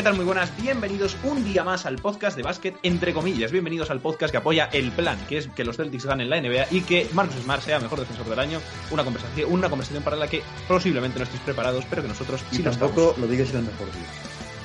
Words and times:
¿qué 0.00 0.04
tal? 0.04 0.16
Muy 0.16 0.24
buenas. 0.24 0.50
Bienvenidos 0.56 1.14
un 1.24 1.44
día 1.44 1.62
más 1.62 1.84
al 1.84 1.96
podcast 1.96 2.34
de 2.34 2.42
básquet, 2.42 2.74
entre 2.82 3.12
comillas. 3.12 3.52
Bienvenidos 3.52 3.90
al 3.90 4.00
podcast 4.00 4.30
que 4.30 4.38
apoya 4.38 4.70
el 4.72 4.92
plan, 4.92 5.18
que 5.28 5.36
es 5.36 5.48
que 5.48 5.62
los 5.62 5.76
Celtics 5.76 6.06
ganen 6.06 6.30
la 6.30 6.40
NBA 6.40 6.68
y 6.70 6.80
que 6.80 7.10
Marcus 7.12 7.42
Smart 7.42 7.60
sea 7.62 7.78
mejor 7.80 8.00
defensor 8.00 8.26
del 8.26 8.38
año. 8.38 8.60
Una 8.90 9.04
conversación, 9.04 9.52
una 9.52 9.68
conversación 9.68 10.02
para 10.02 10.16
la 10.16 10.26
que 10.26 10.42
posiblemente 10.66 11.18
no 11.18 11.24
estéis 11.24 11.42
preparados, 11.42 11.84
pero 11.90 12.00
que 12.00 12.08
nosotros 12.08 12.42
y 12.50 12.56
sí 12.56 12.62
lo 12.62 12.70
tampoco 12.70 13.10
estamos. 13.10 13.18
lo 13.18 13.26
digas 13.26 13.50
en 13.50 13.56
el 13.56 13.64
mejor 13.64 13.92
día. 13.92 14.06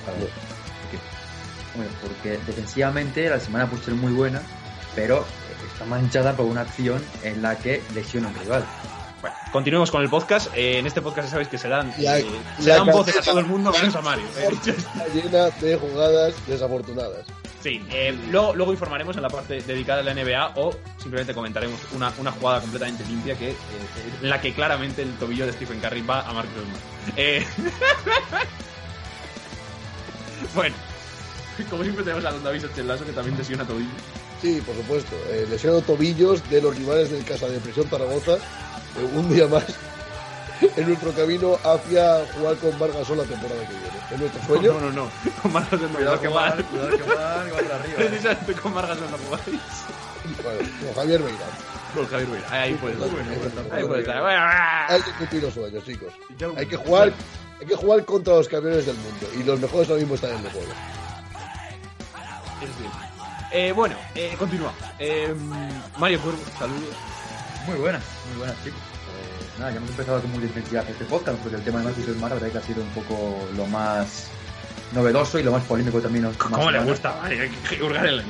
¿Por 0.06 0.90
qué? 0.90 1.00
Hombre, 1.74 1.90
porque 2.02 2.30
defensivamente 2.48 3.30
la 3.30 3.42
semana 3.42 3.70
puede 3.70 3.84
ser 3.84 3.96
muy 3.96 4.14
buena, 4.14 4.42
pero 4.96 5.26
está 5.70 5.84
manchada 5.84 6.32
por 6.32 6.46
una 6.46 6.62
acción 6.62 7.04
en 7.24 7.42
la 7.42 7.58
que 7.58 7.84
lesiona 7.94 8.30
a 8.30 8.32
un 8.32 8.38
rival. 8.38 8.66
Bueno, 9.26 9.38
continuemos 9.52 9.90
con 9.90 10.04
el 10.04 10.10
podcast. 10.10 10.56
Eh, 10.56 10.78
en 10.78 10.86
este 10.86 11.02
podcast 11.02 11.26
ya 11.28 11.32
sabéis 11.32 11.48
que 11.50 11.58
se 11.58 11.68
dan, 11.68 11.92
La- 11.98 12.20
eh, 12.20 12.26
se 12.60 12.70
dan 12.70 12.86
voces 12.86 13.18
a 13.18 13.22
todo 13.24 13.40
el 13.40 13.48
mundo, 13.48 13.72
menos 13.72 13.96
a 13.96 14.02
Mario. 14.02 14.24
Está 14.38 15.08
llena 15.16 15.50
de 15.50 15.76
jugadas 15.78 16.36
desafortunadas. 16.46 17.26
Sí, 17.64 17.84
eh, 17.92 18.16
luego, 18.30 18.54
luego 18.54 18.72
informaremos 18.74 19.16
en 19.16 19.24
la 19.24 19.30
parte 19.30 19.62
dedicada 19.64 20.02
a 20.02 20.04
la 20.04 20.14
NBA 20.14 20.52
o 20.58 20.76
simplemente 21.00 21.34
comentaremos 21.34 21.80
una, 21.96 22.14
una 22.20 22.32
jugada 22.34 22.62
completamente 22.62 23.04
limpia 23.06 23.36
que, 23.36 23.50
eh, 23.50 23.56
en 24.22 24.30
la 24.30 24.40
que 24.40 24.54
claramente 24.54 25.02
el 25.02 25.12
tobillo 25.18 25.48
de 25.48 25.54
Stephen 25.54 25.80
Curry 25.80 26.02
va 26.02 26.22
a 26.22 26.32
Marcus 26.32 26.54
Smart. 26.54 27.18
Eh, 27.18 27.44
bueno, 30.54 30.76
como 31.72 31.82
siempre 31.82 32.04
tenemos 32.04 32.24
a 32.26 32.32
Don 32.32 32.44
David 32.44 32.62
Sánchez 32.62 32.86
Lasso 32.86 33.06
que 33.06 33.12
también 33.12 33.36
lesiona 33.36 33.66
tobillo. 33.66 33.90
Sí, 34.40 34.62
por 34.64 34.76
supuesto. 34.76 35.16
Lesionado 35.50 35.82
tobillos 35.82 36.48
de 36.52 36.62
los 36.62 36.76
rivales 36.78 37.10
del 37.10 37.26
Casa 37.26 37.48
de 37.48 37.60
Prisión 37.60 37.90
Zaragoza. 37.90 38.38
un 39.16 39.34
día 39.34 39.48
más 39.48 39.66
en 40.62 40.88
nuestro 40.88 41.12
camino 41.12 41.58
hacia 41.64 42.26
jugar 42.34 42.56
con 42.58 42.80
Vargas 42.80 43.10
la 43.10 43.24
temporada 43.24 43.62
que 43.62 43.74
viene. 43.74 43.96
Es 44.12 44.20
nuestro 44.20 44.44
sueño. 44.46 44.74
No, 44.74 44.80
no, 44.80 44.92
no. 44.92 45.10
Con 45.42 45.54
Marcos 45.54 45.82
no 45.82 45.88
cuidado 45.90 46.22
que 46.22 46.30
mal. 46.30 46.66
cuidado 46.66 46.90
que 46.92 47.04
mal, 47.04 47.46
que 47.46 47.52
va 47.52 47.58
para 47.58 47.76
arriba. 47.76 47.96
Precisamente 47.98 48.54
con 48.54 48.74
Marcos 48.74 48.98
no 49.00 49.18
jugáis. 49.18 49.62
Bueno, 50.44 50.60
con 50.82 50.94
Javier 50.96 51.22
Beirán. 51.22 51.50
Con 51.94 52.08
Javier 52.08 52.30
Beira. 52.30 52.52
Ahí 52.52 52.74
puede 52.76 52.94
estar. 52.94 53.10
Ahí 53.72 53.84
puede 53.86 54.02
estar. 54.02 54.92
Hay 54.92 55.02
que 55.02 55.12
cumplir 55.12 55.44
los 55.44 55.54
sueños, 55.54 55.84
chicos. 55.86 56.14
Hay 56.58 56.66
que 56.66 56.78
jugar, 56.78 57.14
hay 57.60 57.68
que 57.68 57.76
jugar 57.76 58.06
contra 58.06 58.36
los 58.36 58.48
campeones 58.48 58.86
del 58.86 58.96
mundo. 58.96 59.28
Y 59.38 59.44
los 59.44 59.60
mejores 59.60 59.90
ahora 59.90 60.00
mismo 60.00 60.16
están 60.16 60.32
en 60.32 60.46
el 60.46 60.52
juego. 60.52 60.74
Es 62.62 62.80
bien. 62.80 62.92
Eh, 63.52 63.72
bueno, 63.72 63.96
eh, 64.16 64.36
continúa. 64.38 64.74
Eh, 65.00 65.34
Mario 65.98 66.20
Cuervo, 66.22 66.40
saludos. 66.58 67.15
Muy 67.68 67.76
buenas, 67.80 68.04
muy 68.30 68.38
buenas, 68.40 68.56
chicos. 68.64 68.80
Pues 69.06 69.60
nada, 69.60 69.72
ya 69.72 69.78
hemos 69.78 69.90
empezado 69.90 70.22
con 70.22 70.32
mucha 70.32 70.46
intensidad 70.46 70.86
este 70.90 71.06
podcast, 71.06 71.38
porque 71.40 71.56
el 71.58 71.64
tema 71.64 71.80
de 71.80 71.86
Marcus 71.86 72.06
Smart, 72.06 72.34
la 72.34 72.40
verdad 72.40 72.52
que 72.52 72.58
ha 72.58 72.62
sido 72.62 72.82
un 72.84 72.90
poco 72.90 73.48
lo 73.56 73.66
más 73.68 74.28
novedoso 74.94 75.40
y 75.40 75.44
lo 75.44 75.52
más 75.52 75.64
polémico 75.64 76.00
también. 76.02 76.32
¿Cómo 76.38 76.70
le 76.72 76.80
gusta? 76.84 77.24
Hay 77.24 77.50
que 77.70 77.82
hurgar 77.82 78.06
en. 78.08 78.22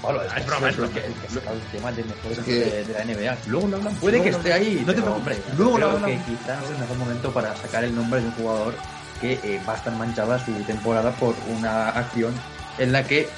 Pablo, 0.00 0.20
Ah, 0.30 0.38
es 0.38 0.46
broma, 0.46 0.68
es 0.68 0.76
broma. 0.76 0.92
que, 0.92 1.06
el 1.06 1.12
que 1.14 1.28
saca 1.28 1.50
el 1.52 1.60
tema 1.72 1.92
del 1.92 2.04
mejor 2.04 2.32
Es 2.32 2.36
defensor 2.38 2.44
que- 2.70 2.76
de, 2.76 2.84
de 2.84 2.92
la 2.92 3.04
NBA. 3.04 3.36
Luego 3.48 3.68
lo 3.68 3.76
hablamos. 3.78 3.98
Puede 4.00 4.22
que 4.22 4.28
esté 4.28 4.52
ahí. 4.52 4.82
No 4.86 4.94
te 4.94 5.02
preocupes. 5.02 5.38
Luego 5.56 5.78
lo 5.78 5.86
hablamos. 5.90 6.10
que 6.10 6.16
quizás 6.32 6.58
no 6.58 6.64
es 6.64 6.70
el 6.70 6.78
mejor 6.78 6.96
momento 6.98 7.30
para 7.32 7.56
sacar 7.56 7.84
el 7.84 7.94
nombre 7.94 8.20
de 8.20 8.26
un 8.26 8.32
jugador 8.34 8.74
que 9.20 9.32
eh, 9.42 9.60
va 9.66 9.72
a 9.72 9.76
estar 9.76 9.92
manchada 9.94 10.44
su 10.44 10.52
temporada 10.64 11.10
por 11.12 11.34
una 11.48 11.88
acción 11.90 12.34
en 12.78 12.92
la 12.92 13.02
que, 13.04 13.28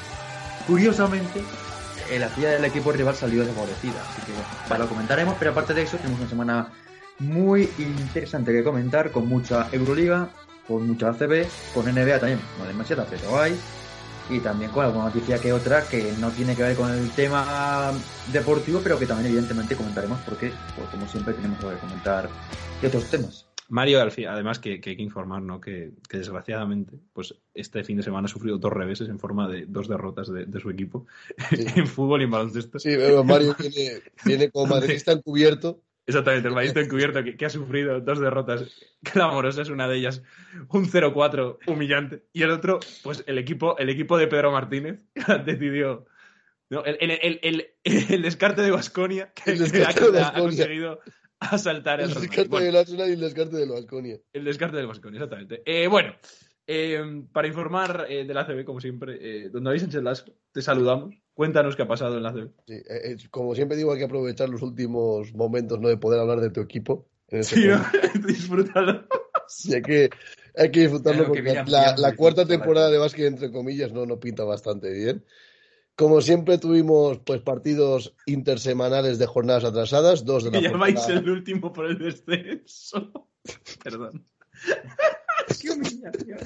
curiosamente, 0.67 1.41
la 2.19 2.29
fila 2.29 2.51
del 2.51 2.65
equipo 2.65 2.93
rival 2.93 3.15
salió 3.15 3.45
desfavorecida. 3.45 4.03
Así 4.09 4.23
que 4.23 4.33
ya 4.69 4.79
lo 4.79 4.89
comentaremos, 4.89 5.37
pero 5.39 5.51
aparte 5.51 5.75
de 5.75 5.83
eso, 5.83 5.97
tenemos 5.97 6.21
una 6.21 6.29
semana 6.29 6.73
muy 7.19 7.71
interesante 7.79 8.53
que 8.53 8.63
comentar, 8.63 9.11
con 9.11 9.29
mucha 9.29 9.69
Euroliga, 9.73 10.29
con 10.67 10.87
mucha 10.87 11.11
ACB, 11.11 11.47
con 11.75 11.87
NBA 11.87 12.19
también, 12.19 12.41
no 12.59 12.67
demasiada, 12.67 13.07
pero 13.09 13.39
hay, 13.41 13.59
y 14.29 14.41
también 14.41 14.71
con 14.71 14.85
alguna 14.85 15.07
noticia 15.07 15.39
que 15.39 15.53
otra 15.53 15.83
que 15.83 16.13
no 16.19 16.31
tiene 16.31 16.57
que 16.57 16.63
ver 16.63 16.77
con 16.77 16.91
el 16.91 17.11
tema 17.11 17.93
deportivo, 18.33 18.81
pero 18.83 18.99
que 18.99 19.07
también 19.07 19.29
evidentemente 19.29 19.77
comentaremos 19.77 20.19
porque, 20.25 20.53
pues, 20.77 20.89
como 20.91 21.07
siempre, 21.09 21.35
tenemos 21.35 21.59
que 21.59 21.77
comentar 21.79 22.29
de 22.81 22.89
otros 22.89 23.09
temas. 23.11 23.46
Mario, 23.69 24.01
al 24.01 24.13
fin- 24.13 24.29
además, 24.29 24.59
que, 24.59 24.81
que 24.81 24.91
hay 24.91 24.97
que 24.97 25.03
informar, 25.03 25.43
¿no? 25.43 25.61
Que, 25.61 25.93
que 26.09 26.19
desgraciadamente, 26.19 26.99
pues 27.13 27.35
este 27.55 27.83
fin 27.85 27.97
de 27.97 28.03
semana 28.03 28.27
ha 28.27 28.29
sufrido 28.29 28.59
dos 28.59 28.73
reveses 28.73 29.09
en 29.09 29.19
forma 29.19 29.49
de 29.49 29.67
dos 29.67 29.89
derrotas 29.89 30.33
de, 30.33 30.47
de 30.47 30.61
su 30.61 30.71
equipo 30.71 31.07
Sí. 31.51 31.65
en 31.77 31.87
fútbol 31.87 32.21
y 32.21 32.25
en 32.25 32.31
baloncesto. 32.31 32.79
Sí, 32.79 32.91
pero 32.97 33.25
Mario 33.25 33.55
viene, 33.59 34.01
viene 34.25 34.51
como 34.51 34.67
madridista 34.67 35.13
encubierto. 35.13 35.83
Exactamente, 36.09 36.47
el 36.47 36.55
maestro 36.55 36.81
encubierto 36.83 37.25
que, 37.25 37.37
que 37.37 37.47
ha 37.47 37.51
sufrido 37.51 38.01
dos 38.01 38.21
derrotas 38.21 38.63
clamorosas, 39.03 39.71
una 39.71 39.89
de 39.89 39.97
ellas 39.97 40.23
un 40.69 40.87
0-4 40.89 41.59
humillante, 41.67 42.23
y 42.33 42.43
el 42.43 42.51
otro, 42.51 42.79
pues 43.03 43.25
el 43.27 43.39
equipo, 43.39 43.77
el 43.79 43.89
equipo 43.89 44.17
de 44.17 44.29
Pedro 44.29 44.53
Martínez 44.53 45.01
decidió. 45.45 46.07
¿no? 46.71 46.85
El, 46.85 46.97
el, 47.01 47.41
el, 47.43 47.67
el- 47.83 48.23
descarte 48.23 48.63
de 48.63 48.71
Basconia 48.71 49.33
que, 49.35 49.55
que 49.55 49.83
ha, 49.83 49.89
ha 49.89 50.11
Baskonia. 50.33 50.99
conseguido 51.51 51.73
asaltar 51.73 52.01
El 52.01 52.11
el, 52.11 52.15
descarte 52.15 52.49
Bueno, 52.49 52.67
del 52.67 52.77
Arsenal 52.77 53.09
y 53.09 53.13
el 53.13 53.21
descarte 53.21 53.57
del 53.57 53.71
Vasconia. 53.71 54.19
el 54.33 54.45
descarte 54.45 54.77
del 54.77 54.87
Basconia, 54.87 55.19
exactamente. 55.19 55.63
Eh, 55.65 55.89
bueno, 55.89 56.15
eh, 56.67 57.01
para 57.33 57.47
informar 57.49 58.07
eh, 58.09 58.25
de 58.25 58.35
la 58.35 58.41
ACB, 58.43 58.65
como 58.65 58.81
siempre, 58.81 59.19
eh, 59.21 59.49
don 59.51 59.65
David 59.65 59.81
Sánchez 59.81 60.03
Lasco, 60.03 60.33
te 60.53 60.63
saludamos. 60.63 61.15
Cuéntanos 61.35 61.77
qué 61.77 61.83
ha 61.83 61.89
pasado 61.89 62.17
en 62.17 62.23
la 62.23 62.31
ACB. 62.31 62.49
Sí, 62.67 62.73
eh, 62.75 62.83
eh, 62.89 63.17
como 63.31 63.55
siempre 63.55 63.77
digo, 63.77 63.93
hay 63.93 63.99
que 63.99 64.05
aprovechar 64.07 64.49
los 64.49 64.63
últimos 64.63 65.33
momentos 65.35 65.79
¿no? 65.81 65.89
de 65.89 65.97
poder 65.99 66.21
hablar 66.21 66.41
de 66.41 66.51
tu 66.51 66.61
equipo. 66.61 67.07
En 67.29 67.41
este 67.41 67.57
Sí, 67.57 67.67
¿no? 67.67 67.85
Disfrútalo. 68.27 69.07
Sí, 69.49 69.75
hay 69.75 69.83
que, 69.83 70.11
hay 70.57 70.71
que 70.71 70.81
disfrutarlo 70.81 71.25
Claro, 71.25 71.33
que 71.35 71.41
porque 71.43 71.53
viene 71.55 71.71
la, 71.71 71.95
la 71.97 72.17
cuarta 72.17 72.47
temporada 72.47 72.91
de 72.91 72.99
básquet, 72.99 73.27
entre 73.27 73.53
comillas, 73.53 73.93
no, 73.93 74.07
no 74.07 74.19
pinta 74.19 74.43
bastante 74.45 74.91
bien. 74.91 75.25
Como 75.97 76.21
siempre 76.21 76.59
tuvimos 76.59 77.19
pues 77.25 77.41
partidos 77.41 78.15
intersemanales 78.27 79.19
de 79.19 79.27
jornadas 79.27 79.65
atrasadas, 79.65 80.25
dos 80.25 80.45
de 80.45 80.51
la 80.51 80.61
llamáis 80.61 81.01
jornada- 81.01 81.21
el 81.21 81.31
último 81.31 81.73
por 81.73 81.87
el 81.87 81.99
descenso. 81.99 83.29
Perdón. 83.85 84.25
Qué 85.61 85.71
humillación. 85.71 86.39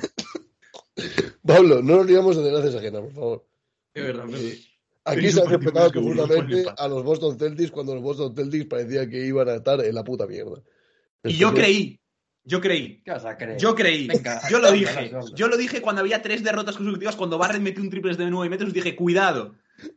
Pablo, 1.45 1.77
no 1.83 1.95
nos 1.95 2.01
olvidemos 2.03 2.37
de 2.37 2.43
desgracias 2.43 2.75
ajenas, 2.77 3.03
por 3.03 3.13
favor. 3.13 3.47
Es 3.95 4.05
verdad, 4.05 4.25
Sí. 4.29 4.33
pero- 4.35 4.71
Aquí 5.03 5.31
se 5.33 5.41
ha 5.41 5.45
respetado 5.47 5.91
profundamente 5.91 6.65
a 6.77 6.87
los 6.87 7.03
Boston 7.03 7.39
Celtics 7.39 7.71
cuando 7.71 7.95
los 7.95 8.03
Boston 8.05 8.37
Celtics 8.37 8.67
parecía 8.67 9.09
que 9.09 9.27
iban 9.27 9.49
a 9.49 9.55
estar 9.55 9.83
en 9.85 9.95
la 9.95 10.05
puta 10.05 10.27
mierda. 10.27 10.63
Y 11.25 11.37
yo 11.37 11.53
creí, 11.55 11.99
yo 12.45 12.61
creí, 12.61 13.03
¿Qué 13.05 13.11
vas 13.11 13.25
a 13.25 13.37
creer? 13.37 13.59
yo 13.59 13.75
creí, 13.75 14.07
Venga, 14.07 14.41
yo 14.49 14.59
lo 14.59 14.73
dije, 14.73 15.13
yo 15.35 15.49
lo 15.49 15.57
dije 15.57 15.83
cuando 15.83 16.01
había 16.01 16.23
tres 16.23 16.43
derrotas 16.43 16.77
consecutivas, 16.77 17.17
cuando 17.17 17.39
Barrett 17.39 17.63
metió 17.63 17.83
un 17.83 17.91
triple 17.91 18.15
de 18.17 18.31
9 18.31 18.49
metros, 18.49 18.73
dije, 18.73 18.97
cuidado, 18.97 19.55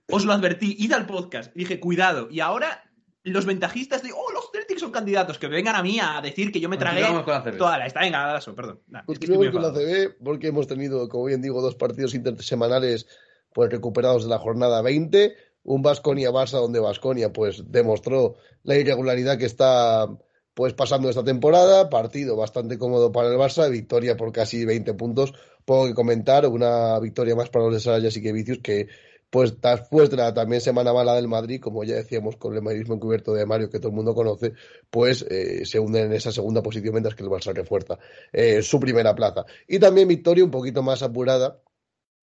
os 0.10 0.26
lo 0.26 0.34
advertí, 0.34 0.76
id 0.80 0.92
al 0.92 1.06
podcast, 1.06 1.54
dije, 1.56 1.80
cuidado, 1.80 2.28
y 2.30 2.40
ahora 2.40 2.84
los 3.24 3.46
ventajistas 3.46 4.04
de, 4.04 4.12
oh, 4.12 4.32
los 4.34 4.50
Celtics 4.52 4.82
son 4.82 4.92
candidatos, 4.92 5.38
que 5.38 5.48
vengan 5.48 5.76
a 5.76 5.84
mí 5.84 6.00
a 6.00 6.20
decir 6.22 6.52
que 6.52 6.60
yo 6.60 6.68
me 6.68 6.78
tragué 6.78 7.02
la 7.02 7.24
toda 7.58 7.78
la, 7.78 7.86
está, 7.86 8.02
venga, 8.02 8.40
perdón. 8.56 8.82
Nah, 8.88 9.04
es 9.08 9.20
que 9.20 9.28
con 9.28 9.62
la. 9.62 9.72
CB 9.72 10.18
porque 10.24 10.48
hemos 10.48 10.68
tenido, 10.68 11.08
como 11.08 11.26
bien 11.26 11.42
digo, 11.42 11.62
dos 11.62 11.76
partidos 11.76 12.14
intersemanales 12.14 13.08
pues 13.54 13.72
recuperados 13.72 14.24
de 14.24 14.30
la 14.30 14.40
jornada 14.40 14.82
20. 14.82 15.36
Un 15.66 15.82
Basconia-Barça 15.82 16.60
donde 16.60 16.82
Basconia 16.82 17.32
pues 17.32 17.72
demostró 17.72 18.36
la 18.64 18.76
irregularidad 18.76 19.38
que 19.38 19.46
está 19.46 20.10
pues 20.54 20.74
pasando 20.74 21.10
esta 21.10 21.24
temporada. 21.24 21.90
Partido 21.90 22.36
bastante 22.36 22.78
cómodo 22.78 23.12
para 23.12 23.30
el 23.30 23.38
Barça, 23.38 23.70
victoria 23.70 24.18
por 24.18 24.32
casi 24.32 24.66
20 24.66 24.94
puntos. 24.94 25.34
Poco 25.66 25.88
que 25.88 25.94
comentar, 25.94 26.46
una 26.46 27.00
victoria 27.00 27.36
más 27.36 27.50
para 27.50 27.66
los 27.66 27.76
de 27.76 27.80
Sarayas 27.80 28.18
y 28.18 28.22
que 28.22 28.34
Vicius 28.34 28.60
que 28.60 28.88
pues 29.34 29.60
después 29.60 30.12
de 30.12 30.18
la 30.18 30.32
también 30.32 30.62
semana 30.62 30.94
mala 30.94 31.16
del 31.16 31.28
Madrid, 31.28 31.60
como 31.60 31.84
ya 31.84 31.96
decíamos 31.96 32.36
con 32.36 32.54
el 32.54 32.62
madridismo 32.62 32.94
encubierto 32.94 33.34
de 33.34 33.48
Mario 33.48 33.68
que 33.68 33.80
todo 33.80 33.90
el 33.90 33.96
mundo 33.96 34.14
conoce, 34.14 34.54
pues 34.92 35.26
eh, 35.28 35.66
se 35.66 35.80
hunden 35.80 36.06
en 36.06 36.14
esa 36.14 36.32
segunda 36.32 36.62
posición 36.62 36.94
mientras 36.94 37.16
que 37.16 37.24
el 37.24 37.30
Barça 37.30 37.52
refuerza 37.52 37.98
eh, 38.32 38.62
su 38.62 38.80
primera 38.80 39.16
plaza. 39.16 39.44
Y 39.68 39.80
también 39.80 40.08
victoria 40.08 40.44
un 40.44 40.52
poquito 40.52 40.84
más 40.84 41.02
apurada 41.02 41.60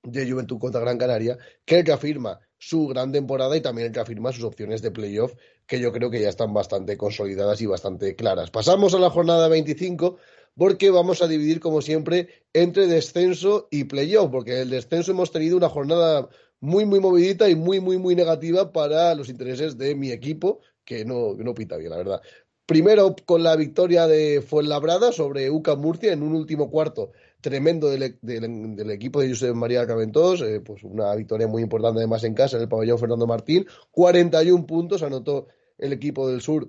de 0.05 0.31
Juventud 0.31 0.61
contra 0.61 0.81
Gran 0.81 0.99
Canaria, 0.99 1.37
que 1.65 1.81
el 1.81 1.85
que 1.85 1.91
afirma 1.91 2.39
su 2.59 2.87
gran 2.87 3.11
temporada 3.11 3.57
y 3.57 3.61
también 3.61 3.89
el 3.89 3.93
que 3.93 3.99
afirma 4.01 4.31
sus 4.31 4.45
opciones 4.45 4.81
de 4.81 4.93
playoff, 4.93 5.35
que 5.71 5.79
yo 5.79 5.93
creo 5.93 6.11
que 6.11 6.21
ya 6.21 6.29
están 6.29 6.53
bastante 6.53 6.97
consolidadas 6.97 7.63
y 7.63 7.67
bastante 7.67 8.17
claras. 8.17 8.51
Pasamos 8.51 8.93
a 8.93 8.99
la 8.99 9.09
jornada 9.09 9.47
25 9.47 10.17
porque 10.57 10.91
vamos 10.91 11.23
a 11.23 11.29
dividir, 11.29 11.61
como 11.61 11.81
siempre, 11.81 12.43
entre 12.53 12.89
descenso 12.89 13.69
y 13.71 13.85
playoff, 13.85 14.33
porque 14.33 14.63
el 14.63 14.71
descenso 14.71 15.13
hemos 15.13 15.31
tenido 15.31 15.57
una 15.57 15.69
jornada 15.69 16.29
muy, 16.59 16.87
muy 16.87 16.99
movidita 16.99 17.49
y 17.49 17.55
muy, 17.55 17.79
muy, 17.79 17.99
muy 17.99 18.17
negativa 18.17 18.73
para 18.73 19.15
los 19.15 19.29
intereses 19.29 19.79
de 19.79 19.95
mi 19.95 20.11
equipo, 20.11 20.59
que 20.85 21.05
no, 21.05 21.35
no 21.35 21.55
pinta 21.55 21.77
bien, 21.77 21.91
la 21.91 21.99
verdad. 21.99 22.21
Primero 22.67 23.15
con 23.25 23.45
la 23.45 23.55
victoria 23.55 24.09
de 24.09 24.43
Fuenlabrada 24.43 25.13
sobre 25.13 25.51
UCA 25.51 25.77
Murcia 25.77 26.13
en 26.13 26.25
un 26.25 26.35
último 26.35 26.69
cuarto 26.69 27.13
tremendo 27.41 27.91
del, 27.91 28.19
del, 28.21 28.91
equipo 28.91 29.21
de 29.21 29.29
Josep 29.29 29.55
María 29.55 29.87
Caventós, 29.87 30.43
eh, 30.43 30.61
pues 30.61 30.83
una 30.83 31.15
victoria 31.15 31.47
muy 31.47 31.63
importante 31.63 32.01
además 32.01 32.25
en 32.25 32.35
casa 32.35 32.57
en 32.57 32.65
el 32.65 32.69
pabellón 32.69 32.99
Fernando 32.99 33.29
Martín, 33.29 33.67
41 33.93 34.67
puntos 34.67 35.05
anotó 35.05 35.47
el 35.81 35.93
equipo 35.93 36.29
del 36.29 36.41
sur 36.41 36.69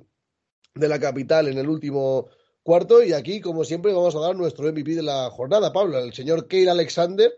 de 0.73 0.87
la 0.87 0.99
capital 0.99 1.47
en 1.47 1.57
el 1.57 1.69
último 1.69 2.27
cuarto 2.63 3.03
y 3.03 3.13
aquí 3.13 3.41
como 3.41 3.63
siempre 3.63 3.93
vamos 3.93 4.15
a 4.15 4.19
dar 4.19 4.35
nuestro 4.35 4.71
MVP 4.71 4.95
de 4.95 5.03
la 5.03 5.29
jornada, 5.29 5.73
Pablo, 5.73 5.99
el 5.99 6.13
señor 6.13 6.47
Keir 6.47 6.69
Alexander 6.69 7.31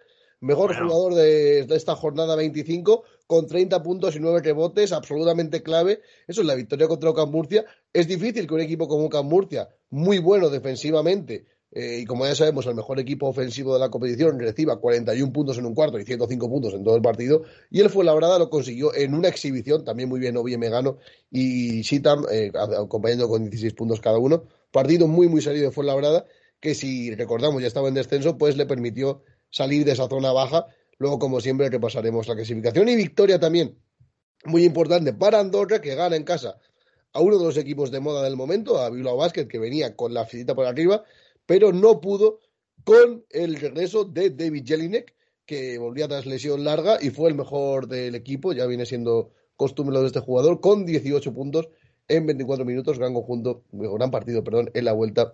Mejor 0.43 0.73
Bueno. 0.73 0.89
jugador 0.89 1.13
de, 1.13 1.65
de 1.65 1.75
esta 1.77 1.95
jornada 1.95 2.35
25 2.35 3.05
con 3.27 3.47
30 3.47 3.81
puntos 3.81 4.17
y 4.17 4.19
9 4.19 4.41
rebotes, 4.41 4.91
absolutamente 4.91 5.63
clave. 5.63 6.01
Eso 6.27 6.41
es 6.41 6.47
la 6.47 6.55
victoria 6.55 6.89
contra 6.89 7.11
Ocam 7.11 7.31
Murcia. 7.31 7.63
Es 7.93 8.09
difícil 8.09 8.45
que 8.45 8.53
un 8.53 8.59
equipo 8.59 8.89
como 8.89 9.05
Ocam 9.05 9.25
Murcia, 9.25 9.69
muy 9.89 10.19
bueno 10.19 10.49
defensivamente, 10.49 11.45
eh, 11.75 11.99
y 12.01 12.05
como 12.05 12.25
ya 12.25 12.35
sabemos, 12.35 12.67
el 12.67 12.75
mejor 12.75 12.99
equipo 12.99 13.27
ofensivo 13.27 13.73
de 13.73 13.79
la 13.79 13.89
competición, 13.89 14.39
reciba 14.39 14.79
41 14.79 15.33
puntos 15.33 15.57
en 15.57 15.65
un 15.65 15.73
cuarto 15.73 15.97
y 15.97 16.05
105 16.05 16.47
puntos 16.47 16.73
en 16.73 16.83
todo 16.83 16.95
el 16.95 17.01
partido. 17.01 17.43
Y 17.71 17.79
el 17.81 17.89
Fuenlabrada 17.89 18.37
lo 18.37 18.49
consiguió 18.51 18.93
en 18.93 19.15
una 19.15 19.27
exhibición, 19.27 19.83
también 19.83 20.07
muy 20.07 20.19
bien 20.19 20.37
Ovie 20.37 20.57
Megano 20.57 20.97
y 21.31 21.81
Shitam, 21.81 22.25
eh, 22.31 22.51
acompañando 22.55 23.27
con 23.27 23.49
16 23.49 23.73
puntos 23.73 23.99
cada 23.99 24.19
uno. 24.19 24.43
Partido 24.71 25.07
muy, 25.07 25.27
muy 25.27 25.41
serio 25.41 25.63
de 25.63 25.71
Fuenlabrada, 25.71 26.25
que 26.59 26.75
si 26.75 27.13
recordamos 27.15 27.61
ya 27.61 27.67
estaba 27.67 27.87
en 27.87 27.95
descenso, 27.95 28.37
pues 28.37 28.55
le 28.55 28.67
permitió 28.67 29.23
salir 29.49 29.83
de 29.83 29.93
esa 29.93 30.07
zona 30.07 30.31
baja. 30.31 30.67
Luego, 30.99 31.17
como 31.17 31.41
siempre, 31.41 31.69
repasaremos 31.69 32.27
la 32.27 32.35
clasificación 32.35 32.87
y 32.87 32.95
victoria 32.95 33.39
también 33.39 33.75
muy 34.45 34.63
importante 34.63 35.13
para 35.13 35.39
Andorra, 35.39 35.81
que 35.81 35.95
gana 35.95 36.15
en 36.15 36.23
casa 36.23 36.57
a 37.13 37.21
uno 37.21 37.37
de 37.37 37.45
los 37.45 37.57
equipos 37.57 37.91
de 37.91 37.99
moda 37.99 38.23
del 38.23 38.35
momento, 38.35 38.79
a 38.79 38.89
Bilbao 38.89 39.17
Basket, 39.17 39.47
que 39.47 39.59
venía 39.59 39.95
con 39.95 40.13
la 40.13 40.25
filita 40.25 40.55
por 40.55 40.65
arriba, 40.65 41.03
pero 41.45 41.71
no 41.71 42.01
pudo 42.01 42.39
con 42.83 43.25
el 43.29 43.55
regreso 43.55 44.05
de 44.05 44.29
David 44.29 44.63
Jelinek, 44.65 45.15
que 45.45 45.77
volvía 45.77 46.07
tras 46.07 46.25
lesión 46.25 46.63
larga 46.63 46.97
y 47.01 47.09
fue 47.09 47.29
el 47.29 47.35
mejor 47.35 47.87
del 47.87 48.15
equipo, 48.15 48.53
ya 48.53 48.65
viene 48.65 48.85
siendo 48.85 49.31
costumbre 49.55 49.99
de 49.99 50.07
este 50.07 50.19
jugador, 50.19 50.61
con 50.61 50.85
18 50.85 51.33
puntos 51.33 51.69
en 52.07 52.25
24 52.25 52.65
minutos, 52.65 52.99
gran 52.99 53.13
conjunto, 53.13 53.63
gran 53.71 54.11
partido, 54.11 54.43
perdón, 54.43 54.71
en 54.73 54.85
la 54.85 54.93
vuelta 54.93 55.31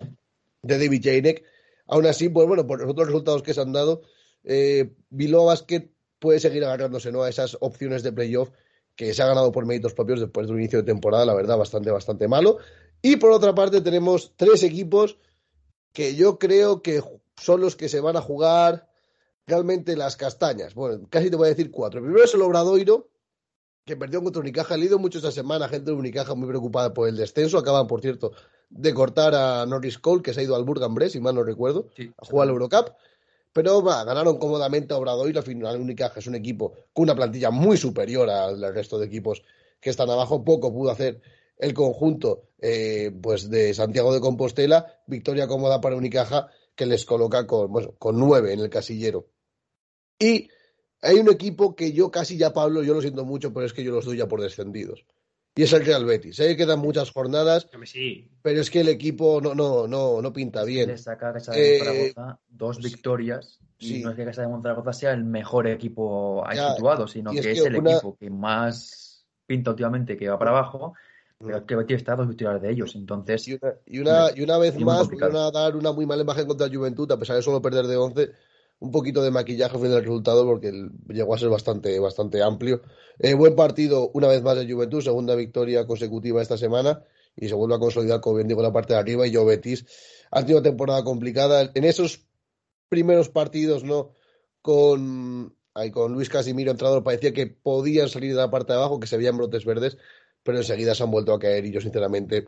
de 0.62 0.78
David 0.78 1.02
Jelinek. 1.04 1.44
Aún 1.88 2.06
así, 2.06 2.30
pues 2.30 2.48
bueno, 2.48 2.68
por 2.68 2.82
los 2.82 2.90
otros 2.90 3.08
resultados 3.08 3.42
que 3.42 3.54
se 3.54 3.62
han 3.62 3.72
dado, 3.72 4.02
eh, 4.44 4.92
Bilbao 5.10 5.46
Basket 5.46 5.90
puede 6.20 6.40
seguir 6.40 6.64
agarrándose 6.64 7.12
¿no? 7.12 7.24
a 7.24 7.30
esas 7.30 7.58
opciones 7.62 8.04
de 8.04 8.12
playoff 8.12 8.50
que 8.96 9.14
se 9.14 9.24
ha 9.24 9.28
ganado 9.28 9.52
por 9.52 9.66
méritos 9.66 9.94
propios 9.94 10.20
después 10.20 10.48
de 10.48 10.54
un 10.54 10.60
inicio 10.60 10.80
de 10.80 10.86
temporada, 10.86 11.26
la 11.26 11.34
verdad, 11.34 11.58
bastante, 11.58 11.90
bastante 11.90 12.28
malo. 12.28 12.58
Y 13.02 13.16
por 13.16 13.32
otra 13.32 13.56
parte 13.56 13.82
tenemos 13.82 14.34
tres 14.36 14.62
equipos 14.64 15.18
que 15.94 16.16
yo 16.16 16.40
creo 16.40 16.82
que 16.82 17.04
son 17.38 17.62
los 17.62 17.76
que 17.76 17.90
se 17.90 18.00
van 18.00 18.18
a 18.18 18.22
jugar 18.22 18.90
realmente 19.48 19.96
las 19.96 20.16
castañas. 20.16 20.74
Bueno, 20.76 21.08
casi 21.10 21.30
te 21.30 21.36
voy 21.36 21.48
a 21.48 21.50
decir 21.50 21.72
cuatro. 21.72 22.00
El 22.00 22.06
primero 22.06 22.24
es 22.24 22.34
el 22.34 22.42
Obradoiro, 22.42 23.10
que 23.86 23.98
perdió 23.98 24.24
contra 24.24 24.42
Unicaja. 24.42 24.76
He 24.76 24.78
leído 24.78 25.00
mucho 25.00 25.18
esta 25.18 25.32
semana, 25.32 25.68
gente 25.68 25.92
de 25.92 25.98
Unicaja 25.98 26.36
muy 26.36 26.48
preocupada 26.48 26.94
por 26.94 27.10
el 27.10 27.18
descenso. 27.18 27.58
Acaban, 27.58 27.88
por 27.88 28.02
cierto, 28.02 28.32
de 28.70 28.94
cortar 28.94 29.34
a 29.34 29.66
Norris 29.66 29.98
Cole, 29.98 30.22
que 30.22 30.34
se 30.34 30.42
ha 30.42 30.44
ido 30.44 30.56
al 30.56 30.64
Burgan 30.64 30.94
Brest, 30.94 31.14
si 31.14 31.20
mal 31.20 31.36
no 31.36 31.44
recuerdo, 31.44 31.88
Sí, 31.96 32.12
a 32.18 32.26
jugar 32.26 32.48
al 32.48 32.54
Eurocup. 32.54 32.92
Pero 33.52 33.82
va, 33.82 34.04
ganaron 34.04 34.38
cómodamente 34.38 34.94
a 34.94 34.98
Obradoiro. 34.98 35.40
Al 35.40 35.46
final, 35.46 35.82
Unicaja 35.82 36.20
es 36.20 36.28
un 36.28 36.36
equipo 36.36 36.74
con 36.94 37.04
una 37.04 37.16
plantilla 37.16 37.50
muy 37.50 37.78
superior 37.78 38.30
al 38.30 38.74
resto 38.74 39.00
de 39.00 39.08
equipos 39.08 39.42
que 39.82 39.90
están 39.90 40.10
abajo. 40.10 40.46
Poco 40.46 40.72
pudo 40.72 40.92
hacer 40.92 41.20
el 41.58 41.74
conjunto 41.74 42.49
eh, 42.62 43.12
pues 43.22 43.50
de 43.50 43.74
Santiago 43.74 44.14
de 44.14 44.20
Compostela. 44.22 45.02
Victoria 45.08 45.48
cómoda 45.48 45.80
para 45.82 45.96
Unicaja, 45.96 46.50
que 46.76 46.86
les 46.86 47.06
coloca 47.06 47.46
con, 47.48 47.72
bueno, 47.72 47.94
con 47.98 48.18
nueve 48.20 48.54
en 48.54 48.60
el 48.60 48.70
casillero. 48.70 49.28
Y 50.20 50.50
hay 51.02 51.18
un 51.18 51.30
equipo 51.30 51.76
que 51.76 51.92
yo 51.94 52.12
casi 52.12 52.38
ya, 52.38 52.54
Pablo, 52.54 52.84
yo 52.84 52.94
lo 52.94 53.02
siento 53.02 53.26
mucho, 53.26 53.54
pero 53.54 53.66
es 53.66 53.74
que 53.74 53.84
yo 53.84 53.92
los 53.92 54.06
doy 54.06 54.18
ya 54.18 54.28
por 54.28 54.42
descendidos. 54.42 55.06
Y 55.56 55.64
es 55.64 55.74
el 55.74 55.86
Real 55.86 56.06
Betis. 56.06 56.36
Sé 56.38 56.48
que 56.48 56.58
quedan 56.58 56.80
muchas 56.80 57.12
jornadas, 57.12 57.68
Sí, 57.86 58.30
pero 58.42 58.62
es 58.62 58.70
que 58.70 58.82
el 58.82 58.88
equipo 58.90 59.42
no, 59.42 59.56
no, 59.56 59.88
no, 59.88 60.22
no 60.22 60.32
pinta 60.34 60.64
bien. 60.64 60.88
Le 60.90 60.98
saca 60.98 61.30
a 61.30 61.34
Casa 61.34 61.54
de 61.54 61.78
Eh, 61.80 62.14
dos 62.48 62.78
sí. 62.78 62.84
victorias. 62.84 63.60
Y 63.80 63.88
Sí. 63.88 64.02
no 64.04 64.12
es 64.12 64.16
que 64.18 64.26
Casa 64.26 64.42
de 64.44 64.50
Monzaragoza 64.50 64.94
sea 64.94 65.12
el 65.14 65.24
mejor 65.24 65.68
equipo 65.68 66.44
ahí 66.46 66.58
Ya, 66.58 66.72
situado, 66.74 67.08
sino 67.08 67.34
y 67.34 67.40
que 67.42 67.52
es 67.52 67.66
el 67.66 67.78
una- 67.78 67.92
equipo 67.94 68.16
que 68.18 68.30
más 68.30 69.26
pinta 69.46 69.72
últimamente 69.72 70.16
que 70.18 70.30
va 70.30 70.38
para 70.38 70.52
abajo. 70.52 70.94
Que 71.68 71.76
Betis 71.76 71.98
está 71.98 72.14
a 72.14 72.16
dos 72.18 72.28
victorias 72.28 72.62
de 72.62 72.70
ellos. 72.70 72.96
Entonces, 72.96 73.48
Y 73.48 73.54
una, 73.54 73.74
y 73.86 74.00
una, 74.00 74.28
y 74.36 74.44
una 74.44 74.58
vez 74.58 74.78
más 74.78 75.08
a 75.22 75.52
dar 75.52 75.78
una 75.78 75.94
muy 75.94 76.06
mala 76.06 76.24
imagen 76.24 76.46
contra 76.46 76.68
el 76.68 76.76
Juventud, 76.76 77.10
a 77.14 77.18
pesar 77.18 77.38
de 77.38 77.42
solo 77.42 77.62
perder 77.62 77.88
de 77.88 77.96
11. 77.96 78.32
Un 78.80 78.92
poquito 78.92 79.22
de 79.22 79.32
maquillaje 79.32 79.78
fue 79.78 79.88
el 79.88 80.02
resultado 80.02 80.46
porque 80.46 80.90
llegó 81.08 81.34
a 81.34 81.38
ser 81.38 81.48
bastante, 81.48 81.98
bastante 82.00 82.44
amplio. 82.44 82.82
Eh, 83.20 83.36
buen 83.36 83.56
partido, 83.56 84.12
una 84.14 84.28
vez 84.28 84.42
más 84.42 84.58
de 84.58 84.70
Juventud, 84.70 85.02
segunda 85.02 85.34
victoria 85.36 85.88
consecutiva 85.88 86.42
esta 86.42 86.58
semana 86.58 87.04
y 87.38 87.48
se 87.48 87.56
vuelve 87.56 87.76
a 87.76 87.80
consolidar, 87.80 88.20
como 88.20 88.36
bien 88.38 88.50
digo, 88.50 88.62
la 88.62 88.74
parte 88.74 88.94
de 88.94 89.00
arriba. 89.00 89.26
Y 89.26 89.32
yo, 89.32 89.46
Betis, 89.46 89.86
ha 90.32 90.42
tenido 90.42 90.62
temporada 90.62 91.06
complicada. 91.06 91.72
En 91.74 91.86
esos 91.86 92.26
primeros 92.90 93.30
partidos, 93.30 93.86
¿no? 93.86 94.12
Con, 94.62 95.56
ahí, 95.74 95.90
con 95.90 96.12
Luis 96.12 96.28
Casimiro 96.28 96.72
entrador, 96.72 97.02
parecía 97.02 97.32
que 97.32 97.48
podían 97.48 98.10
salir 98.10 98.32
de 98.32 98.42
la 98.42 98.52
parte 98.52 98.74
de 98.74 98.80
abajo, 98.80 99.00
que 99.00 99.08
se 99.08 99.16
veían 99.16 99.38
brotes 99.38 99.64
verdes, 99.64 99.98
pero 100.44 100.58
enseguida 100.58 100.96
se 100.96 101.04
han 101.04 101.12
vuelto 101.12 101.34
a 101.34 101.40
caer 101.40 101.66
y 101.66 101.72
yo, 101.72 101.82
sinceramente, 101.82 102.46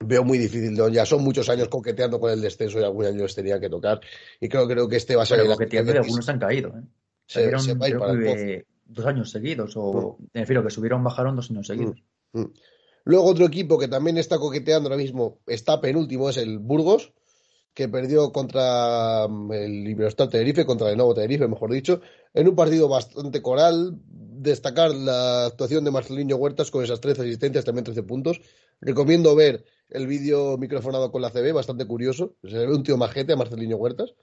veo 0.00 0.24
muy 0.24 0.38
difícil. 0.38 0.74
¿no? 0.74 0.88
Ya 0.88 1.04
son 1.04 1.22
muchos 1.22 1.48
años 1.48 1.68
coqueteando 1.68 2.20
con 2.20 2.30
el 2.30 2.40
descenso 2.40 2.80
y 2.80 2.84
algún 2.84 3.06
año 3.06 3.22
les 3.22 3.34
tenía 3.34 3.60
que 3.60 3.68
tocar. 3.68 4.00
Y 4.40 4.48
creo, 4.48 4.66
creo 4.66 4.88
que 4.88 4.96
este 4.96 5.16
va 5.16 5.22
a 5.22 5.26
ser 5.26 5.44
coqueteando 5.46 5.92
y 5.92 5.96
algunos 5.96 6.28
han 6.28 6.38
caído. 6.38 6.68
¿eh? 6.70 6.82
se, 7.26 7.40
Cayeron, 7.40 7.60
se 7.62 7.74
va 7.74 7.86
a 7.86 7.88
ir 7.88 7.94
creo 7.94 8.00
para 8.00 8.12
el 8.12 8.24
pozo. 8.24 8.36
que 8.36 8.66
dos 8.86 9.06
años 9.06 9.30
seguidos. 9.30 9.72
O 9.76 10.18
me 10.32 10.40
refiero 10.40 10.64
que 10.64 10.70
subieron, 10.70 11.04
bajaron 11.04 11.36
dos 11.36 11.50
años 11.50 11.66
seguidos. 11.66 12.02
Mm. 12.32 12.44
Luego 13.04 13.24
otro 13.24 13.46
equipo 13.46 13.78
que 13.78 13.88
también 13.88 14.18
está 14.18 14.38
coqueteando 14.38 14.88
ahora 14.88 15.00
mismo, 15.00 15.38
está 15.46 15.80
penúltimo, 15.80 16.28
es 16.28 16.36
el 16.36 16.58
Burgos, 16.58 17.12
que 17.72 17.88
perdió 17.88 18.32
contra 18.32 19.28
mm, 19.28 19.52
el 19.52 19.88
Iberostar 19.88 20.28
Tenerife, 20.28 20.66
contra 20.66 20.90
el 20.90 20.96
Nuevo 20.96 21.14
Tenerife, 21.14 21.46
mejor 21.48 21.72
dicho, 21.72 22.00
en 22.34 22.48
un 22.48 22.56
partido 22.56 22.88
bastante 22.88 23.40
coral. 23.40 23.96
Destacar 24.40 24.94
la 24.94 25.46
actuación 25.46 25.84
de 25.84 25.90
Marcelinho 25.90 26.36
Huertas 26.36 26.70
con 26.70 26.84
esas 26.84 27.00
13 27.00 27.22
asistencias, 27.22 27.64
también 27.64 27.84
13 27.84 28.02
puntos. 28.04 28.40
Recomiendo 28.80 29.34
ver 29.34 29.64
el 29.90 30.06
vídeo 30.06 30.56
microfonado 30.58 31.10
con 31.10 31.22
la 31.22 31.30
CB, 31.30 31.52
bastante 31.52 31.86
curioso. 31.86 32.36
Se 32.42 32.56
le 32.56 32.66
ve 32.66 32.74
un 32.74 32.82
tío 32.82 32.96
majete 32.96 33.32
a 33.32 33.36
Marcelinho 33.36 33.76
Huertas. 33.76 34.14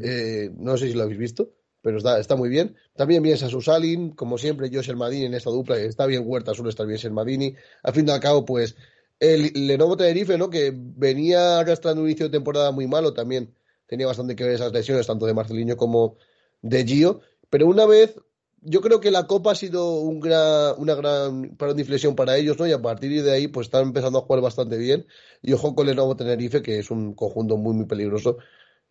Eh, 0.00 0.50
no 0.56 0.76
sé 0.76 0.88
si 0.88 0.94
lo 0.94 1.02
habéis 1.02 1.18
visto, 1.18 1.50
pero 1.82 1.98
está, 1.98 2.18
está 2.18 2.36
muy 2.36 2.48
bien. 2.48 2.76
También 2.96 3.22
bien 3.22 3.36
Sasu 3.36 3.60
Salin, 3.60 4.10
como 4.10 4.38
siempre, 4.38 4.70
Josh 4.72 4.92
Madini 4.94 5.26
en 5.26 5.34
esta 5.34 5.50
dupla. 5.50 5.78
Está 5.78 6.06
bien 6.06 6.24
Huerta, 6.26 6.54
suele 6.54 6.70
estar 6.70 6.86
bien 6.86 7.14
Madini. 7.14 7.54
Al 7.82 7.92
fin 7.92 8.08
y 8.08 8.10
al 8.10 8.20
cabo, 8.20 8.44
pues, 8.44 8.76
el 9.20 9.52
Lenovo 9.54 9.96
Tenerife, 9.96 10.38
¿no? 10.38 10.50
Que 10.50 10.72
venía 10.74 11.60
arrastrando 11.60 12.02
un 12.02 12.08
inicio 12.08 12.26
de 12.26 12.32
temporada 12.32 12.70
muy 12.72 12.86
malo, 12.86 13.12
también 13.14 13.54
tenía 13.86 14.06
bastante 14.06 14.34
que 14.34 14.44
ver 14.44 14.54
esas 14.54 14.72
lesiones, 14.72 15.06
tanto 15.06 15.26
de 15.26 15.34
Marcelinho 15.34 15.76
como 15.76 16.16
de 16.62 16.84
Gio. 16.84 17.20
Pero 17.50 17.66
una 17.66 17.86
vez, 17.86 18.18
yo 18.64 18.80
creo 18.80 19.00
que 19.00 19.10
la 19.10 19.26
Copa 19.26 19.52
ha 19.52 19.54
sido 19.54 20.00
un 20.00 20.20
gran, 20.20 20.74
una 20.78 20.94
gran 20.94 21.56
parón 21.56 21.76
de 21.76 21.82
inflexión 21.82 22.16
para 22.16 22.36
ellos, 22.36 22.58
¿no? 22.58 22.66
Y 22.66 22.72
a 22.72 22.80
partir 22.80 23.22
de 23.22 23.32
ahí, 23.32 23.48
pues 23.48 23.66
están 23.66 23.84
empezando 23.84 24.18
a 24.18 24.22
jugar 24.22 24.42
bastante 24.42 24.78
bien. 24.78 25.06
Y 25.42 25.52
ojo 25.52 25.74
con 25.74 25.86
Lenovo 25.86 26.16
Tenerife, 26.16 26.62
que 26.62 26.78
es 26.78 26.90
un 26.90 27.14
conjunto 27.14 27.56
muy, 27.56 27.74
muy 27.74 27.86
peligroso. 27.86 28.38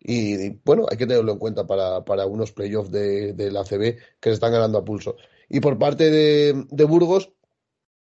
Y, 0.00 0.50
bueno, 0.64 0.86
hay 0.90 0.96
que 0.96 1.06
tenerlo 1.06 1.32
en 1.32 1.38
cuenta 1.38 1.66
para, 1.66 2.04
para 2.04 2.26
unos 2.26 2.52
playoffs 2.52 2.90
de, 2.90 3.32
de 3.32 3.50
la 3.50 3.64
CB 3.64 3.98
que 4.20 4.30
se 4.30 4.32
están 4.32 4.52
ganando 4.52 4.78
a 4.78 4.84
pulso. 4.84 5.16
Y 5.48 5.60
por 5.60 5.78
parte 5.78 6.10
de, 6.10 6.66
de 6.70 6.84
Burgos, 6.84 7.32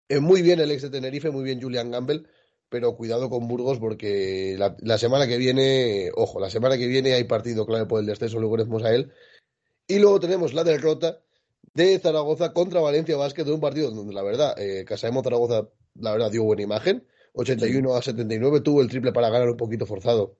eh, 0.08 0.20
muy 0.20 0.42
bien 0.42 0.60
el 0.60 0.70
ex 0.70 0.82
de 0.82 0.90
Tenerife, 0.90 1.30
muy 1.30 1.44
bien 1.44 1.60
Julian 1.60 1.90
Gamble, 1.90 2.24
pero 2.68 2.96
cuidado 2.96 3.28
con 3.28 3.48
Burgos 3.48 3.78
porque 3.78 4.56
la, 4.58 4.76
la 4.80 4.98
semana 4.98 5.26
que 5.26 5.36
viene, 5.36 6.10
ojo, 6.14 6.40
la 6.40 6.50
semana 6.50 6.78
que 6.78 6.86
viene 6.86 7.14
hay 7.14 7.24
partido 7.24 7.66
clave 7.66 7.86
por 7.86 8.00
el 8.00 8.06
descenso, 8.06 8.38
luego 8.38 8.56
veremos 8.56 8.84
a 8.84 8.94
él. 8.94 9.12
Y 9.86 9.98
luego 9.98 10.20
tenemos 10.20 10.54
la 10.54 10.64
derrota 10.64 11.20
de 11.74 11.98
Zaragoza 11.98 12.52
contra 12.52 12.80
Valencia 12.80 13.16
Basket, 13.16 13.44
de 13.44 13.52
un 13.52 13.60
partido 13.60 13.90
donde 13.90 14.12
la 14.14 14.22
verdad, 14.22 14.54
eh, 14.58 14.84
Casaemo 14.84 15.22
Zaragoza, 15.22 15.68
la 15.94 16.12
verdad, 16.12 16.30
dio 16.30 16.44
buena 16.44 16.62
imagen. 16.62 17.06
81 17.32 17.94
a 17.94 18.02
79, 18.02 18.60
tuvo 18.60 18.82
el 18.82 18.88
triple 18.88 19.12
para 19.12 19.30
ganar 19.30 19.48
un 19.48 19.56
poquito 19.56 19.86
forzado 19.86 20.36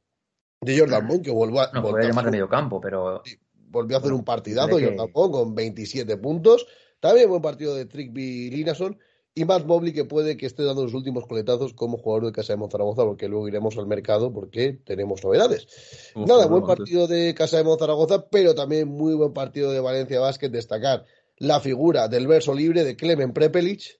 de 0.60 0.78
Jordan 0.78 1.06
Moon, 1.06 1.22
que 1.22 1.30
volvió 1.30 1.60
a, 1.60 1.70
No, 1.72 1.82
volvió 1.82 2.10
a 2.10 2.22
de 2.22 2.30
medio 2.30 2.48
campo, 2.48 2.80
pero 2.80 3.22
volvió 3.68 3.96
a 3.96 4.00
hacer 4.00 4.12
un 4.12 4.24
partidazo, 4.24 4.76
que- 4.76 4.84
Jordan 4.86 5.08
Moon, 5.14 5.30
con 5.30 5.54
27 5.54 6.16
puntos. 6.16 6.66
También 6.98 7.30
buen 7.30 7.40
partido 7.42 7.74
de 7.74 7.86
Trickby 7.86 8.50
Linason. 8.50 8.98
Y 9.32 9.44
Matt 9.44 9.64
Mobley, 9.64 9.92
que 9.92 10.04
puede 10.04 10.36
que 10.36 10.44
esté 10.44 10.64
dando 10.64 10.82
los 10.82 10.92
últimos 10.92 11.24
coletazos 11.24 11.72
como 11.72 11.96
jugador 11.98 12.26
de 12.26 12.32
Casa 12.32 12.52
de 12.52 12.56
Monzaragoza, 12.56 13.04
porque 13.04 13.28
luego 13.28 13.46
iremos 13.46 13.78
al 13.78 13.86
mercado 13.86 14.32
porque 14.32 14.80
tenemos 14.84 15.22
novedades. 15.22 15.68
Uf, 16.16 16.26
Nada, 16.26 16.46
buen 16.46 16.64
partido 16.64 17.06
de 17.06 17.32
Casa 17.32 17.56
de 17.58 17.64
Monzaragoza, 17.64 18.28
pero 18.28 18.56
también 18.56 18.88
muy 18.88 19.14
buen 19.14 19.32
partido 19.32 19.70
de 19.70 19.78
Valencia 19.78 20.18
Basket. 20.18 20.50
Destacar 20.50 21.06
la 21.40 21.58
figura 21.60 22.06
del 22.08 22.26
verso 22.26 22.54
libre 22.54 22.84
de 22.84 22.96
Clemen 22.96 23.32
Prepelic. 23.32 23.98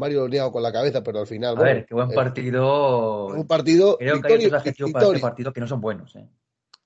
Mario 0.00 0.20
lo 0.20 0.28
niega 0.28 0.50
con 0.50 0.62
la 0.62 0.72
cabeza, 0.72 1.02
pero 1.02 1.20
al 1.20 1.26
final. 1.26 1.56
A 1.56 1.60
bueno, 1.60 1.74
ver, 1.74 1.86
qué 1.86 1.94
buen 1.94 2.10
eh, 2.10 2.14
partido. 2.14 3.26
un 3.26 3.46
partido. 3.46 3.98
Creo 3.98 4.20
que 4.22 4.32
hay 4.32 4.46
otros 4.46 4.92
para 4.92 5.06
este 5.06 5.20
partido 5.20 5.52
que 5.52 5.60
no 5.60 5.66
son 5.66 5.80
buenos. 5.80 6.14
¿eh? 6.16 6.28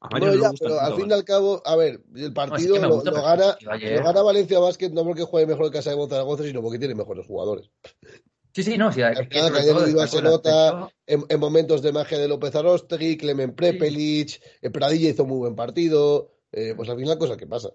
A 0.00 0.08
No, 0.08 0.10
Mario 0.12 0.28
no 0.28 0.34
ya, 0.34 0.42
le 0.42 0.48
gusta 0.50 0.64
pero 0.64 0.80
el 0.80 0.86
al 0.86 0.94
fin 0.94 1.10
y 1.10 1.12
al 1.12 1.24
cabo, 1.24 1.62
a 1.64 1.76
ver, 1.76 2.00
el 2.16 2.32
partido 2.32 2.74
que 2.74 2.80
lo, 2.80 2.94
gusta, 2.94 3.10
lo 3.10 3.16
pero 3.16 3.26
gana, 3.28 3.56
ayer- 3.70 3.98
lo 3.98 4.04
gana 4.04 4.22
Valencia 4.22 4.58
Basket 4.58 4.90
no 4.90 5.04
porque 5.04 5.22
juegue 5.22 5.46
mejor 5.46 5.66
que 5.66 5.78
Casa 5.78 5.90
de 5.90 5.96
Monzaragoza, 5.96 6.42
sino 6.42 6.62
porque 6.62 6.78
tiene 6.78 6.94
mejores 6.94 7.26
jugadores. 7.26 7.70
Sí, 8.54 8.62
sí, 8.62 8.76
no, 8.76 8.90
sí, 8.92 9.00
es 9.02 9.28
que 9.28 9.42
destacó 9.42 10.06
se 10.06 10.18
el 10.18 10.24
nota, 10.24 10.88
En, 11.06 11.24
en 11.28 11.40
momentos 11.40 11.80
de 11.82 11.92
magia 11.92 12.18
de 12.18 12.28
López 12.28 12.54
Arostegui, 12.54 13.16
Clemen 13.16 13.54
Prepelic, 13.54 14.42
eh, 14.60 14.70
Pradilla 14.70 15.10
hizo 15.10 15.24
muy 15.24 15.38
buen 15.38 15.54
partido, 15.54 16.32
eh, 16.50 16.74
pues 16.76 16.88
al 16.88 16.98
final 16.98 17.16
cosa 17.18 17.36
que 17.36 17.46
pasa. 17.46 17.70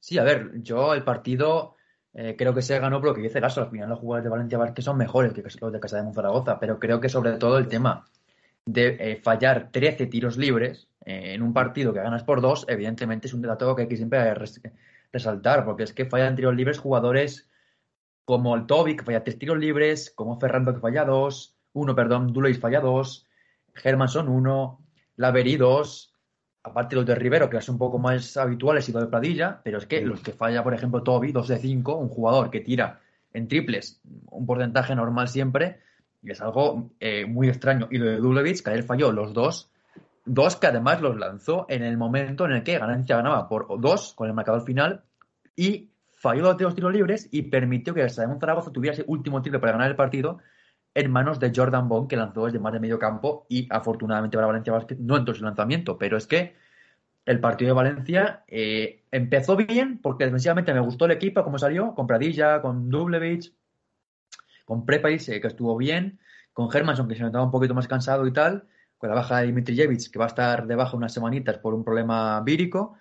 Sí, 0.00 0.18
a 0.18 0.24
ver, 0.24 0.62
yo 0.62 0.94
el 0.94 1.04
partido 1.04 1.76
eh, 2.14 2.34
creo 2.36 2.54
que 2.54 2.62
se 2.62 2.78
ganó 2.78 3.00
por 3.00 3.10
lo 3.10 3.14
que 3.14 3.22
dice 3.22 3.40
Lasso. 3.40 3.60
Al 3.62 3.70
final 3.70 3.88
los 3.88 3.98
jugadores 3.98 4.24
de 4.24 4.30
Valencia 4.30 4.58
Vázquez 4.58 4.84
son 4.84 4.96
mejores 4.96 5.32
que 5.32 5.42
los 5.42 5.72
de 5.72 5.80
Casa 5.80 5.96
de 5.98 6.02
Monzaragoza, 6.04 6.58
pero 6.58 6.78
creo 6.78 7.00
que 7.00 7.08
sobre 7.08 7.32
todo 7.32 7.58
el 7.58 7.68
tema 7.68 8.06
de 8.64 8.96
eh, 8.98 9.16
fallar 9.16 9.70
13 9.70 10.06
tiros 10.06 10.36
libres 10.36 10.88
eh, 11.04 11.34
en 11.34 11.42
un 11.42 11.52
partido 11.52 11.92
que 11.92 12.00
ganas 12.00 12.24
por 12.24 12.40
dos, 12.40 12.66
evidentemente 12.68 13.28
es 13.28 13.34
un 13.34 13.42
dato 13.42 13.74
que 13.74 13.82
hay 13.82 13.88
que 13.88 13.96
siempre 13.96 14.34
resaltar, 15.12 15.64
porque 15.64 15.84
es 15.84 15.92
que 15.92 16.04
fallan 16.06 16.36
tiros 16.36 16.54
libres 16.54 16.78
jugadores 16.78 17.48
como 18.24 18.54
el 18.54 18.66
Toby, 18.66 18.96
que 18.96 19.04
falla 19.04 19.24
tres 19.24 19.38
tiros 19.38 19.58
libres, 19.58 20.10
como 20.14 20.38
Ferrando, 20.38 20.74
que 20.74 20.80
falla 20.80 21.04
dos, 21.06 21.56
uno, 21.72 21.94
perdón, 21.94 22.32
Duleis 22.32 22.60
falla 22.60 22.80
dos, 22.80 23.26
Germanson 23.74 24.28
uno, 24.28 24.84
Laveri 25.16 25.56
dos, 25.56 26.12
aparte 26.68 26.96
los 26.96 27.04
de 27.04 27.14
Rivero, 27.14 27.50
que 27.50 27.58
es 27.58 27.68
un 27.68 27.78
poco 27.78 27.98
más 27.98 28.36
habituales 28.36 28.88
y 28.88 28.92
lo 28.92 29.00
de 29.00 29.06
Pradilla, 29.06 29.60
pero 29.62 29.78
es 29.78 29.86
que 29.86 30.00
los 30.00 30.20
que 30.20 30.32
falla, 30.32 30.62
por 30.62 30.74
ejemplo, 30.74 31.02
Toby, 31.02 31.32
dos 31.32 31.48
de 31.48 31.58
cinco, 31.58 31.96
un 31.96 32.08
jugador 32.08 32.50
que 32.50 32.60
tira 32.60 33.00
en 33.32 33.48
triples 33.48 34.00
un 34.30 34.46
porcentaje 34.46 34.94
normal 34.94 35.28
siempre, 35.28 35.80
es 36.22 36.40
algo 36.40 36.90
eh, 37.00 37.26
muy 37.26 37.48
extraño. 37.48 37.88
Y 37.90 37.98
lo 37.98 38.06
de 38.06 38.16
Dulevic, 38.16 38.62
que 38.62 38.72
él 38.72 38.82
falló 38.82 39.12
los 39.12 39.32
dos, 39.32 39.70
dos 40.24 40.56
que 40.56 40.66
además 40.66 41.00
los 41.00 41.16
lanzó 41.16 41.66
en 41.68 41.82
el 41.82 41.96
momento 41.96 42.44
en 42.44 42.52
el 42.52 42.62
que 42.62 42.78
Ganancia 42.78 43.16
ganaba 43.16 43.48
por 43.48 43.80
dos 43.80 44.14
con 44.14 44.28
el 44.28 44.34
marcador 44.34 44.64
final 44.64 45.02
y 45.56 45.90
falló 46.12 46.42
los 46.42 46.56
dos 46.56 46.74
tiros 46.74 46.92
libres 46.92 47.28
y 47.30 47.42
permitió 47.42 47.94
que 47.94 48.00
el 48.00 48.06
Stadium 48.06 48.38
Zaragoza 48.38 48.72
tuviera 48.72 48.94
ese 48.94 49.04
último 49.06 49.40
tiro 49.42 49.60
para 49.60 49.72
ganar 49.72 49.90
el 49.90 49.96
partido 49.96 50.38
en 50.94 51.10
manos 51.10 51.38
de 51.38 51.52
Jordan 51.54 51.88
Bond, 51.88 52.08
que 52.08 52.16
lanzó 52.16 52.46
desde 52.46 52.58
más 52.58 52.72
de 52.72 52.80
medio 52.80 52.98
campo 52.98 53.46
y 53.48 53.68
afortunadamente 53.70 54.36
para 54.36 54.46
Valencia 54.46 54.72
Basket 54.72 54.96
no 54.98 55.16
entró 55.16 55.34
su 55.34 55.44
lanzamiento. 55.44 55.98
Pero 55.98 56.16
es 56.16 56.26
que 56.26 56.54
el 57.24 57.40
partido 57.40 57.68
de 57.68 57.74
Valencia 57.74 58.44
eh, 58.48 59.04
empezó 59.10 59.56
bien 59.56 60.00
porque 60.02 60.24
defensivamente 60.24 60.72
me 60.74 60.80
gustó 60.80 61.04
el 61.04 61.12
equipo, 61.12 61.44
como 61.44 61.58
salió, 61.58 61.94
con 61.94 62.06
Pradilla, 62.06 62.60
con 62.62 62.88
Dublevich, 62.88 63.52
con 64.64 64.84
Prepais, 64.86 65.28
eh, 65.28 65.40
que 65.40 65.48
estuvo 65.48 65.76
bien, 65.76 66.18
con 66.52 66.68
Hermanson, 66.74 67.08
que 67.08 67.14
se 67.14 67.22
notaba 67.22 67.44
un 67.44 67.50
poquito 67.50 67.74
más 67.74 67.86
cansado 67.86 68.26
y 68.26 68.32
tal, 68.32 68.66
con 68.96 69.08
la 69.08 69.14
baja 69.14 69.40
de 69.40 69.46
Dimitrijevic, 69.46 70.10
que 70.10 70.18
va 70.18 70.24
a 70.24 70.28
estar 70.28 70.66
de 70.66 70.74
baja 70.74 70.96
unas 70.96 71.12
semanitas 71.12 71.58
por 71.58 71.74
un 71.74 71.84
problema 71.84 72.40
vírico 72.40 72.96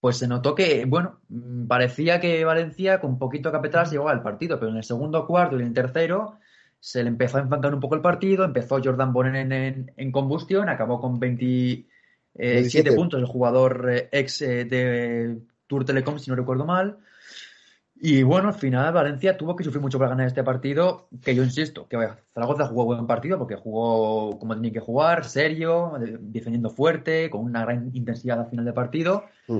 pues 0.00 0.16
se 0.16 0.26
notó 0.26 0.54
que, 0.54 0.86
bueno, 0.86 1.20
parecía 1.68 2.20
que 2.20 2.44
Valencia 2.44 3.00
con 3.00 3.18
poquito 3.18 3.50
de 3.50 3.52
capetas 3.52 3.90
llegó 3.90 4.08
al 4.08 4.22
partido, 4.22 4.58
pero 4.58 4.70
en 4.70 4.78
el 4.78 4.84
segundo 4.84 5.26
cuarto 5.26 5.56
y 5.56 5.60
en 5.60 5.68
el 5.68 5.74
tercero 5.74 6.38
se 6.80 7.02
le 7.02 7.10
empezó 7.10 7.36
a 7.36 7.42
enfancar 7.42 7.74
un 7.74 7.80
poco 7.80 7.94
el 7.94 8.00
partido, 8.00 8.44
empezó 8.44 8.80
Jordan 8.82 9.12
Bonen 9.12 9.52
en, 9.96 10.12
combustión, 10.12 10.68
acabó 10.70 11.00
con 11.00 11.20
27 11.20 12.92
puntos 12.96 13.20
el 13.20 13.26
jugador 13.26 13.90
eh, 13.92 14.08
ex 14.10 14.42
eh, 14.42 14.64
de 14.64 15.38
Tour 15.66 15.84
Telecom, 15.84 16.18
si 16.18 16.30
no 16.30 16.36
recuerdo 16.36 16.64
mal. 16.64 16.98
Y 18.02 18.22
bueno, 18.22 18.48
al 18.48 18.54
final 18.54 18.94
Valencia 18.94 19.36
tuvo 19.36 19.54
que 19.54 19.62
sufrir 19.62 19.82
mucho 19.82 19.98
para 19.98 20.12
ganar 20.12 20.26
este 20.26 20.42
partido, 20.42 21.08
que 21.22 21.34
yo 21.34 21.44
insisto, 21.44 21.86
que 21.86 21.98
Zaragoza 22.32 22.66
jugó 22.66 22.86
buen 22.86 23.06
partido 23.06 23.36
porque 23.36 23.56
jugó 23.56 24.38
como 24.38 24.54
tenía 24.54 24.72
que 24.72 24.80
jugar, 24.80 25.26
serio, 25.26 25.92
defendiendo 26.20 26.70
fuerte, 26.70 27.28
con 27.28 27.42
una 27.42 27.60
gran 27.60 27.90
intensidad 27.92 28.40
al 28.40 28.48
final 28.48 28.64
del 28.64 28.72
partido. 28.72 29.24
Mm 29.48 29.58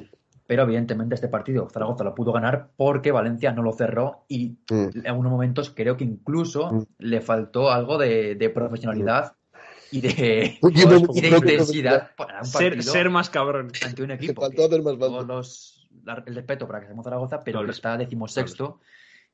pero 0.51 0.65
evidentemente 0.65 1.15
este 1.15 1.29
partido 1.29 1.69
Zaragoza 1.71 2.03
lo 2.03 2.13
pudo 2.13 2.33
ganar 2.33 2.71
porque 2.75 3.13
Valencia 3.13 3.53
no 3.53 3.63
lo 3.63 3.73
cerró 3.73 4.25
y 4.27 4.57
mm. 4.69 4.99
en 4.99 5.07
algunos 5.07 5.31
momentos 5.31 5.71
creo 5.71 5.97
que 5.97 6.03
incluso 6.03 6.73
mm. 6.73 6.87
le 6.99 7.21
faltó 7.21 7.71
algo 7.71 7.99
de, 7.99 8.51
profesionalidad 8.53 9.37
y 9.93 10.01
de, 10.01 10.59
intensidad 10.65 12.11
para 12.17 12.43
ser, 12.43 13.11
más 13.11 13.31
cabrón 13.31 13.71
ante 13.87 14.03
un 14.03 14.11
equipo 14.11 14.45
el 14.51 16.35
respeto 16.35 16.67
para 16.67 16.81
que 16.81 16.87
seamos 16.87 17.05
Zaragoza 17.05 17.45
pero 17.45 17.63
no, 17.63 17.71
está 17.71 17.97
decimosexto 17.97 18.81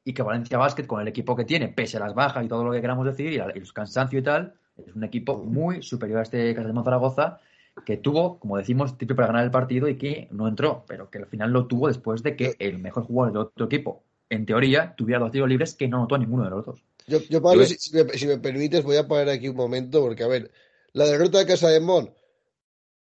y 0.04 0.12
que 0.12 0.20
Valencia 0.20 0.58
Basket 0.58 0.87
con 0.87 1.00
el 1.00 1.08
equipo 1.08 1.35
que 1.35 1.46
tiene 1.46 1.68
pese 1.68 1.96
a 1.96 2.00
las 2.00 2.14
bajas 2.14 2.44
y 2.44 2.49
todo 2.49 2.62
lo 2.62 2.73
que 2.73 2.82
queramos 2.82 3.06
decir 3.06 3.32
y, 3.32 3.37
el 3.37 3.73
cansancio 3.73 4.18
y 4.18 4.23
tal 4.23 4.52
es 4.76 4.94
un 4.94 5.02
equipo 5.02 5.38
mm. 5.38 5.50
muy 5.50 5.82
superior 5.82 6.18
a 6.18 6.23
este 6.25 6.54
que 6.54 6.61
de 6.61 6.82
Zaragoza 6.85 7.40
que 7.85 7.97
tuvo, 7.97 8.38
como 8.38 8.56
decimos, 8.56 8.97
triple 8.97 9.16
para 9.16 9.28
ganar 9.28 9.45
el 9.45 9.50
partido 9.50 9.88
y 9.88 9.99
que 9.99 10.28
no 10.30 10.49
entró, 10.49 10.85
pero 10.87 11.11
que 11.11 11.18
al 11.18 11.26
final 11.26 11.52
lo 11.52 11.66
tuvo 11.66 11.88
después 11.88 12.23
de 12.23 12.37
que 12.37 12.56
el 12.59 12.78
mejor 12.78 13.04
jugador 13.04 13.33
del 13.33 13.42
otro 13.42 13.66
equipo, 13.66 14.02
en 14.30 14.47
teoría, 14.47 14.95
tuviera 14.97 15.21
dos 15.21 15.30
tiros 15.30 15.49
libres 15.49 15.75
que 15.75 15.88
no 15.88 15.99
notó 15.99 16.14
a 16.14 16.18
ninguno 16.18 16.45
de 16.45 16.50
los 16.50 16.66
dos. 16.66 16.83
Yo, 17.06 17.21
yo 17.28 17.40
Pablo, 17.40 17.64
si, 17.64 17.95
me, 18.26 18.38
permites, 18.38 18.83
voy 18.83 18.97
a 18.97 19.06
parar 19.06 19.28
aquí 19.28 19.49
un 19.49 19.56
momento, 19.56 20.00
porque, 20.00 20.25
a 20.25 20.28
ver, 20.28 20.50
la 20.92 21.04
derrota 21.04 21.38
de 21.38 21.47
Casa 21.47 21.68
de 21.68 21.80
Mon 21.80 22.11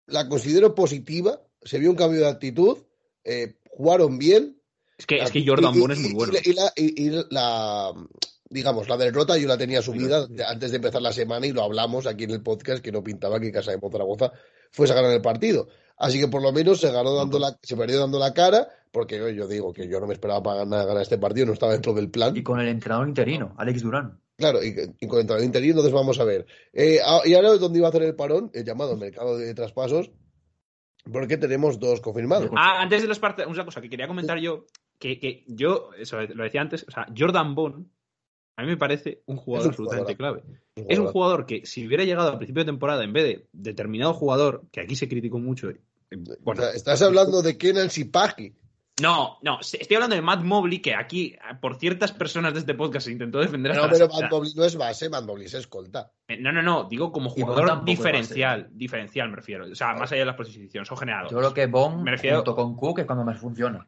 la 0.06 0.28
considero 0.28 0.74
positiva, 0.74 1.40
se 1.62 1.78
vio 1.78 1.90
un 1.90 1.96
cambio 1.96 2.20
de 2.20 2.28
actitud, 2.28 2.78
eh, 3.24 3.56
jugaron 3.70 4.18
bien. 4.18 4.60
Es 4.98 5.06
que, 5.06 5.16
es 5.16 5.30
que 5.30 5.44
Jordan 5.46 5.78
Bond 5.78 5.92
es 5.92 5.98
muy 6.00 6.12
bueno. 6.12 6.32
Y, 6.44 7.10
la, 7.30 7.92
digamos, 8.54 8.88
la 8.88 8.96
derrota 8.96 9.36
yo 9.36 9.48
la 9.48 9.58
tenía 9.58 9.82
subida 9.82 10.28
antes 10.46 10.70
de 10.70 10.76
empezar 10.76 11.02
la 11.02 11.12
semana 11.12 11.44
y 11.44 11.50
lo 11.50 11.64
hablamos 11.64 12.06
aquí 12.06 12.22
en 12.22 12.30
el 12.30 12.40
podcast 12.40 12.82
que 12.82 12.92
no 12.92 13.02
pintaba 13.02 13.40
que 13.40 13.50
Casa 13.50 13.72
de 13.72 13.80
Zaragoza 13.80 14.32
fuese 14.70 14.92
a 14.92 14.96
ganar 14.96 15.10
el 15.10 15.20
partido. 15.20 15.66
Así 15.96 16.20
que 16.20 16.28
por 16.28 16.40
lo 16.40 16.52
menos 16.52 16.80
se 16.80 16.92
ganó 16.92 17.16
dando 17.16 17.40
la, 17.40 17.58
se 17.60 17.76
perdió 17.76 17.98
dando 17.98 18.20
la 18.20 18.32
cara, 18.32 18.68
porque 18.92 19.34
yo 19.34 19.48
digo 19.48 19.72
que 19.72 19.88
yo 19.88 19.98
no 19.98 20.06
me 20.06 20.14
esperaba 20.14 20.40
para 20.40 20.58
ganar, 20.58 20.86
ganar 20.86 21.02
este 21.02 21.18
partido, 21.18 21.46
no 21.46 21.52
estaba 21.52 21.72
dentro 21.72 21.92
del 21.94 22.10
plan. 22.10 22.36
Y 22.36 22.44
con 22.44 22.60
el 22.60 22.68
entrenador 22.68 23.08
interino, 23.08 23.54
Alex 23.58 23.82
Durán. 23.82 24.20
Claro, 24.36 24.62
y, 24.62 24.72
con 24.72 25.18
el 25.18 25.22
entrenador 25.22 25.42
interino, 25.44 25.72
entonces 25.72 25.92
vamos 25.92 26.20
a 26.20 26.24
ver. 26.24 26.46
Eh, 26.72 27.00
y 27.24 27.34
ahora 27.34 27.54
dónde 27.54 27.78
iba 27.78 27.88
a 27.88 27.90
hacer 27.90 28.02
el 28.04 28.14
parón, 28.14 28.52
el 28.54 28.64
llamado 28.64 28.96
mercado 28.96 29.36
de 29.36 29.52
traspasos, 29.52 30.12
porque 31.12 31.38
tenemos 31.38 31.80
dos 31.80 32.00
confirmados. 32.00 32.50
Ah, 32.56 32.80
antes 32.80 33.02
de 33.02 33.08
los 33.08 33.18
partidos, 33.18 33.50
una 33.50 33.64
cosa 33.64 33.80
que 33.80 33.90
quería 33.90 34.06
comentar 34.06 34.38
yo, 34.38 34.66
que, 35.00 35.18
que 35.18 35.44
yo, 35.48 35.90
eso 35.98 36.22
lo 36.22 36.44
decía 36.44 36.60
antes, 36.60 36.86
o 36.88 36.92
sea, 36.92 37.06
Jordan 37.16 37.56
Bond 37.56 37.86
a 38.56 38.62
mí 38.62 38.68
me 38.68 38.76
parece 38.76 39.22
un 39.26 39.36
jugador 39.36 39.68
absolutamente 39.68 40.16
clave. 40.16 40.42
Es 40.76 40.98
un 40.98 41.06
jugador 41.06 41.46
que 41.46 41.66
si 41.66 41.86
hubiera 41.86 42.04
llegado 42.04 42.30
al 42.30 42.38
principio 42.38 42.62
de 42.62 42.70
temporada 42.70 43.04
en 43.04 43.12
vez 43.12 43.24
de 43.24 43.46
determinado 43.52 44.14
jugador, 44.14 44.64
que 44.70 44.80
aquí 44.80 44.96
se 44.96 45.08
criticó 45.08 45.38
mucho. 45.38 45.70
Eh, 45.70 45.78
bueno, 46.40 46.62
Estás 46.68 47.02
hablando 47.02 47.42
de 47.42 47.58
Kenan 47.58 47.90
Sipagi. 47.90 48.54
No, 49.02 49.38
no, 49.42 49.58
estoy 49.60 49.96
hablando 49.96 50.14
de 50.14 50.22
Matt 50.22 50.44
Mobley, 50.44 50.78
que 50.78 50.94
aquí, 50.94 51.34
por 51.60 51.80
ciertas 51.80 52.12
personas 52.12 52.54
de 52.54 52.60
este 52.60 52.74
podcast, 52.74 53.06
se 53.06 53.12
intentó 53.12 53.40
defender 53.40 53.74
No, 53.74 53.88
pero 53.90 54.06
Matt 54.06 54.30
Mobley 54.30 54.52
no 54.54 54.64
es 54.64 54.76
base, 54.76 55.10
Matt 55.10 55.24
Mobley 55.24 55.46
es 55.46 55.54
escolta. 55.54 56.12
Eh, 56.28 56.36
no, 56.36 56.52
no, 56.52 56.62
no, 56.62 56.84
digo 56.84 57.10
como 57.10 57.28
jugador 57.28 57.84
diferencial, 57.84 58.68
diferencial 58.70 59.30
me 59.30 59.36
refiero. 59.36 59.66
O 59.66 59.74
sea, 59.74 59.94
más 59.94 60.12
allá 60.12 60.20
de 60.20 60.26
las 60.26 60.36
posiciones, 60.36 60.86
son 60.86 60.96
generadores. 60.96 61.32
Yo 61.32 61.38
creo 61.38 61.52
que 61.52 61.66
Bond, 61.66 62.04
me 62.04 62.12
refiero... 62.12 62.36
junto 62.36 62.54
con 62.54 62.76
Cook, 62.76 63.00
es 63.00 63.06
cuando 63.06 63.24
más 63.24 63.40
funciona 63.40 63.84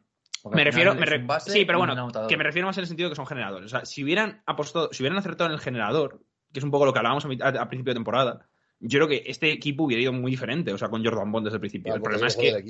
me 0.51 0.63
refiero, 0.63 0.95
sí, 1.39 1.65
pero 1.65 1.77
bueno, 1.79 2.09
que 2.27 2.37
me 2.37 2.43
refiero 2.43 2.67
más 2.67 2.77
en 2.77 2.81
el 2.81 2.87
sentido 2.87 3.09
de 3.09 3.13
que 3.13 3.15
son 3.15 3.25
generadores. 3.25 3.67
O 3.67 3.69
sea, 3.69 3.85
si 3.85 4.03
hubieran 4.03 4.41
apostado, 4.45 4.89
si 4.91 5.03
hubieran 5.03 5.19
acertado 5.19 5.49
en 5.49 5.53
el 5.53 5.59
generador, 5.59 6.21
que 6.51 6.59
es 6.59 6.63
un 6.63 6.71
poco 6.71 6.85
lo 6.85 6.93
que 6.93 6.99
hablábamos 6.99 7.25
a, 7.25 7.67
principio 7.67 7.91
de 7.91 7.95
temporada, 7.95 8.47
yo 8.79 8.99
creo 8.99 9.07
que 9.07 9.23
este 9.29 9.51
equipo 9.51 9.83
hubiera 9.83 10.03
ido 10.03 10.13
muy 10.13 10.31
diferente, 10.31 10.71
o 10.73 10.77
sea, 10.77 10.89
con 10.89 11.03
Jordan 11.03 11.31
Bond 11.31 11.45
desde 11.45 11.55
el 11.55 11.61
principio. 11.61 11.95
el 11.95 12.01
problema 12.01 12.27
es 12.27 12.35
que, 12.35 12.63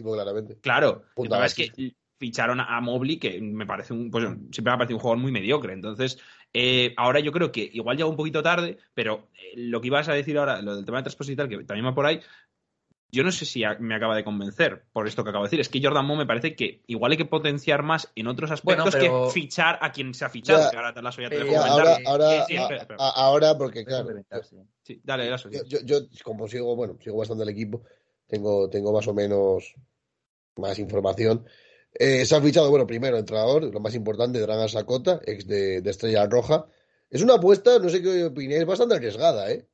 claro, 0.61 1.03
el 1.17 1.27
problema 1.27 1.45
es 1.45 1.55
que 1.55 1.95
ficharon 2.17 2.59
a 2.59 2.81
Mobley, 2.81 3.17
que 3.17 3.39
me 3.41 3.65
parece 3.65 3.93
un, 3.93 4.09
pues 4.09 4.23
siempre 4.23 4.63
me 4.63 4.71
ha 4.71 4.77
parecido 4.77 4.97
un 4.97 5.01
jugador 5.01 5.21
muy 5.21 5.31
mediocre. 5.31 5.73
Entonces, 5.73 6.17
eh, 6.53 6.93
ahora 6.97 7.19
yo 7.19 7.31
creo 7.31 7.51
que 7.51 7.69
igual 7.71 7.97
llega 7.97 8.09
un 8.09 8.15
poquito 8.15 8.41
tarde, 8.41 8.77
pero 8.93 9.29
eh, 9.33 9.53
lo 9.55 9.81
que 9.81 9.87
ibas 9.87 10.09
a 10.09 10.13
decir 10.13 10.37
ahora, 10.37 10.61
lo 10.61 10.75
del 10.75 10.85
tema 10.85 11.01
de 11.01 11.35
tal, 11.35 11.49
que 11.49 11.63
también 11.63 11.85
va 11.85 11.93
por 11.93 12.05
ahí, 12.05 12.19
yo 13.09 13.23
no 13.23 13.31
sé 13.31 13.45
si 13.45 13.63
me 13.79 13.95
acaba 13.95 14.15
de 14.15 14.23
convencer 14.23 14.83
por 14.91 15.07
esto 15.07 15.23
que 15.23 15.29
acabo 15.29 15.45
de 15.45 15.47
decir. 15.47 15.59
Es 15.59 15.69
que 15.69 15.81
Jordan 15.81 16.05
Moore 16.05 16.19
me 16.19 16.27
parece 16.27 16.55
que 16.55 16.81
igual 16.87 17.11
hay 17.13 17.17
que 17.17 17.25
potenciar 17.25 17.83
más 17.83 18.11
en 18.15 18.27
otros 18.27 18.51
aspectos 18.51 18.95
que 18.95 19.09
fichar 19.31 19.79
a 19.81 19.91
quien 19.91 20.13
se 20.13 20.25
ha 20.25 20.29
fichado. 20.29 20.63
ahora 20.75 20.93
te 20.93 21.01
la 21.01 21.11
soy 21.11 21.25
a 21.25 21.27
eh, 21.29 21.55
ahora, 21.55 21.97
ahora, 22.05 22.45
ahora, 22.97 23.57
porque 23.57 23.85
claro. 23.85 24.09
Sí, 24.83 25.01
dale, 25.03 25.29
yo, 25.67 25.79
yo, 25.83 25.99
como 26.23 26.47
sigo, 26.47 26.75
bueno, 26.75 26.97
sigo 27.01 27.17
bastante 27.17 27.43
el 27.43 27.49
equipo, 27.49 27.83
tengo, 28.25 28.69
tengo 28.69 28.93
más 28.93 29.07
o 29.07 29.13
menos 29.13 29.73
más 30.57 30.79
información. 30.79 31.45
Eh, 31.93 32.25
se 32.25 32.35
ha 32.35 32.41
fichado, 32.41 32.69
bueno, 32.69 32.85
primero 32.85 33.17
entrenador, 33.17 33.63
lo 33.63 33.79
más 33.79 33.95
importante, 33.95 34.39
Dragan 34.39 34.69
Sakota, 34.69 35.19
ex 35.25 35.47
de, 35.47 35.81
de 35.81 35.89
Estrella 35.89 36.25
Roja. 36.27 36.67
Es 37.09 37.21
una 37.21 37.35
apuesta, 37.35 37.79
no 37.79 37.89
sé 37.89 38.01
qué 38.01 38.25
opináis, 38.25 38.65
bastante 38.65 38.95
arriesgada, 38.95 39.49
¿eh? 39.51 39.65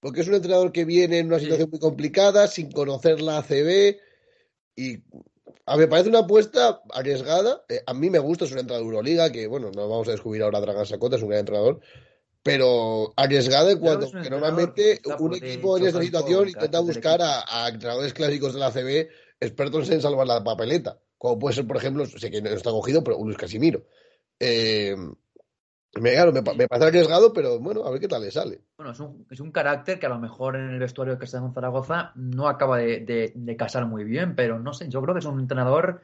Porque 0.00 0.20
es 0.20 0.28
un 0.28 0.34
entrenador 0.34 0.72
que 0.72 0.84
viene 0.84 1.18
en 1.18 1.26
una 1.26 1.40
situación 1.40 1.70
muy 1.70 1.80
complicada, 1.80 2.46
sin 2.46 2.70
conocer 2.70 3.20
la 3.20 3.38
ACB. 3.38 3.96
Y 4.76 5.02
a 5.66 5.74
mí 5.74 5.80
me 5.80 5.88
parece 5.88 6.08
una 6.08 6.20
apuesta 6.20 6.82
arriesgada. 6.90 7.64
Eh, 7.68 7.82
a 7.86 7.94
mí 7.94 8.08
me 8.10 8.18
gusta, 8.18 8.44
es 8.44 8.52
un 8.52 8.58
entrenador 8.58 8.84
de 8.84 8.90
Euroliga, 8.90 9.32
que 9.32 9.46
bueno, 9.46 9.70
no 9.74 9.88
vamos 9.88 10.08
a 10.08 10.12
descubrir 10.12 10.42
ahora 10.42 10.58
a 10.58 10.60
Dragan 10.60 10.86
Sakota, 10.86 11.16
es 11.16 11.22
un 11.22 11.28
gran 11.28 11.40
entrenador. 11.40 11.80
Pero 12.42 13.12
arriesgada 13.16 13.72
en 13.72 13.78
cuanto 13.78 14.10
que 14.10 14.30
normalmente 14.30 15.00
un 15.18 15.34
equipo 15.34 15.76
en 15.76 15.86
esta 15.86 16.00
situación 16.00 16.48
intenta 16.48 16.80
buscar 16.80 17.20
a, 17.20 17.68
entrenadores 17.68 18.14
clásicos 18.14 18.54
de 18.54 18.60
la 18.60 18.68
ACB 18.68 19.08
expertos 19.40 19.90
en 19.90 20.00
salvar 20.00 20.26
la 20.26 20.42
papeleta. 20.42 20.98
Como 21.18 21.38
puede 21.38 21.56
ser, 21.56 21.66
por 21.66 21.76
ejemplo, 21.76 22.06
sé 22.06 22.30
que 22.30 22.40
no 22.40 22.50
está 22.50 22.70
cogido, 22.70 23.02
pero 23.02 23.18
Luis 23.22 23.36
Casimiro. 23.36 23.84
Eh, 24.38 24.94
me, 25.94 26.10
me, 26.32 26.68
parece 26.68 26.88
arriesgado, 26.88 27.32
pero 27.32 27.58
bueno, 27.58 27.84
a 27.84 27.90
ver 27.90 28.00
qué 28.00 28.08
tal 28.08 28.22
le 28.22 28.30
sale. 28.30 28.60
Bueno, 28.76 28.92
es 28.92 29.00
un, 29.00 29.26
es 29.30 29.40
un 29.40 29.50
carácter 29.50 29.98
que 29.98 30.06
a 30.06 30.10
lo 30.10 30.18
mejor 30.18 30.56
en 30.56 30.70
el 30.70 30.78
vestuario 30.78 31.18
que 31.18 31.24
está 31.24 31.38
en 31.38 31.52
Zaragoza 31.52 32.12
no 32.14 32.48
acaba 32.48 32.78
de, 32.78 33.56
casar 33.58 33.86
muy 33.86 34.04
bien, 34.04 34.34
pero 34.34 34.58
no 34.58 34.72
sé, 34.72 34.88
yo 34.88 35.00
creo 35.02 35.14
que 35.14 35.20
es 35.20 35.26
un 35.26 35.40
entrenador 35.40 36.02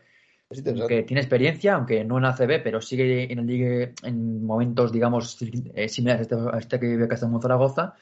que 0.89 1.03
tiene 1.03 1.21
experiencia, 1.21 1.75
aunque 1.75 2.05
no 2.05 2.19
en 2.19 2.25
ACB, 2.27 2.63
pero 2.63 2.81
sigue 2.81 3.33
en 3.33 3.41
el 3.41 3.47
ligue 3.47 3.95
en 4.03 4.45
momentos, 4.45 4.93
digamos, 4.93 5.39
eh, 5.75 5.89
similares 5.89 6.33
a 6.33 6.35
este, 6.35 6.57
a 6.57 6.59
este 6.59 6.81
que 6.81 6.87
vive 6.87 7.09
Castelmo 7.09 7.41
Zaragoza. 7.41 7.95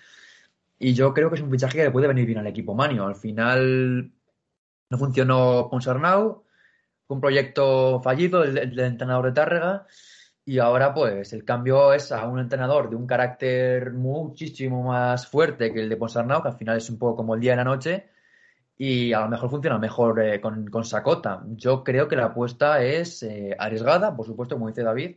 Y 0.79 0.95
yo 0.95 1.15
creo 1.15 1.31
que 1.31 1.37
es 1.37 1.43
un 1.43 1.51
fichaje 1.51 1.79
que 1.79 1.85
le 1.85 1.91
puede 1.91 2.09
venir 2.09 2.27
bien 2.27 2.39
al 2.39 2.47
equipo 2.47 2.75
Manio. 2.75 3.07
Al 3.07 3.15
final 3.15 4.11
no 4.91 4.99
funcionó 4.99 5.69
Ponsarnau, 5.71 6.45
fue 7.07 7.15
un 7.15 7.21
proyecto 7.21 8.01
fallido 8.03 8.43
del, 8.43 8.55
del 8.55 8.81
entrenador 8.81 9.27
de 9.27 9.33
Tárrega. 9.33 9.87
Y 10.45 10.59
ahora, 10.59 10.93
pues, 10.93 11.33
el 11.33 11.45
cambio 11.45 11.93
es 11.93 12.11
a 12.11 12.27
un 12.27 12.41
entrenador 12.41 12.91
de 12.91 12.97
un 12.97 13.07
carácter 13.07 13.93
muchísimo 13.93 14.83
más 14.83 15.27
fuerte 15.29 15.73
que 15.73 15.81
el 15.81 15.89
de 15.89 15.97
Ponsarnau, 15.97 16.43
que 16.43 16.49
al 16.49 16.57
final 16.57 16.77
es 16.79 16.91
un 16.91 16.99
poco 16.99 17.17
como 17.17 17.35
el 17.35 17.41
día 17.41 17.53
y 17.55 17.57
la 17.57 17.65
noche, 17.65 18.09
y 18.77 19.13
a 19.13 19.21
lo 19.21 19.29
mejor 19.29 19.51
funciona 19.51 19.79
mejor 19.79 20.21
eh, 20.21 20.41
con, 20.41 20.67
con 20.69 20.85
Sakota. 20.85 21.43
Yo 21.57 21.85
creo 21.85 22.09
que 22.09 22.17
la 22.17 22.27
apuesta 22.27 22.83
es 22.83 23.23
eh, 23.23 23.55
arriesgada, 23.57 24.17
por 24.17 24.27
supuesto, 24.27 24.57
como 24.57 24.69
dice 24.69 24.83
David, 24.83 25.17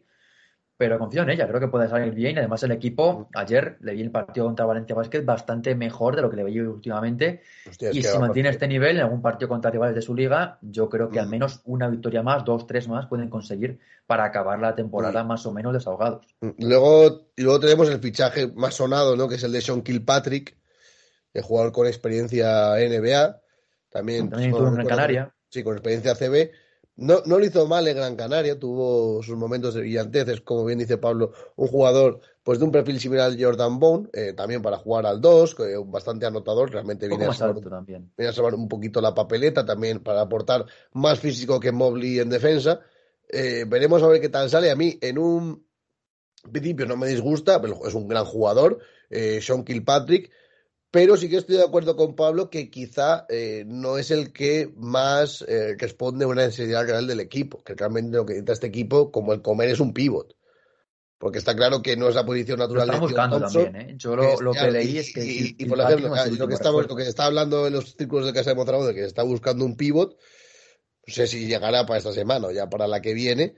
pero 0.77 0.99
confío 0.99 1.23
en 1.23 1.29
ella, 1.29 1.47
creo 1.47 1.59
que 1.59 1.67
puede 1.69 1.87
salir 1.87 2.13
bien. 2.13 2.35
Y 2.35 2.39
además, 2.39 2.61
el 2.63 2.71
equipo, 2.71 3.29
ayer 3.33 3.77
le 3.79 3.93
vi 3.93 4.01
el 4.01 4.11
partido 4.11 4.45
contra 4.45 4.65
Valencia 4.65 4.95
Basket 4.95 5.23
bastante 5.23 5.73
mejor 5.73 6.15
de 6.15 6.21
lo 6.21 6.29
que 6.29 6.35
le 6.35 6.43
veía 6.43 6.63
últimamente. 6.63 7.41
Hostia, 7.69 7.91
y 7.93 8.03
si 8.03 8.17
mantiene 8.17 8.49
este 8.49 8.67
nivel 8.67 8.97
en 8.97 9.03
algún 9.03 9.21
partido 9.21 9.47
contra 9.47 9.71
rivales 9.71 9.95
de 9.95 10.01
su 10.01 10.13
liga, 10.13 10.59
yo 10.61 10.89
creo 10.89 11.09
que 11.09 11.19
al 11.19 11.27
menos 11.27 11.61
una 11.65 11.87
victoria 11.87 12.23
más, 12.23 12.43
dos, 12.43 12.67
tres 12.67 12.89
más, 12.89 13.05
pueden 13.07 13.29
conseguir 13.29 13.79
para 14.05 14.25
acabar 14.25 14.59
la 14.59 14.75
temporada 14.75 15.23
más 15.23 15.45
o 15.45 15.53
menos 15.53 15.73
desahogados. 15.73 16.27
Luego, 16.59 17.29
y 17.35 17.43
luego 17.43 17.59
tenemos 17.59 17.89
el 17.89 17.99
fichaje 17.99 18.51
más 18.53 18.73
sonado, 18.73 19.15
¿no? 19.15 19.29
Que 19.29 19.35
es 19.35 19.43
el 19.43 19.53
de 19.53 19.61
Sean 19.61 19.81
Kilpatrick, 19.81 20.57
el 21.33 21.41
jugador 21.41 21.71
con 21.71 21.87
experiencia 21.87 22.75
NBA. 22.75 23.41
También, 23.89 24.29
También 24.29 24.51
estuvo 24.51 24.67
en 24.67 24.87
Canaria. 24.87 25.33
Sí, 25.49 25.63
con 25.63 25.75
experiencia 25.75 26.15
CB. 26.15 26.51
No, 26.97 27.21
no 27.25 27.39
lo 27.39 27.45
hizo 27.45 27.67
mal 27.67 27.87
en 27.87 27.97
Gran 27.97 28.15
Canaria, 28.15 28.57
tuvo 28.57 29.21
sus 29.21 29.35
momentos 29.35 29.73
de 29.73 29.81
brillantez, 29.81 30.29
es 30.29 30.41
como 30.41 30.63
bien 30.63 30.79
dice 30.79 30.97
Pablo, 30.97 31.33
un 31.57 31.67
jugador 31.67 32.21
pues 32.41 32.59
de 32.59 32.65
un 32.65 32.71
perfil 32.71 32.99
similar 32.99 33.31
al 33.31 33.43
Jordan 33.43 33.79
Bone, 33.79 34.07
eh, 34.13 34.33
también 34.33 34.61
para 34.61 34.77
jugar 34.77 35.05
al 35.05 35.19
2, 35.19 35.55
que, 35.55 35.77
bastante 35.85 36.25
anotador, 36.25 36.71
realmente 36.71 37.07
viene 37.07 37.25
a, 37.25 37.33
salvar, 37.33 37.57
alto 37.57 37.69
también. 37.69 38.11
viene 38.15 38.29
a 38.29 38.33
salvar 38.33 38.53
un 38.53 38.69
poquito 38.69 39.01
la 39.01 39.15
papeleta 39.15 39.65
también 39.65 39.99
para 39.99 40.21
aportar 40.21 40.65
más 40.93 41.19
físico 41.19 41.59
que 41.59 41.71
Mobley 41.71 42.19
en 42.19 42.29
defensa. 42.29 42.81
Eh, 43.27 43.65
veremos 43.67 44.03
a 44.03 44.07
ver 44.07 44.21
qué 44.21 44.29
tal 44.29 44.49
sale. 44.49 44.69
A 44.69 44.75
mí 44.75 44.97
en 45.01 45.17
un 45.17 45.65
principio 46.51 46.85
no 46.85 46.95
me 46.97 47.07
disgusta, 47.07 47.59
pero 47.59 47.85
es 47.87 47.95
un 47.95 48.07
gran 48.07 48.25
jugador, 48.25 48.79
eh, 49.09 49.39
Sean 49.41 49.63
Kilpatrick, 49.63 50.29
pero 50.95 51.17
sí 51.17 51.27
que 51.27 51.35
estoy 51.35 51.57
de 51.57 51.63
acuerdo 51.63 51.97
con 51.97 52.15
Pablo 52.15 52.49
que 52.49 52.69
quizá 52.69 53.25
eh, 53.27 53.65
no 53.67 53.97
es 53.97 54.11
el 54.11 54.31
que 54.31 54.71
más 54.77 55.43
eh, 55.45 55.75
responde 55.77 56.23
a 56.23 56.29
una 56.29 56.45
necesidad 56.45 56.87
real 56.87 57.05
del 57.05 57.19
equipo, 57.19 57.61
que 57.65 57.73
realmente 57.73 58.15
lo 58.15 58.25
que 58.25 58.31
necesita 58.31 58.53
este 58.53 58.67
equipo, 58.67 59.11
como 59.11 59.33
el 59.33 59.41
comer, 59.41 59.67
es 59.67 59.81
un 59.81 59.93
pivot. 59.93 60.37
Porque 61.17 61.39
está 61.39 61.53
claro 61.53 61.81
que 61.81 61.97
no 61.97 62.07
es 62.07 62.15
la 62.15 62.25
posición 62.25 62.59
natural 62.59 62.87
de 62.89 62.97
buscando 62.97 63.41
Thompson, 63.41 63.63
también, 63.65 63.89
¿eh? 63.89 63.95
Yo 63.97 64.15
lo, 64.15 64.39
lo 64.39 64.53
que 64.53 64.71
leí 64.71 64.97
es 64.97 65.11
que. 65.13 65.25
y, 65.57 65.65
por 65.65 65.81
ejemplo, 65.81 66.15
lo 66.37 66.47
que, 66.47 66.53
estamos, 66.53 66.87
lo 66.87 66.95
que 66.95 67.03
está 67.03 67.25
hablando 67.25 67.67
en 67.67 67.73
los 67.73 67.93
círculos 67.97 68.25
de 68.25 68.31
Casa 68.31 68.51
de 68.51 68.55
Mondragón, 68.55 68.87
de 68.87 68.95
que 68.95 69.03
está 69.03 69.23
buscando 69.23 69.65
un 69.65 69.75
pivot, 69.75 70.11
no 70.11 71.13
sé 71.13 71.27
si 71.27 71.45
llegará 71.45 71.85
para 71.85 71.97
esta 71.97 72.13
semana 72.13 72.47
o 72.47 72.51
ya 72.51 72.69
para 72.69 72.87
la 72.87 73.01
que 73.01 73.13
viene, 73.13 73.55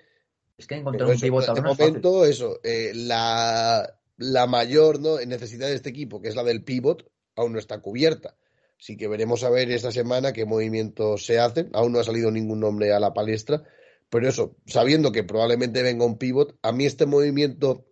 Es 0.57 0.65
que 0.65 0.73
encontrar 0.73 1.07
un 1.07 1.19
pivot 1.19 1.43
de 1.43 1.49
ahora 1.49 1.61
no 1.61 1.71
es 1.73 1.77
fácil. 1.77 1.93
momento, 1.93 2.25
eso, 2.25 2.59
eh, 2.63 2.93
la, 2.95 3.93
la 4.17 4.47
mayor 4.47 4.99
¿no? 4.99 5.19
necesidad 5.19 5.67
de 5.67 5.75
este 5.75 5.89
equipo, 5.89 6.19
que 6.19 6.29
es 6.29 6.35
la 6.35 6.43
del 6.43 6.63
pivot, 6.63 7.05
aún 7.37 7.53
no 7.53 7.59
está 7.59 7.79
cubierta. 7.79 8.35
Así 8.79 8.97
que 8.97 9.07
veremos 9.07 9.43
a 9.43 9.49
ver 9.49 9.71
esta 9.71 9.91
semana 9.91 10.33
qué 10.33 10.45
movimientos 10.45 11.25
se 11.25 11.39
hacen. 11.39 11.69
Aún 11.73 11.93
no 11.93 11.99
ha 11.99 12.03
salido 12.03 12.29
ningún 12.29 12.59
nombre 12.59 12.93
a 12.93 12.99
la 12.99 13.13
palestra. 13.13 13.63
Pero 14.09 14.27
eso, 14.27 14.55
sabiendo 14.65 15.11
que 15.11 15.23
probablemente 15.23 15.81
venga 15.81 16.05
un 16.05 16.17
pivot, 16.17 16.57
a 16.61 16.71
mí 16.71 16.85
este 16.85 17.05
movimiento 17.05 17.85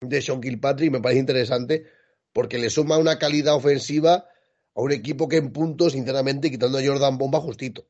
de 0.00 0.22
Sean 0.22 0.40
Kilpatrick 0.40 0.92
me 0.92 1.00
parece 1.00 1.20
interesante 1.20 1.84
porque 2.32 2.58
le 2.58 2.70
suma 2.70 2.98
una 2.98 3.18
calidad 3.18 3.54
ofensiva 3.54 4.26
a 4.74 4.82
un 4.82 4.92
equipo 4.92 5.28
que 5.28 5.36
en 5.36 5.52
puntos, 5.52 5.92
sinceramente, 5.92 6.50
quitando 6.50 6.78
a 6.78 6.84
Jordan 6.84 7.16
Bomba 7.16 7.40
justito. 7.40 7.86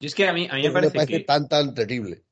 Y 0.00 0.06
es 0.06 0.14
que 0.14 0.26
a 0.26 0.32
mí, 0.32 0.48
a 0.50 0.56
mí 0.56 0.62
me 0.62 0.70
parece, 0.70 0.92
me 0.92 1.04
parece 1.04 1.18
que... 1.18 1.24
tan, 1.24 1.48
tan 1.48 1.74
terrible. 1.74 2.24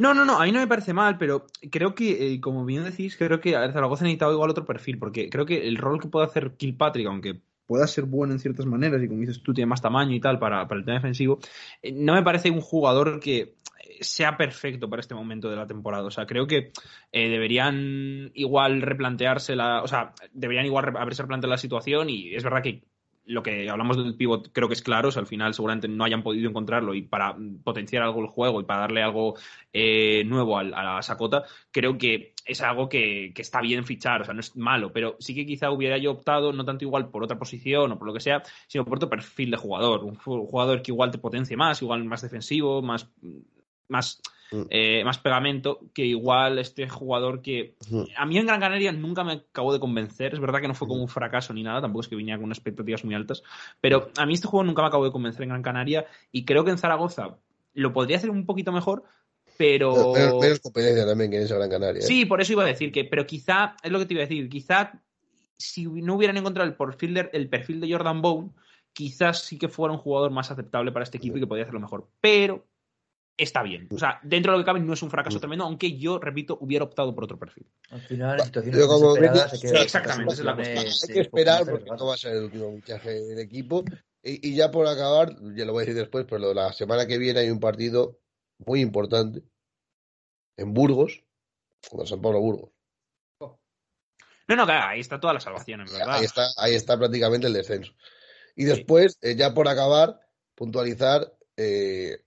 No, 0.00 0.14
no, 0.14 0.24
no, 0.24 0.40
a 0.40 0.44
mí 0.46 0.52
no 0.52 0.60
me 0.60 0.66
parece 0.66 0.94
mal, 0.94 1.18
pero 1.18 1.46
creo 1.70 1.94
que, 1.94 2.32
eh, 2.32 2.40
como 2.40 2.64
bien 2.64 2.84
decís, 2.84 3.18
creo 3.18 3.38
que 3.38 3.52
el 3.52 3.72
Zaragoza 3.72 4.04
necesitaba 4.04 4.32
igual 4.32 4.48
otro 4.48 4.64
perfil, 4.64 4.98
porque 4.98 5.28
creo 5.28 5.44
que 5.44 5.68
el 5.68 5.76
rol 5.76 6.00
que 6.00 6.08
puede 6.08 6.24
hacer 6.24 6.52
Kilpatrick, 6.56 7.06
aunque 7.06 7.42
pueda 7.66 7.86
ser 7.86 8.04
bueno 8.04 8.32
en 8.32 8.38
ciertas 8.38 8.64
maneras, 8.64 9.02
y 9.02 9.08
como 9.08 9.20
dices 9.20 9.42
tú, 9.42 9.52
tiene 9.52 9.68
más 9.68 9.82
tamaño 9.82 10.14
y 10.14 10.20
tal 10.20 10.38
para, 10.38 10.62
el 10.62 10.84
tema 10.86 10.94
defensivo, 10.94 11.38
eh, 11.82 11.92
no 11.92 12.14
me 12.14 12.22
parece 12.22 12.50
un 12.50 12.62
jugador 12.62 13.20
que 13.20 13.40
eh, 13.40 13.54
sea 14.00 14.38
perfecto 14.38 14.88
para 14.88 15.00
este 15.00 15.14
momento 15.14 15.50
de 15.50 15.56
la 15.56 15.66
temporada. 15.66 16.04
O 16.04 16.10
sea, 16.10 16.24
creo 16.24 16.46
que 16.46 16.72
deberían 17.12 18.30
igual 18.32 18.80
replantearse 18.80 19.54
la. 19.54 19.82
O 19.82 19.86
sea, 19.86 20.14
deberían 20.32 20.64
igual 20.64 20.96
haberse 20.96 21.22
replanteado 21.22 21.50
la 21.50 21.58
situación 21.58 22.08
y 22.08 22.34
es 22.34 22.42
verdad 22.42 22.62
que 22.62 22.84
lo 23.24 23.42
que 23.42 23.68
hablamos 23.70 23.96
del 23.96 24.16
pivot 24.16 24.50
creo 24.52 24.68
que 24.68 24.74
es 24.74 24.82
claro, 24.82 25.08
o 25.08 25.12
sea, 25.12 25.20
al 25.20 25.26
final 25.26 25.54
seguramente 25.54 25.88
no 25.88 26.04
hayan 26.04 26.22
podido 26.22 26.48
encontrarlo 26.48 26.94
y 26.94 27.02
para 27.02 27.36
potenciar 27.62 28.02
algo 28.02 28.20
el 28.20 28.26
juego 28.26 28.60
y 28.60 28.64
para 28.64 28.80
darle 28.80 29.02
algo 29.02 29.36
eh, 29.72 30.24
nuevo 30.24 30.58
a, 30.58 30.64
la 30.64 31.02
Sakota, 31.02 31.44
creo 31.70 31.96
que 31.96 32.34
es 32.44 32.60
algo 32.60 32.88
que, 32.88 33.32
que 33.34 33.42
está 33.42 33.60
bien 33.60 33.84
fichar, 33.84 34.22
o 34.22 34.24
sea, 34.24 34.34
no 34.34 34.40
es 34.40 34.56
malo, 34.56 34.92
pero 34.92 35.16
sí 35.20 35.34
que 35.34 35.46
quizá 35.46 35.70
hubiera 35.70 35.98
yo 35.98 36.12
optado 36.12 36.52
no 36.52 36.64
tanto 36.64 36.84
igual 36.84 37.08
por 37.08 37.22
otra 37.22 37.38
posición 37.38 37.92
o 37.92 37.98
por 37.98 38.08
lo 38.08 38.14
que 38.14 38.20
sea, 38.20 38.42
sino 38.66 38.84
por 38.84 38.96
otro 38.96 39.08
perfil 39.08 39.50
de 39.50 39.56
jugador, 39.56 40.04
un 40.04 40.16
jugador 40.16 40.82
que 40.82 40.90
igual 40.90 41.10
te 41.10 41.18
potencie 41.18 41.56
más, 41.56 41.82
igual 41.82 42.04
más 42.04 42.22
defensivo, 42.22 42.82
más 42.82 43.08
más, 43.90 44.22
Mm. 44.52 44.62
eh, 44.70 45.02
más 45.04 45.18
pegamento 45.18 45.80
que 45.94 46.04
igual 46.04 46.58
este 46.58 46.88
jugador 46.88 47.40
que 47.40 47.76
Mm. 47.88 48.02
a 48.16 48.26
mí 48.26 48.38
en 48.38 48.46
Gran 48.46 48.60
Canaria 48.60 48.92
nunca 48.92 49.22
me 49.22 49.32
acabó 49.32 49.72
de 49.72 49.80
convencer. 49.80 50.34
Es 50.34 50.40
verdad 50.40 50.60
que 50.60 50.68
no 50.68 50.74
fue 50.74 50.88
como 50.88 51.02
un 51.02 51.08
fracaso 51.08 51.52
ni 51.54 51.62
nada, 51.62 51.80
tampoco 51.80 52.02
es 52.02 52.08
que 52.08 52.16
venía 52.16 52.36
con 52.36 52.44
unas 52.44 52.58
expectativas 52.58 53.04
muy 53.04 53.14
altas. 53.14 53.42
Pero 53.80 54.10
a 54.16 54.26
mí 54.26 54.34
este 54.34 54.48
juego 54.48 54.64
nunca 54.64 54.82
me 54.82 54.88
acabó 54.88 55.04
de 55.04 55.12
convencer 55.12 55.42
en 55.42 55.50
Gran 55.50 55.62
Canaria 55.62 56.06
y 56.32 56.44
creo 56.44 56.64
que 56.64 56.70
en 56.70 56.78
Zaragoza 56.78 57.36
lo 57.74 57.92
podría 57.92 58.16
hacer 58.16 58.30
un 58.30 58.46
poquito 58.46 58.72
mejor, 58.72 59.04
pero. 59.56 60.12
Menos, 60.12 60.40
menos 60.40 60.60
competencia 60.60 61.06
también 61.06 61.30
que 61.30 61.36
en 61.36 61.42
esa 61.44 61.56
Gran 61.56 61.70
Canaria. 61.70 62.00
¿eh? 62.00 62.02
Sí, 62.02 62.24
por 62.24 62.40
eso 62.40 62.52
iba 62.52 62.64
a 62.64 62.66
decir 62.66 62.90
que, 62.90 63.04
pero 63.04 63.26
quizá, 63.26 63.76
es 63.82 63.90
lo 63.90 63.98
que 63.98 64.06
te 64.06 64.14
iba 64.14 64.22
a 64.22 64.26
decir, 64.26 64.48
quizá 64.48 65.00
si 65.56 65.84
no 65.84 66.14
hubieran 66.14 66.36
encontrado 66.38 66.68
el 66.68 66.74
perfil 66.74 67.14
de, 67.14 67.30
el 67.32 67.48
perfil 67.48 67.80
de 67.80 67.92
Jordan 67.92 68.22
Bone, 68.22 68.50
quizás 68.92 69.42
sí 69.42 69.58
que 69.58 69.68
fuera 69.68 69.92
un 69.92 70.00
jugador 70.00 70.30
más 70.30 70.50
aceptable 70.50 70.90
para 70.90 71.02
este 71.04 71.18
equipo 71.18 71.36
y 71.36 71.40
que 71.40 71.46
podría 71.46 71.64
hacerlo 71.64 71.80
mejor. 71.80 72.08
Pero 72.20 72.66
está 73.36 73.62
bien. 73.62 73.88
O 73.90 73.98
sea, 73.98 74.20
dentro 74.22 74.52
de 74.52 74.58
lo 74.58 74.64
que 74.64 74.66
cabe 74.66 74.80
no 74.80 74.92
es 74.92 75.02
un 75.02 75.10
fracaso 75.10 75.38
Mm. 75.38 75.40
tremendo, 75.40 75.64
aunque 75.64 75.96
yo, 75.98 76.18
repito, 76.18 76.58
hubiera 76.60 76.84
optado 76.84 77.14
por 77.14 77.24
otro 77.24 77.38
perfil. 77.38 77.66
Al 77.90 78.00
final, 78.02 78.38
en 78.38 78.44
situaciones 78.46 78.86
como 78.86 79.14
desesperadas, 79.14 79.52
hay 79.52 79.60
que- 79.60 79.82
exactamente, 79.82 80.32
esa 80.34 80.42
es 80.42 80.46
la 80.46 80.52
situaciones, 80.52 81.02
Hay 81.02 81.14
que 81.14 81.20
esperar 81.20 81.64
porque 81.66 81.90
no 81.90 82.06
va 82.06 82.14
a 82.14 82.18
ser 82.18 82.36
el 82.36 82.44
último 82.44 82.74
fichaje 82.76 83.10
del 83.10 83.38
equipo. 83.38 83.84
Y, 84.22 84.50
y 84.50 84.54
ya 84.54 84.70
por 84.70 84.86
acabar, 84.86 85.34
ya 85.54 85.64
lo 85.64 85.72
voy 85.72 85.82
a 85.82 85.86
decir 85.86 86.00
después, 86.00 86.26
pero 86.28 86.52
la 86.52 86.72
semana 86.72 87.06
que 87.06 87.16
viene 87.16 87.40
hay 87.40 87.50
un 87.50 87.60
partido 87.60 88.18
muy 88.58 88.80
importante 88.80 89.42
en 90.58 90.74
Burgos, 90.74 91.24
con 91.90 92.06
San 92.06 92.20
Pablo 92.20 92.40
Burgos. 92.40 92.70
No, 93.40 94.56
no, 94.56 94.66
claro, 94.66 94.88
ahí 94.88 95.00
está 95.00 95.20
toda 95.20 95.32
la 95.32 95.40
salvación, 95.40 95.82
en 95.82 95.86
verdad. 95.86 96.16
Ahí 96.16 96.24
está, 96.24 96.48
ahí 96.58 96.74
está 96.74 96.98
prácticamente 96.98 97.46
el 97.46 97.52
descenso. 97.52 97.92
Y 98.56 98.64
después, 98.64 99.16
eh, 99.22 99.36
ya 99.36 99.54
por 99.54 99.68
acabar, 99.68 100.20
puntualizar, 100.56 101.32
eh, 101.56 102.24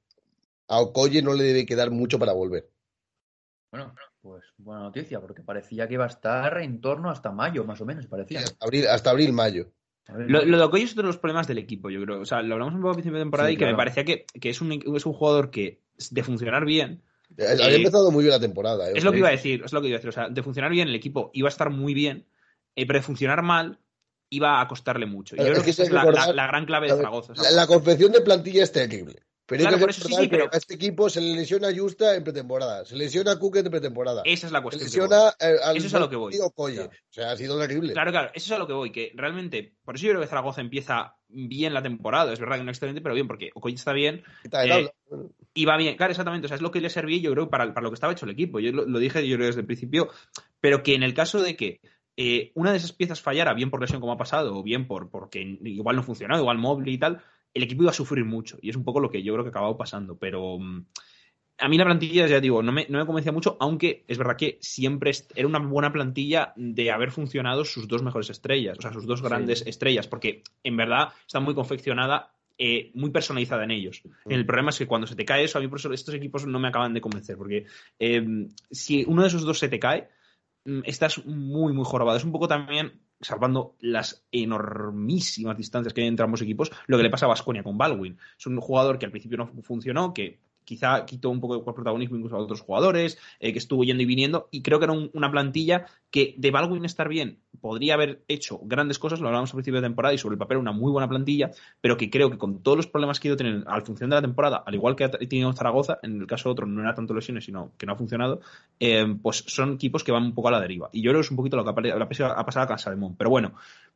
a 0.76 0.80
Okoye 0.82 1.22
no 1.22 1.34
le 1.34 1.44
debe 1.44 1.66
quedar 1.66 1.92
mucho 1.92 2.18
para 2.20 2.34
volver. 2.34 2.70
Bueno, 3.72 3.94
pues 4.22 4.44
buena 4.58 4.82
noticia, 4.84 5.20
porque 5.20 5.42
parecía 5.42 5.88
que 5.88 5.96
iba 5.96 6.06
a 6.06 6.08
estar 6.10 6.58
en 6.62 6.80
torno 6.82 7.10
hasta 7.10 7.32
mayo, 7.32 7.64
más 7.66 7.82
o 7.82 7.86
menos, 7.86 8.06
parecía. 8.08 8.40
Hasta 8.40 8.66
abril, 8.66 8.88
hasta 8.88 9.10
abril, 9.10 9.34
mayo. 9.34 9.72
Lo, 10.28 10.44
lo 10.44 10.58
de 10.58 10.64
Okoye 10.64 10.84
es 10.84 10.92
otro 10.92 11.04
de 11.04 11.08
los 11.08 11.18
problemas 11.18 11.48
del 11.48 11.58
equipo, 11.58 11.90
yo 11.90 12.02
creo. 12.04 12.20
O 12.22 12.26
sea, 12.26 12.42
lo 12.42 12.54
hablamos 12.56 12.74
un 12.76 12.82
poco 12.82 12.92
a 12.92 12.94
principio 12.96 13.18
de 13.20 13.24
temporada 13.26 13.50
Sí, 13.50 13.56
y 13.56 13.58
que 13.58 13.66
me 13.66 13.76
parecía 13.76 14.04
que, 14.04 14.26
que 14.40 14.50
es, 14.50 14.60
un, 14.62 14.72
es 14.74 15.06
un 15.06 15.14
jugador 15.14 15.50
que, 15.50 15.82
de 16.12 16.24
funcionar 16.24 16.66
bien, 16.66 17.02
Eh, 17.38 17.48
Había 17.48 17.70
Eh, 17.70 17.76
empezado 17.78 18.12
muy 18.12 18.24
bien 18.26 18.32
la 18.34 18.40
temporada. 18.40 18.90
eh. 18.90 18.94
es 18.96 19.04
lo 19.04 19.12
que 19.12 19.18
iba 19.20 19.30
a 19.30 19.32
decir, 19.32 19.64
es 19.66 19.74
lo 19.74 19.82
que 19.82 19.88
iba 19.88 19.96
a 19.96 20.00
decir. 20.00 20.10
O 20.10 20.12
sea, 20.14 20.30
de 20.30 20.44
funcionar 20.44 20.70
bien 20.72 20.88
el 20.90 20.96
equipo 20.96 21.32
iba 21.34 21.48
a 21.48 21.50
estar 21.50 21.70
muy 21.72 21.94
bien, 21.96 22.28
eh, 22.76 22.86
pero 22.86 23.00
de 23.00 23.04
funcionar 23.04 23.42
mal 23.42 23.80
iba 24.30 24.60
a 24.62 24.68
costarle 24.68 25.06
mucho. 25.08 25.36
Y 25.36 25.40
yo 25.40 25.46
creo 25.46 25.58
que 25.60 25.64
que 25.66 25.70
esa 25.72 25.84
es 25.84 25.92
la, 25.92 26.04
la- 26.06 26.48
gran 26.48 26.66
clave 26.66 26.88
de 26.88 26.96
Zaragoza. 26.98 27.34
la- 27.42 27.52
la 27.52 27.66
confección 27.68 28.12
de 28.12 28.22
plantilla 28.22 28.64
es 28.64 28.72
terrible. 28.72 29.24
Pero 29.46 29.60
Claro, 29.62 29.76
hay 29.76 29.80
que 29.80 29.84
por 29.84 29.90
eso 29.90 30.08
sí, 30.08 30.16
que 30.22 30.30
pero- 30.30 30.50
a 30.54 30.58
este 30.58 30.76
equipo 30.76 31.10
se 31.10 31.20
le 31.20 31.36
lesiona 31.36 31.68
a 31.68 31.76
Justa 31.76 32.16
en 32.16 32.24
pretemporada, 32.24 32.86
se 32.86 32.96
lesiona 32.96 33.34
a 33.34 33.40
Cook 33.40 33.58
en 33.58 33.70
pretemporada, 33.70 34.22
Esa 34.24 34.48
es 34.48 34.54
la 34.54 34.60
se 34.60 34.64
cuestión. 34.64 34.80
que 34.90 34.98
lesiona 34.98 35.34
eh, 35.40 35.56
al 35.62 35.76
Eso 35.78 35.88
es 35.88 35.94
a 35.94 36.00
lo 36.00 36.10
que 36.10 36.16
voy. 36.16 36.34
Claro. 36.34 36.54
O 36.56 36.92
sea, 37.14 37.32
ha 37.32 37.36
sido 37.38 37.60
terrible. 37.60 37.92
Claro, 37.92 38.12
claro, 38.12 38.32
eso 38.34 38.46
es 38.46 38.52
a 38.54 38.58
lo 38.58 38.68
que 38.68 38.74
voy, 38.74 38.92
que 38.92 39.12
realmente, 39.16 39.74
por 39.84 39.96
eso 39.96 40.06
yo 40.06 40.12
creo 40.12 40.22
que 40.22 40.28
Zaragoza 40.28 40.62
empieza 40.62 41.18
bien 41.28 41.74
la 41.74 41.84
temporada, 41.84 42.32
es 42.32 42.40
verdad 42.40 42.58
que 42.58 42.64
no 42.64 42.72
excelente, 42.72 43.02
pero 43.02 43.16
bien, 43.16 43.28
porque 43.28 43.52
Okoye 43.54 43.76
está 43.76 43.92
bien, 43.92 44.24
eh, 44.52 44.90
y 45.54 45.66
va 45.66 45.76
bien, 45.76 45.98
claro, 45.98 46.12
exactamente, 46.12 46.46
o 46.46 46.48
sea, 46.48 46.56
es 46.56 46.62
lo 46.62 46.72
que 46.72 46.80
le 46.80 46.90
servía 46.90 47.18
yo 47.20 47.32
creo 47.34 47.50
para, 47.50 47.74
para 47.74 47.84
lo 47.84 47.90
que 47.90 47.96
estaba 47.96 48.14
hecho 48.14 48.26
el 48.26 48.32
equipo, 48.32 48.60
yo 48.62 48.72
lo, 48.72 48.86
lo 48.86 48.98
dije 49.00 49.28
yo 49.28 49.36
creo 49.36 49.48
desde 49.48 49.60
el 49.62 49.68
principio, 49.68 50.10
pero 50.62 50.84
que 50.84 50.96
en 50.96 51.04
el 51.04 51.14
caso 51.14 51.42
de 51.42 51.58
que 51.58 51.82
eh, 52.16 52.52
una 52.56 52.72
de 52.72 52.78
esas 52.78 52.94
piezas 52.94 53.20
fallara, 53.22 53.54
bien 53.54 53.70
por 53.72 53.82
lesión 53.82 54.00
como 54.00 54.14
ha 54.14 54.18
pasado, 54.18 54.56
o 54.56 54.64
bien 54.64 54.88
por 54.88 55.10
porque 55.10 55.42
igual 55.64 55.96
no 55.98 56.04
funcionó, 56.04 56.38
igual 56.38 56.60
móvil 56.60 56.88
y 56.94 56.98
tal, 56.98 57.22
el 57.54 57.64
equipo 57.64 57.84
iba 57.84 57.92
a 57.92 57.94
sufrir 57.94 58.26
mucho, 58.26 58.58
y 58.62 58.70
es 58.70 58.76
un 58.76 58.84
poco 58.84 59.00
lo 59.00 59.10
que 59.10 59.22
yo 59.24 59.34
creo 59.34 59.44
que 59.44 59.50
ha 59.50 59.52
acabado 59.52 59.78
pasando, 59.78 60.18
pero... 60.18 60.58
mm, 60.60 60.86
a 61.60 61.70
mí 61.70 61.78
la 61.78 61.86
plantilla, 61.86 62.26
ya 62.26 62.40
digo, 62.42 62.64
no 62.64 62.72
me, 62.72 62.88
no 62.90 62.98
me 62.98 63.06
convencía 63.06 63.32
mucho, 63.32 63.58
aunque 63.60 64.04
es 64.08 64.18
verdad 64.18 64.36
que 64.36 64.58
siempre 64.60 65.12
era 65.36 65.48
una 65.48 65.60
buena 65.60 65.94
plantilla 65.94 66.52
de 66.56 66.92
haber 66.92 67.12
funcionado 67.12 67.64
sus 67.64 67.88
dos 67.88 68.02
mejores 68.02 68.32
estrellas, 68.32 68.80
o 68.80 68.82
sea, 68.82 68.92
sus 68.92 69.06
dos 69.06 69.22
grandes 69.22 69.60
Sí. 69.60 69.70
estrellas, 69.70 70.08
porque 70.08 70.42
en 70.64 70.76
verdad 70.76 71.10
está 71.26 71.40
muy 71.40 71.54
confeccionada, 71.54 72.34
eh, 72.58 72.92
muy 72.96 73.12
personalizada 73.12 73.64
en 73.66 73.72
ellos. 73.72 74.02
El 74.26 74.46
problema 74.48 74.72
es 74.72 74.80
que 74.80 74.88
cuando 74.88 75.06
se 75.06 75.16
te 75.16 75.26
cae 75.26 75.44
eso, 75.44 75.60
a 75.60 75.62
mí 75.62 75.68
por 75.68 75.78
eso 75.78 75.94
estos 75.94 76.16
equipos 76.16 76.46
no 76.48 76.60
me 76.60 76.70
acaban 76.70 76.94
de 76.94 77.02
convencer, 77.02 77.38
porque 77.38 77.66
eh, 78.00 78.48
si 78.72 79.06
uno 79.08 79.22
de 79.22 79.28
esos 79.28 79.44
dos 79.44 79.60
se 79.60 79.70
te 79.70 79.80
cae, 79.80 80.10
mm, 80.66 80.82
estás 80.86 81.24
muy, 81.24 81.72
muy 81.72 81.86
jorobado. 81.86 82.18
Es 82.18 82.24
un 82.26 82.32
poco 82.32 82.48
también, 82.48 83.00
salvando 83.24 83.76
las 83.80 84.26
enormísimas 84.32 85.58
distancias 85.58 85.94
que 85.94 86.02
hay 86.02 86.08
entre 86.08 86.26
ambos 86.26 86.42
equipos, 86.42 86.72
lo 86.88 86.98
que 86.98 87.04
le 87.04 87.10
pasa 87.10 87.26
a 87.26 87.30
Vasconia 87.30 87.64
con 87.64 87.78
Baldwin. 87.78 88.18
Es 88.38 88.46
un 88.48 88.60
jugador 88.60 89.00
que 89.00 89.06
al 89.06 89.12
principio 89.12 89.38
no 89.38 89.48
funcionó, 89.64 90.14
que 90.14 90.40
quizá 90.66 91.06
quitó 91.06 91.30
un 91.30 91.40
poco 91.40 91.58
de 91.58 91.64
protagonismo 91.74 92.16
incluso 92.18 92.36
a 92.36 92.40
otros 92.40 92.62
jugadores, 92.62 93.18
eh, 93.40 93.52
que 93.54 93.60
estuvo 93.60 93.84
yendo 93.84 94.04
y 94.04 94.06
viniendo, 94.06 94.48
y 94.52 94.62
creo 94.62 94.80
que 94.80 94.86
era 94.86 94.94
un- 94.94 95.10
una 95.14 95.32
plantilla 95.32 95.86
que 96.12 96.36
de 96.38 96.52
Baldwin 96.52 96.86
estar 96.86 97.10
bien 97.10 97.40
podría 97.62 97.94
haber 97.94 98.24
hecho 98.28 98.60
grandes 98.64 99.00
cosas, 99.00 99.20
lo 99.20 99.28
hablábamos 99.28 99.52
al 99.52 99.56
principio 99.58 99.80
de 99.82 99.88
temporada 99.88 100.14
y 100.14 100.18
sobre 100.18 100.34
el 100.34 100.40
papel 100.40 100.58
una 100.58 100.72
muy 100.74 100.92
buena 100.92 101.08
plantilla, 101.08 101.52
pero 101.82 101.98
que 101.98 102.10
creo 102.10 102.30
que 102.30 102.38
con 102.38 102.62
todos 102.62 102.78
los 102.78 102.88
problemas 102.88 103.20
que 103.20 103.28
ha 103.28 103.30
ido 103.30 103.38
teniendo 103.38 103.70
al 103.70 103.84
función 103.84 104.10
de 104.10 104.18
la 104.18 104.22
temporada, 104.22 104.64
al 104.66 104.76
igual 104.76 104.96
que 104.96 105.06
ha 105.06 105.12
tenido 105.12 105.54
Zaragoza, 105.54 106.00
en 106.04 106.20
el 106.22 106.28
caso 106.28 106.50
de 106.50 106.52
otro 106.54 106.66
no 106.66 106.82
era 106.82 106.94
tanto 106.94 107.14
lesiones, 107.14 107.46
sino 107.46 107.72
que 107.78 107.86
no 107.86 107.94
ha 107.94 107.96
funcionado, 107.96 108.42
eh, 108.80 109.06
pues 109.22 109.44
son 109.48 109.74
equipos 109.74 110.04
que 110.04 110.12
van 110.12 110.24
un 110.24 110.34
poco 110.36 110.50
a 110.50 110.52
la 110.52 110.60
deriva. 110.60 110.90
Y 110.92 111.02
yo 111.02 111.12
creo 111.12 111.22
que 111.22 111.26
es 111.26 111.32
un 111.32 111.38
poquito 111.38 111.56
lo 111.58 111.64
que 111.64 111.70
ha, 111.92 111.98
ha 112.02 112.46
pasado 112.46 112.64
a 112.64 112.68
Casademont. 112.68 113.18
Pero 113.18 113.30
bueno, 113.30 113.54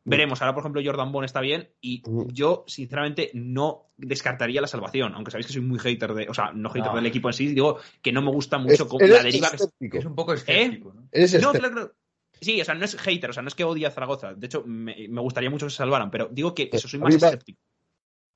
veremos. 0.10 0.42
Ahora, 0.42 0.54
por 0.54 0.62
ejemplo, 0.62 0.82
Jordan 0.84 1.12
Bond 1.12 1.26
está 1.26 1.42
bien 1.42 1.70
y 1.82 2.02
Mm. 2.06 2.28
yo, 2.30 2.64
sinceramente, 2.68 3.32
no 3.34 3.88
descartaría 3.98 4.62
la 4.62 4.68
salvación, 4.68 5.14
aunque 5.16 5.32
sabéis 5.32 5.48
que 5.48 5.54
soy 5.54 5.62
muy 5.62 5.80
hater 5.80 6.14
de, 6.14 6.28
o 6.30 6.34
sea, 6.34 6.52
no 6.54 6.70
hater 6.70 6.88
No. 6.92 6.96
del 6.96 7.06
equipo 7.06 7.30
en 7.30 7.34
sí, 7.34 7.48
digo 7.48 7.78
que 8.02 8.12
no 8.12 8.22
me 8.22 8.32
gusta 8.32 8.58
mucho 8.58 8.84
Es- 8.84 8.84
con 8.84 9.00
la 9.10 9.24
deriva. 9.24 9.48
escéptico. 9.48 9.98
Es 9.98 10.06
un 10.06 10.16
poco 10.16 10.34
escéptico, 10.34 10.94
¿no? 10.94 11.08
Eres 11.12 11.34
No, 11.34 11.38
escéptico. 11.52 11.52
claro, 11.60 11.74
claro. 11.74 11.94
Sí, 12.40 12.62
o 12.62 12.66
sea, 12.66 12.76
no 12.76 12.86
es 12.86 12.96
hater, 12.96 13.32
o 13.32 13.34
sea, 13.34 13.42
no 13.42 13.48
es 13.48 13.56
que 13.56 13.64
odie 13.64 13.88
a 13.88 13.92
Zaragoza. 13.92 14.34
De 14.36 14.46
hecho, 14.46 14.64
me, 14.66 15.08
me 15.10 15.22
gustaría 15.22 15.50
mucho 15.50 15.66
que 15.66 15.72
se 15.72 15.78
salvaran, 15.78 16.12
pero 16.12 16.30
digo 16.32 16.54
que 16.54 16.70
eso, 16.72 16.88
soy 16.88 17.00
A 17.00 17.04
más 17.04 17.16
escéptico. 17.16 17.60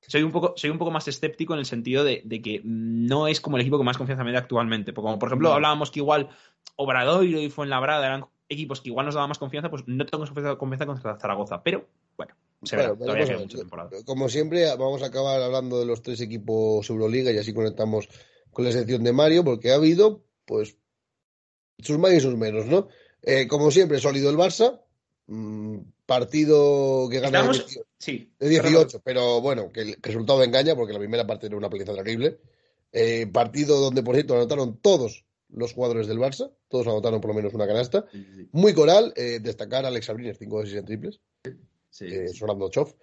Soy 0.04 0.24
un, 0.24 0.32
poco, 0.32 0.54
soy 0.56 0.70
un 0.70 0.78
poco 0.78 0.90
más 0.90 1.06
escéptico 1.06 1.52
en 1.52 1.60
el 1.60 1.64
sentido 1.66 2.02
de, 2.02 2.22
de 2.24 2.42
que 2.42 2.60
no 2.64 3.28
es 3.28 3.40
como 3.40 3.56
el 3.56 3.60
equipo 3.60 3.78
que 3.78 3.84
más 3.84 3.96
confianza 3.96 4.24
me 4.24 4.32
da 4.32 4.40
actualmente. 4.40 4.92
Porque 4.92 5.04
como 5.06 5.18
por 5.20 5.28
ejemplo 5.28 5.50
No. 5.50 5.54
hablábamos 5.54 5.92
que 5.92 6.00
igual 6.00 6.28
Obradoiro 6.74 7.40
y 7.40 7.48
Fuenlabrada 7.50 8.04
eran 8.06 8.24
equipos 8.48 8.80
que 8.80 8.90
igual 8.90 9.06
nos 9.06 9.14
daban 9.14 9.28
más 9.28 9.38
confianza, 9.38 9.70
pues 9.70 9.82
no 9.86 10.04
tengo 10.06 10.24
confianza, 10.24 10.56
confianza 10.56 10.86
contra 10.86 11.18
Zaragoza. 11.18 11.62
Pero, 11.62 11.86
bueno, 12.16 12.34
se 12.62 12.76
verá. 12.76 12.94
Todavía 12.96 13.26
queda 13.26 13.38
mucha 13.38 13.58
temporada. 13.58 13.90
Como 14.04 14.28
siempre, 14.28 14.66
vamos 14.76 15.02
a 15.02 15.06
acabar 15.06 15.40
hablando 15.40 15.78
de 15.80 15.86
los 15.86 16.02
tres 16.02 16.20
equipos 16.20 16.88
Euroliga 16.90 17.30
y 17.32 17.38
así 17.38 17.52
conectamos 17.54 18.08
con 18.50 18.64
la 18.64 18.72
sección 18.72 19.02
de 19.04 19.12
Mario, 19.12 19.44
porque 19.44 19.72
ha 19.72 19.76
habido, 19.76 20.22
pues, 20.44 20.76
sus 21.78 21.98
más 21.98 22.12
y 22.12 22.20
sus 22.20 22.36
menos, 22.36 22.66
¿no? 22.66 22.88
Eh, 23.22 23.46
como 23.48 23.70
siempre, 23.70 23.98
sólido 23.98 24.28
el 24.30 24.36
Barça, 24.36 24.80
mm, 25.26 25.78
partido 26.04 27.08
que 27.08 27.20
gana 27.20 27.38
de 27.42 27.50
Estamos- 27.50 27.56
18, 27.66 27.88
Sí. 27.98 28.32
de 28.38 28.48
18, 28.48 29.00
pero 29.02 29.40
bueno, 29.40 29.70
que 29.72 29.80
el 29.80 29.96
resultado 30.02 30.42
engaña, 30.42 30.76
porque 30.76 30.92
la 30.92 30.98
primera 30.98 31.26
parte 31.26 31.46
era 31.46 31.56
una 31.56 31.70
paliza 31.70 31.94
terrible. 31.94 32.38
Eh, 32.92 33.26
partido 33.32 33.80
donde, 33.80 34.02
por 34.02 34.14
cierto, 34.14 34.34
anotaron 34.34 34.76
todos 34.78 35.24
los 35.54 35.72
jugadores 35.74 36.06
del 36.06 36.18
Barça, 36.18 36.50
todos 36.68 36.86
anotaron 36.86 37.20
por 37.20 37.30
lo 37.30 37.34
menos 37.34 37.52
una 37.54 37.66
canasta. 37.66 38.04
Muy 38.52 38.72
coral, 38.74 39.12
eh, 39.16 39.38
destacar 39.40 39.84
a 39.84 39.88
Alex 39.88 40.10
Abrines, 40.10 40.38
5 40.38 40.60
de 40.60 40.66
6 40.66 40.78
en 40.78 40.84
triples. 40.84 41.20
Sí, 41.90 42.06
eh, 42.06 42.28
sí. 42.28 42.36
sonando 42.38 42.68
Chof. 42.70 42.94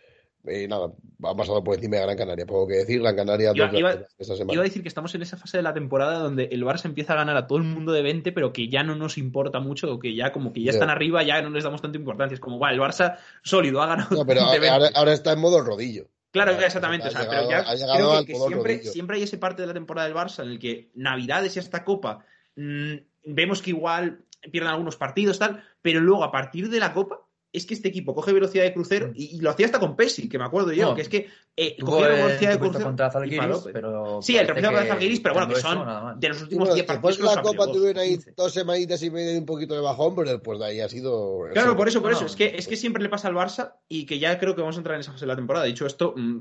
Eh, 0.46 0.68
nada, 0.70 0.94
ha 1.24 1.36
pasado 1.36 1.62
por 1.62 1.76
encima 1.76 1.98
de 1.98 2.04
Gran 2.04 2.18
Canaria, 2.18 2.46
poco 2.46 2.66
que 2.66 2.76
decir. 2.78 3.02
Gran 3.02 3.14
Canaria 3.16 3.52
Iba- 3.54 3.66
dos 3.66 3.72
de 3.74 3.80
iba- 3.80 3.94
las 3.96 4.16
esta 4.18 4.36
semana. 4.38 4.54
Iba 4.54 4.64
a 4.64 4.64
decir 4.64 4.82
que 4.82 4.88
estamos 4.88 5.14
en 5.14 5.22
esa 5.22 5.36
fase 5.36 5.58
de 5.58 5.64
la 5.64 5.74
temporada 5.74 6.20
donde 6.20 6.46
el 6.46 6.64
Barça 6.64 6.86
empieza 6.86 7.12
a 7.14 7.18
ganar 7.18 7.36
a 7.36 7.46
todo 7.46 7.58
el 7.58 7.66
mundo 7.66 7.92
de 7.92 8.02
20, 8.02 8.32
pero 8.32 8.54
que 8.54 8.70
ya 8.70 8.82
no 8.82 8.96
nos 8.96 9.18
importa 9.18 9.60
mucho, 9.60 9.94
o 9.94 10.00
que 10.00 10.16
ya 10.16 10.32
como 10.32 10.54
que 10.54 10.64
ya 10.64 10.72
están 10.72 10.90
arriba, 10.90 11.24
ya 11.24 11.42
no 11.42 11.50
les 11.50 11.66
damos 11.66 11.82
tanta 11.82 11.98
importancia. 11.98 12.34
Es 12.36 12.40
como, 12.40 12.58
va, 12.58 12.72
el 12.72 12.80
Barça 12.80 13.18
sólido, 13.44 13.82
ha 13.82 13.88
ganado 13.88 14.16
No, 14.16 14.26
pero 14.26 14.40
de 14.50 14.60
20. 14.60 14.70
ahora, 14.70 14.90
ahora 14.96 15.14
está 15.14 15.34
en 15.34 15.40
modo 15.40 15.62
rodillo. 15.62 16.08
Claro, 16.32 16.52
Ha- 16.54 16.66
exactamente. 16.66 17.08
ha 17.08 17.10
o 17.10 17.12
sea, 17.12 17.22
llegado- 17.24 17.48
pero 17.50 17.76
ya 17.78 17.94
creo 17.96 18.12
al 18.14 18.26
que, 18.26 18.36
siempre, 18.36 18.84
siempre 18.84 19.18
hay 19.18 19.24
ese 19.24 19.38
parte 19.40 19.62
de 19.64 19.68
la 19.68 19.74
temporada 19.74 20.08
del 20.08 20.16
Barça 20.16 20.44
en 20.44 20.52
el 20.52 20.60
que 20.60 20.90
Navidades 20.96 21.58
y 21.58 21.60
esta 21.60 21.84
Copa 21.84 22.26
mm, 22.60 22.94
vemos 23.26 23.62
que 23.62 23.72
igual 23.72 24.26
pierden 24.52 24.72
algunos 24.72 24.96
partidos, 24.98 25.40
tal, 25.40 25.64
pero 25.82 26.00
luego 26.00 26.24
a 26.24 26.32
partir 26.32 26.70
de 26.70 26.80
la 26.80 26.94
Copa 26.94 27.26
es 27.52 27.66
que 27.66 27.74
este 27.74 27.88
equipo 27.88 28.14
coge 28.14 28.32
velocidad 28.32 28.64
de 28.64 28.74
crucero 28.74 29.12
y, 29.16 29.36
y 29.38 29.42
lo 29.42 29.50
hacía 29.50 29.66
hasta 29.66 29.80
con 29.80 29.96
Pesi, 29.96 30.30
que 30.30 30.38
me 30.38 30.46
acuerdo 30.46 30.72
yo, 30.72 30.90
No, 30.90 30.96
que 30.96 31.02
es 31.02 31.10
que 31.10 31.28
eh, 31.56 31.78
cogía 31.84 32.08
velocidad 32.10 32.52
de 32.52 32.60
crucero 32.60 32.86
contra 32.86 33.10
Zalgiris, 33.10 33.68
pero 33.74 34.22
Sí, 34.22 34.38
el 34.38 34.46
tropiezo 34.46 34.72
contra 34.72 34.86
Zalgiris, 34.86 35.20
pero 35.20 35.34
bueno, 35.34 35.50
que 35.50 35.56
son 35.56 35.82
eso, 35.82 36.14
de 36.18 36.30
los 36.30 36.42
últimos 36.44 36.60
bueno, 36.70 36.76
10 36.76 36.88
después 36.88 37.18
partidos 37.18 37.18
de 37.18 37.18
que 37.18 37.24
los 37.24 37.36
la 37.36 37.42
Copa 37.42 37.72
tuvieron 37.74 38.02
ahí 38.04 38.10
15. 38.12 38.34
dos 38.38 38.54
semanitas 38.54 39.02
y 39.02 39.10
medio 39.10 39.32
de 39.32 39.40
un 39.40 39.46
poquito 39.48 39.74
de 39.74 39.82
bajón, 39.82 40.16
pero 40.16 40.30
después 40.30 40.60
de 40.60 40.66
ahí 40.66 40.80
ha 40.80 40.90
sido. 40.90 41.40
Claro, 41.52 41.76
por 41.76 41.88
eso, 41.88 42.02
por 42.02 42.12
No, 42.12 42.18
eso. 42.18 42.26
no. 42.26 42.28
Es 42.28 42.36
que, 42.36 42.54
es 42.56 42.68
que 42.68 42.76
siempre 42.76 43.02
le 43.02 43.10
pasa 43.10 43.28
al 43.28 43.34
Barça 43.36 43.74
y 43.88 44.06
que 44.06 44.20
ya 44.20 44.38
creo 44.38 44.54
que 44.54 44.62
vamos 44.62 44.76
a 44.76 44.80
entrar 44.80 44.96
en 44.96 45.02
esa 45.02 45.12
fase 45.12 45.26
de 45.26 45.30
la 45.30 45.36
temporada. 45.36 45.66
Dicho 45.66 45.88
esto, 45.88 46.14
mm, 46.16 46.40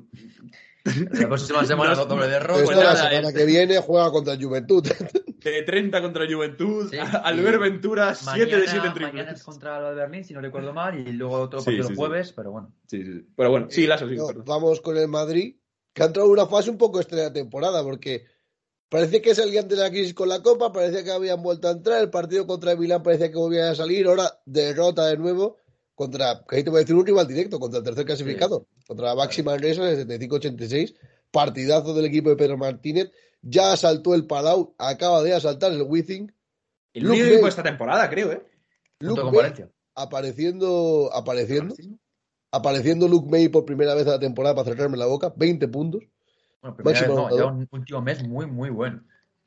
La 1.12 1.28
próxima 1.28 1.64
semana 1.64 1.94
No, 1.94 2.06
doble 2.06 2.36
esto 2.36 2.52
pues 2.64 2.76
la 2.76 2.96
semana 2.96 3.32
que 3.32 3.44
viene 3.44 3.78
juega 3.78 4.10
contra 4.10 4.34
el 4.34 4.44
Juventud. 4.44 4.86
de 5.50 5.62
30 5.62 6.02
contra 6.02 6.26
Juventud, 6.26 6.90
Sí, 6.90 6.98
Albert 7.24 7.60
Ventura, 7.60 8.14
7 8.14 8.44
de 8.44 8.68
7 8.68 8.86
en 8.86 9.02
Mañana 9.02 9.20
es 9.20 9.26
triples. 9.26 9.42
contra 9.42 9.88
el 9.90 9.96
Berlín, 9.96 10.24
si 10.24 10.34
no 10.34 10.40
recuerdo 10.40 10.72
mal, 10.74 10.98
y 10.98 11.12
luego 11.12 11.36
otro 11.36 11.60
partido 11.62 11.84
sí, 11.84 11.88
el 11.90 11.94
sí. 11.94 11.96
jueves, 11.96 12.32
pero 12.32 12.50
bueno. 12.52 12.72
Sí. 12.86 13.26
Pero 13.36 13.50
bueno, 13.50 13.66
sí, 13.70 13.86
Lazo, 13.86 14.08
sí, 14.08 14.16
No, 14.16 14.28
vamos 14.44 14.80
con 14.80 14.96
el 14.96 15.08
Madrid, 15.08 15.56
que 15.92 16.02
ha 16.02 16.06
entrado 16.06 16.28
en 16.28 16.32
una 16.32 16.46
fase 16.46 16.70
un 16.70 16.78
poco 16.78 17.00
extraña 17.00 17.24
de 17.24 17.30
temporada, 17.30 17.82
porque 17.82 18.24
parece 18.88 19.22
que 19.22 19.34
salían 19.34 19.68
de 19.68 19.76
la 19.76 19.90
crisis 19.90 20.14
con 20.14 20.28
la 20.28 20.42
Copa, 20.42 20.72
parecía 20.72 21.04
que 21.04 21.12
habían 21.12 21.42
vuelto 21.42 21.68
a 21.68 21.72
entrar, 21.72 22.00
el 22.00 22.10
partido 22.10 22.46
contra 22.46 22.72
el 22.72 22.78
Milán 22.78 23.02
parecía 23.02 23.30
que 23.30 23.36
volvían 23.36 23.68
a 23.68 23.74
salir, 23.74 24.06
ahora 24.06 24.40
derrota 24.44 25.06
de 25.06 25.18
nuevo 25.18 25.56
contra, 25.98 26.44
que 26.48 26.54
ahí 26.54 26.62
te 26.62 26.70
voy 26.70 26.78
a 26.78 26.82
decir 26.82 26.94
un 26.94 27.04
rival 27.04 27.26
directo, 27.26 27.58
contra 27.58 27.78
el 27.78 27.84
tercer 27.84 28.04
clasificado, 28.06 28.68
contra 28.86 29.08
la 29.08 29.14
Máxima 29.16 29.50
Manresa 29.50 29.82
de 29.82 30.06
75-86, 30.06 30.94
partidazo 31.32 31.92
del 31.92 32.04
equipo 32.04 32.30
de 32.30 32.36
Pedro 32.36 32.56
Martínez, 32.56 33.10
ya 33.42 33.72
asaltó 33.72 34.14
el 34.14 34.24
Palau, 34.24 34.76
acaba 34.78 35.24
de 35.24 35.34
asaltar 35.34 35.72
el 35.72 35.82
Wizzing, 35.82 36.32
El 36.94 37.02
Luke 37.02 37.14
único 37.14 37.24
May. 37.24 37.32
equipo 37.32 37.46
de 37.46 37.50
esta 37.50 37.62
temporada, 37.64 38.08
creo, 38.08 38.30
¿eh? 38.30 38.46
Luke 39.00 39.24
May 39.24 39.52
apareciendo, 39.96 41.10
apareciendo, 41.12 41.74
apareciendo 42.52 43.08
Luke 43.08 43.28
May 43.28 43.48
por 43.48 43.64
primera 43.64 43.96
vez 43.96 44.06
a 44.06 44.10
la 44.10 44.20
temporada 44.20 44.54
para 44.54 44.70
cerrarme 44.70 44.96
la 44.98 45.06
boca, 45.06 45.34
20 45.34 45.66
puntos. 45.66 46.04
Bueno, 46.62 46.76
primera 46.76 47.00
Máximo 47.00 47.08
vez 47.08 47.16
no, 47.16 47.26
anotador. 47.26 47.44
ya 47.44 47.58
un 47.58 47.68
último 47.72 48.02
mes 48.02 48.22
muy, 48.22 48.46
muy 48.46 48.70
bueno. 48.70 49.02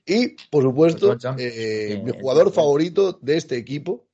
Y, 0.06 0.36
por 0.50 0.64
supuesto, 0.64 1.18
eh, 1.38 2.02
mi 2.04 2.12
jugador 2.12 2.52
favorito 2.52 3.18
de 3.22 3.38
este 3.38 3.56
equipo, 3.56 4.06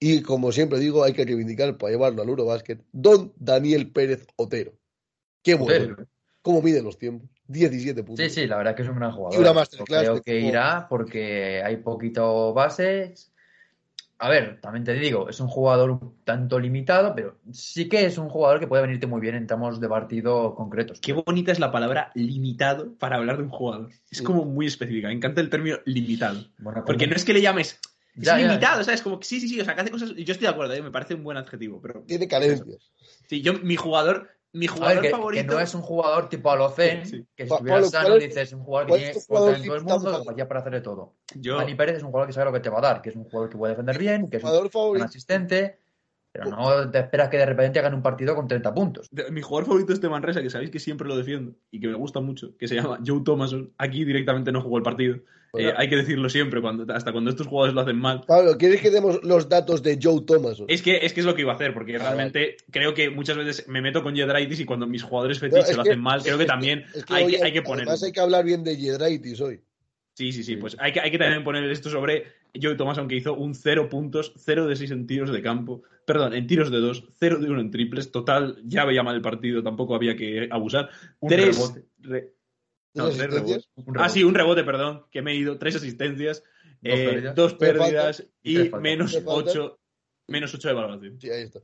y 0.00 0.22
como 0.22 0.50
siempre 0.50 0.78
digo, 0.78 1.04
hay 1.04 1.12
que 1.12 1.24
reivindicar 1.24 1.76
para 1.76 1.92
llevarlo 1.92 2.22
al 2.22 2.28
Eurobasket, 2.30 2.82
don 2.90 3.32
Daniel 3.36 3.90
Pérez 3.92 4.26
Otero. 4.36 4.72
Qué 5.42 5.54
bueno. 5.54 5.92
Otero. 5.92 6.08
¿Cómo 6.42 6.62
mide 6.62 6.82
los 6.82 6.96
tiempos? 6.96 7.28
17 7.48 8.02
puntos. 8.02 8.24
Sí, 8.24 8.30
sí, 8.30 8.46
la 8.46 8.56
verdad 8.56 8.72
es 8.72 8.76
que 8.76 8.82
es 8.84 8.88
un 8.88 8.96
gran 8.96 9.12
jugador. 9.12 9.38
Y 9.38 9.42
una 9.42 9.52
masterclass 9.52 10.02
Creo 10.02 10.22
que 10.22 10.40
irá 10.40 10.86
porque 10.88 11.62
hay 11.62 11.76
poquito 11.76 12.54
bases. 12.54 13.30
A 14.22 14.28
ver, 14.28 14.60
también 14.60 14.84
te 14.84 14.92
digo, 14.94 15.28
es 15.30 15.40
un 15.40 15.48
jugador 15.48 15.90
un 15.90 16.16
tanto 16.24 16.58
limitado, 16.58 17.14
pero 17.14 17.38
sí 17.52 17.88
que 17.88 18.04
es 18.04 18.18
un 18.18 18.28
jugador 18.28 18.60
que 18.60 18.66
puede 18.66 18.82
venirte 18.82 19.06
muy 19.06 19.20
bien 19.20 19.34
en 19.34 19.46
tramos 19.46 19.80
de 19.80 19.88
partido 19.88 20.54
concretos. 20.54 21.00
Qué 21.00 21.14
bonita 21.14 21.52
es 21.52 21.58
la 21.58 21.72
palabra 21.72 22.10
limitado 22.14 22.94
para 22.98 23.16
hablar 23.16 23.38
de 23.38 23.44
un 23.44 23.48
jugador. 23.48 23.90
Es 24.10 24.18
Sí. 24.18 24.24
como 24.24 24.44
muy 24.44 24.66
específica. 24.66 25.08
Me 25.08 25.14
encanta 25.14 25.40
el 25.40 25.48
término 25.48 25.78
limitado. 25.86 26.44
Bueno, 26.58 26.84
Porque 26.86 27.06
no 27.06 27.16
es 27.16 27.24
que 27.24 27.32
le 27.32 27.40
llames. 27.40 27.80
Es 28.20 28.26
Ya, 28.26 28.38
ya, 28.38 28.46
limitado, 28.48 28.84
¿sabes? 28.84 29.02
Como 29.02 29.18
que 29.18 29.26
sí, 29.26 29.40
sí, 29.40 29.48
sí. 29.48 29.60
O 29.60 29.64
sea, 29.64 29.74
que 29.74 29.80
hace 29.80 29.90
cosas. 29.90 30.10
Yo 30.10 30.32
estoy 30.32 30.40
de 30.40 30.48
acuerdo, 30.48 30.74
¿eh? 30.74 30.82
me 30.82 30.90
parece 30.90 31.14
un 31.14 31.24
buen 31.24 31.36
adjetivo. 31.36 31.80
Pero. 31.82 32.02
Tiene 32.06 32.28
carencias. 32.28 32.92
Sí, 33.28 33.42
yo, 33.42 33.54
mi 33.54 33.76
jugador. 33.76 34.28
Mi 34.52 34.66
ver, 34.66 34.70
jugador 34.76 34.96
que, 35.00 35.02
que 35.08 35.10
favorito. 35.14 35.54
no 35.54 35.60
es 35.60 35.74
un 35.76 35.80
jugador 35.82 36.28
tipo 36.28 36.50
Alocen, 36.50 37.06
Sí, 37.06 37.18
sí. 37.18 37.26
que 37.36 37.46
si 37.46 37.52
estuviera 37.52 37.76
Pablo, 37.76 37.88
sano 37.88 38.08
¿cuál 38.08 38.18
es- 38.22 38.28
dices 38.30 38.52
un 38.52 38.60
jugador 38.64 38.86
que 38.88 38.94
tiene 38.98 39.12
cuota 39.28 39.56
en 39.56 39.62
todo 39.64 39.74
el 39.76 39.80
mundo, 39.84 39.94
favorito? 40.00 40.18
capacidad 40.24 40.48
para 40.48 40.60
hacer 40.60 40.72
de 40.72 40.80
todo. 40.80 41.14
Yo, 41.36 41.56
Dani 41.56 41.74
Pérez 41.76 41.96
es 41.98 42.02
un 42.02 42.08
jugador 42.10 42.26
que 42.26 42.32
sabe 42.32 42.46
lo 42.46 42.52
que 42.52 42.58
te 42.60 42.68
va 42.68 42.78
a 42.78 42.80
dar, 42.80 43.00
que 43.00 43.10
es 43.10 43.14
un 43.16 43.22
jugador 43.24 43.48
que 43.48 43.56
puede 43.56 43.74
defender 43.74 43.96
bien, 43.96 44.28
que 44.28 44.38
es 44.38 44.42
un 44.42 44.68
favorito. 44.70 45.04
asistente, 45.04 45.78
pero 46.32 46.50
no 46.50 46.90
te 46.90 46.98
esperas 46.98 47.28
que 47.28 47.36
de 47.38 47.46
repente 47.46 47.80
gane 47.80 47.94
un 47.94 48.02
partido 48.02 48.34
con 48.34 48.48
30 48.48 48.74
puntos. 48.74 49.08
mi 49.30 49.40
jugador 49.40 49.66
favorito 49.68 49.92
es 49.92 50.00
de 50.00 50.08
Manresa, 50.08 50.42
que 50.42 50.50
sabéis 50.50 50.70
que 50.72 50.80
siempre 50.80 51.06
lo 51.06 51.16
defiendo 51.16 51.54
y 51.70 51.78
que 51.78 51.86
me 51.86 51.94
gusta 51.94 52.18
mucho, 52.18 52.56
que 52.58 52.66
se 52.66 52.74
llama 52.74 52.98
Joe 53.06 53.20
Thomason. 53.24 53.72
Aquí 53.78 54.04
directamente 54.04 54.50
no 54.50 54.60
jugó 54.62 54.78
el 54.78 54.82
partido. 54.82 55.20
Eh, 55.58 55.72
hay 55.76 55.88
que 55.88 55.96
decirlo 55.96 56.28
siempre, 56.28 56.60
cuando, 56.60 56.92
hasta 56.94 57.10
cuando 57.10 57.30
estos 57.30 57.46
jugadores 57.48 57.74
lo 57.74 57.80
hacen 57.80 57.96
mal. 57.98 58.22
Pablo, 58.26 58.56
¿quieres 58.56 58.80
que 58.80 58.90
demos 58.90 59.22
los 59.24 59.48
datos 59.48 59.82
de 59.82 59.98
Joe 60.00 60.22
Thomas? 60.24 60.62
Es 60.68 60.80
que, 60.82 60.98
es 61.04 61.12
que 61.12 61.20
es 61.20 61.26
lo 61.26 61.34
que 61.34 61.42
iba 61.42 61.52
a 61.52 61.56
hacer, 61.56 61.74
porque 61.74 61.96
Ah, 61.96 61.98
realmente 61.98 62.56
creo 62.70 62.94
que 62.94 63.10
muchas 63.10 63.36
veces 63.36 63.66
me 63.66 63.80
meto 63.82 64.02
con 64.02 64.14
Jedraitis 64.14 64.60
y 64.60 64.64
cuando 64.64 64.86
mis 64.86 65.02
jugadores 65.02 65.40
fetiches 65.40 65.70
es 65.70 65.76
lo 65.76 65.82
que- 65.82 65.90
hacen 65.90 66.00
mal, 66.00 66.22
creo 66.24 66.38
que 66.38 66.44
también 66.46 66.84
es 66.94 67.04
hay, 67.08 67.26
que, 67.26 67.42
hay 67.42 67.52
que 67.52 67.62
poner. 67.62 67.82
Además 67.82 68.02
hay 68.04 68.12
que 68.12 68.20
hablar 68.20 68.44
bien 68.44 68.62
de 68.62 68.76
Jedraitis 68.76 69.40
hoy. 69.40 69.60
Sí, 70.14 70.32
sí, 70.32 70.44
sí, 70.44 70.56
pues 70.56 70.76
hay 70.78 70.92
que, 70.92 71.00
hay 71.00 71.10
que 71.10 71.18
también 71.18 71.42
poner 71.42 71.64
esto 71.70 71.88
sobre 71.88 72.24
Joe 72.60 72.74
Thomason, 72.74 73.08
que 73.08 73.16
hizo 73.16 73.34
un 73.34 73.54
0 73.54 73.88
puntos, 73.88 74.32
0 74.36 74.66
de 74.66 74.76
6 74.76 74.90
en 74.90 75.06
tiros 75.06 75.32
de 75.32 75.40
campo, 75.40 75.82
perdón, 76.04 76.34
en 76.34 76.46
tiros 76.46 76.70
de 76.70 76.78
2, 76.78 77.04
0 77.18 77.38
de 77.38 77.48
1 77.48 77.60
en 77.60 77.70
triples, 77.70 78.12
total, 78.12 78.58
ya 78.64 78.84
veía 78.84 79.02
mal 79.02 79.14
el 79.16 79.22
partido, 79.22 79.62
tampoco 79.62 79.94
había 79.94 80.16
que 80.16 80.48
abusar. 80.50 80.90
Un 81.20 81.28
3 81.30 81.56
rebote. 81.56 82.34
No, 82.94 83.04
Tres 83.06 83.18
tres 83.18 83.28
asistencias. 83.28 83.68
rebotes. 83.76 83.88
Un 83.88 83.98
Ah, 84.00 84.08
sí, 84.08 84.24
un 84.24 84.34
rebote, 84.34 84.64
perdón, 84.64 85.06
que 85.10 85.22
me 85.22 85.32
he 85.32 85.36
ido. 85.36 85.58
Tres 85.58 85.76
asistencias, 85.76 86.42
Dos 86.42 86.98
eh, 86.98 87.08
pérdidas. 87.08 87.34
dos 87.36 87.58
Tres 87.58 87.72
pérdidas 87.72 88.26
y 88.42 88.68
menos 88.80 89.16
ocho, 89.26 89.80
menos 90.28 90.54
ocho 90.54 90.68
de 90.68 90.74
valoración. 90.74 91.20
Sí, 91.20 91.30
ahí 91.30 91.42
está. 91.42 91.60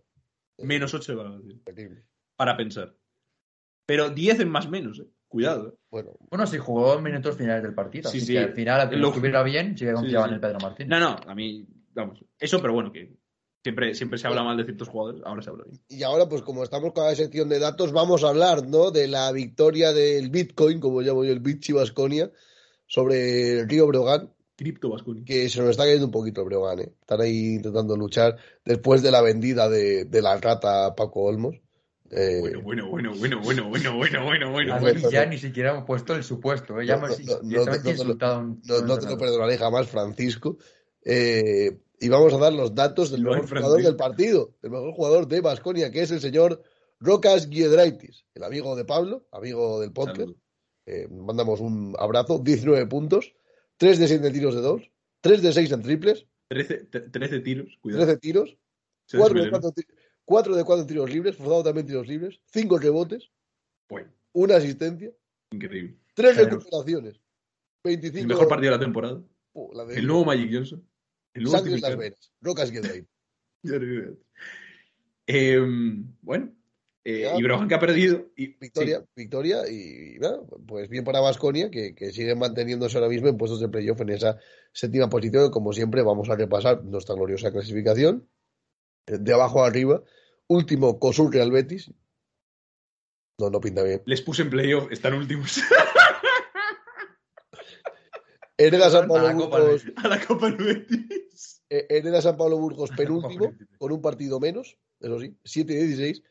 Menos 0.58 0.94
ocho 0.94 1.12
de 1.12 1.16
valoración. 1.16 1.62
Terrible. 1.64 2.04
Para 2.36 2.56
pensar. 2.56 2.94
Pero 3.86 4.10
10 4.10 4.40
en 4.40 4.48
más 4.50 4.68
menos, 4.68 4.98
eh. 5.00 5.06
Cuidado. 5.28 5.68
eh. 5.68 5.74
Bueno, 5.90 6.12
Bueno, 6.30 6.46
sí, 6.46 6.58
jugó 6.58 6.96
en 6.96 7.02
minutos 7.02 7.36
finales 7.36 7.62
del 7.62 7.74
partido. 7.74 8.10
Sí, 8.10 8.18
así 8.18 8.26
sí. 8.26 8.32
que 8.34 8.38
al 8.40 8.52
final, 8.52 8.80
a 8.80 8.88
que 8.90 8.96
Lo- 8.96 9.08
estuviera 9.08 9.42
bien, 9.42 9.76
sí 9.76 9.84
que 9.84 9.92
confiaba 9.92 10.26
sí. 10.26 10.28
en 10.30 10.34
el 10.34 10.40
Pedro 10.40 10.58
Martín. 10.60 10.88
No, 10.88 11.00
no, 11.00 11.16
a 11.26 11.34
mí, 11.34 11.66
vamos. 11.94 12.24
Eso, 12.38 12.60
pero 12.60 12.72
bueno, 12.72 12.92
que 12.92 13.12
siempre, 13.66 13.94
siempre 13.94 14.18
se 14.18 14.26
habla 14.26 14.42
mal 14.42 14.56
de 14.56 14.64
ciertos 14.64 14.88
jugadores, 14.88 15.22
ahora 15.24 15.42
se 15.42 15.50
habla 15.50 15.64
bien. 15.64 15.80
y 15.88 16.02
ahora, 16.02 16.28
pues 16.28 16.42
como 16.42 16.62
estamos 16.62 16.92
con 16.92 17.04
la 17.04 17.14
sección 17.14 17.48
de 17.48 17.58
datos, 17.58 17.92
vamos 17.92 18.22
a 18.24 18.28
hablar, 18.28 18.66
¿no? 18.68 18.90
De 18.90 19.08
la 19.08 19.30
victoria 19.32 19.92
del 19.92 20.30
Bitcoin, 20.30 20.80
como 20.80 21.00
llamo 21.00 21.24
yo, 21.24 21.32
el 21.32 21.40
Bitchi 21.40 21.72
Vasconia, 21.72 22.30
sobre 22.86 23.60
el 23.60 23.68
Río 23.68 23.86
Breogán, 23.86 24.32
Cripto 24.56 24.88
Vasconi. 24.90 25.24
que 25.24 25.48
se 25.48 25.60
nos 25.60 25.70
está 25.70 25.82
cayendo 25.84 26.06
un 26.06 26.12
poquito 26.12 26.40
el 26.40 26.46
Breogán, 26.46 26.78
¿eh? 26.80 26.92
Están 27.00 27.20
ahí 27.20 27.54
intentando 27.56 27.96
luchar 27.96 28.36
después 28.64 29.02
de 29.02 29.10
la 29.10 29.20
vendida 29.20 29.68
de, 29.68 30.04
de 30.06 30.22
la 30.22 30.36
rata 30.38 30.86
a 30.86 30.94
Paco 30.94 31.24
Olmos. 31.24 31.56
Eh, 32.10 32.38
Bueno, 32.40 32.62
bueno, 32.62 32.88
bueno, 32.88 33.12
bueno, 33.18 33.40
bueno, 33.42 33.68
bueno, 33.68 33.96
bueno, 33.96 34.24
bueno, 34.52 34.78
bueno. 34.80 35.10
Ya 35.10 35.26
ni 35.26 35.38
siquiera 35.38 35.72
hemos 35.72 35.84
puesto 35.84 36.14
el 36.14 36.22
supuesto. 36.22 36.80
¿eh? 36.80 36.86
Ya 36.86 36.96
No, 36.96 37.06
hemos 37.06 37.18
no, 37.20 37.32
no, 37.42 37.64
no 37.64 37.64
te- 37.64 38.82
no 38.86 38.98
te 38.98 39.06
lo- 39.10 39.18
perdonaré 39.18 39.58
jamás, 39.58 39.88
Francisco. 39.88 40.56
Eh, 41.04 41.78
y 42.00 42.08
vamos 42.08 42.32
a 42.34 42.38
dar 42.38 42.52
los 42.52 42.74
datos 42.74 43.10
del 43.10 43.22
mejor 43.22 43.48
jugador 43.48 43.82
del 43.82 43.96
partido, 43.96 44.54
el 44.62 44.70
mejor 44.70 44.92
jugador 44.92 45.28
de 45.28 45.40
Basconia, 45.40 45.90
que 45.90 46.02
es 46.02 46.10
el 46.10 46.20
señor 46.20 46.62
Rocas 47.00 47.48
Giedraitis, 47.48 48.24
el 48.34 48.44
amigo 48.44 48.76
de 48.76 48.84
Pablo, 48.84 49.26
amigo 49.32 49.80
del 49.80 49.92
podcast. 49.92 50.30
Eh, 50.86 51.08
mandamos 51.10 51.60
un 51.60 51.94
abrazo, 51.98 52.38
19 52.38 52.86
puntos, 52.86 53.34
3 53.78 53.98
de 53.98 54.08
7 54.08 54.30
tiros 54.30 54.54
de 54.54 54.60
2, 54.60 54.82
3 55.20 55.42
de 55.42 55.52
6 55.52 55.72
en 55.72 55.82
triples, 55.82 56.26
13, 56.48 56.88
tre- 56.90 57.10
13 57.10 57.40
tiros, 57.40 57.76
cuidado. 57.80 58.04
13 58.04 58.20
tiros, 58.20 58.56
Se 59.06 59.18
4 59.18 59.34
de 59.38 59.44
desveló. 59.50 59.72
4, 60.24 60.56
de 60.56 60.64
4 60.64 60.86
tiros 60.86 61.10
libres, 61.10 61.36
forzado 61.36 61.62
también 61.64 61.86
tiros 61.86 62.06
libres, 62.06 62.40
5 62.52 62.78
rebotes, 62.78 63.30
Bueno, 63.88 64.12
una 64.32 64.56
asistencia, 64.56 65.12
increíble. 65.52 65.96
3 66.14 66.34
Generoso. 66.36 66.58
recuperaciones, 66.58 67.20
25 67.84 68.20
El 68.22 68.26
mejor 68.28 68.48
partido 68.48 68.72
de 68.72 68.78
la 68.78 68.84
temporada. 68.84 69.22
Oh, 69.54 69.72
la 69.74 69.84
de- 69.84 69.96
El 69.96 70.06
nuevo 70.06 70.24
Magic 70.24 70.50
Johnson. 70.52 70.86
Sangre 71.44 71.74
en 71.74 71.80
las 71.80 71.96
venas, 71.96 72.32
Rocas. 72.40 72.72
Eh, 75.28 75.58
bueno, 76.22 76.52
eh, 77.08 77.32
y 77.38 77.42
Brogan 77.44 77.68
que 77.68 77.74
ha 77.76 77.78
perdido. 77.78 78.26
Y, 78.36 78.56
Victoria, 78.58 79.04
victoria 79.14 79.68
y, 79.70 80.18
nada, 80.18 80.40
pues 80.66 80.88
bien 80.88 81.04
para 81.04 81.20
Vasconia 81.20 81.70
que, 81.70 81.94
que 81.94 82.10
sigue 82.10 82.34
manteniéndose 82.34 82.98
ahora 82.98 83.08
mismo 83.08 83.28
en 83.28 83.36
puestos 83.36 83.60
de 83.60 83.68
playoff 83.68 84.00
en 84.00 84.08
esa 84.08 84.38
séptima 84.72 85.08
posición. 85.08 85.52
Como 85.52 85.72
siempre, 85.72 86.02
vamos 86.02 86.28
a 86.30 86.34
repasar 86.34 86.84
nuestra 86.84 87.14
gloriosa 87.14 87.52
clasificación. 87.52 88.28
De 89.06 89.32
abajo 89.32 89.62
a 89.62 89.68
arriba, 89.68 90.02
último 90.48 90.98
Cosul 90.98 91.32
Real 91.32 91.52
Betis. 91.52 91.92
No, 93.38 93.50
no 93.50 93.60
pinta 93.60 93.84
bien. 93.84 94.02
Les 94.06 94.20
puse 94.20 94.42
en 94.42 94.50
playoff, 94.50 94.90
están 94.90 95.14
últimos 95.14 95.60
Hereda 98.58 98.90
San 98.90 99.04
A 99.04 99.08
Pablo 99.08 99.44
Copa 99.44 99.60
Burgos, 99.60 99.84
a 99.96 100.08
la 100.08 100.24
Copa 100.24 100.50
del 100.50 100.56
Betis. 100.56 101.62
eh, 101.68 101.86
Hereda 101.88 102.22
San 102.22 102.36
Pablo 102.36 102.58
Burgos 102.58 102.90
penúltimo, 102.96 103.52
con 103.78 103.92
un 103.92 104.00
partido 104.00 104.40
menos, 104.40 104.78
eso 105.00 105.20
sí, 105.20 105.36
7-16. 105.44 106.22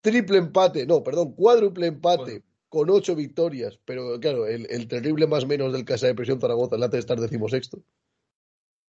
Triple 0.00 0.38
empate, 0.38 0.86
no, 0.86 1.02
perdón, 1.02 1.32
cuádruple 1.34 1.86
empate 1.86 2.42
con 2.68 2.90
ocho 2.90 3.16
victorias, 3.16 3.78
pero 3.84 4.20
claro, 4.20 4.46
el, 4.46 4.66
el 4.70 4.86
terrible 4.88 5.26
más 5.26 5.46
menos 5.46 5.72
del 5.72 5.84
Casa 5.84 6.06
de 6.06 6.14
Presión 6.14 6.40
Zaragoza, 6.40 6.76
el 6.76 6.90
de 6.90 6.98
estar 6.98 7.18
decimosexto. 7.18 7.82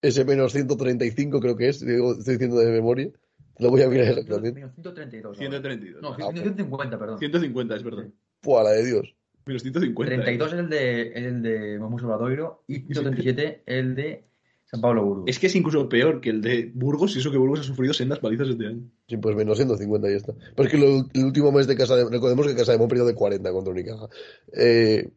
Ese 0.01 0.23
menos 0.23 0.53
135 0.53 1.39
creo 1.39 1.55
que 1.55 1.69
es, 1.69 1.85
digo, 1.85 2.13
estoy 2.13 2.35
diciendo 2.35 2.57
de 2.57 2.71
memoria. 2.71 3.11
Lo 3.57 3.69
voy 3.69 3.81
a 3.81 3.89
mirar 3.89 4.07
exactamente. 4.07 4.53
Menos 4.61 4.73
132. 4.75 5.25
ahora. 5.25 5.37
132. 5.37 6.01
No, 6.01 6.17
No, 6.17 6.31
150, 6.31 6.99
perdón. 6.99 7.19
150, 7.19 7.75
es 7.75 7.83
verdad. 7.83 8.07
Fua, 8.41 8.63
la 8.63 8.71
de 8.71 8.85
Dios. 8.85 9.15
Menos 9.45 9.61
150. 9.63 10.15
32 10.23 10.51
eh. 10.51 10.55
es 10.55 10.59
el 10.61 10.69
de, 10.69 11.01
es 11.09 11.23
el 11.25 11.41
de 11.41 11.79
Mamus 11.79 12.03
Obradoiro 12.03 12.63
y 12.67 12.81
137 12.81 13.63
el 13.65 13.95
de 13.95 14.25
San 14.65 14.81
Pablo 14.81 15.03
Burgos. 15.03 15.25
Es 15.27 15.39
que 15.39 15.47
es 15.47 15.55
incluso 15.55 15.89
peor 15.89 16.21
que 16.21 16.29
el 16.29 16.41
de 16.41 16.71
Burgos, 16.75 17.15
y 17.15 17.19
eso 17.19 17.31
que 17.31 17.37
Burgos 17.39 17.61
ha 17.61 17.63
sufrido 17.63 17.93
sendas 17.93 18.19
palizas 18.19 18.49
este 18.49 18.67
año. 18.67 18.83
Sí, 19.07 19.17
pues 19.17 19.35
menos 19.35 19.57
150 19.57 20.07
y 20.07 20.11
ya 20.11 20.17
está. 20.17 20.33
Pero 20.55 20.67
es 20.67 20.71
que 20.71 20.77
lo- 20.77 21.05
el 21.13 21.25
último 21.25 21.51
mes 21.51 21.65
de 21.65 21.75
Casa 21.75 21.95
de... 21.95 22.07
Recordemos 22.07 22.45
que 22.45 22.55
Casa 22.55 22.73
de 22.73 22.77
Mon 22.77 22.87
perdió 22.87 23.05
de 23.05 23.15
40 23.15 23.51
contra 23.51 23.73
Unicaja. 23.73 24.07
Eh, 24.53 25.09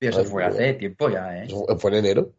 Y 0.00 0.06
eso 0.06 0.24
fue 0.24 0.44
hace 0.44 0.74
tiempo 0.74 1.08
ya, 1.08 1.44
¿eh? 1.44 1.48
fue 1.78 1.90
en 1.92 1.96
enero. 1.98 2.32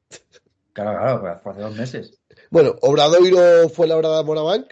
Claro, 0.73 1.21
claro, 1.21 1.39
fue- 1.41 1.52
hace 1.54 1.62
dos 1.62 1.78
meses. 1.78 2.21
Bueno, 2.49 2.76
Obradoiro 2.82 3.69
fue 3.69 3.88
la 3.88 3.95
hora 3.95 4.17
de 4.17 4.23
Morabank. 4.26 4.65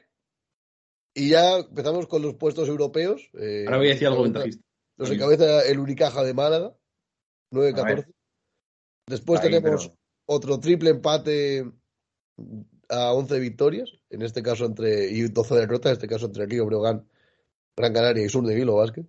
Y 1.13 1.29
ya 1.29 1.59
empezamos 1.59 2.07
con 2.07 2.21
los 2.21 2.35
puestos 2.35 2.67
europeos. 2.67 3.29
Eh, 3.39 3.63
Ahora 3.65 3.77
voy 3.77 3.87
a 3.87 3.91
decir 3.91 4.07
algo 4.07 4.25
encabeza- 4.25 4.59
ventajista. 5.01 5.25
Nos 5.27 5.35
encabeza 5.37 5.61
el 5.69 5.79
Unicaja 5.79 6.23
de 6.23 6.33
Málaga, 6.33 6.75
9-14. 7.51 8.05
Después 9.07 9.41
Ahí, 9.41 9.49
tenemos 9.49 9.87
pero- 9.87 9.97
otro 10.25 10.59
triple 10.59 10.91
empate 10.91 11.65
a 12.89 13.13
11 13.13 13.39
victorias, 13.39 13.91
en 14.09 14.21
este 14.21 14.41
caso 14.43 14.65
entre 14.65 15.09
y 15.11 15.21
12 15.27 15.55
derrotas, 15.55 15.91
en 15.91 15.93
este 15.93 16.07
caso 16.07 16.25
entre 16.27 16.45
Río 16.45 16.65
Breogán, 16.65 17.07
Gran 17.75 17.93
Canaria 17.93 18.25
y 18.25 18.29
Sur 18.29 18.45
de 18.45 18.55
Vilo 18.55 18.75
Basket. 18.75 19.05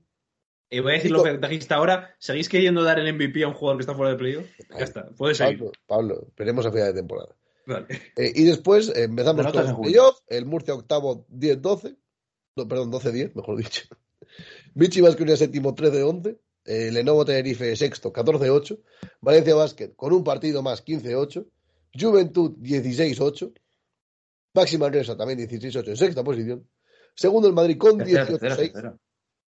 Eh, 0.71 0.81
voy 0.81 0.93
a 0.93 0.95
decir 0.95 1.11
lo 1.11 1.23
ventajista 1.23 1.75
ahora. 1.77 2.15
¿Seguís 2.19 2.49
queriendo 2.49 2.83
dar 2.83 2.99
el 2.99 3.13
MVP 3.13 3.43
a 3.45 3.49
un 3.49 3.55
jugador 3.55 3.77
que 3.79 3.83
está 3.83 3.95
fuera 3.95 4.13
de 4.13 4.17
playoff? 4.19 4.47
Ya 4.71 4.85
está, 4.85 5.11
puedes 5.11 5.37
seguir. 5.37 5.59
Pablo, 5.59 5.73
Pablo, 5.87 6.25
esperemos 6.29 6.65
a 6.65 6.73
final 6.73 6.87
de 6.89 6.95
temporada. 6.95 7.37
Vale. 7.67 7.87
Eh, 8.17 8.33
y 8.35 8.45
después 8.45 8.89
eh, 8.89 9.03
empezamos 9.05 9.45
con 9.47 9.55
en 9.57 9.63
los 9.67 9.73
julio. 9.73 9.93
playoffs, 9.93 10.23
el 10.29 10.47
Murcia 10.47 10.75
octavo 10.75 11.27
10-12, 11.29 11.97
no, 12.57 12.67
perdón, 12.69 12.91
12-10, 12.91 13.35
mejor 13.35 13.57
dicho. 13.59 13.83
Vichy 14.75 15.01
Vasconia 15.01 15.37
séptimo 15.37 15.75
13-11, 15.75 16.39
eh, 16.65 16.91
Lenovo 16.93 17.25
Tenerife 17.25 17.75
sexto 17.77 18.13
14-8, 18.13 18.79
Valencia 19.21 19.55
Basket 19.55 19.93
con 19.97 20.13
un 20.13 20.23
partido 20.25 20.63
más 20.63 20.85
15-8, 20.85 21.47
Juventud 21.99 22.53
16-8, 22.59 23.53
Maxi 24.55 24.79
Manresa 24.79 25.17
también 25.17 25.39
16-8 25.41 25.89
en 25.89 25.97
sexta 25.97 26.23
posición, 26.25 26.69
segundo 27.15 27.49
el 27.49 27.55
Madrid 27.55 27.79
con 27.79 27.99
Tercera, 27.99 28.27
tercera, 28.27 28.55
18-6, 28.57 28.57
tercera. 28.73 28.97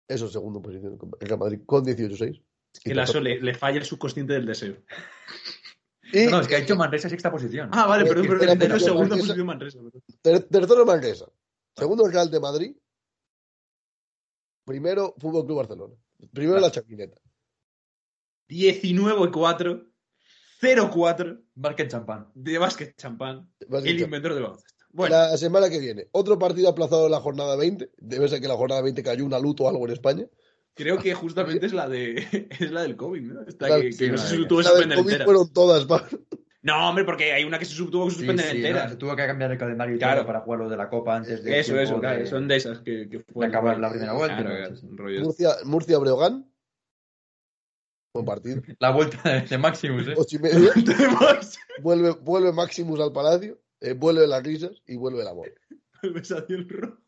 eso 0.08 0.26
es 0.26 0.32
segundo 0.32 0.62
posición, 0.62 0.98
el 1.20 1.26
Real 1.28 1.38
Madrid 1.38 1.60
con 1.66 1.84
18-6. 1.84 2.42
Es 2.72 2.80
que 2.80 2.94
Lasso 2.94 3.20
le, 3.20 3.40
le 3.40 3.54
falla 3.54 3.78
el 3.78 3.84
subconsciente 3.84 4.32
del 4.34 4.46
deseo. 4.46 4.76
Y 6.12 6.26
No, 6.26 6.40
es 6.40 6.48
que 6.48 6.56
ha 6.56 6.58
hecho 6.58 6.74
Manresa 6.74 7.08
sexta 7.08 7.30
posición. 7.30 7.68
Ah, 7.72 7.86
vale, 7.86 8.02
Eh, 8.02 8.06
pero 8.08 8.22
pero 8.22 8.80
segunda 8.80 9.10
Manresa. 9.14 9.16
posición 9.28 9.46
Manresa. 9.46 9.78
perdón. 9.78 10.02
ter- 10.20 10.42
tercero 10.48 10.84
Manresa, 10.84 11.26
segundo 11.76 12.04
el 12.04 12.12
Real 12.12 12.28
de 12.28 12.40
Madrid, 12.40 12.76
primero 14.70 15.14
Fútbol 15.18 15.44
Club 15.46 15.56
Barcelona, 15.58 15.94
primero 16.32 16.60
la 16.60 16.70
Chaquineta. 16.70 17.20
19-4, 18.48 19.86
0-4 20.60 21.42
Market 21.56 21.88
champán. 21.90 22.28
de 22.34 22.58
básquet 22.58 22.94
champán. 22.96 23.50
Basket 23.68 23.90
El 23.90 23.96
Champán. 23.98 24.04
inventor 24.04 24.34
del 24.34 24.42
baloncesto. 24.44 24.84
Bueno, 24.92 25.16
La 25.16 25.36
semana 25.36 25.68
que 25.70 25.78
viene, 25.78 26.08
otro 26.12 26.38
partido 26.38 26.68
aplazado 26.68 27.06
en 27.06 27.12
la 27.12 27.20
jornada 27.20 27.56
20. 27.56 27.90
Debe 27.98 28.28
ser 28.28 28.40
que 28.40 28.48
la 28.48 28.56
jornada 28.56 28.82
20 28.82 29.02
cayó 29.02 29.24
una 29.24 29.38
luto 29.38 29.64
o 29.64 29.68
algo 29.68 29.86
en 29.86 29.92
España. 29.92 30.26
creo 30.74 30.98
que 30.98 31.14
justamente 31.14 31.66
es 31.66 31.72
la 31.72 31.88
de 31.88 32.14
es 32.60 32.70
la 32.70 32.82
del 32.82 32.96
COVID, 32.96 33.22
¿no? 33.22 33.42
Esta 33.42 33.66
Claro, 33.66 33.82
que, 33.82 33.92
sí, 33.92 33.98
que 33.98 34.08
no 34.10 34.16
la 34.16 34.22
se 34.22 34.38
de- 34.38 34.46
tuvo 34.46 34.58
que 34.58 34.64
La 34.64 34.74
del 34.74 34.88
COVID 34.94 34.98
entera. 35.10 35.24
fueron 35.24 35.52
todas, 35.52 35.84
Pablo. 35.86 36.18
No, 36.62 36.88
hombre, 36.90 37.04
porque 37.04 37.32
hay 37.32 37.44
una 37.44 37.58
que 37.58 37.64
se 37.64 37.74
tuvo 37.76 38.06
que 38.06 38.14
suspender 38.14 38.44
sí, 38.46 38.56
entera. 38.58 38.84
¿no? 38.84 38.90
Se 38.90 38.96
tuvo 38.96 39.16
que 39.16 39.26
cambiar 39.26 39.50
el 39.52 39.58
calendario 39.58 39.94
y 39.96 39.98
Claro. 39.98 40.26
para 40.26 40.40
jugar 40.40 40.60
los 40.60 40.70
de 40.70 40.76
la 40.76 40.90
Copa 40.90 41.16
antes 41.16 41.42
de 41.42 41.58
Eso, 41.58 41.78
eso, 41.80 41.98
de- 42.00 42.26
son 42.26 42.46
de 42.48 42.56
esas 42.56 42.80
que, 42.80 43.08
que 43.08 43.20
fue. 43.20 43.46
de 43.46 43.50
acabar 43.50 43.78
la 43.78 43.88
primera 43.90 44.12
vuelta, 44.12 44.36
Claro, 44.42 44.74
¿no? 44.74 45.22
Murcia, 45.24 45.50
Murcia 45.64 45.98
Breogán. 45.98 46.46
Buen 48.12 48.26
partido. 48.26 48.60
La 48.80 48.90
vuelta 48.90 49.40
de, 49.40 49.56
Maximus, 49.58 50.08
¿eh? 50.08 50.14
Ocho 50.16 50.36
y 50.36 50.38
media. 50.40 50.72
Vuelve, 51.80 52.10
vuelve 52.20 52.52
Maximus 52.52 53.00
al 53.00 53.12
palacio. 53.12 53.58
eh, 53.80 53.94
vuelve 53.94 54.26
las 54.26 54.42
risas 54.42 54.82
y 54.86 54.96
vuelve 54.96 55.22
el 55.22 55.28
amor. 55.28 55.54
el 56.02 56.12
besación 56.12 56.68
rojo. 56.68 56.98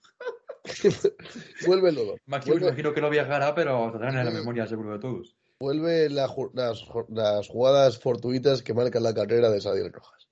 vuelve 1.66 1.88
el 1.90 1.94
dolor. 1.96 2.20
Maximus 2.26 2.60
Vuelve, 2.60 2.68
imagino 2.68 2.94
que 2.94 3.00
lo 3.00 3.10
viajará, 3.10 3.54
pero 3.54 3.86
estarán 3.88 4.16
en 4.16 4.24
la 4.24 4.30
memoria 4.30 4.66
seguro 4.66 4.92
de 4.92 4.98
todos. 5.00 5.36
Vuelve 5.62 6.10
la 6.10 6.28
las, 6.54 6.84
las 7.08 7.48
jugadas 7.48 7.96
fortuitas 8.00 8.62
que 8.62 8.74
marcan 8.74 9.04
la 9.04 9.14
carrera 9.14 9.48
de 9.48 9.60
Sadiel 9.60 9.92
Rojas. 9.92 10.28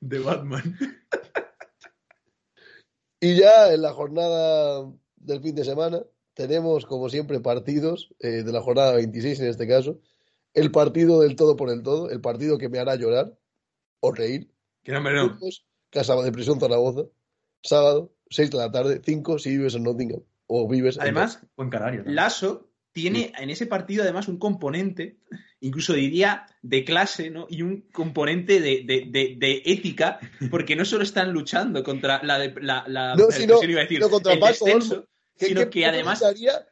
De 0.00 0.20
Batman. 0.20 0.76
Y 3.20 3.34
ya 3.34 3.72
en 3.72 3.82
la 3.82 3.92
jornada 3.92 4.88
del 5.16 5.42
fin 5.42 5.52
de 5.56 5.64
semana 5.64 6.04
tenemos, 6.34 6.86
como 6.86 7.08
siempre, 7.08 7.40
partidos 7.40 8.14
eh, 8.20 8.44
de 8.44 8.52
la 8.52 8.60
jornada 8.60 8.92
26 8.92 9.40
en 9.40 9.48
este 9.48 9.66
caso. 9.66 9.98
El 10.54 10.70
partido 10.70 11.18
del 11.18 11.34
todo 11.34 11.56
por 11.56 11.68
el 11.68 11.82
todo, 11.82 12.10
el 12.10 12.20
partido 12.20 12.58
que 12.58 12.68
me 12.68 12.78
hará 12.78 12.94
llorar 12.94 13.36
o 13.98 14.12
reír. 14.12 14.54
Que 14.84 14.92
no, 14.92 15.00
no. 15.00 15.36
Casa 15.90 16.14
de 16.14 16.30
Prisión 16.30 16.60
Zaragoza, 16.60 17.08
sábado, 17.60 18.14
6 18.30 18.52
de 18.52 18.58
la 18.58 18.70
tarde, 18.70 19.00
5 19.04 19.40
si 19.40 19.50
vives 19.50 19.74
en 19.74 19.82
Nottingham 19.82 20.22
o 20.46 20.68
vives 20.68 20.94
en 20.94 21.02
Además, 21.02 21.44
Buen 21.56 21.70
canario. 21.70 22.04
¿no? 22.04 22.12
Lasso 22.12 22.67
tiene 23.00 23.32
en 23.38 23.50
ese 23.50 23.66
partido 23.66 24.02
además 24.02 24.28
un 24.28 24.38
componente, 24.38 25.16
incluso 25.60 25.92
diría 25.92 26.46
de 26.62 26.84
clase, 26.84 27.30
¿no? 27.30 27.46
Y 27.48 27.62
un 27.62 27.82
componente 27.92 28.60
de, 28.60 28.82
de- 28.84 29.06
de- 29.08 29.34
de 29.38 29.62
ética, 29.64 30.18
porque 30.50 30.76
no 30.76 30.84
solo 30.84 31.02
están 31.02 31.32
luchando 31.32 31.82
contra 31.82 32.22
la, 32.22 32.38
de- 32.38 32.54
la, 32.60 32.84
la 32.88 33.14
No, 33.14 33.30
sino- 33.30 33.62
iba 33.62 33.80
a 33.80 33.82
decir, 33.84 33.98
sino 33.98 34.10
contra 34.10 34.32
el 34.34 34.38
Paco 34.40 34.64
descenso, 34.64 34.94
Olmos, 34.94 35.08
¿Qué- 35.38 35.46
sino 35.46 35.70
que 35.70 35.80
cómo 35.82 35.92
además 35.92 36.22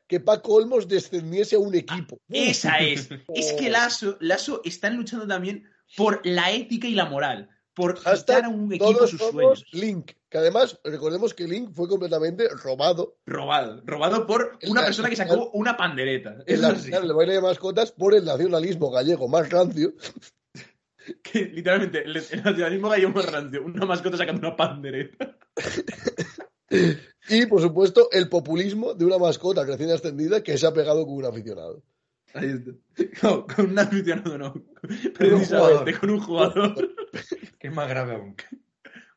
que 0.09 0.21
Paco 0.21 0.55
Olmos 0.55 0.89
descendiese 0.89 1.55
a 1.57 1.61
un 1.61 1.75
equipo? 1.75 2.19
Esa 2.29 2.79
es. 2.79 3.09
Es 3.35 3.53
que 3.53 3.71
Lasso, 3.71 4.17
Lasso 4.21 4.61
están 4.65 4.97
luchando 4.97 5.27
también 5.27 5.65
por 5.97 6.21
la 6.25 6.51
ética 6.51 6.89
y 6.89 6.95
la 6.95 7.05
moral. 7.05 7.49
Por 7.75 7.95
quitar 8.03 8.45
a 8.45 8.49
un 8.49 8.73
equipo 8.73 8.93
Todos 8.93 9.11
sus 9.11 9.19
somos 9.21 9.61
sueños. 9.61 9.65
Link. 9.73 10.13
Que 10.37 10.41
además, 10.41 10.79
recordemos 10.85 11.33
que 11.33 11.49
Link 11.49 11.71
fue 11.73 11.89
completamente 11.89 12.47
robado 12.63 13.17
Robado. 13.25 13.81
Robado 13.87 14.27
por 14.27 14.59
una 14.69 14.83
la- 14.83 14.87
persona 14.89 15.09
que 15.09 15.17
sacó 15.17 15.49
una 15.55 15.79
pandereta. 15.79 16.37
en 16.47 16.55
Eso 16.55 16.61
la 16.69 16.75
sí. 16.75 16.85
final 16.85 17.03
del 17.09 17.15
baile 17.17 17.33
de 17.33 17.41
mascotas 17.41 17.91
por 17.91 18.15
el 18.15 18.23
nacionalismo 18.27 18.91
gallego 18.91 19.29
más 19.29 19.49
rancio. 19.49 19.95
Que, 21.23 21.45
literalmente, 21.47 22.03
el, 22.05 22.17
el 22.17 22.43
nacionalismo 22.43 22.91
gallego 22.91 23.13
más 23.13 23.33
rancio. 23.33 23.65
Una 23.65 23.87
mascota 23.87 24.19
sacando 24.19 24.47
una 24.47 24.57
pandereta. 24.57 25.39
Y, 27.29 27.47
por 27.47 27.61
supuesto, 27.63 28.09
el 28.13 28.29
populismo 28.29 28.93
de 28.93 29.05
una 29.07 29.17
mascota 29.19 29.65
recién 29.65 29.91
ascendida 29.91 30.43
que 30.43 30.59
se 30.59 30.67
ha 30.67 30.75
pegado 30.75 31.07
con 31.07 31.15
un 31.15 31.25
aficionado. 31.25 31.83
Ahí 32.35 32.51
está. 32.51 32.73
No, 33.23 33.47
con 33.47 33.71
un 33.71 33.79
aficionado 33.79 34.37
no. 34.37 34.53
jugador. 34.53 35.13
Precisamente, 35.15 35.99
con 35.99 36.11
un 36.11 36.21
jugador. 36.21 36.75
Que 37.59 37.69
es 37.69 37.73
más 37.75 37.89
grave 37.89 38.15
aún. 38.17 38.37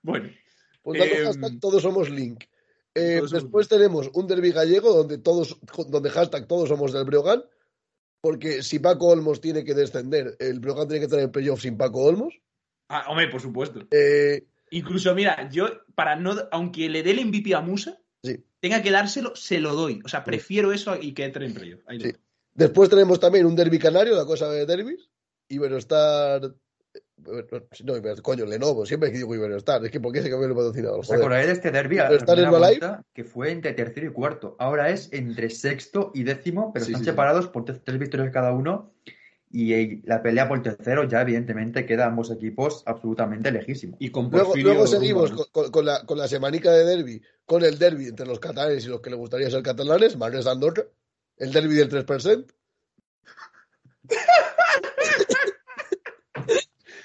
Bueno, 0.01 0.29
Por 0.81 0.97
tanto, 0.97 1.15
hashtag 1.23 1.59
todos 1.59 1.81
somos 1.81 2.09
Link. 2.09 2.43
Eh, 2.95 3.17
todos 3.17 3.29
somos 3.29 3.43
después 3.43 3.67
tenemos 3.67 4.09
un 4.13 4.27
derbi 4.27 4.51
gallego 4.51 4.93
donde 4.93 5.17
todos, 5.17 5.57
donde 5.89 6.09
hashtag 6.09 6.47
todos 6.47 6.69
somos 6.69 6.91
del 6.93 7.05
Breogán. 7.05 7.43
Porque 8.21 8.63
si 8.63 8.79
Paco 8.79 9.07
Olmos 9.07 9.39
tiene 9.39 9.63
que 9.63 9.73
descender, 9.73 10.35
el 10.39 10.59
Breogán 10.59 10.87
tiene 10.89 11.01
que 11.05 11.07
tener 11.09 11.25
el 11.25 11.31
playoff 11.31 11.61
sin 11.61 11.77
Paco 11.77 12.03
Olmos. 12.03 12.33
ah, 12.89 13.05
hombre, 13.09 13.27
por 13.29 13.41
supuesto. 13.41 13.81
Eh, 13.91 14.45
Incluso, 14.71 15.15
mira, 15.15 15.49
yo, 15.49 15.67
para 15.95 16.15
no, 16.15 16.35
aunque 16.51 16.89
le 16.89 17.01
dé 17.01 17.11
el 17.11 17.25
MVP 17.25 17.55
a 17.55 17.61
Musa, 17.61 17.97
Sí. 18.21 18.43
tenga 18.59 18.81
que 18.83 18.91
dárselo, 18.91 19.35
se 19.35 19.59
lo 19.59 19.73
doy. 19.73 20.01
O 20.03 20.09
sea, 20.09 20.23
prefiero 20.23 20.73
eso 20.73 20.95
y 21.01 21.13
que 21.13 21.23
entre 21.23 21.45
en 21.45 21.53
playoff. 21.53 21.81
Sí. 21.89 22.11
después 22.53 22.89
tenemos 22.89 23.19
también 23.19 23.45
un 23.45 23.55
derbi 23.55 23.79
canario, 23.79 24.15
la 24.15 24.25
cosa 24.25 24.49
de 24.49 24.65
derbis. 24.65 25.09
Iberostar. 25.47 26.43
eh, 26.45 26.49
No, 27.25 27.93
coño, 28.21 28.45
Lenovo, 28.45 28.85
siempre 28.85 29.09
digo 29.11 29.35
Iberostar. 29.35 29.83
Es 29.85 29.91
que 29.91 29.99
¿por 29.99 30.13
qué 30.13 30.21
se 30.21 30.29
cambió 30.29 30.47
el 30.47 30.55
patrocinador? 30.55 30.99
¿Os 30.99 31.11
acordáis 31.11 31.47
de 31.47 31.53
este 31.53 31.71
derby? 31.71 31.97
El 31.97 33.03
que 33.13 33.23
fue 33.23 33.51
entre 33.51 33.73
tercero 33.73 34.07
y 34.07 34.11
cuarto. 34.11 34.55
Ahora 34.59 34.89
es 34.89 35.09
entre 35.11 35.49
sexto 35.49 36.11
y 36.13 36.23
décimo, 36.23 36.71
pero 36.73 36.85
Sí, 36.85 36.91
están 36.91 37.01
sí, 37.01 37.05
sí. 37.05 37.11
separados 37.11 37.47
por 37.47 37.65
tres, 37.65 37.81
tres 37.83 37.99
victorias 37.99 38.31
cada 38.31 38.53
uno. 38.53 38.93
Y 39.51 40.05
la 40.07 40.21
pelea 40.21 40.47
por 40.47 40.61
tercero 40.61 41.05
ya, 41.05 41.21
evidentemente, 41.21 41.85
queda 41.87 42.05
ambos 42.05 42.29
equipos 42.29 42.83
absolutamente 42.85 43.51
lejísimos. 43.51 43.97
Y 43.99 44.11
con 44.11 44.29
Luego, 44.29 44.55
luego 44.55 44.85
seguimos 44.85 45.31
con, 45.31 45.45
con- 45.51 45.71
con 45.71 45.85
la, 45.85 46.05
con 46.05 46.19
la 46.19 46.27
semanica 46.27 46.71
de 46.71 46.85
derby, 46.85 47.21
con 47.45 47.63
el 47.63 47.79
derby 47.79 48.09
entre 48.09 48.27
los 48.27 48.39
catalanes 48.39 48.85
y 48.85 48.89
los 48.89 49.01
que 49.01 49.09
le 49.09 49.15
gustaría 49.15 49.49
ser 49.49 49.63
catalanes, 49.63 50.15
Manresa 50.17 50.51
Andorra, 50.51 50.83
el 51.37 51.51
derby 51.51 51.73
del 51.73 51.89
3%. 51.89 52.45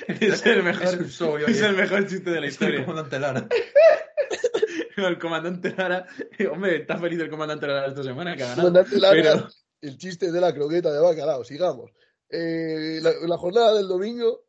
es 0.21 0.47
el 0.47 0.63
mejor, 0.63 0.83
Es 0.87 0.95
un 0.95 1.09
show, 1.09 1.39
yo- 1.39 1.47
es 1.47 1.61
el 1.61 1.77
mejor 1.77 2.07
chiste 2.07 2.31
de 2.31 2.41
la 2.41 2.47
historia. 2.47 2.85
comandante 2.85 3.19
Lara. 3.19 3.49
el 4.97 5.19
comandante 5.19 5.75
Lara, 5.77 6.07
eh, 6.39 6.47
hombre, 6.47 6.77
está 6.77 6.99
feliz 6.99 7.19
el 7.21 7.31
comandante 7.31 7.67
Lara 7.67 7.89
esta 7.89 8.03
semana 8.03 8.37
que 8.37 8.43
ha 8.43 8.49
ganado. 8.49 8.69
Comandante 8.69 8.99
Lara, 9.01 9.15
Pero, 9.23 9.49
el 9.83 9.99
chiste 9.99 10.31
de 10.33 10.41
la 10.41 10.53
croqueta 10.55 10.93
de 10.93 11.01
bacalao, 11.01 11.45
sigamos. 11.45 11.91
Eh, 12.31 13.01
la, 13.03 13.13
la 13.27 13.37
jornada 13.37 13.75
del 13.75 13.87
domingo 13.89 14.47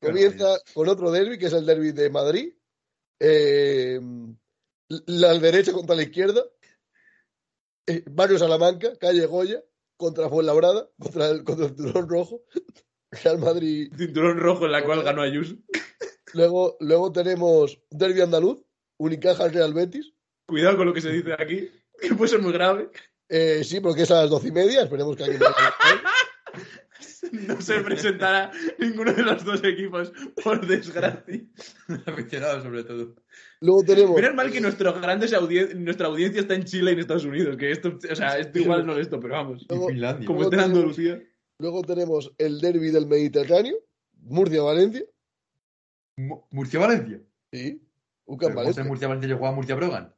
comienza 0.00 0.58
con 0.74 0.88
otro 0.88 1.10
derby, 1.10 1.38
que 1.38 1.46
es 1.46 1.52
el 1.52 1.64
derby 1.66 1.92
de 1.92 2.10
Madrid. 2.10 2.52
Eh, 3.18 3.98
la 5.06 5.32
derecha 5.38 5.72
contra 5.72 5.96
la 5.96 6.02
izquierda. 6.02 6.44
Eh, 7.86 8.02
Barrio 8.10 8.38
Salamanca, 8.38 8.96
calle 8.98 9.24
Goya, 9.26 9.62
contra 9.96 10.28
Fuenlabrada, 10.28 10.88
contra 10.98 11.28
el, 11.30 11.44
contra 11.44 11.66
el 11.66 11.74
Turón 11.76 12.08
Rojo. 12.08 12.42
Real 13.24 13.38
Madrid. 13.38 13.92
cinturón 13.96 14.38
rojo 14.38 14.66
en 14.66 14.72
la 14.72 14.84
cual 14.84 15.02
ganó 15.02 15.22
Ayuso. 15.22 15.56
Luego, 16.32 16.76
luego 16.80 17.12
tenemos 17.12 17.80
derby 17.90 18.20
andaluz, 18.20 18.62
Unicaja 18.98 19.48
Real 19.48 19.72
Betis. 19.74 20.12
Cuidado 20.46 20.76
con 20.76 20.86
lo 20.86 20.92
que 20.92 21.00
se 21.00 21.10
dice 21.12 21.32
aquí, 21.38 21.70
que 22.00 22.14
puede 22.14 22.30
ser 22.30 22.42
muy 22.42 22.52
grave. 22.52 22.90
Eh, 23.28 23.62
sí, 23.64 23.80
porque 23.80 24.02
es 24.02 24.10
a 24.10 24.22
las 24.22 24.30
doce 24.30 24.48
y 24.48 24.52
media. 24.52 24.82
Esperemos 24.82 25.16
que 25.16 25.24
alguien 25.24 25.40
No 27.32 27.60
se 27.60 27.80
presentará 27.80 28.52
ninguno 28.78 29.12
de 29.12 29.22
los 29.22 29.44
dos 29.44 29.64
equipos, 29.64 30.12
por 30.42 30.64
desgracia. 30.66 31.40
Aficionados, 32.06 32.62
sobre 32.62 32.84
todo. 32.84 33.14
Luego 33.60 33.82
tenemos. 33.84 34.14
Menos 34.16 34.34
mal 34.34 34.52
que 34.52 34.60
nuestros 34.60 35.00
grandes 35.00 35.32
audien- 35.32 35.74
nuestra 35.76 36.06
audiencia 36.08 36.42
está 36.42 36.54
en 36.54 36.64
Chile 36.64 36.90
y 36.90 36.94
en 36.94 37.00
Estados 37.00 37.24
Unidos, 37.24 37.56
que 37.56 37.70
esto, 37.70 37.96
o 38.10 38.14
sea, 38.14 38.38
esto 38.38 38.58
igual 38.58 38.86
no 38.86 38.92
es 38.92 38.98
esto, 39.00 39.18
pero 39.20 39.34
vamos. 39.34 39.64
Luego, 39.68 39.88
Finlandia. 39.88 40.26
Como 40.26 40.42
está 40.42 40.56
en 40.56 40.60
tenemos- 40.72 40.78
Andalucía. 40.98 41.22
Luego 41.58 41.82
tenemos 41.82 42.32
el 42.38 42.60
derby 42.60 42.90
del 42.90 43.06
Mediterráneo, 43.06 43.76
Murcia-Valencia. 44.20 45.04
Mu- 46.16 46.42
Murcia-Valencia. 46.50 47.20
Sí, 47.52 47.80
Pero 47.80 48.34
UCAM 48.36 48.48
¿cómo 48.50 48.56
Valencia. 48.60 48.82
se 48.82 48.88
Murcia-Valencia 48.88 49.30
yo 49.30 49.36
jugaba 49.38 49.56
Murcia-Brogan? 49.56 50.14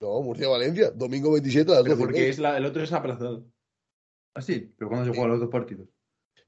No, 0.00 0.20
Murcia-Valencia, 0.22 0.90
domingo 0.90 1.32
27 1.32 1.70
a 1.70 1.74
las 1.76 1.82
Pero 1.84 1.94
12 1.96 2.02
y 2.02 2.04
porque 2.06 2.18
media. 2.18 2.30
es 2.30 2.38
la- 2.38 2.56
el 2.56 2.64
otro 2.66 2.82
es 2.82 2.92
aplazado. 2.92 3.44
Ah, 4.34 4.42
sí, 4.42 4.72
pero 4.76 4.88
¿cuándo 4.88 5.04
se 5.06 5.12
juegan 5.14 5.30
los 5.32 5.40
dos 5.40 5.50
partidos? 5.50 5.88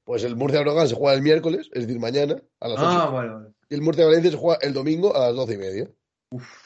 Pues 0.03 0.23
el 0.23 0.35
Murcia-Brogan 0.35 0.87
se 0.87 0.95
juega 0.95 1.15
el 1.15 1.21
miércoles, 1.21 1.69
es 1.73 1.87
decir, 1.87 1.99
mañana 1.99 2.41
a 2.59 2.67
las 2.67 2.77
8. 2.79 2.87
Ah, 2.87 3.09
vale, 3.09 3.29
vale. 3.29 3.49
Y 3.69 3.75
el 3.75 3.81
Murcia-Valencia 3.81 4.31
se 4.31 4.37
juega 4.37 4.59
el 4.61 4.73
domingo 4.73 5.15
a 5.15 5.27
las 5.27 5.35
12 5.35 5.53
y 5.53 5.57
media. 5.57 5.89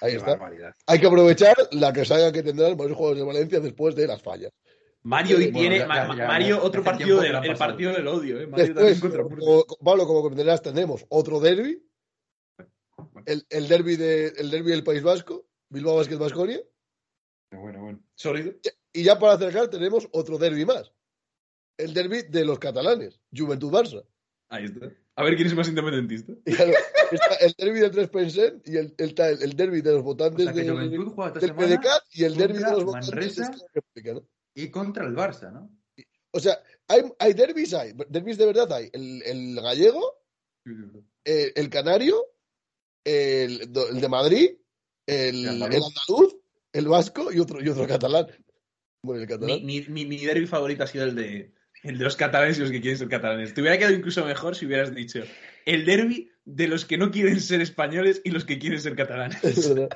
Ahí 0.01 0.11
Qué 0.11 0.17
está. 0.17 0.31
barbaridad. 0.31 0.73
Hay 0.87 0.99
que 0.99 1.07
aprovechar 1.07 1.55
la 1.71 1.91
resaga 1.91 2.31
que 2.31 2.41
tendrán 2.43 2.75
los 2.77 2.91
juegos 2.97 3.17
de 3.17 3.23
Valencia 3.23 3.59
después 3.59 3.95
de 3.95 4.07
las 4.07 4.21
fallas. 4.21 4.51
Mario 5.03 5.37
hoy 5.37 5.43
Bueno, 5.45 5.59
tiene 5.59 5.77
ya- 5.79 5.87
Ma- 5.87 5.95
ya- 5.95 6.07
Ma- 6.07 6.17
ya- 6.17 6.27
Mario 6.27 6.57
ya 6.57 6.61
otro 6.63 6.83
partido 6.83 7.21
del 7.21 7.35
el 7.35 7.55
partido 7.57 7.93
del 7.93 8.07
odio, 8.07 8.39
eh. 8.41 8.47
Mario 8.47 8.65
Después, 8.73 8.99
también 8.99 8.99
contra 8.99 9.23
como- 9.45 9.65
Pablo, 9.83 10.07
como 10.07 10.21
comprenderás, 10.21 10.61
tenemos 10.61 11.05
otro 11.09 11.39
derby, 11.39 11.81
el, 13.25 13.45
el 13.49 13.67
derby 13.67 13.95
de, 13.95 14.27
el 14.37 14.51
derby 14.51 14.71
del 14.71 14.83
País 14.83 15.01
Vasco, 15.03 15.45
Bilbao 15.69 15.95
Basket 15.95 16.17
Basconia, 16.17 16.59
Bueno, 17.51 17.81
bueno. 17.81 17.99
Sólido. 18.15 18.53
y 18.93 19.03
ya 19.03 19.17
para 19.17 19.37
cerrar 19.37 19.69
tenemos 19.69 20.07
otro 20.11 20.37
derby 20.37 20.65
más, 20.65 20.91
el 21.77 21.93
derby 21.93 22.23
de 22.23 22.43
los 22.45 22.59
catalanes, 22.59 23.19
Juventud 23.35 23.71
Barça. 23.71 24.03
Ahí 24.49 24.65
está. 24.65 24.91
A 25.15 25.23
ver 25.23 25.35
quién 25.35 25.47
es 25.47 25.55
más 25.55 25.67
independentista. 25.69 26.33
Claro, 26.45 26.71
está 27.11 27.35
el 27.35 27.53
derby 27.57 27.79
del 27.79 27.91
3% 27.91 28.61
y 28.65 28.77
el, 28.77 28.95
el, 28.97 29.15
el, 29.17 29.43
el 29.43 29.53
derby 29.53 29.81
de 29.81 29.91
los 29.91 29.99
O 30.01 30.03
votantes 30.03 30.43
sea, 30.45 30.53
que 30.53 30.61
del, 30.61 30.71
Juventud 30.71 31.11
juega 31.13 31.27
esta 31.29 31.39
del 31.39 31.49
semana 31.49 31.75
PDCAT 31.81 32.03
y 32.13 32.23
el 32.23 32.35
derby 32.35 32.57
de 32.57 32.71
los 32.71 32.83
votantes 32.85 33.09
Manresa. 33.11 33.41
de 33.41 33.47
Esquerra 33.55 33.69
Republicana. 33.73 34.21
Y 34.63 34.71
contra 34.71 35.05
el 35.05 35.15
Barça, 35.15 35.51
¿no? 35.51 35.71
O 36.31 36.39
sea, 36.39 36.61
hay, 36.87 37.01
hay 37.19 37.33
derbis, 37.33 37.73
hay. 37.73 37.93
Derbis 38.09 38.37
de 38.37 38.45
verdad 38.45 38.71
hay. 38.73 38.89
El, 38.93 39.21
el 39.23 39.55
gallego, 39.61 40.23
el, 41.23 41.51
el 41.55 41.69
canario, 41.69 42.23
el, 43.03 43.61
el 43.61 44.01
de 44.01 44.09
Madrid, 44.09 44.49
el, 45.07 45.47
andaluz. 45.47 46.35
el 46.73 46.87
vasco 46.87 47.31
y 47.31 47.39
otro, 47.39 47.61
y 47.63 47.69
otro 47.69 47.87
catalán. 47.87 48.27
Bueno, 49.03 49.21
el 49.21 49.27
Mi, 49.27 49.33
catalán. 49.33 49.65
mi, 49.65 49.81
mi, 49.87 50.05
mi 50.05 50.17
derbi 50.25 50.45
favorito 50.45 50.83
ha 50.83 50.87
sido 50.87 51.05
el 51.05 51.15
de, 51.15 51.53
el 51.83 51.97
de 51.97 52.03
los 52.03 52.15
catalanes 52.15 52.57
y 52.57 52.61
los 52.61 52.71
que 52.71 52.81
quieren 52.81 52.97
ser 52.99 53.09
catalanes. 53.09 53.53
Te 53.53 53.61
hubiera 53.61 53.77
quedado 53.77 53.95
incluso 53.95 54.23
mejor 54.25 54.55
si 54.55 54.65
hubieras 54.65 54.93
dicho 54.93 55.23
el 55.65 55.85
derby 55.85 56.31
de 56.45 56.67
los 56.67 56.85
que 56.85 56.97
no 56.97 57.11
quieren 57.11 57.39
ser 57.39 57.61
españoles 57.61 58.21
y 58.23 58.31
los 58.31 58.45
que 58.45 58.59
quieren 58.59 58.79
ser 58.81 58.95
catalanes. 58.95 59.43
Es 59.43 59.67
verdad. 59.69 59.89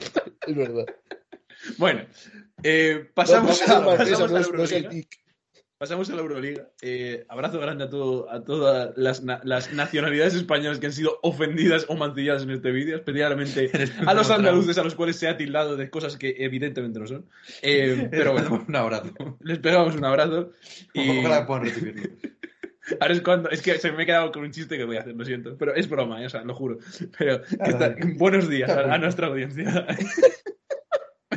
Es 0.48 0.56
verdad. 0.56 0.86
Bueno, 1.78 2.06
eh, 2.64 3.10
pasamos, 3.14 3.62
No, 3.68 3.76
a, 3.76 3.80
no, 3.80 3.86
pasamos 3.98 4.22
a 4.32 4.34
la 4.34 4.40
Euroliga. 4.42 4.90
tic. 4.90 5.24
Pasamos 5.78 6.10
a 6.10 6.16
la 6.16 6.22
Euroliga. 6.22 6.70
Eh, 6.82 7.26
abrazo 7.28 7.60
grande 7.60 7.84
a, 7.84 7.90
todo, 7.90 8.32
a 8.32 8.42
todas 8.46 8.94
las, 8.96 9.22
na- 9.24 9.42
las 9.44 9.74
nacionalidades 9.74 10.34
españolas 10.34 10.80
que 10.80 10.86
han 10.86 10.94
sido 10.94 11.20
ofendidas 11.24 11.86
o 11.90 11.96
mancilladas 11.98 12.44
en 12.44 12.52
este 12.52 12.72
vídeo, 12.72 12.96
especialmente 12.96 13.70
a 14.08 14.14
los 14.14 14.30
andaluces 14.32 14.78
a 14.78 14.84
los 14.84 14.96
cuales 14.96 15.18
se 15.18 15.28
ha 15.28 15.36
tildado 15.36 15.76
de 15.76 15.90
cosas 15.90 16.16
que 16.16 16.36
evidentemente 16.40 17.00
no 17.00 17.08
son. 17.08 17.26
Eh, 17.62 18.08
pero 18.12 18.32
bueno, 18.32 18.64
un 18.66 18.76
abrazo. 18.76 19.12
les 19.42 19.60
pegamos 19.60 19.96
un 19.96 20.06
abrazo. 20.06 20.52
Y 20.94 21.20
Ojalá 21.20 21.46
puedan 21.46 21.66
recibirlo. 21.66 22.04
ahora 23.02 23.14
es 23.14 23.22
cuando. 23.22 23.50
Es 23.50 23.62
que 23.62 23.78
se 23.78 23.92
me 23.92 24.04
he 24.04 24.06
quedado 24.06 24.32
con 24.32 24.44
un 24.44 24.52
chiste 24.52 24.78
que 24.78 24.86
voy 24.86 24.96
a 24.96 25.02
hacer, 25.02 25.16
lo 25.16 25.26
siento. 25.26 25.58
Pero 25.58 25.76
es 25.76 25.90
broma, 25.90 26.22
eh, 26.22 26.28
o 26.28 26.30
sea, 26.30 26.44
lo 26.46 26.54
juro. 26.56 26.78
Pero 27.18 27.42
que 27.42 27.56
está- 27.72 27.94
buenos 28.16 28.48
días 28.48 28.70
a, 28.70 28.94
a 28.94 28.98
nuestra 29.00 29.28
audiencia. 29.28 29.86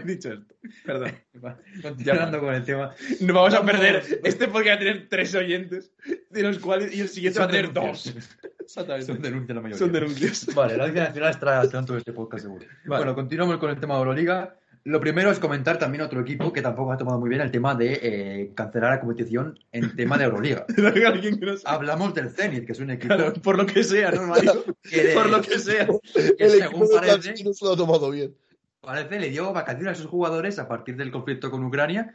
Dicho 0.15 0.33
esto, 0.33 0.55
perdón. 0.85 1.13
Continuando 1.83 2.41
con 2.41 2.55
el 2.55 2.65
tema. 2.65 2.95
No 3.21 3.35
vamos 3.35 3.55
a 3.55 3.65
perder. 3.65 4.21
Este 4.25 4.47
podcast 4.49 4.69
va 4.69 4.75
a 4.75 4.79
tener 4.79 5.09
tres 5.09 5.35
oyentes, 5.35 5.93
de 6.31 6.43
los 6.43 6.59
cuales. 6.59 6.95
Y 6.95 7.01
el 7.01 7.09
siguiente 7.09 7.39
va 7.39 7.47
a 7.47 7.49
tener 7.49 7.73
dos. 7.73 8.15
Exactamente. 8.61 9.07
Son 9.07 9.23
denuncias 9.23 9.55
la 9.55 9.63
mayoría. 9.63 9.79
Son 9.79 9.93
denuncias. 9.93 10.47
Vale, 10.55 10.77
la 10.77 10.85
Audiencia 10.85 11.09
Nacional 11.09 11.31
estará 11.31 11.61
al 11.61 11.71
tanto 11.71 11.93
de 11.93 12.01
este 12.01 12.13
podcast 12.13 12.45
seguro. 12.45 12.65
Vale. 12.85 13.05
Bueno, 13.05 13.15
continuamos 13.15 13.59
con 13.59 13.71
el 13.71 13.79
tema 13.81 13.95
de 13.95 14.01
Euroliga. 14.01 14.57
Lo 14.85 15.01
primero 15.01 15.33
es 15.33 15.41
comentar 15.41 15.81
también 15.81 16.03
otro 16.03 16.21
equipo 16.21 16.53
que 16.53 16.63
tampoco 16.63 16.93
ha 16.93 16.97
tomado 16.97 17.19
muy 17.19 17.29
bien 17.29 17.41
el 17.41 17.51
tema 17.51 17.75
de 17.75 17.99
eh, 18.01 18.53
cancelar 18.55 18.93
la 18.93 19.01
competición 19.01 19.59
en 19.73 19.97
tema 19.97 20.17
de 20.17 20.27
Euroliga. 20.27 20.65
Hablamos 21.65 22.15
del 22.15 22.31
Zenit, 22.31 22.67
que 22.67 22.71
es 22.71 22.79
un 22.79 22.91
equipo 22.93 23.13
Claro, 23.17 23.33
por 23.35 23.57
lo 23.57 23.67
que 23.67 23.83
sea, 23.83 24.13
¿no, 24.13 24.29
Mario? 24.29 24.65
que, 24.89 25.03
de- 25.09 25.15
Por 25.15 25.29
lo 25.29 25.43
que 25.43 25.59
sea. 25.59 25.89
que 26.15 26.35
El 26.39 26.51
según 26.51 26.85
equipo 26.85 27.01
parece, 27.01 27.43
no 27.43 27.53
se 27.53 27.65
lo 27.65 27.73
ha 27.73 27.77
tomado 27.77 28.11
bien. 28.13 28.33
Parece 28.81 29.19
le 29.19 29.31
dio 29.31 29.53
vacaciones 29.53 29.99
a 29.99 30.03
sus 30.03 30.11
jugadores 30.11 30.59
a 30.59 30.69
partir 30.69 30.97
del 30.97 31.11
conflicto 31.11 31.51
con 31.51 31.65
Ucrania 31.65 32.15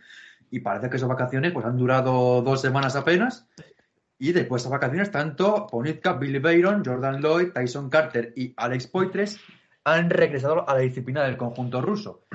y 0.49 0.59
parece 0.59 0.89
que 0.89 0.97
esas 0.97 1.09
vacaciones 1.09 1.51
pues 1.51 1.65
han 1.65 1.77
durado 1.77 2.41
dos 2.41 2.61
semanas 2.61 2.95
apenas 2.95 3.47
y 4.17 4.33
después 4.33 4.61
de 4.61 4.67
esas 4.67 4.79
vacaciones 4.79 5.11
tanto 5.11 5.67
Ponitka, 5.67 6.13
Billy 6.13 6.39
Bayron, 6.39 6.83
Jordan 6.85 7.21
Lloyd, 7.21 7.53
Tyson 7.53 7.89
Carter 7.89 8.33
y 8.35 8.53
Alex 8.55 8.87
Poitres 8.87 9.39
han 9.83 10.09
regresado 10.09 10.67
a 10.69 10.75
la 10.75 10.81
disciplina 10.81 11.23
del 11.23 11.37
conjunto 11.37 11.81
ruso. 11.81 12.25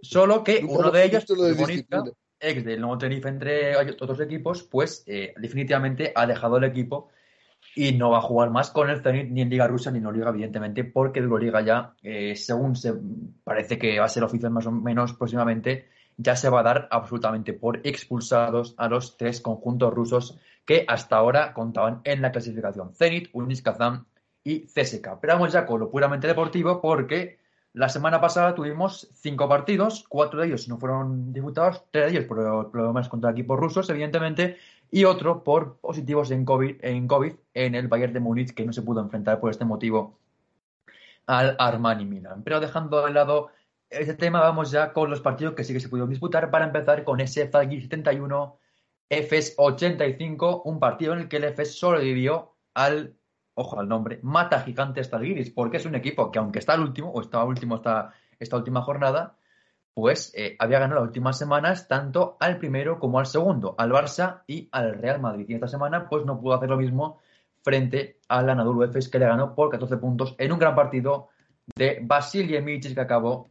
Solo 0.00 0.42
que 0.42 0.64
uno 0.68 0.90
de 0.90 1.04
ellos, 1.04 1.26
de 1.26 2.16
ex 2.40 2.64
del 2.64 2.80
Nuevo 2.80 2.98
Tenerife 2.98 3.28
entre 3.28 3.76
otros 3.76 4.20
equipos, 4.20 4.64
pues 4.64 5.04
eh, 5.06 5.32
definitivamente 5.36 6.12
ha 6.14 6.26
dejado 6.26 6.56
el 6.56 6.64
equipo 6.64 7.10
y 7.74 7.92
no 7.92 8.10
va 8.10 8.18
a 8.18 8.22
jugar 8.22 8.50
más 8.50 8.70
con 8.70 8.90
el 8.90 9.02
Zenit 9.02 9.30
ni 9.30 9.40
en 9.42 9.50
Liga 9.50 9.66
Rusa 9.66 9.90
ni 9.90 9.98
en 9.98 10.04
Euroliga, 10.04 10.30
evidentemente, 10.30 10.84
porque 10.84 11.20
Euroliga 11.20 11.60
ya, 11.62 11.94
eh, 12.02 12.36
según 12.36 12.76
se 12.76 12.94
parece 13.44 13.78
que 13.78 13.98
va 13.98 14.06
a 14.06 14.08
ser 14.08 14.24
oficial 14.24 14.50
más 14.50 14.66
o 14.66 14.72
menos 14.72 15.14
próximamente, 15.14 15.88
ya 16.16 16.36
se 16.36 16.50
va 16.50 16.60
a 16.60 16.64
dar 16.64 16.88
absolutamente 16.90 17.52
por 17.54 17.80
expulsados 17.84 18.74
a 18.76 18.88
los 18.88 19.16
tres 19.16 19.40
conjuntos 19.40 19.92
rusos 19.92 20.38
que 20.64 20.84
hasta 20.86 21.16
ahora 21.16 21.52
contaban 21.54 22.00
en 22.04 22.20
la 22.22 22.30
clasificación: 22.30 22.94
Zenit, 22.94 23.30
Unis 23.32 23.62
Kazan 23.62 24.06
y 24.44 24.66
CSK. 24.66 25.18
Pero 25.20 25.34
vamos 25.34 25.52
ya 25.52 25.66
con 25.66 25.80
lo 25.80 25.90
puramente 25.90 26.26
deportivo, 26.26 26.80
porque 26.80 27.38
la 27.72 27.88
semana 27.88 28.20
pasada 28.20 28.54
tuvimos 28.54 29.08
cinco 29.14 29.48
partidos, 29.48 30.04
cuatro 30.08 30.40
de 30.40 30.48
ellos 30.48 30.68
no 30.68 30.78
fueron 30.78 31.32
disputados, 31.32 31.84
tres 31.90 32.12
de 32.12 32.18
ellos 32.18 32.26
problemas 32.26 33.08
contra 33.08 33.30
equipos 33.30 33.58
rusos, 33.58 33.88
evidentemente, 33.88 34.58
y 34.94 35.06
otro 35.06 35.42
por 35.42 35.78
positivos 35.78 36.30
en 36.30 36.44
COVID, 36.44 36.84
en 36.84 37.08
COVID 37.08 37.32
en 37.54 37.74
el 37.74 37.88
Bayern 37.88 38.12
de 38.12 38.20
Múnich, 38.20 38.52
que 38.52 38.66
no 38.66 38.74
se 38.74 38.82
pudo 38.82 39.00
enfrentar 39.00 39.40
por 39.40 39.50
este 39.50 39.64
motivo 39.64 40.18
al 41.26 41.56
Armani 41.58 42.04
Milan. 42.04 42.42
Pero 42.44 42.60
dejando 42.60 43.04
de 43.04 43.10
lado 43.10 43.50
este 43.88 44.14
tema, 44.14 44.40
vamos 44.40 44.70
ya 44.70 44.92
con 44.92 45.08
los 45.08 45.22
partidos 45.22 45.54
que 45.54 45.64
sí 45.64 45.72
que 45.72 45.80
se 45.80 45.88
pudieron 45.88 46.10
disputar, 46.10 46.50
para 46.50 46.66
empezar 46.66 47.04
con 47.04 47.20
ese 47.20 47.48
Zalgiris 47.48 47.84
71, 47.84 48.58
EFES 49.08 49.54
85, 49.56 50.62
un 50.66 50.78
partido 50.78 51.14
en 51.14 51.20
el 51.20 51.28
que 51.28 51.38
el 51.38 51.44
EFES 51.44 51.78
sobrevivió 51.78 52.54
al, 52.74 53.16
ojo 53.54 53.80
al 53.80 53.88
nombre, 53.88 54.20
Mata 54.22 54.60
Gigantes 54.60 55.08
Zalgiris, 55.08 55.50
porque 55.50 55.78
es 55.78 55.86
un 55.86 55.94
equipo 55.94 56.30
que 56.30 56.38
aunque 56.38 56.58
está 56.58 56.74
al 56.74 56.82
último, 56.82 57.10
o 57.12 57.22
estaba 57.22 57.44
último 57.44 57.76
esta, 57.76 58.12
esta 58.38 58.56
última 58.56 58.82
jornada, 58.82 59.38
pues 59.94 60.32
eh, 60.34 60.56
había 60.58 60.78
ganado 60.78 61.00
las 61.00 61.08
últimas 61.08 61.38
semanas 61.38 61.86
tanto 61.86 62.36
al 62.40 62.58
primero 62.58 62.98
como 62.98 63.18
al 63.18 63.26
segundo, 63.26 63.74
al 63.76 63.90
Barça 63.90 64.42
y 64.46 64.68
al 64.72 64.94
Real 64.94 65.20
Madrid. 65.20 65.46
Y 65.48 65.54
esta 65.54 65.68
semana 65.68 66.08
pues 66.08 66.24
no 66.24 66.40
pudo 66.40 66.54
hacer 66.54 66.70
lo 66.70 66.76
mismo 66.76 67.20
frente 67.62 68.18
al 68.28 68.48
Anadolu 68.48 68.84
Efes 68.84 69.08
que 69.08 69.18
le 69.18 69.26
ganó 69.26 69.54
por 69.54 69.70
14 69.70 69.96
puntos 69.98 70.34
en 70.38 70.52
un 70.52 70.58
gran 70.58 70.74
partido 70.74 71.28
de 71.76 72.00
Vasilij 72.02 72.62
Michis 72.62 72.94
que 72.94 73.00
acabó 73.00 73.50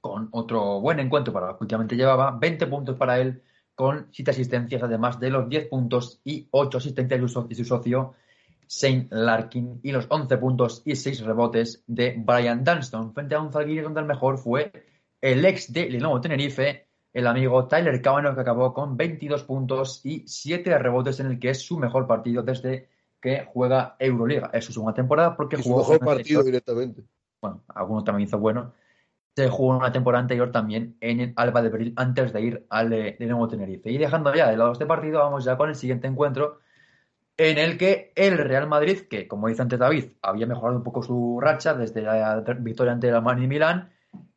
con 0.00 0.28
otro 0.32 0.80
buen 0.80 1.00
encuentro 1.00 1.32
para 1.32 1.48
lo 1.48 1.58
que 1.58 1.64
últimamente 1.64 1.96
llevaba, 1.96 2.30
20 2.30 2.66
puntos 2.68 2.96
para 2.96 3.18
él 3.18 3.42
con 3.74 4.08
7 4.12 4.30
asistencias 4.30 4.82
además 4.82 5.18
de 5.18 5.30
los 5.30 5.48
10 5.48 5.68
puntos 5.68 6.20
y 6.24 6.46
8 6.50 6.78
asistencias 6.78 7.20
de 7.20 7.28
su, 7.28 7.48
su 7.50 7.64
socio 7.64 8.14
Shane 8.68 9.08
Larkin 9.10 9.80
y 9.82 9.92
los 9.92 10.06
11 10.08 10.36
puntos 10.38 10.82
y 10.84 10.94
6 10.94 11.24
rebotes 11.24 11.82
de 11.86 12.14
Brian 12.18 12.62
Dunston 12.62 13.14
frente 13.14 13.34
a 13.34 13.40
un 13.40 13.50
Zalgiris 13.50 13.84
donde 13.84 14.00
el 14.00 14.06
mejor 14.06 14.38
fue 14.38 14.72
el 15.20 15.44
ex 15.44 15.72
de 15.72 15.90
Lenovo 15.90 16.20
Tenerife, 16.20 16.86
el 17.12 17.26
amigo 17.26 17.66
Tyler 17.66 18.00
Cavanaugh, 18.00 18.34
que 18.34 18.40
acabó 18.42 18.72
con 18.74 18.96
22 18.96 19.42
puntos 19.44 20.00
y 20.04 20.24
7 20.26 20.78
rebotes 20.78 21.20
en 21.20 21.26
el 21.26 21.38
que 21.38 21.50
es 21.50 21.60
su 21.62 21.78
mejor 21.78 22.06
partido 22.06 22.42
desde 22.42 22.88
que 23.20 23.46
juega 23.52 23.96
Euroliga. 23.98 24.50
Es 24.52 24.64
su 24.64 24.72
segunda 24.72 24.94
temporada 24.94 25.36
porque 25.36 25.56
su 25.56 25.64
jugó 25.64 25.78
mejor 25.80 25.98
con 25.98 26.08
el 26.08 26.14
partido 26.16 26.40
anterior- 26.40 26.44
directamente. 26.44 27.02
bueno, 27.40 27.62
alguno 27.74 28.04
también 28.04 28.28
hizo 28.28 28.38
bueno. 28.38 28.72
Se 29.34 29.48
jugó 29.48 29.76
una 29.76 29.92
temporada 29.92 30.22
anterior 30.22 30.50
también 30.52 30.96
en 31.00 31.20
el 31.20 31.32
Alba 31.36 31.62
de 31.62 31.68
Bril 31.68 31.92
antes 31.96 32.32
de 32.32 32.40
ir 32.40 32.66
al 32.70 32.90
de, 32.90 33.16
de 33.18 33.26
nuevo 33.26 33.48
Tenerife. 33.48 33.90
Y 33.90 33.98
dejando 33.98 34.34
ya 34.34 34.50
de 34.50 34.56
lado 34.56 34.72
este 34.72 34.86
partido, 34.86 35.20
vamos 35.20 35.44
ya 35.44 35.56
con 35.56 35.68
el 35.68 35.76
siguiente 35.76 36.06
encuentro 36.08 36.58
en 37.36 37.56
el 37.58 37.78
que 37.78 38.12
el 38.16 38.36
Real 38.36 38.66
Madrid, 38.66 39.02
que 39.08 39.28
como 39.28 39.46
dice 39.48 39.62
antes 39.62 39.78
David, 39.78 40.06
había 40.22 40.46
mejorado 40.46 40.76
un 40.78 40.82
poco 40.82 41.02
su 41.04 41.38
racha 41.40 41.74
desde 41.74 42.02
la 42.02 42.40
victoria 42.58 42.92
ante 42.92 43.08
el 43.08 43.14
Armani 43.14 43.46
Milán, 43.46 43.90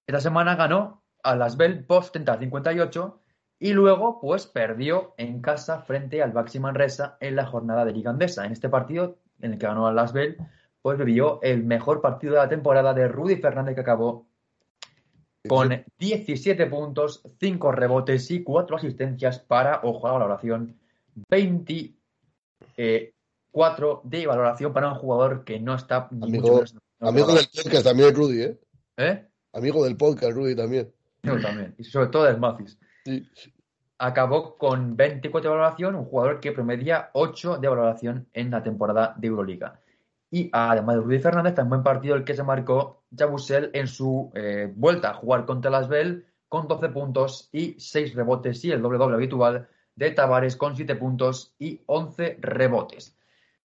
esta 0.08 0.20
semana 0.20 0.56
ganó 0.56 1.04
a 1.24 1.36
Las 1.36 1.58
Bell 1.58 1.84
post 1.86 2.16
30-58 2.16 3.14
y 3.60 3.74
luego 3.74 4.20
pues 4.20 4.48
perdió 4.48 5.14
en 5.18 5.42
casa 5.42 5.82
frente 5.82 6.22
al 6.24 6.32
Baxi 6.32 6.60
Manresa 6.60 7.18
en 7.20 7.36
la 7.36 7.46
jornada 7.46 7.86
de 7.86 7.94
Liga 7.94 8.10
Andesa. 8.12 8.46
En 8.46 8.52
este 8.52 8.70
partido 8.70 9.18
en 9.42 9.54
el 9.54 9.60
que 9.60 9.68
ganó 9.68 9.88
a 9.88 9.94
Las 9.94 10.14
Bell, 10.14 10.38
pues 10.82 10.98
vivió 10.98 11.40
el 11.44 11.64
mejor 11.64 12.02
partido 12.02 12.34
de 12.34 12.40
la 12.40 12.50
temporada 12.50 12.94
de 12.94 13.08
Rudy 13.08 13.36
Fernández 13.38 13.76
que 13.76 13.82
acabó 13.82 14.26
con 15.48 15.84
17 16.00 16.66
puntos, 16.68 17.22
5 17.40 17.72
rebotes 17.72 18.30
y 18.32 18.44
4 18.44 18.76
asistencias 18.78 19.40
para, 19.40 19.82
ojo 19.84 20.08
a 20.08 20.12
la 20.12 20.18
valoración, 20.20 20.78
24 21.30 24.02
de 24.04 24.28
valoración 24.28 24.74
para 24.74 24.90
un 24.90 24.96
jugador 24.96 25.44
que 25.44 25.60
no 25.60 25.76
está 25.76 26.08
ni 26.12 26.28
Amigo- 26.30 26.42
mucho 26.44 26.54
menos- 26.54 26.76
Amigo 27.00 27.28
del 27.34 27.48
podcast 27.64 27.84
también, 27.84 28.16
Rudy, 28.16 28.42
¿eh? 28.44 28.60
¿Eh? 28.98 29.28
Amigo 29.54 29.84
del 29.84 29.98
podcast, 29.98 30.34
Rudy 30.34 30.56
también. 30.56 30.92
Yo 31.24 31.40
también. 31.40 31.76
Y 31.78 31.84
sobre 31.84 32.08
todo 32.08 32.24
del 32.24 32.40
Macis. 32.40 32.80
Sí. 33.06 33.30
Acabó 33.98 34.58
con 34.58 34.96
24 34.96 35.50
de 35.50 35.58
valoración, 35.58 35.96
un 35.96 36.06
jugador 36.06 36.40
que 36.40 36.52
promedia 36.52 37.10
8 37.14 37.58
de 37.58 37.68
valoración 37.68 38.28
en 38.34 38.50
la 38.50 38.64
temporada 38.64 39.14
de 39.18 39.28
Euroliga. 39.28 39.80
Y 40.32 40.50
además 40.54 40.96
de 40.96 41.02
Rudy 41.02 41.20
Fernández, 41.20 41.56
tan 41.56 41.70
buen 41.70 41.84
partido 41.84 42.16
el 42.16 42.24
que 42.24 42.34
se 42.34 42.44
marcó 42.44 43.04
Jabusel 43.16 43.70
en 43.74 43.88
su 43.88 44.32
eh, 44.34 44.72
vuelta 44.74 45.12
a 45.12 45.14
jugar 45.14 45.46
contra 45.46 45.70
las 45.70 45.90
Bell 45.90 46.26
con 46.48 46.68
12 46.68 46.90
puntos 46.90 47.50
y 47.52 47.76
6 47.80 48.16
rebotes 48.16 48.64
y 48.64 48.72
el 48.72 48.82
doble 48.82 48.98
doble 48.98 49.16
habitual 49.16 49.68
de 49.96 50.12
Tavares 50.12 50.56
con 50.56 50.76
7 50.76 50.96
puntos 50.96 51.54
y 51.60 51.82
11 51.86 52.38
rebotes. 52.40 53.18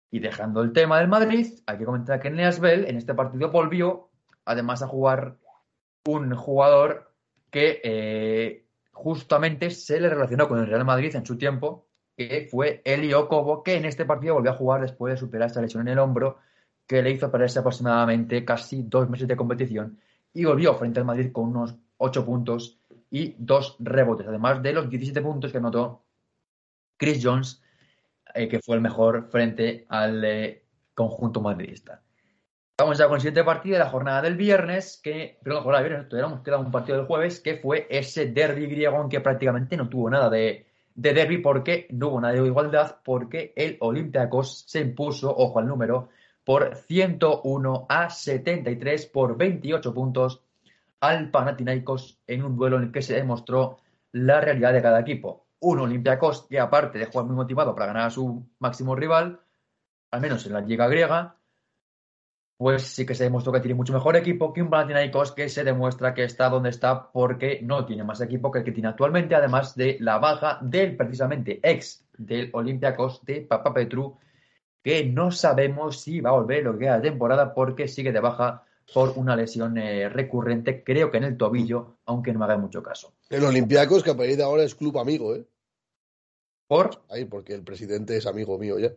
Y 0.10 0.20
dejando 0.20 0.62
el 0.62 0.72
tema 0.72 1.00
del 1.00 1.10
Madrid, 1.10 1.48
hay 1.66 1.78
que 1.78 1.86
comentar 1.86 2.20
que 2.22 2.30
Bell 2.30 2.86
en 2.86 2.98
este 2.98 3.14
partido 3.14 3.52
volvió 3.52 4.10
además 4.46 4.82
a 4.82 4.88
jugar 4.88 5.38
un 6.06 6.36
jugador 6.36 7.12
que 7.50 7.82
eh, 7.84 8.66
justamente 8.92 9.70
se 9.70 10.00
le 10.00 10.10
relacionó 10.10 10.48
con 10.48 10.60
el 10.60 10.68
Real 10.68 10.86
Madrid 10.86 11.16
en 11.16 11.26
su 11.26 11.38
tiempo, 11.38 11.88
que 12.16 12.48
fue 12.50 12.82
Elio 12.86 13.28
Cobo, 13.28 13.64
que 13.64 13.76
en 13.76 13.86
este 13.86 14.06
partido 14.06 14.36
volvió 14.36 14.52
a 14.52 14.56
jugar 14.56 14.82
después 14.82 15.14
de 15.14 15.20
superar 15.20 15.48
esta 15.48 15.62
lesión 15.62 15.88
en 15.88 15.94
el 15.94 16.00
hombro, 16.00 16.38
que 16.86 17.02
le 17.02 17.12
hizo 17.12 17.32
perderse 17.32 17.60
aproximadamente 17.60 18.44
casi 18.44 18.84
dos 18.84 19.10
meses 19.10 19.28
de 19.28 19.36
competición, 19.36 20.00
y 20.34 20.46
volvió 20.46 20.74
frente 20.76 21.00
al 21.00 21.06
Madrid 21.06 21.32
con 21.32 21.46
unos 21.50 21.76
8 21.98 22.26
puntos 22.26 22.80
y 23.10 23.36
dos 23.38 23.78
rebotes, 23.80 24.28
además 24.28 24.62
de 24.62 24.74
los 24.74 24.90
17 24.90 25.22
puntos 25.22 25.52
que 25.52 25.58
anotó 25.60 26.04
Chris 26.98 27.22
Jones, 27.24 27.62
eh, 28.34 28.48
que 28.48 28.60
fue 28.60 28.76
el 28.76 28.82
mejor 28.82 29.30
frente 29.30 29.86
al 29.90 30.24
eh, 30.26 30.66
conjunto 30.94 31.40
madridista. 31.40 32.03
Vamos 32.76 32.98
ya 32.98 33.06
con 33.06 33.16
el 33.16 33.22
siguiente 33.22 33.44
partido 33.44 33.74
de 33.74 33.84
la 33.84 33.90
jornada 33.92 34.24
del 34.24 34.36
viernes, 34.36 35.00
que, 35.04 35.38
perdón, 35.44 35.62
jornada 35.62 35.84
del 35.84 35.92
viernes, 35.92 36.10
todavía 36.10 36.36
nos 36.36 36.44
queda 36.44 36.58
un 36.58 36.72
partido 36.72 36.98
del 36.98 37.06
jueves, 37.06 37.40
que 37.40 37.58
fue 37.58 37.86
ese 37.88 38.26
derby 38.26 38.66
griego 38.66 39.00
en 39.00 39.10
que 39.10 39.22
prácticamente 39.22 39.78
no 39.78 39.88
tuvo 39.90 40.10
nada 40.10 40.28
de, 40.32 40.66
de 40.96 41.14
derby 41.14 41.38
porque 41.38 41.86
no 41.92 42.08
hubo 42.08 42.22
nada 42.22 42.34
de 42.34 42.44
igualdad, 42.44 42.98
porque 43.06 43.54
el 43.56 43.78
Olympiacos 43.80 44.64
se 44.66 44.80
impuso, 44.80 45.32
ojo 45.38 45.60
al 45.60 45.68
número, 45.68 46.10
por 46.44 46.76
101 46.76 47.86
a 47.88 48.10
73 48.10 49.06
por 49.06 49.38
28 49.38 49.94
puntos 49.94 50.42
al 51.00 51.30
Panathinaikos 51.30 52.18
en 52.26 52.44
un 52.44 52.58
duelo 52.58 52.78
en 52.78 52.86
el 52.86 52.92
que 52.92 53.04
se 53.04 53.14
demostró 53.14 53.78
la 54.14 54.42
realidad 54.42 54.74
de 54.74 54.82
cada 54.82 55.00
equipo. 55.00 55.46
Un 55.60 55.80
Olympiacos 55.80 56.48
que 56.50 56.60
aparte 56.60 56.98
de 56.98 57.06
jugar 57.06 57.28
muy 57.28 57.36
motivado 57.36 57.76
para 57.76 57.86
ganar 57.86 58.08
a 58.08 58.10
su 58.10 58.48
máximo 58.58 58.96
rival, 58.96 59.42
al 60.10 60.22
menos 60.22 60.44
en 60.48 60.54
la 60.54 60.62
liga 60.62 60.88
griega, 60.88 61.36
pues 62.58 62.84
sí 62.84 63.06
que 63.06 63.16
se 63.16 63.24
demostró 63.24 63.52
que 63.52 63.60
tiene 63.60 63.76
mucho 63.76 63.94
mejor 63.94 64.16
equipo 64.16 64.54
que 64.54 64.62
un 64.62 64.70
Panathinaikos 64.70 65.32
que 65.32 65.50
se 65.50 65.64
demuestra 65.64 66.14
que 66.14 66.24
está 66.24 66.50
donde 66.50 66.70
está 66.70 67.12
porque 67.12 67.60
no 67.62 67.86
tiene 67.86 68.04
más 68.04 68.22
equipo 68.22 68.52
que 68.52 68.60
el 68.60 68.66
que 68.66 68.72
tiene 68.72 68.90
actualmente, 68.90 69.36
además 69.36 69.76
de 69.76 69.98
la 70.00 70.20
baja 70.20 70.60
del 70.62 70.96
precisamente 70.96 71.60
ex 71.64 72.06
del 72.18 72.50
Olympiacos 72.54 73.24
de 73.26 73.42
Papa 73.42 73.74
Petru, 73.74 74.18
que 74.84 75.06
no 75.06 75.32
sabemos 75.32 76.02
si 76.02 76.22
va 76.22 76.32
a 76.32 76.34
volver 76.34 76.64
lo 76.64 76.74
que 76.74 76.80
queda 76.80 77.00
de 77.00 77.10
temporada 77.10 77.54
porque 77.54 77.88
sigue 77.88 78.12
de 78.12 78.20
baja 78.20 78.64
por 78.94 79.14
una 79.16 79.36
lesión 79.36 79.78
eh, 79.78 80.10
recurrente, 80.10 80.84
creo 80.84 81.10
que 81.10 81.18
en 81.18 81.24
el 81.24 81.38
tobillo, 81.38 81.98
aunque 82.06 82.34
no 82.34 82.40
me 82.40 82.46
haga 82.46 82.58
mucho 82.58 82.84
caso. 82.84 83.14
El 83.30 83.46
Olympiacos, 83.46 84.04
que 84.04 84.12
a 84.12 84.18
partir 84.18 84.38
de 84.38 84.44
ahora 84.44 84.64
es 84.64 84.76
club 84.76 84.98
amigo, 85.00 85.36
¿eh? 85.36 85.46
Por, 86.68 87.02
Ahí, 87.10 87.26
porque 87.26 87.54
el 87.54 87.64
presidente 87.64 88.18
es 88.18 88.26
amigo 88.26 88.58
mío 88.58 88.80
ya. 88.80 88.94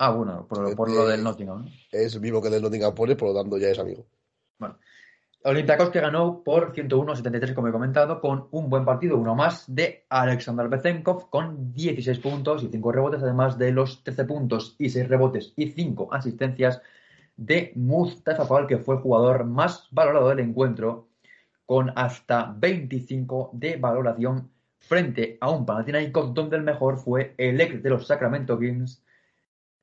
Ah, 0.00 0.10
bueno, 0.10 0.46
por, 0.48 0.74
por 0.74 0.90
lo 0.90 1.06
del 1.06 1.22
Nottingham. 1.22 1.64
¿no? 1.64 1.70
Es 1.92 2.20
vivo 2.20 2.42
que 2.42 2.50
del 2.50 2.62
Nottingham 2.62 2.94
Forest, 2.94 3.20
por 3.20 3.28
lo 3.28 3.40
tanto 3.40 3.58
ya 3.58 3.68
es 3.68 3.78
amigo. 3.78 4.06
Olympiacos 5.42 5.88
que 5.88 6.00
ganó 6.00 6.42
por 6.44 6.74
101-73, 6.74 7.54
como 7.54 7.68
he 7.68 7.72
comentado, 7.72 8.20
con 8.20 8.48
un 8.50 8.68
buen 8.68 8.84
partido, 8.84 9.16
uno 9.16 9.34
más 9.34 9.64
de 9.74 10.04
Alexander 10.10 10.68
Bezenkov 10.68 11.30
con 11.30 11.72
16 11.72 12.18
puntos 12.18 12.62
y 12.62 12.68
5 12.68 12.92
rebotes, 12.92 13.22
además 13.22 13.56
de 13.56 13.72
los 13.72 14.04
13 14.04 14.24
puntos 14.26 14.76
y 14.78 14.90
6 14.90 15.08
rebotes 15.08 15.54
y 15.56 15.70
5 15.70 16.12
asistencias 16.12 16.82
de 17.38 17.72
Mustafa 17.74 18.44
Fall, 18.44 18.66
que 18.66 18.76
fue 18.76 18.96
el 18.96 19.00
jugador 19.00 19.44
más 19.46 19.88
valorado 19.90 20.28
del 20.28 20.40
encuentro, 20.40 21.08
con 21.64 21.90
hasta 21.96 22.54
25 22.58 23.50
de 23.54 23.76
valoración 23.76 24.50
frente 24.78 25.38
a 25.40 25.50
un 25.50 25.64
Panathinaikos 25.64 26.34
donde 26.34 26.56
el 26.56 26.64
mejor 26.64 26.98
fue 26.98 27.34
el 27.38 27.58
ex 27.62 27.82
de 27.82 27.88
los 27.88 28.06
Sacramento 28.06 28.58
Kings, 28.58 29.02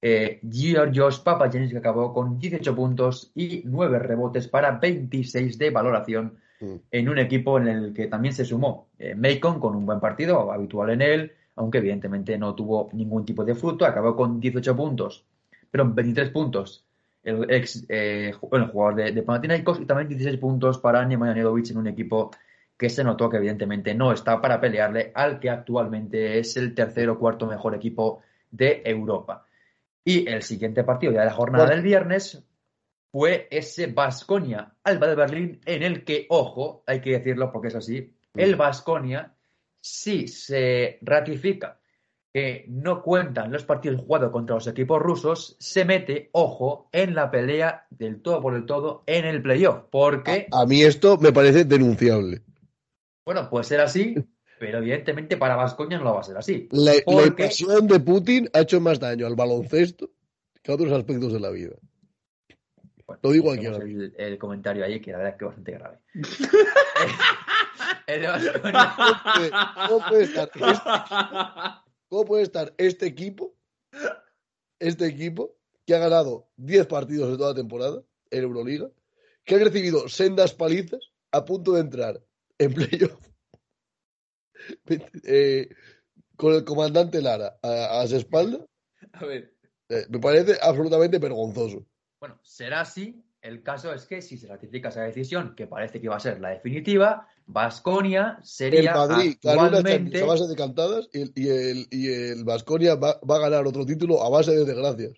eh, 0.01 0.39
Georgios 0.49 1.19
Papagenis, 1.19 1.71
que 1.71 1.77
acabó 1.77 2.13
con 2.13 2.39
18 2.39 2.75
puntos 2.75 3.31
y 3.35 3.63
9 3.65 3.99
rebotes 3.99 4.47
para 4.47 4.71
26 4.71 5.57
de 5.57 5.69
valoración 5.69 6.37
Mm. 6.59 6.75
en 6.89 7.09
un 7.09 7.19
equipo 7.19 7.59
en 7.59 7.67
el 7.67 7.93
que 7.93 8.07
también 8.07 8.33
se 8.33 8.43
sumó 8.43 8.89
eh, 8.97 9.13
Macon 9.13 9.59
con 9.59 9.75
un 9.75 9.85
buen 9.85 9.99
partido, 9.99 10.51
habitual 10.51 10.89
en 10.89 11.01
él, 11.01 11.31
aunque 11.55 11.77
evidentemente 11.77 12.37
no 12.37 12.55
tuvo 12.55 12.89
ningún 12.93 13.25
tipo 13.25 13.45
de 13.45 13.53
fruto, 13.53 13.85
acabó 13.85 14.15
con 14.15 14.39
18 14.39 14.75
puntos, 14.75 15.23
pero 15.69 15.91
23 15.91 16.31
puntos 16.31 16.83
el 17.23 17.49
ex 17.51 17.85
eh, 17.89 18.33
el 18.51 18.67
jugador 18.67 18.95
de, 18.95 19.11
de 19.11 19.21
Panathinaikos 19.21 19.81
y 19.81 19.85
también 19.85 20.07
16 20.07 20.37
puntos 20.39 20.79
para 20.79 21.05
Nemanja 21.05 21.33
Nedovic 21.35 21.69
en 21.71 21.77
un 21.77 21.87
equipo 21.87 22.31
que 22.77 22.89
se 22.89 23.03
notó 23.03 23.29
que 23.29 23.37
evidentemente 23.37 23.93
no 23.93 24.11
está 24.11 24.41
para 24.41 24.61
pelearle 24.61 25.11
al 25.13 25.39
que 25.39 25.49
actualmente 25.49 26.39
es 26.39 26.57
el 26.57 26.73
tercer 26.73 27.09
o 27.09 27.19
cuarto 27.19 27.45
mejor 27.45 27.75
equipo 27.75 28.21
de 28.49 28.81
Europa. 28.85 29.45
Y 30.07 30.25
el 30.29 30.41
siguiente 30.41 30.85
partido 30.85 31.11
ya 31.11 31.19
de 31.19 31.25
la 31.25 31.33
jornada 31.33 31.65
del 31.65 31.81
viernes 31.81 32.41
fue 33.11 33.49
ese 33.51 33.87
Basconia 33.87 34.73
Alba 34.85 35.07
de 35.07 35.15
Berlín 35.15 35.61
en 35.65 35.83
el 35.83 36.05
que, 36.05 36.27
ojo, 36.29 36.81
hay 36.87 37.01
que 37.01 37.11
decirlo 37.11 37.51
porque 37.51 37.67
es 37.67 37.75
así, 37.75 38.13
el 38.33 38.55
Basconia 38.55 39.35
si 39.81 40.29
se 40.29 40.99
ratifica 41.01 41.81
que 42.33 42.63
no 42.69 43.03
cuentan 43.03 43.51
los 43.51 43.65
partidos 43.65 43.99
jugados 43.99 44.31
contra 44.31 44.55
los 44.55 44.67
equipos 44.67 45.01
rusos, 45.01 45.57
se 45.59 45.83
mete, 45.83 46.29
ojo, 46.31 46.87
en 46.93 47.13
la 47.13 47.29
pelea 47.29 47.85
del 47.89 48.21
todo 48.21 48.41
por 48.41 48.55
el 48.55 48.65
todo 48.65 49.03
en 49.07 49.25
el 49.25 49.41
playoff. 49.41 49.83
Porque, 49.91 50.47
A 50.53 50.65
mí 50.65 50.83
esto 50.83 51.17
me 51.17 51.33
parece 51.33 51.65
denunciable. 51.65 52.43
bueno, 53.25 53.49
puede 53.49 53.65
ser 53.65 53.81
así, 53.81 54.15
pero 54.59 54.79
evidentemente 54.79 55.37
para 55.37 55.55
Vascoña 55.55 55.97
no 55.97 56.05
lo 56.05 56.13
va 56.15 56.21
a 56.21 56.23
ser 56.23 56.37
así. 56.37 56.67
La, 56.71 56.93
la 56.93 57.01
Porque- 57.05 57.43
invasión 57.43 57.87
de 57.87 57.99
Putin 57.99 58.49
ha 58.53 58.61
hecho 58.61 58.79
más 58.81 58.99
daño 58.99 59.27
al 59.27 59.35
baloncesto 59.35 60.09
que 60.63 60.71
a 60.71 60.75
otros 60.75 60.91
aspectos 60.91 61.31
de 61.33 61.39
la 61.39 61.49
vida. 61.49 61.75
Bueno, 63.05 63.21
Lo 63.23 63.31
digo 63.31 63.51
aquí 63.53 63.65
el, 63.65 64.13
el 64.17 64.37
comentario 64.37 64.83
ahí, 64.83 64.99
que 64.99 65.11
la 65.11 65.17
verdad 65.19 65.33
es 65.33 65.39
que 65.39 65.45
es 65.45 65.47
bastante 65.47 65.71
grave. 65.71 65.99
el 68.07 68.21
de 68.21 68.27
Baskonia- 68.27 69.73
¿Cómo 69.87 70.05
puede 70.09 70.23
estar 70.23 70.49
este, 70.53 70.89
cómo 72.09 72.25
puede 72.25 72.43
estar 72.43 72.73
este 72.77 73.05
equipo, 73.05 73.55
este 74.79 75.05
equipo, 75.05 75.55
que 75.85 75.95
ha 75.95 75.99
ganado 75.99 76.49
10 76.57 76.87
partidos 76.87 77.31
de 77.31 77.37
toda 77.37 77.49
la 77.51 77.55
temporada 77.55 78.01
en 78.29 78.43
Euroliga, 78.43 78.89
que 79.45 79.55
ha 79.55 79.59
recibido 79.59 80.09
sendas 80.09 80.53
palizas 80.53 80.99
a 81.31 81.45
punto 81.45 81.73
de 81.73 81.81
entrar 81.81 82.21
en 82.57 82.73
playoff 82.73 83.25
eh, 85.23 85.69
con 86.35 86.53
el 86.53 86.63
comandante 86.63 87.21
Lara 87.21 87.57
a, 87.61 88.01
a 88.01 88.07
su 88.07 88.15
espalda? 88.17 88.65
A 89.13 89.25
ver, 89.25 89.53
Eh, 89.89 90.05
me 90.09 90.19
parece 90.19 90.57
absolutamente 90.61 91.17
vergonzoso. 91.17 91.85
Bueno, 92.19 92.39
será 92.43 92.81
así. 92.81 93.23
El 93.41 93.63
caso 93.63 93.93
es 93.93 94.05
que 94.05 94.21
si 94.21 94.37
se 94.37 94.47
ratifica 94.47 94.89
esa 94.89 95.03
decisión, 95.03 95.55
que 95.55 95.67
parece 95.67 96.01
que 96.01 96.09
va 96.09 96.17
a 96.17 96.19
ser 96.19 96.41
la 96.41 96.49
definitiva, 96.49 97.27
Vasconia 97.45 98.37
El 98.39 98.45
sería 98.45 98.93
Madrid 98.93 99.37
ganó 99.41 99.67
una 99.67 99.77
actualmente... 99.77 100.21
A 100.21 100.25
base 100.25 100.47
de 100.47 100.55
cantadas 100.55 101.09
y 101.13 101.21
el, 101.21 101.31
y 101.35 101.49
el, 101.49 101.87
y 101.89 102.07
el 102.11 102.45
va, 102.45 103.19
va 103.23 103.35
a 103.37 103.39
ganar 103.39 103.65
otro 103.65 103.85
título 103.85 104.21
a 104.21 104.29
base 104.29 104.51
de 104.51 104.65
desgracias. 104.65 105.13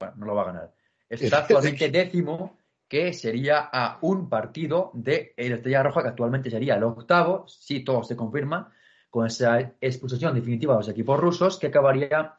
Bueno, 0.00 0.14
no 0.16 0.26
lo 0.26 0.34
va 0.34 0.42
a 0.42 0.46
ganar. 0.46 0.74
Está 1.08 1.38
actualmente 1.38 1.88
décimo, 1.90 2.58
que 2.92 3.14
sería 3.14 3.70
a 3.72 3.96
un 4.02 4.28
partido 4.28 4.90
de 4.92 5.32
el 5.38 5.54
Estrella 5.54 5.82
Roja, 5.82 6.02
que 6.02 6.08
actualmente 6.08 6.50
sería 6.50 6.74
el 6.74 6.82
octavo, 6.82 7.48
si 7.48 7.82
todo 7.82 8.02
se 8.02 8.16
confirma, 8.16 8.70
con 9.08 9.26
esa 9.26 9.72
expulsión 9.80 10.34
definitiva 10.34 10.74
de 10.74 10.80
los 10.80 10.88
equipos 10.90 11.18
rusos, 11.18 11.58
que 11.58 11.68
acabaría, 11.68 12.34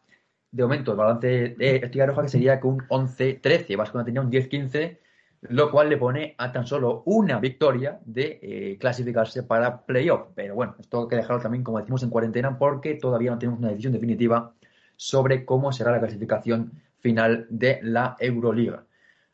de 0.52 0.62
momento, 0.62 0.92
el 0.92 0.98
balance 0.98 1.56
de 1.58 1.78
Estrella 1.78 2.06
Roja, 2.06 2.22
que 2.22 2.28
sería 2.28 2.60
con 2.60 2.74
un 2.74 2.82
11-13. 2.88 3.76
Vasconia 3.76 4.06
tenía 4.06 4.22
un 4.22 4.32
10-15, 4.32 5.00
lo 5.42 5.72
cual 5.72 5.90
le 5.90 5.98
pone 5.98 6.36
a 6.38 6.52
tan 6.52 6.68
solo 6.68 7.02
una 7.08 7.40
victoria 7.40 8.00
de 8.06 8.40
eh, 8.40 8.78
clasificarse 8.80 9.42
para 9.42 9.84
playoff. 9.84 10.28
Pero 10.36 10.54
bueno, 10.54 10.76
esto 10.80 11.02
hay 11.02 11.08
que 11.08 11.16
dejarlo 11.16 11.42
también, 11.42 11.64
como 11.64 11.80
decimos, 11.80 12.04
en 12.04 12.12
cuarentena, 12.12 12.60
porque 12.60 12.94
todavía 12.94 13.32
no 13.32 13.40
tenemos 13.40 13.58
una 13.58 13.70
decisión 13.70 13.94
definitiva 13.94 14.54
sobre 14.98 15.46
cómo 15.46 15.72
será 15.72 15.94
la 15.94 16.00
clasificación 16.00 16.74
final 17.00 17.48
de 17.50 17.80
la 17.82 18.16
Euroliga. 18.20 18.86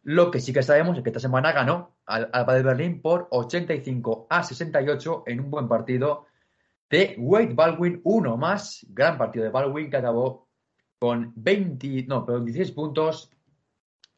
Lo 0.04 0.32
que 0.32 0.40
sí 0.40 0.54
que 0.54 0.64
sabemos 0.64 0.98
es 0.98 1.04
que 1.04 1.10
esta 1.10 1.20
semana 1.20 1.52
ganó 1.52 1.98
al 2.06 2.30
Alba 2.32 2.56
de 2.56 2.64
Berlín 2.64 3.02
por 3.02 3.28
85 3.32 4.28
a 4.30 4.44
68 4.44 5.24
en 5.28 5.40
un 5.42 5.52
buen 5.52 5.68
partido 5.68 6.26
de 6.90 7.16
Wade 7.18 7.54
Baldwin, 7.54 8.02
uno 8.04 8.38
más, 8.38 8.86
gran 8.90 9.18
partido 9.18 9.46
de 9.46 9.52
Baldwin 9.52 9.90
que 9.90 9.98
acabó 9.98 10.48
con 10.98 11.32
20, 11.36 12.06
no, 12.08 12.26
pero 12.26 12.40
16 12.40 12.72
puntos, 12.72 13.32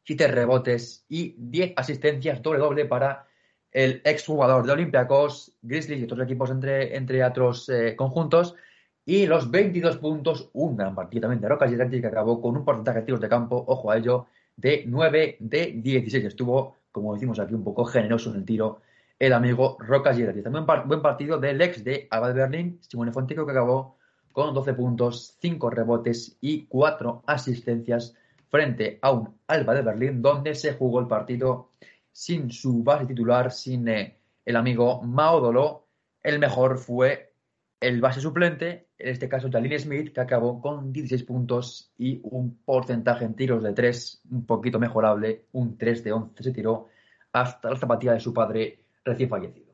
7 0.03 0.27
rebotes 0.27 1.05
y 1.09 1.36
10 1.38 1.73
asistencias 1.75 2.41
doble 2.41 2.59
doble 2.59 2.86
para 2.86 3.27
el 3.71 4.01
exjugador 4.03 4.65
de 4.65 4.73
Olympiacos, 4.73 5.55
Grizzlies 5.61 6.01
y 6.01 6.03
otros 6.03 6.21
equipos 6.21 6.49
entre, 6.49 6.95
entre 6.95 7.23
otros 7.23 7.69
eh, 7.69 7.95
conjuntos. 7.95 8.55
Y 9.05 9.25
los 9.25 9.49
22 9.49 9.97
puntos, 9.97 10.49
un 10.53 10.77
gran 10.77 10.93
partido 10.93 11.21
también 11.21 11.41
de 11.41 11.49
Roca 11.49 11.67
Girardi 11.67 12.01
que 12.01 12.07
acabó 12.07 12.41
con 12.41 12.55
un 12.55 12.65
porcentaje 12.65 12.99
de 12.99 13.05
tiros 13.05 13.21
de 13.21 13.29
campo, 13.29 13.63
ojo 13.67 13.89
a 13.89 13.97
ello, 13.97 14.27
de 14.56 14.84
9 14.88 15.38
de 15.39 15.72
16. 15.76 16.26
Estuvo, 16.26 16.78
como 16.91 17.14
decimos 17.14 17.39
aquí, 17.39 17.54
un 17.54 17.64
poco 17.64 17.86
generoso 17.86 18.30
en 18.32 18.38
el 18.38 18.45
tiro 18.45 18.82
el 19.22 19.34
amigo 19.34 19.78
Roca 19.80 20.16
Girardi. 20.16 20.41
También 20.41 20.66
un 20.68 20.88
buen 20.88 21.02
partido 21.04 21.38
del 21.38 21.62
ex 21.62 21.84
de 21.84 22.08
Alba 22.10 22.30
de 22.30 22.34
Berlín, 22.34 22.80
Simone 22.82 23.12
Fontico, 23.12 23.45
que 23.45 23.52
acabó 23.52 23.97
con 24.32 24.52
12 24.52 24.74
puntos, 24.74 25.38
5 25.39 25.70
rebotes 25.70 26.38
y 26.41 26.66
4 26.66 27.24
asistencias 27.28 28.16
frente 28.49 28.97
a 28.99 29.12
un 29.12 29.38
Alba 29.45 29.76
de 29.76 29.84
Berlín, 29.84 30.24
donde 30.24 30.56
se 30.56 30.74
jugó 30.74 30.99
el 30.99 31.08
partido 31.08 31.70
sin 32.12 32.49
su 32.49 32.84
base 32.84 33.06
titular, 33.06 33.52
sin 33.52 33.88
eh, 33.88 34.18
el 34.43 34.56
amigo 34.56 35.04
Mao 35.04 35.39
Dolo. 35.39 35.88
El 36.24 36.39
mejor 36.39 36.80
fue 36.80 37.30
el 37.82 37.99
base 37.99 38.21
suplente, 38.21 38.89
en 38.97 39.09
este 39.09 39.27
caso 39.27 39.49
Jalil 39.51 39.77
Smith, 39.79 40.13
que 40.13 40.21
acabó 40.21 40.61
con 40.61 40.93
16 40.93 41.23
puntos 41.23 41.91
y 41.97 42.19
un 42.23 42.59
porcentaje 42.63 43.25
en 43.25 43.36
tiros 43.36 43.63
de 43.63 43.73
3 43.73 44.21
un 44.29 44.45
poquito 44.45 44.79
mejorable, 44.79 45.45
un 45.53 45.77
3 45.77 46.03
de 46.03 46.11
11 46.11 46.43
se 46.43 46.51
tiró 46.51 46.88
hasta 47.34 47.71
la 47.71 47.75
zapatilla 47.77 48.13
de 48.13 48.19
su 48.19 48.34
padre 48.34 48.86
recién 49.03 49.27
fallecido. 49.29 49.73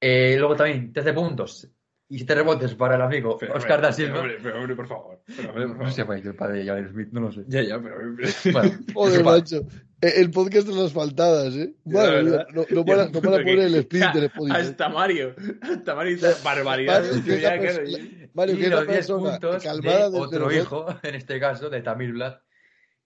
Eh, 0.00 0.36
luego 0.38 0.54
también 0.54 0.92
13 0.92 1.14
puntos 1.14 1.66
y 2.08 2.18
7 2.18 2.34
rebotes 2.34 2.74
para 2.74 2.96
el 2.96 3.02
amigo 3.02 3.38
pero, 3.40 3.54
Oscar 3.54 3.80
da 3.80 3.90
Silva. 3.90 4.20
Pero, 4.20 4.20
hombre, 4.20 4.38
pero, 4.42 4.58
hombre, 4.58 4.76
por 4.76 4.86
favor. 4.86 5.22
Pero, 5.34 5.48
hombre, 5.50 5.66
por 5.68 5.78
No 5.78 5.90
sé, 5.90 6.02
favor. 6.02 6.16
pues, 6.16 6.26
el 6.26 6.36
padre 6.36 6.58
de 6.58 6.66
Jalil 6.66 6.88
Smith, 6.90 7.08
no 7.10 7.20
lo 7.20 7.32
sé. 7.32 7.44
Ya, 7.48 7.62
ya, 7.62 7.80
pero. 7.80 7.96
Bueno, 8.52 8.78
Joder, 8.92 9.24
macho. 9.24 9.66
Eh, 10.02 10.12
El 10.16 10.30
podcast 10.30 10.68
de 10.68 10.74
las 10.74 10.92
faltadas, 10.92 11.54
¿eh? 11.56 11.74
No, 11.84 12.00
no 12.70 12.84
para, 12.84 13.08
no 13.08 13.20
para 13.20 13.36
poner 13.44 13.58
el 13.60 13.74
sprint 13.76 14.14
del 14.14 14.24
Spotify. 14.32 14.56
Hasta 14.60 14.88
Mario. 14.88 15.34
Hasta 15.62 15.94
Mario 15.94 16.14
dice 16.16 16.28
barbaridades. 16.44 17.16
Mario, 17.16 17.24
que 17.24 17.40
ya. 17.40 18.28
Mario, 18.34 18.54
los 18.54 18.86
10 18.86 18.86
persona 18.86 19.30
puntos 19.38 19.62
calmada 19.62 20.10
de 20.10 20.18
otro 20.18 20.52
hijo, 20.52 20.86
en 21.02 21.14
este 21.14 21.40
caso 21.40 21.70
de 21.70 21.80
Tamir 21.80 22.12
Vlad, 22.12 22.34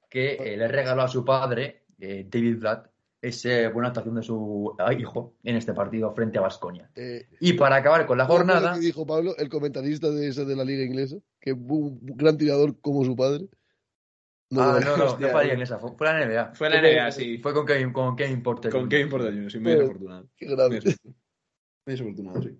que 0.09 0.35
eh, 0.35 0.57
le 0.57 0.67
regaló 0.67 1.03
a 1.03 1.09
su 1.09 1.25
padre, 1.25 1.85
eh, 2.01 2.27
David 2.29 2.59
Vlad, 2.59 2.87
esa 3.23 3.69
buena 3.69 3.89
actuación 3.89 4.15
de 4.15 4.23
su 4.23 4.75
ah, 4.79 4.93
hijo 4.93 5.37
en 5.45 5.55
este 5.57 5.75
partido 5.75 6.13
frente 6.15 6.39
a 6.39 6.41
Vasconia. 6.41 6.91
Eh, 6.97 7.29
Y 7.39 7.53
para 7.53 7.77
acabar 7.77 8.07
con 8.07 8.19
la 8.19 8.27
¿cómo 8.27 8.39
fue 8.39 8.47
lo 8.47 8.53
jornada, 8.55 8.75
que 8.75 8.81
dijo 8.87 9.07
Pablo, 9.07 9.37
el 9.37 9.49
comentarista 9.51 10.11
de 10.11 10.29
ese 10.29 10.45
de 10.45 10.57
la 10.57 10.65
liga 10.65 10.83
inglesa, 10.85 11.17
que 11.39 11.55
fue 11.55 11.77
un 11.77 12.01
gran 12.03 12.37
tirador 12.39 12.81
como 12.81 13.05
su 13.05 13.15
padre. 13.15 13.47
No, 14.51 14.63
ah, 14.63 14.81
no, 14.81 14.97
no, 14.97 15.05
Hostia, 15.05 15.27
no 15.29 15.33
fue 15.33 15.45
la 15.45 15.51
eh. 15.51 15.53
inglesa, 15.53 15.79
fue, 15.79 15.93
la 16.01 16.27
NBA. 16.27 16.55
Fue 16.55 16.69
la 16.71 16.81
NBA, 16.83 17.13
sí. 17.13 17.39
Fue 17.39 17.55
con 17.55 17.65
Kevin, 17.65 17.93
con 17.93 18.17
Kevin 18.17 18.43
Porter. 18.43 18.73
¿Con 18.73 18.93
importa 18.93 19.31
yo? 19.31 19.49
Soy 19.49 19.61
muy 19.61 19.73
Pues- 19.73 19.79
desafortunado. 19.79 20.29
qué 20.37 20.47
Muy 20.47 20.55
grave. 20.57 20.75
desafortunado. 20.81 21.21
Muy 21.87 21.93
desafortunado, 21.95 22.43
sí. 22.43 22.59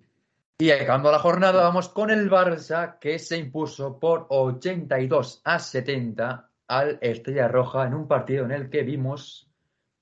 Y 0.59 0.71
acabando 0.71 1.11
la 1.11 1.19
jornada, 1.19 1.63
vamos 1.63 1.89
con 1.89 2.11
el 2.11 2.29
Barça, 2.29 2.97
que 2.99 3.19
se 3.19 3.37
impuso 3.37 3.99
por 3.99 4.27
82 4.29 5.41
a 5.43 5.59
70 5.59 6.49
al 6.67 6.97
Estrella 7.01 7.47
Roja 7.47 7.85
en 7.87 7.93
un 7.93 8.07
partido 8.07 8.45
en 8.45 8.51
el 8.51 8.69
que 8.69 8.83
vimos 8.83 9.49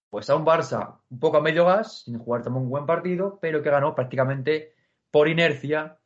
pues 0.10 0.30
a 0.30 0.36
un 0.36 0.46
Barça 0.46 1.00
un 1.10 1.20
poco 1.20 1.38
a 1.38 1.42
medio 1.42 1.66
gas, 1.66 2.04
sin 2.04 2.20
jugar 2.20 2.44
también 2.44 2.64
un 2.66 2.70
buen 2.70 2.86
partido, 2.86 3.40
pero 3.42 3.62
que 3.64 3.70
ganó 3.70 3.96
prácticamente 3.96 4.74
por 5.12 5.28
inercia 5.28 5.98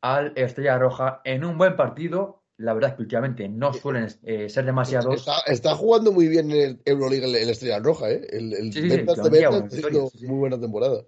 al 0.00 0.32
Estrella 0.36 0.78
Roja 0.78 1.20
en 1.24 1.44
un 1.44 1.56
buen 1.56 1.76
partido. 1.76 2.41
La 2.62 2.74
verdad 2.74 2.90
es 2.90 2.96
que 2.96 3.02
últimamente 3.02 3.48
no 3.48 3.72
suelen 3.72 4.06
eh, 4.22 4.48
ser 4.48 4.64
demasiados. 4.64 5.14
Está, 5.20 5.38
está, 5.46 5.74
jugando 5.74 6.12
muy 6.12 6.28
bien 6.28 6.50
en 6.50 6.60
el 6.60 6.80
Euroliga 6.84 7.26
en 7.26 7.32
la 7.32 7.38
Estrella 7.38 7.78
Roja, 7.80 8.10
¿eh? 8.10 8.26
El, 8.30 8.52
el 8.54 8.72
Sí, 8.72 8.82
sí, 8.82 8.88
Ventas 8.88 9.16
sí, 9.16 9.22
de 9.22 9.30
Ventas 9.30 9.72
victoria, 9.72 10.00
muy 10.28 10.38
buena 10.38 10.60
temporada. 10.60 11.02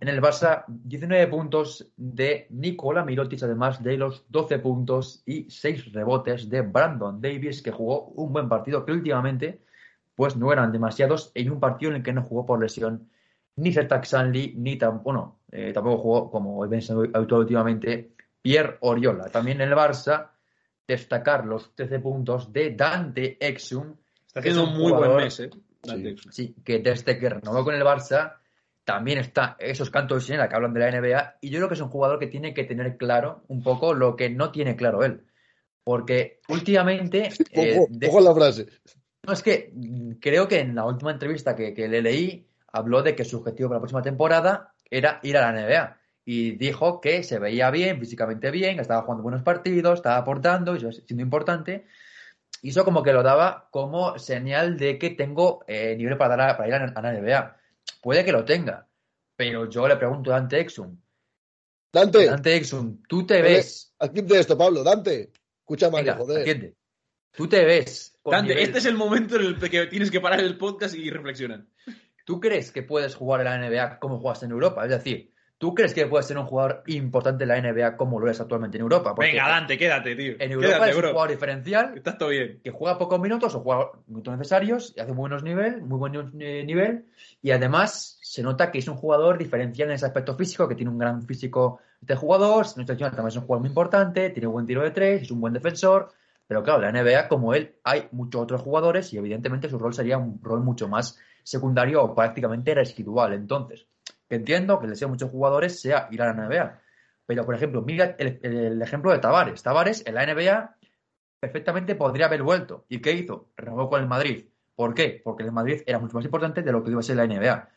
En 0.00 0.08
el 0.08 0.20
Barça, 0.20 0.64
19 0.66 1.28
puntos 1.28 1.88
de 1.96 2.48
Nikola 2.50 3.04
Mirotic, 3.04 3.42
además 3.42 3.82
de 3.82 3.96
los 3.96 4.24
12 4.28 4.58
puntos 4.58 5.22
y 5.26 5.48
6 5.48 5.92
rebotes 5.92 6.48
de 6.48 6.62
Brandon 6.62 7.20
Davis, 7.20 7.62
que 7.62 7.70
jugó 7.70 8.06
un 8.08 8.32
buen 8.32 8.48
partido, 8.48 8.84
que 8.84 8.92
últimamente 8.92 9.60
pues 10.16 10.34
no 10.36 10.52
eran 10.52 10.72
demasiados 10.72 11.30
en 11.34 11.50
un 11.50 11.60
partido 11.60 11.90
en 11.90 11.98
el 11.98 12.02
que 12.02 12.12
no 12.12 12.22
jugó 12.22 12.46
por 12.46 12.60
lesión 12.60 13.08
ni 13.56 13.72
Zertak 13.72 14.04
Sanli, 14.04 14.54
ni 14.56 14.76
tam- 14.78 15.02
bueno, 15.02 15.40
eh, 15.52 15.72
tampoco 15.72 15.98
jugó, 15.98 16.30
como 16.30 16.62
habitual 16.64 17.40
últimamente, 17.40 18.12
Pierre 18.42 18.76
Oriola. 18.80 19.26
También 19.30 19.60
en 19.60 19.68
el 19.68 19.74
Barça, 19.74 20.30
destacar 20.86 21.44
los 21.44 21.74
13 21.74 21.98
puntos 22.00 22.52
de 22.52 22.74
Dante 22.74 23.36
Exum, 23.40 23.94
Está 24.26 24.40
es 24.40 24.46
haciendo 24.46 24.64
un 24.64 24.78
muy 24.78 24.92
buen 24.92 25.16
mes, 25.16 25.40
¿eh? 25.40 25.50
Dante. 25.82 26.16
Sí, 26.30 26.54
que 26.64 26.78
desde 26.78 27.18
que 27.18 27.28
renovó 27.28 27.64
con 27.64 27.74
el 27.74 27.82
Barça 27.82 28.34
también 28.84 29.18
está 29.18 29.56
esos 29.58 29.90
cantos 29.90 30.18
de 30.18 30.26
sirena 30.26 30.48
que 30.48 30.54
hablan 30.54 30.72
de 30.72 30.80
la 30.80 30.90
NBA 30.90 31.36
y 31.40 31.50
yo 31.50 31.58
creo 31.58 31.68
que 31.68 31.74
es 31.74 31.80
un 31.80 31.88
jugador 31.88 32.18
que 32.18 32.28
tiene 32.28 32.54
que 32.54 32.64
tener 32.64 32.96
claro 32.96 33.42
un 33.48 33.62
poco 33.62 33.94
lo 33.94 34.14
que 34.14 34.30
no 34.30 34.52
tiene 34.52 34.76
claro 34.76 35.02
él. 35.02 35.24
Porque 35.82 36.40
últimamente... 36.48 37.30
eh, 37.52 37.78
Ojo, 37.78 37.86
de- 37.90 38.08
ojo 38.08 38.20
la 38.20 38.34
frase. 38.34 38.66
no, 39.24 39.32
es 39.32 39.42
que 39.42 39.72
creo 40.20 40.46
que 40.46 40.60
en 40.60 40.74
la 40.74 40.84
última 40.84 41.10
entrevista 41.12 41.56
que, 41.56 41.74
que 41.74 41.88
le 41.88 42.00
leí 42.02 42.46
habló 42.72 43.02
de 43.02 43.14
que 43.16 43.24
su 43.24 43.38
objetivo 43.38 43.68
para 43.68 43.78
la 43.78 43.82
próxima 43.82 44.02
temporada 44.02 44.72
era 44.90 45.18
ir 45.22 45.36
a 45.36 45.50
la 45.50 45.60
NBA. 45.60 45.95
Y 46.28 46.56
dijo 46.56 47.00
que 47.00 47.22
se 47.22 47.38
veía 47.38 47.70
bien, 47.70 48.00
físicamente 48.00 48.50
bien, 48.50 48.74
que 48.74 48.82
estaba 48.82 49.02
jugando 49.02 49.22
buenos 49.22 49.42
partidos, 49.42 50.00
estaba 50.00 50.16
aportando 50.16 50.74
y 50.74 50.78
eso 50.78 50.90
siendo 50.90 51.22
importante. 51.22 51.86
Y 52.62 52.70
eso 52.70 52.84
como 52.84 53.02
que 53.04 53.12
lo 53.12 53.22
daba 53.22 53.68
como 53.70 54.18
señal 54.18 54.76
de 54.76 54.98
que 54.98 55.10
tengo 55.10 55.64
eh, 55.68 55.94
nivel 55.96 56.16
para, 56.18 56.36
dar 56.36 56.50
a- 56.50 56.56
para 56.56 56.68
ir 56.68 56.74
a, 56.74 56.84
a 56.98 57.02
la 57.02 57.12
NBA. 57.12 57.56
Puede 58.02 58.24
que 58.24 58.32
lo 58.32 58.44
tenga, 58.44 58.88
pero 59.36 59.70
yo 59.70 59.86
le 59.86 59.94
pregunto 59.96 60.32
a 60.32 60.40
Dante 60.40 60.58
Exum. 60.60 60.98
Dante, 61.92 62.26
Dante 62.26 62.56
Exum, 62.56 63.02
¿tú 63.08 63.24
te 63.24 63.40
ves? 63.40 63.94
atiende 63.98 64.38
esto, 64.40 64.58
Pablo. 64.58 64.82
Dante, 64.82 65.30
escucha 65.60 65.88
Venga, 65.90 66.16
joder. 66.16 66.40
atiende. 66.40 66.74
¿Tú 67.30 67.48
te 67.48 67.64
ves? 67.64 68.18
Dante, 68.24 68.54
nivel- 68.54 68.64
este 68.64 68.78
es 68.78 68.86
el 68.86 68.96
momento 68.96 69.36
en 69.36 69.42
el 69.42 69.58
que 69.70 69.86
tienes 69.86 70.10
que 70.10 70.20
parar 70.20 70.40
el 70.40 70.58
podcast 70.58 70.94
y 70.96 71.08
reflexionar. 71.08 71.64
¿Tú 72.24 72.40
crees 72.40 72.72
que 72.72 72.82
puedes 72.82 73.14
jugar 73.14 73.42
en 73.42 73.44
la 73.46 73.58
NBA 73.70 74.00
como 74.00 74.18
juegas 74.18 74.42
en 74.42 74.50
Europa? 74.50 74.82
Es 74.84 74.90
decir, 74.90 75.32
¿tú 75.58 75.74
crees 75.74 75.94
que 75.94 76.06
puedes 76.06 76.26
ser 76.26 76.36
un 76.38 76.44
jujugador 76.44 76.82
importante 76.86 77.44
en 77.44 77.48
la 77.48 77.60
NBA 77.60 77.96
como 77.96 78.20
lo 78.20 78.26
eres 78.26 78.40
actualmente 78.40 78.76
en 78.76 78.82
Europa? 78.82 79.14
Porque 79.14 79.30
Venga, 79.32 79.48
Dante, 79.48 79.78
quédate, 79.78 80.14
tío. 80.14 80.34
En 80.38 80.52
Europa 80.52 80.74
quédate, 80.74 80.90
es 80.90 80.96
un 80.96 81.00
bro. 81.02 81.10
jugador 81.10 81.30
diferencial 81.30 81.92
Estás 81.96 82.18
todo 82.18 82.28
bien. 82.30 82.60
que 82.62 82.70
juega 82.70 82.98
pocos 82.98 83.20
minutos 83.20 83.54
o 83.54 83.60
juega 83.60 83.90
minutos 84.06 84.36
necesarios 84.36 84.94
y 84.96 85.00
hace 85.00 85.12
buenos 85.12 85.42
nivel, 85.42 85.82
muy 85.82 85.98
buen 85.98 86.12
nivel 86.36 87.06
y 87.42 87.50
además 87.50 88.18
se 88.22 88.42
nota 88.42 88.70
que 88.70 88.78
es 88.78 88.88
un 88.88 88.96
jugador 88.96 89.38
diferencial 89.38 89.88
en 89.88 89.94
ese 89.94 90.06
aspecto 90.06 90.36
físico, 90.36 90.68
que 90.68 90.74
tiene 90.74 90.90
un 90.90 90.98
gran 90.98 91.22
físico 91.22 91.80
de 92.00 92.14
jugador, 92.16 92.66
si 92.66 92.76
no 92.76 92.82
estoy 92.82 92.94
equivocado, 92.94 93.16
también 93.16 93.30
es 93.30 93.36
un 93.36 93.46
jugador 93.46 93.60
muy 93.60 93.68
importante, 93.68 94.30
tiene 94.30 94.46
buen 94.48 94.66
tiro 94.66 94.82
de 94.82 94.90
tres, 94.90 95.22
es 95.22 95.30
un 95.30 95.40
buen 95.40 95.52
defensor, 95.52 96.12
pero 96.46 96.62
claro, 96.62 96.82
la 96.82 96.92
NBA 96.92 97.28
como 97.28 97.54
él 97.54 97.76
hay 97.82 98.08
muchos 98.12 98.42
otros 98.42 98.60
jugadores 98.62 99.12
y 99.12 99.18
evidentemente 99.18 99.68
su 99.68 99.78
rol 99.78 99.94
sería 99.94 100.18
un 100.18 100.38
rol 100.42 100.62
mucho 100.62 100.88
más 100.88 101.18
secundario 101.42 102.02
o 102.02 102.14
prácticamente 102.14 102.74
residual. 102.74 103.32
Entonces, 103.32 103.86
que 104.28 104.36
entiendo 104.36 104.78
que 104.80 104.86
deseo 104.86 105.08
de 105.08 105.12
muchos 105.12 105.30
jugadores 105.30 105.80
sea 105.80 106.08
ir 106.10 106.22
a 106.22 106.26
la 106.26 106.34
NBA. 106.48 106.80
Pero, 107.26 107.44
por 107.44 107.54
ejemplo, 107.54 107.82
mira 107.82 108.14
el, 108.18 108.38
el 108.42 108.82
ejemplo 108.82 109.10
de 109.12 109.18
Tavares. 109.18 109.62
Tavares 109.62 110.04
en 110.06 110.14
la 110.14 110.24
NBA 110.26 110.76
perfectamente 111.40 111.94
podría 111.94 112.26
haber 112.26 112.42
vuelto. 112.42 112.86
¿Y 112.88 113.00
qué 113.00 113.12
hizo? 113.12 113.50
Renovó 113.56 113.88
con 113.90 114.00
el 114.00 114.06
Madrid. 114.08 114.44
¿Por 114.74 114.94
qué? 114.94 115.20
Porque 115.24 115.42
el 115.42 115.52
Madrid 115.52 115.82
era 115.86 115.98
mucho 115.98 116.14
más 116.16 116.24
importante 116.24 116.62
de 116.62 116.72
lo 116.72 116.84
que 116.84 116.90
iba 116.90 117.00
a 117.00 117.02
ser 117.02 117.16
la 117.16 117.26
NBA. 117.26 117.68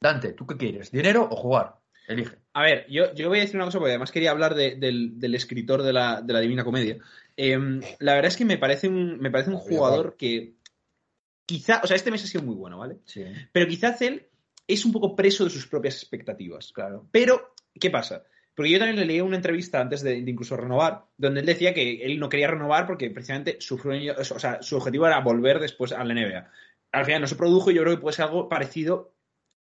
Dante, 0.00 0.32
¿tú 0.32 0.46
qué 0.46 0.56
quieres? 0.56 0.90
¿Dinero 0.90 1.26
o 1.30 1.36
jugar? 1.36 1.76
Elige. 2.06 2.36
A 2.52 2.62
ver, 2.62 2.86
yo, 2.90 3.14
yo 3.14 3.28
voy 3.30 3.38
a 3.38 3.42
decir 3.42 3.56
una 3.56 3.64
cosa 3.64 3.78
porque 3.78 3.92
además 3.92 4.12
quería 4.12 4.30
hablar 4.30 4.54
de- 4.54 4.76
del, 4.76 5.18
del 5.18 5.34
escritor 5.34 5.82
de 5.82 5.92
la, 5.92 6.20
de 6.20 6.32
la 6.32 6.40
Divina 6.40 6.64
Comedia. 6.64 6.98
Em, 7.36 7.80
la 8.00 8.14
verdad 8.14 8.28
es 8.28 8.36
que 8.36 8.44
me 8.44 8.58
parece 8.58 8.88
un, 8.88 9.18
me 9.20 9.30
parece 9.30 9.50
un 9.50 9.56
jugador 9.56 10.16
que 10.16 10.54
quizá, 11.46 11.80
o 11.82 11.86
sea, 11.86 11.96
este 11.96 12.10
mes 12.10 12.22
ha 12.22 12.26
sido 12.26 12.44
muy 12.44 12.54
bueno, 12.54 12.78
¿vale? 12.78 12.98
Sí. 13.06 13.24
Pero 13.52 13.66
quizás 13.66 14.00
él 14.02 14.28
es 14.66 14.84
un 14.84 14.92
poco 14.92 15.14
preso 15.14 15.44
de 15.44 15.50
sus 15.50 15.66
propias 15.66 15.96
expectativas. 15.96 16.72
Claro. 16.72 17.06
Pero, 17.10 17.54
¿qué 17.78 17.90
pasa? 17.90 18.24
Porque 18.54 18.70
yo 18.70 18.78
también 18.78 18.98
le 19.00 19.06
leí 19.06 19.20
una 19.20 19.36
entrevista 19.36 19.80
antes 19.80 20.02
de, 20.02 20.22
de 20.22 20.30
incluso 20.30 20.56
renovar, 20.56 21.06
donde 21.16 21.40
él 21.40 21.46
decía 21.46 21.74
que 21.74 22.04
él 22.04 22.20
no 22.20 22.28
quería 22.28 22.46
renovar 22.48 22.86
porque 22.86 23.10
precisamente 23.10 23.56
su 23.60 23.74
o 23.74 24.38
sea, 24.38 24.62
su 24.62 24.76
objetivo 24.76 25.06
era 25.06 25.20
volver 25.20 25.58
después 25.58 25.92
a 25.92 26.04
la 26.04 26.14
NBA. 26.14 26.48
Al 26.92 27.04
final 27.04 27.22
no 27.22 27.26
se 27.26 27.34
produjo 27.34 27.70
y 27.70 27.74
yo 27.74 27.82
creo 27.82 27.96
que 27.96 28.00
puede 28.00 28.14
ser 28.14 28.26
algo 28.26 28.48
parecido 28.48 29.14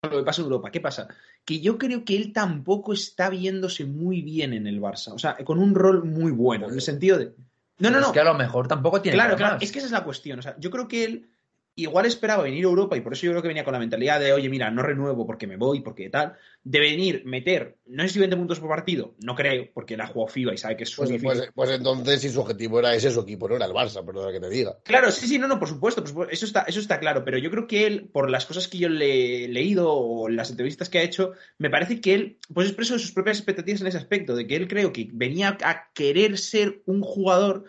a 0.03 0.09
lo 0.09 0.19
que 0.19 0.25
pasa 0.25 0.41
en 0.43 0.47
Europa. 0.47 0.71
¿Qué 0.73 0.81
pasa? 0.81 1.09
Que 1.45 1.61
yo 1.61 1.79
creo 1.79 2.05
que 2.05 2.17
él 2.17 2.33
tampoco 2.33 2.93
está 2.93 3.31
viéndose 3.31 3.85
muy 3.85 4.23
bien 4.23 4.53
en 4.55 4.67
el 4.67 4.81
Barça. 4.81 5.13
O 5.13 5.19
sea, 5.19 5.37
con 5.37 5.61
un 5.61 5.75
rol 5.75 6.05
muy 6.05 6.33
bueno, 6.33 6.69
en 6.69 6.75
el 6.75 6.81
sentido 6.81 7.19
de... 7.19 7.33
No, 7.79 7.91
no, 7.91 7.97
Pero 7.97 8.01
no. 8.01 8.07
Es 8.07 8.13
que 8.13 8.21
a 8.21 8.25
lo 8.25 8.35
mejor 8.35 8.67
tampoco 8.67 9.01
tiene 9.01 9.17
Claro, 9.17 9.37
claro, 9.37 9.55
más. 9.55 9.63
es 9.63 9.71
que 9.71 9.79
esa 9.79 9.87
es 9.87 9.93
la 9.93 10.05
cuestión. 10.05 10.41
O 10.41 10.43
sea, 10.43 10.57
yo 10.59 10.71
creo 10.71 10.89
que 10.89 11.05
él 11.05 11.31
igual 11.77 12.07
esperaba 12.07 12.43
venir 12.43 12.65
a 12.65 12.69
Europa 12.69 12.97
y 12.97 13.01
por 13.01 13.13
eso 13.13 13.27
yo 13.27 13.33
creo 13.33 13.43
que 13.43 13.49
venía 13.49 13.65
con 13.65 13.73
la 13.73 13.79
mentalidad 13.79 14.21
de, 14.21 14.33
oye, 14.33 14.49
mira, 14.49 14.71
no 14.71 14.83
renuevo 14.83 15.27
porque 15.27 15.47
me 15.47 15.57
voy, 15.57 15.81
porque 15.81 16.11
tal, 16.11 16.37
de 16.63 16.81
venir, 16.81 17.23
meter, 17.25 17.79
no 17.87 18.03
sé 18.03 18.11
si 18.11 18.19
20 18.19 18.37
puntos 18.37 18.61
por 18.61 18.69
partido, 18.69 19.15
no 19.23 19.35
creo, 19.35 19.69
porque 19.73 19.95
él 19.95 20.01
ha 20.01 20.07
jugado 20.07 20.33
FIBA 20.33 20.55
y 20.55 20.59
sabe 20.59 20.77
que 20.77 20.85
es 20.85 20.95
Pues, 20.95 21.11
pues- 21.23 21.51
pues 21.55 21.71
entonces, 21.71 22.21
si 22.21 22.29
su 22.29 22.41
objetivo 22.41 22.79
era 22.81 22.95
ese, 22.95 23.11
su 23.11 23.21
equipo 23.21 23.49
no 23.49 23.57
era 23.57 23.67
el 23.67 23.73
Barça, 23.73 24.05
perdona 24.05 24.33
que 24.33 24.41
te 24.41 24.51
diga. 24.51 24.79
Claro, 24.85 25.11
sí, 25.11 25.27
sí, 25.27 25.39
no, 25.39 25.49
no, 25.49 25.59
por 25.59 25.69
supuesto, 25.69 26.03
por 26.03 26.09
supuesto, 26.09 26.33
eso 26.35 26.47
está, 26.47 26.63
eso 26.63 26.81
está 26.81 27.01
claro, 27.01 27.25
pero 27.25 27.39
yo 27.39 27.51
creo 27.51 27.67
que 27.67 27.87
él, 27.87 28.09
por 28.13 28.31
las 28.31 28.47
cosas 28.47 28.69
que 28.69 28.79
yo 28.79 28.89
le 28.89 29.45
he 29.45 29.49
leído 29.49 29.93
o 29.93 30.29
las 30.29 30.51
entrevistas 30.51 30.89
que 30.89 30.99
ha 30.99 31.03
hecho, 31.03 31.33
me 31.59 31.71
parece 31.71 32.01
que 32.01 32.15
él, 32.15 32.39
pues 32.53 32.69
es 32.69 32.75
preso 32.75 32.95
de 32.95 33.01
sus 33.01 33.13
propias 33.13 33.39
expectativas 33.39 33.81
en 33.81 33.87
ese 33.87 33.99
aspecto, 33.99 34.35
de 34.35 34.47
que 34.47 34.57
él 34.57 34.69
creo 34.69 34.93
que 34.93 35.09
venía 35.13 35.57
a 35.63 35.91
querer 35.95 36.37
ser 36.37 36.83
un 36.87 37.01
jugador 37.01 37.65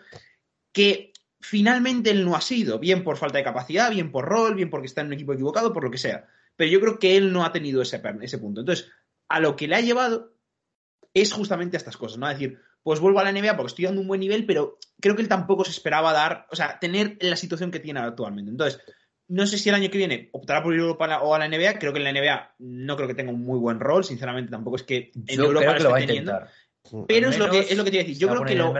que 0.72 1.11
finalmente 1.42 2.10
él 2.10 2.24
no 2.24 2.36
ha 2.36 2.40
sido, 2.40 2.78
bien 2.78 3.04
por 3.04 3.16
falta 3.16 3.38
de 3.38 3.44
capacidad, 3.44 3.90
bien 3.90 4.10
por 4.10 4.24
rol, 4.24 4.54
bien 4.54 4.70
porque 4.70 4.86
está 4.86 5.00
en 5.00 5.08
un 5.08 5.12
equipo 5.14 5.32
equivocado, 5.32 5.72
por 5.72 5.84
lo 5.84 5.90
que 5.90 5.98
sea. 5.98 6.26
Pero 6.56 6.70
yo 6.70 6.80
creo 6.80 6.98
que 6.98 7.16
él 7.16 7.32
no 7.32 7.44
ha 7.44 7.52
tenido 7.52 7.82
ese, 7.82 8.00
ese 8.20 8.38
punto. 8.38 8.60
Entonces, 8.60 8.90
a 9.28 9.40
lo 9.40 9.56
que 9.56 9.66
le 9.66 9.74
ha 9.74 9.80
llevado 9.80 10.34
es 11.12 11.32
justamente 11.32 11.76
a 11.76 11.78
estas 11.78 11.96
cosas, 11.96 12.18
¿no? 12.18 12.26
A 12.26 12.32
decir, 12.32 12.58
pues 12.82 13.00
vuelvo 13.00 13.20
a 13.20 13.24
la 13.24 13.32
NBA 13.32 13.56
porque 13.56 13.70
estoy 13.70 13.84
dando 13.84 14.00
un 14.00 14.08
buen 14.08 14.20
nivel, 14.20 14.46
pero 14.46 14.78
creo 15.00 15.16
que 15.16 15.22
él 15.22 15.28
tampoco 15.28 15.64
se 15.64 15.72
esperaba 15.72 16.12
dar, 16.12 16.46
o 16.50 16.56
sea, 16.56 16.78
tener 16.78 17.18
la 17.20 17.36
situación 17.36 17.70
que 17.70 17.80
tiene 17.80 18.00
actualmente. 18.00 18.50
Entonces, 18.50 18.80
no 19.28 19.46
sé 19.46 19.56
si 19.58 19.68
el 19.68 19.74
año 19.74 19.90
que 19.90 19.98
viene 19.98 20.28
optará 20.32 20.62
por 20.62 20.74
ir 20.74 20.80
a 20.80 20.82
Europa 20.82 21.22
o 21.22 21.34
a 21.34 21.38
la 21.38 21.48
NBA. 21.48 21.78
Creo 21.78 21.92
que 21.92 21.98
en 22.00 22.04
la 22.04 22.12
NBA 22.12 22.54
no 22.58 22.96
creo 22.96 23.08
que 23.08 23.14
tenga 23.14 23.32
un 23.32 23.42
muy 23.42 23.58
buen 23.58 23.80
rol. 23.80 24.04
Sinceramente, 24.04 24.50
tampoco 24.50 24.76
es 24.76 24.82
que 24.82 25.10
en 25.14 25.36
Yo 25.36 25.44
Europa 25.44 25.60
creo 25.60 25.72
lo 25.72 25.78
que 25.78 25.84
lo 25.84 25.90
va 25.90 25.96
a 25.96 26.00
esté 26.00 26.06
teniendo. 26.08 26.32
intentar. 26.32 26.54
Pero 27.06 27.30
es 27.30 27.38
lo, 27.38 27.48
que, 27.50 27.60
es 27.60 27.76
lo 27.76 27.84
que 27.84 27.90
te 27.90 27.96
iba 27.96 28.02
a 28.02 28.06
decir. 28.06 28.18
Yo 28.18 28.28
creo 28.28 28.44
que 28.44 28.54
lo, 28.54 28.72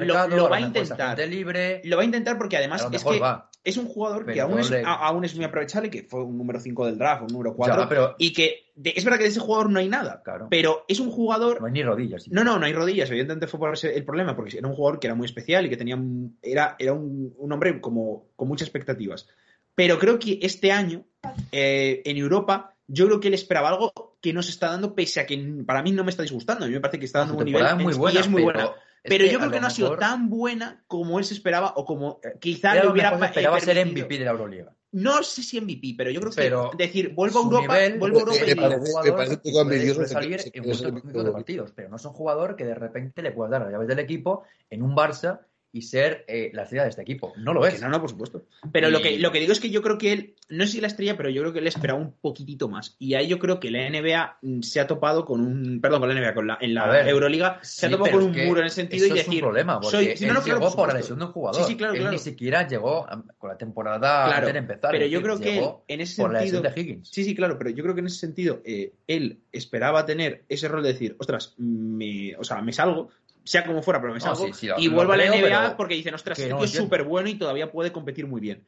va 0.50 0.56
a 0.56 0.60
intentar. 0.60 1.18
libre. 1.28 1.80
Lo 1.84 1.96
va 1.96 2.02
a 2.02 2.04
intentar 2.04 2.36
porque 2.36 2.56
además 2.56 2.86
es 2.92 3.04
que 3.04 3.18
va. 3.20 3.48
es 3.62 3.76
un 3.76 3.86
jugador 3.86 4.26
que 4.26 4.40
aún 4.40 4.58
es, 4.58 4.72
a- 4.72 4.94
aún 5.06 5.24
es 5.24 5.34
muy 5.36 5.44
aprovechable, 5.44 5.88
que 5.88 6.02
fue 6.02 6.22
un 6.24 6.36
número 6.36 6.58
5 6.60 6.86
del 6.86 6.98
draft, 6.98 7.22
un 7.22 7.28
número 7.28 7.54
4. 7.54 7.76
Ya, 7.82 7.88
pero 7.88 8.14
Y 8.18 8.32
que 8.32 8.72
de- 8.74 8.92
es 8.96 9.04
verdad 9.04 9.18
que 9.18 9.24
de 9.24 9.30
ese 9.30 9.40
jugador 9.40 9.70
no 9.70 9.78
hay 9.78 9.88
nada. 9.88 10.20
Claro. 10.24 10.48
Pero 10.50 10.84
es 10.88 10.98
un 11.00 11.10
jugador 11.10 11.60
no 11.60 11.66
hay 11.66 11.72
ni 11.72 11.82
rodillas. 11.82 12.26
no, 12.28 12.42
no, 12.42 12.58
no 12.58 12.66
hay 12.66 12.72
rodillas. 12.72 13.08
Evidentemente 13.10 13.46
fue 13.46 13.60
por 13.60 13.72
ese 13.72 13.94
el 13.96 14.04
problema, 14.04 14.34
porque 14.34 14.58
era 14.58 14.66
un 14.68 14.74
jugador 14.74 14.98
que 14.98 15.06
era 15.06 15.14
muy 15.14 15.26
especial 15.26 15.64
y 15.66 15.68
que 15.70 15.76
tenía 15.76 15.94
un- 15.96 16.38
era, 16.42 16.74
era 16.78 16.92
un, 16.92 17.34
un 17.38 17.52
hombre 17.52 17.80
como 17.80 18.26
con 18.36 18.48
muchas 18.48 18.66
expectativas. 18.68 19.28
Pero 19.74 19.98
creo 19.98 20.18
que 20.18 20.38
este 20.42 20.70
año, 20.72 21.04
eh, 21.52 22.02
en 22.04 22.16
Europa, 22.18 22.74
yo 22.88 23.06
creo 23.06 23.20
que 23.20 23.28
él 23.28 23.34
esperaba 23.34 23.68
algo 23.70 24.11
que 24.22 24.32
no 24.32 24.42
se 24.42 24.50
está 24.52 24.68
dando, 24.70 24.94
pese 24.94 25.20
a 25.20 25.26
que 25.26 25.36
para 25.66 25.82
mí 25.82 25.92
no 25.92 26.04
me 26.04 26.10
está 26.10 26.22
disgustando. 26.22 26.64
A 26.64 26.68
mí 26.68 26.72
me 26.74 26.80
parece 26.80 26.98
que 27.00 27.04
está 27.06 27.18
dando 27.18 27.34
un 27.36 27.44
nivel 27.44 27.66
es 27.66 27.74
muy 27.76 27.92
y 27.92 27.96
buena, 27.98 28.20
es 28.20 28.28
muy 28.28 28.42
pero 28.44 28.58
buena. 28.60 28.74
Pero 29.04 29.26
yo 29.26 29.38
creo 29.40 29.50
que 29.50 29.60
no 29.60 29.66
ha 29.66 29.70
sido 29.70 29.96
tan 29.98 30.30
buena 30.30 30.84
como 30.86 31.18
él 31.18 31.24
se 31.24 31.34
esperaba 31.34 31.72
o 31.76 31.84
como 31.84 32.20
eh, 32.22 32.38
quizá 32.40 32.72
le 32.74 32.84
lo 32.84 32.92
hubiera 32.92 33.10
esperaba 33.26 33.58
ser. 33.60 33.84
MVP 33.84 34.16
de 34.18 34.24
la 34.24 34.30
Euroliga. 34.30 34.72
No 34.92 35.22
sé 35.24 35.42
si 35.42 35.58
MVP, 35.60 35.94
pero 35.96 36.10
yo 36.10 36.20
creo 36.20 36.32
que 36.70 36.76
decir, 36.76 37.14
vuelvo 37.14 37.40
a 37.40 37.42
Europa, 37.42 37.74
nivel- 37.78 37.98
vuelvo 37.98 38.18
a 38.18 38.20
Europa 38.20 38.36
y 38.46 39.10
parece- 39.10 40.06
salir 40.06 40.40
en 40.52 40.62
muchos 40.64 41.32
partidos, 41.32 41.72
pero 41.74 41.88
no 41.88 41.96
es 41.96 42.04
un 42.04 42.12
jugador 42.12 42.54
que 42.56 42.64
de 42.64 42.74
repente 42.74 43.22
le 43.22 43.32
puedas 43.32 43.50
dar 43.50 43.62
las 43.62 43.72
llaves 43.72 43.88
del 43.88 43.98
equipo 43.98 44.44
en 44.70 44.82
un 44.82 44.94
Barça 44.94 45.40
y 45.72 45.82
ser 45.82 46.24
eh, 46.28 46.50
la 46.52 46.64
estrella 46.64 46.82
de 46.84 46.90
este 46.90 47.02
equipo. 47.02 47.32
No 47.38 47.54
lo 47.54 47.62
Que 47.62 47.68
es. 47.68 47.80
no, 47.80 47.88
no, 47.88 48.00
por 48.00 48.10
supuesto. 48.10 48.44
Pero 48.72 48.88
Y- 48.88 48.92
lo, 48.92 49.00
que, 49.00 49.18
lo 49.18 49.32
que 49.32 49.40
digo 49.40 49.52
es 49.52 49.60
que 49.60 49.70
yo 49.70 49.80
creo 49.82 49.96
que 49.96 50.12
él, 50.12 50.34
no 50.50 50.66
sé 50.66 50.72
si 50.72 50.80
la 50.82 50.86
estrella, 50.88 51.16
pero 51.16 51.30
yo 51.30 51.40
creo 51.42 51.52
que 51.54 51.60
él 51.60 51.66
esperaba 51.66 51.98
un 51.98 52.12
poquitito 52.12 52.68
más. 52.68 52.94
Y 52.98 53.14
ahí 53.14 53.26
yo 53.26 53.38
creo 53.38 53.58
que 53.58 53.70
la 53.70 53.88
NBA 53.88 54.36
mm, 54.42 54.60
se 54.60 54.80
ha 54.80 54.86
topado 54.86 55.24
con 55.24 55.40
un. 55.40 55.80
Perdón, 55.80 56.00
con 56.00 56.08
la 56.14 56.20
NBA, 56.20 56.34
con 56.34 56.46
la, 56.46 56.58
en 56.60 56.74
la 56.74 56.86
ver, 56.88 57.08
Euroliga, 57.08 57.58
se 57.62 57.86
ha 57.86 57.90
topado 57.90 58.10
con 58.12 58.20
es 58.20 58.36
un 58.38 58.46
muro 58.48 58.60
en 58.60 58.66
ese 58.66 58.76
sentido 58.76 59.06
eso 59.06 59.14
y 59.14 59.18
es 59.18 59.24
decir. 59.26 59.42
un 59.42 59.48
problema, 59.48 59.80
porque 59.80 59.96
soy- 59.96 60.16
sí, 60.16 60.24
no, 60.26 60.30
él 60.32 60.34
no, 60.34 60.42
claro, 60.42 60.60
llegó 60.60 60.76
por 60.76 60.88
la 60.88 60.92
supuesto. 60.92 60.96
lesión 60.98 61.18
de 61.20 61.24
un 61.24 61.32
jugador. 61.32 61.62
Sí, 61.64 61.68
sí, 61.70 61.76
claro, 61.76 61.92
él 61.94 61.98
claro. 62.00 62.12
ni 62.12 62.18
siquiera 62.18 62.68
llegó 62.68 63.06
a- 63.08 63.24
con 63.38 63.48
la 63.50 63.56
temporada 63.56 63.98
Claro, 64.26 64.32
antes 64.36 64.52
de 64.52 64.58
empezar. 64.58 64.90
pero 64.90 65.04
es 65.06 65.10
yo 65.10 65.20
decir, 65.20 65.22
creo 65.22 65.40
que 65.40 65.58
él, 65.58 65.70
en 65.88 66.00
ese 66.02 66.22
por 66.22 66.32
la 66.34 66.40
lesión 66.42 66.62
sentido. 66.62 66.74
de 66.74 66.80
Higgins. 66.92 67.08
Sí, 67.08 67.24
sí, 67.24 67.34
claro, 67.34 67.56
pero 67.56 67.70
yo 67.70 67.82
creo 67.82 67.94
que 67.94 68.00
en 68.00 68.06
ese 68.08 68.18
sentido 68.18 68.60
eh, 68.66 68.92
él 69.06 69.38
esperaba 69.52 70.04
tener 70.04 70.44
ese 70.50 70.68
rol 70.68 70.82
de 70.82 70.92
decir, 70.92 71.16
ostras, 71.18 71.54
me, 71.56 72.36
o 72.36 72.44
sea, 72.44 72.60
me 72.60 72.72
salgo, 72.74 73.08
sea 73.44 73.64
como 73.64 73.82
fuera, 73.82 74.00
pero 74.00 74.12
me 74.12 74.18
No, 74.18 74.24
salgo, 74.24 74.46
sí, 74.46 74.52
sí, 74.52 74.66
lo- 74.68 74.78
y 74.78 74.88
vuelvo 74.88 75.12
a 75.12 75.16
la 75.16 75.24
NBA 75.26 75.76
porque 75.76 75.94
dicen, 75.94 76.14
ostras, 76.14 76.36
que 76.38 76.42
este 76.44 76.52
no 76.52 76.58
tío 76.58 76.64
es 76.66 76.72
súper 76.72 77.02
bueno 77.04 77.28
y 77.28 77.34
todavía 77.34 77.70
puede 77.70 77.92
competir 77.92 78.26
muy 78.26 78.40
bien. 78.40 78.66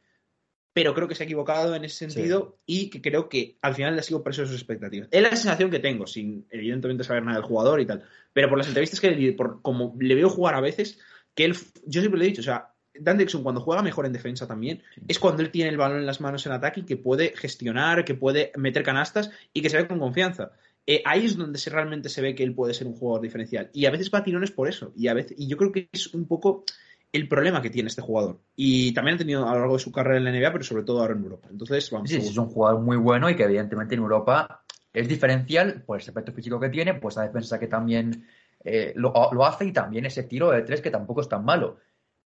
Pero 0.73 0.93
creo 0.93 1.07
que 1.07 1.15
se 1.15 1.23
ha 1.23 1.25
equivocado 1.25 1.73
en 1.73 1.85
ese 1.85 1.95
sentido 2.09 2.57
y 2.65 2.89
que 2.89 3.01
creo 3.01 3.29
que 3.29 3.57
al 3.61 3.75
final 3.75 3.93
le 3.93 4.01
ha 4.01 4.03
sido 4.03 4.23
preso 4.23 4.41
de 4.41 4.47
sus 4.47 4.57
expectativas. 4.57 5.07
Es 5.09 5.21
la 5.21 5.29
sensación 5.29 5.71
que 5.71 5.79
tengo, 5.79 6.05
sin 6.05 6.45
evidentemente 6.49 7.05
saber 7.05 7.23
nada 7.23 7.37
del 7.37 7.45
jugador 7.47 7.79
y 7.79 7.85
tal. 7.85 8.03
Pero 8.33 8.49
por 8.49 8.57
las 8.57 8.67
entrevistas 8.67 8.99
que 8.99 9.11
le 9.11 9.31
por 9.31 9.61
como 9.61 9.95
le 9.99 10.15
veo 10.15 10.29
jugar 10.29 10.55
a 10.55 10.59
veces, 10.59 10.99
que 11.33 11.45
él, 11.45 11.55
yo 11.85 12.01
siempre 12.01 12.19
le 12.19 12.25
he 12.25 12.29
dicho, 12.29 12.41
o 12.41 12.43
sea, 12.43 12.73
Dan 12.97 13.17
Dixon 13.17 13.43
cuando 13.43 13.61
juega 13.61 13.81
mejor 13.83 14.05
en 14.05 14.13
defensa 14.13 14.47
también, 14.47 14.83
es 15.07 15.17
cuando 15.19 15.41
él 15.41 15.49
tiene 15.51 15.69
el 15.69 15.77
balón 15.77 15.99
en 15.99 16.05
las 16.05 16.19
manos 16.19 16.45
en 16.45 16.51
ataque 16.51 16.81
y 16.81 16.85
que 16.85 16.97
puede 16.97 17.33
gestionar, 17.37 18.03
que 18.03 18.15
puede 18.15 18.51
meter 18.57 18.83
canastas 18.83 19.31
y 19.53 19.61
que 19.61 19.69
se 19.69 19.77
ve 19.77 19.87
con 19.87 19.99
confianza. 19.99 20.51
Eh, 20.87 21.01
ahí 21.03 21.25
es 21.25 21.35
donde 21.35 21.57
se, 21.57 21.69
realmente 21.69 22.09
se 22.09 22.21
ve 22.21 22.35
que 22.35 22.43
él 22.43 22.53
puede 22.53 22.73
ser 22.73 22.87
un 22.87 22.93
jugador 22.93 23.21
diferencial. 23.21 23.69
Y 23.73 23.85
a 23.85 23.91
veces 23.91 24.11
va 24.13 24.19
a 24.19 24.23
tirones 24.23 24.51
por 24.51 24.67
eso. 24.67 24.93
Y, 24.95 25.07
a 25.07 25.13
veces, 25.13 25.35
y 25.37 25.47
yo 25.47 25.57
creo 25.57 25.71
que 25.71 25.89
es 25.91 26.13
un 26.13 26.27
poco 26.27 26.63
el 27.11 27.27
problema 27.27 27.61
que 27.61 27.69
tiene 27.69 27.87
este 27.87 28.01
jugador. 28.01 28.39
Y 28.55 28.93
también 28.93 29.15
ha 29.15 29.19
tenido 29.19 29.47
a 29.47 29.53
lo 29.53 29.59
largo 29.59 29.73
de 29.73 29.83
su 29.83 29.91
carrera 29.91 30.17
en 30.17 30.25
la 30.25 30.31
NBA, 30.31 30.51
pero 30.51 30.63
sobre 30.63 30.83
todo 30.83 31.01
ahora 31.01 31.13
en 31.13 31.23
Europa. 31.23 31.47
Entonces, 31.49 31.89
vamos. 31.89 32.09
Sí, 32.09 32.21
sí, 32.21 32.29
es 32.29 32.37
un 32.37 32.49
jugador 32.49 32.81
muy 32.81 32.97
bueno 32.97 33.29
y 33.29 33.35
que 33.35 33.43
evidentemente 33.43 33.95
en 33.95 34.01
Europa 34.01 34.63
es 34.93 35.07
diferencial 35.07 35.83
por 35.83 35.99
ese 35.99 36.11
aspecto 36.11 36.31
físico 36.31 36.59
que 36.59 36.69
tiene, 36.69 36.93
pues 36.95 37.15
la 37.15 37.23
defensa 37.23 37.59
que 37.59 37.67
también 37.67 38.27
eh, 38.63 38.93
lo, 38.95 39.13
lo 39.31 39.45
hace 39.45 39.65
y 39.65 39.73
también 39.73 40.05
ese 40.05 40.23
tiro 40.23 40.51
de 40.51 40.61
tres 40.61 40.81
que 40.81 40.91
tampoco 40.91 41.21
es 41.21 41.29
tan 41.29 41.43
malo. 41.43 41.79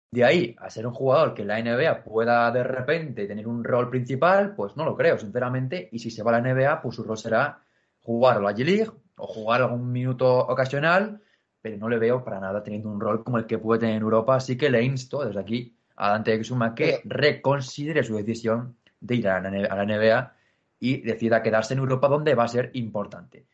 De 0.09 0.23
ahí 0.23 0.55
a 0.59 0.69
ser 0.69 0.87
un 0.87 0.93
jugador 0.93 1.33
que 1.33 1.41
en 1.41 1.49
la 1.49 1.61
NBA 1.61 2.03
pueda 2.03 2.49
de 2.51 2.63
repente 2.63 3.27
tener 3.27 3.45
un 3.45 3.63
rol 3.63 3.89
principal, 3.89 4.55
pues 4.55 4.75
no 4.77 4.85
lo 4.85 4.95
creo, 4.95 5.17
sinceramente. 5.19 5.89
Y 5.91 5.99
si 5.99 6.09
se 6.09 6.23
va 6.23 6.35
a 6.35 6.39
la 6.39 6.53
NBA, 6.53 6.81
pues 6.81 6.95
su 6.95 7.03
rol 7.03 7.17
será 7.17 7.61
jugar 8.07 8.37
a 8.37 8.39
la 8.39 8.53
G-League 8.53 8.89
o 9.17 9.27
jugar 9.27 9.61
algún 9.61 9.91
minuto 9.91 10.39
ocasional, 10.47 11.21
pero 11.61 11.75
no 11.75 11.89
le 11.89 11.99
veo 11.99 12.23
para 12.23 12.39
nada 12.39 12.63
teniendo 12.63 12.89
un 12.89 13.01
rol 13.01 13.21
como 13.21 13.37
el 13.37 13.45
que 13.45 13.57
puede 13.57 13.81
tener 13.81 13.97
en 13.97 14.01
Europa. 14.01 14.37
Así 14.37 14.55
que 14.55 14.69
le 14.69 14.81
insto 14.81 15.25
desde 15.25 15.41
aquí 15.41 15.75
a 15.97 16.11
Dante 16.11 16.33
Exuma 16.33 16.73
que 16.73 17.01
reconsidere 17.03 18.03
su 18.03 18.15
decisión 18.15 18.77
de 19.01 19.15
ir 19.15 19.27
a 19.27 19.41
la, 19.41 19.49
a 19.49 19.75
la 19.75 19.85
NBA 19.85 20.33
y 20.79 21.01
decida 21.01 21.43
quedarse 21.43 21.73
en 21.73 21.81
Europa 21.81 22.07
donde 22.07 22.33
va 22.33 22.45
a 22.45 22.47
ser 22.47 22.71
importante. 22.75 23.45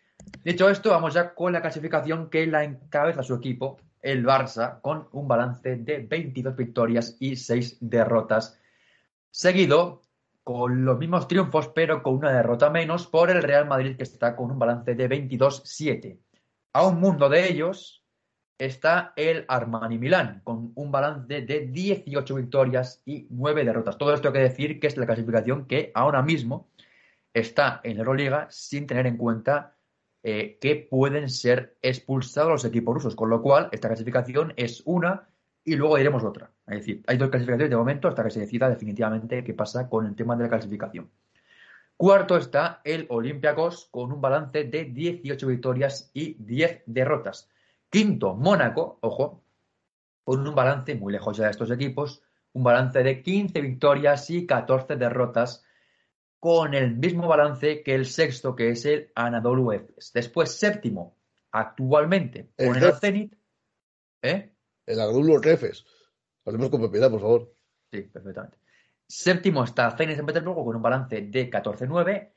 Dicho 0.44 0.70
esto, 0.70 0.92
vamos 0.92 1.16
ya 1.16 1.34
con 1.34 1.52
la 1.52 1.62
clasificación 1.62 2.30
que 2.30 2.46
la 2.46 2.64
encabeza 2.64 3.24
su 3.24 3.34
equipo, 3.34 3.80
el 4.02 4.24
Barça, 4.24 4.82
con 4.82 5.08
un 5.14 5.28
balance 5.28 5.78
de 5.78 5.98
22 5.98 6.56
victorias 6.56 7.18
y 7.20 7.38
6 7.38 7.78
derrotas, 7.80 8.60
seguido 9.32 10.04
con 10.44 10.84
los 10.86 10.98
mismos 11.00 11.28
triunfos, 11.28 11.70
pero 11.70 12.04
con 12.04 12.16
una 12.16 12.32
derrota 12.32 12.70
menos, 12.70 13.08
por 13.08 13.32
el 13.32 13.42
Real 13.42 13.68
Madrid, 13.68 13.96
que 13.96 14.04
está 14.04 14.36
con 14.36 14.52
un 14.52 14.60
balance 14.60 14.96
de 14.96 15.10
22-7. 15.10 16.20
A 16.74 16.88
un 16.88 17.00
mundo 17.00 17.30
de 17.30 17.50
ellos 17.50 18.04
está 18.58 19.14
el 19.16 19.46
Armani 19.48 19.98
Milán, 19.98 20.42
con 20.44 20.72
un 20.76 20.92
balance 20.92 21.42
de 21.42 21.68
18 21.68 22.36
victorias 22.36 23.02
y 23.06 23.28
9 23.30 23.64
derrotas. 23.66 23.98
Todo 23.98 24.14
esto 24.14 24.30
hay 24.30 24.34
que 24.34 24.40
decir 24.40 24.80
que 24.80 24.88
es 24.88 24.98
la 24.98 25.06
clasificación 25.06 25.66
que 25.66 25.92
ahora 25.96 26.22
mismo 26.22 26.70
está 27.34 27.82
en 27.84 27.96
la 27.96 28.02
Euroliga 28.02 28.48
sin 28.50 28.86
tener 28.86 29.08
en 29.08 29.18
cuenta 29.18 29.76
eh, 30.24 30.58
que 30.62 30.76
pueden 30.76 31.30
ser 31.30 31.78
expulsados 31.82 32.52
los 32.52 32.66
equipos 32.66 32.96
rusos, 32.96 33.16
con 33.16 33.30
lo 33.30 33.42
cual 33.42 33.70
esta 33.72 33.90
clasificación 33.90 34.54
es 34.56 34.82
una 34.86 35.28
y 35.64 35.76
luego 35.76 35.98
diremos 35.98 36.24
otra. 36.24 36.52
Es 36.68 36.80
decir, 36.80 37.04
hay 37.08 37.18
dos 37.18 37.30
clasificaciones 37.30 37.70
de 37.70 37.76
momento 37.78 38.08
hasta 38.08 38.24
que 38.24 38.32
se 38.32 38.40
decida 38.42 38.70
definitivamente 38.70 39.44
qué 39.44 39.54
pasa 39.54 39.88
con 39.90 40.06
el 40.06 40.16
tema 40.16 40.36
de 40.36 40.44
la 40.44 40.50
clasificación. 40.50 41.10
Cuarto 41.96 42.38
está 42.38 42.82
el 42.84 43.06
Olympiacos 43.10 43.88
con 43.92 44.12
un 44.12 44.20
balance 44.20 44.64
de 44.66 44.86
18 44.86 45.48
victorias 45.48 46.10
y 46.14 46.34
10 46.44 46.84
derrotas. 46.86 47.50
Quinto, 47.90 48.34
Mónaco, 48.36 48.98
ojo, 49.02 49.44
con 50.24 50.46
un 50.48 50.56
balance 50.56 50.96
muy 50.96 51.14
lejos 51.14 51.38
ya 51.38 51.46
de 51.46 51.52
estos 51.52 51.70
equipos, 51.72 52.24
un 52.54 52.64
balance 52.64 53.04
de 53.04 53.22
15 53.22 53.62
victorias 53.62 54.30
y 54.32 54.46
14 54.46 54.96
derrotas, 54.96 55.64
con 56.40 56.74
el 56.74 56.96
mismo 56.98 57.28
balance 57.28 57.84
que 57.84 57.96
el 57.96 58.06
sexto, 58.06 58.56
que 58.56 58.70
es 58.72 58.86
el 58.86 59.12
Anadolu 59.16 59.72
Efes. 59.72 60.12
Después, 60.14 60.52
séptimo, 60.58 61.16
actualmente, 61.52 62.50
El 62.58 62.68
con 62.68 62.78
el 62.78 62.84
Ref- 62.84 63.00
Zenit. 63.00 63.36
¿Eh? 64.22 64.53
El 64.86 65.00
Agdulo 65.00 65.40
Refes. 65.40 65.86
Hablemos 66.46 66.70
con 66.70 66.82
propiedad, 66.82 67.10
por 67.10 67.22
favor. 67.22 67.54
Sí, 67.92 68.02
perfectamente. 68.02 68.58
Séptimo 69.08 69.64
está 69.64 69.96
Zenit 69.96 70.18
San 70.18 70.26
Petersburgo 70.26 70.66
con 70.66 70.76
un 70.76 70.82
balance 70.82 71.22
de 71.22 71.50
14-9. 71.50 72.32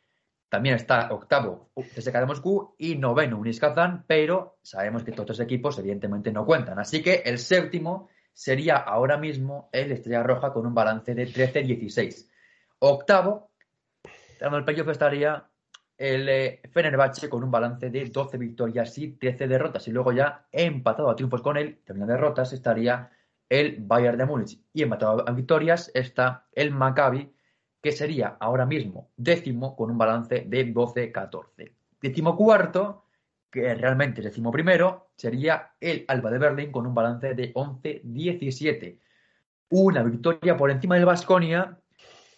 También 0.49 0.77
está 0.77 1.13
octavo 1.13 1.73
CSKA 1.75 2.21
de 2.21 2.27
Moscú 2.27 2.75
y 2.79 2.97
noveno 2.97 3.39
Unis 3.39 3.59
Kazán, 3.59 4.05
pero 4.07 4.59
sabemos 4.63 5.03
que 5.03 5.11
todos 5.11 5.31
estos 5.31 5.41
equipos 5.41 5.79
evidentemente 5.79 6.31
no 6.31 6.47
cuentan. 6.47 6.79
Así 6.79 7.03
que 7.03 7.23
el 7.25 7.39
séptimo 7.39 8.09
sería 8.33 8.77
ahora 8.77 9.17
mismo 9.17 9.69
el 9.73 9.91
Estrella 9.91 10.23
Roja 10.23 10.53
con 10.53 10.67
un 10.67 10.75
balance 10.75 11.15
de 11.15 11.27
13-16. 11.27 12.29
Octavo, 12.79 13.51
dando 14.39 14.59
el 14.59 14.65
playoff 14.65 14.89
estaría 14.89 15.51
el 15.99 16.29
eh, 16.29 16.61
Fenerbahce 16.71 17.29
con 17.29 17.43
un 17.43 17.51
balance 17.51 17.91
de 17.91 18.05
12 18.05 18.39
victorias 18.39 18.97
y 18.99 19.13
13 19.13 19.49
derrotas. 19.49 19.89
Y 19.89 19.93
luego 19.93 20.13
ya 20.13 20.47
empatado 20.53 21.11
a 21.11 21.17
triunfos 21.17 21.43
con 21.43 21.57
él, 21.57 21.81
terminando 21.85 22.15
derrotas, 22.15 22.53
estaría 22.53 23.11
el 23.49 23.77
Bayern 23.81 24.19
de 24.19 24.27
Múnich. 24.27 24.61
Y 24.73 24.83
empatado 24.83 25.27
a 25.27 25.33
victorias 25.33 25.91
está 25.95 26.47
el 26.53 26.71
Maccabi, 26.71 27.33
que 27.83 27.93
sería 27.93 28.37
ahora 28.41 28.67
mismo 28.67 29.11
décimo 29.17 29.77
con 29.77 29.91
un 29.91 29.99
balance 29.99 30.45
de 30.47 30.75
12-14. 30.75 31.73
Décimo 32.01 32.37
cuarto, 32.37 33.05
que 33.51 33.75
realmente 33.75 34.21
es 34.21 34.27
décimo 34.27 34.51
primero, 34.51 35.11
sería 35.17 35.73
el 35.81 36.05
Alba 36.09 36.31
de 36.31 36.39
Berlín 36.39 36.73
con 36.73 36.87
un 36.87 36.95
balance 36.95 37.35
de 37.35 37.55
11-17. 37.55 38.99
Una 39.71 40.03
victoria 40.03 40.57
por 40.57 40.71
encima 40.71 40.97
del 40.97 41.07
Vasconia, 41.07 41.79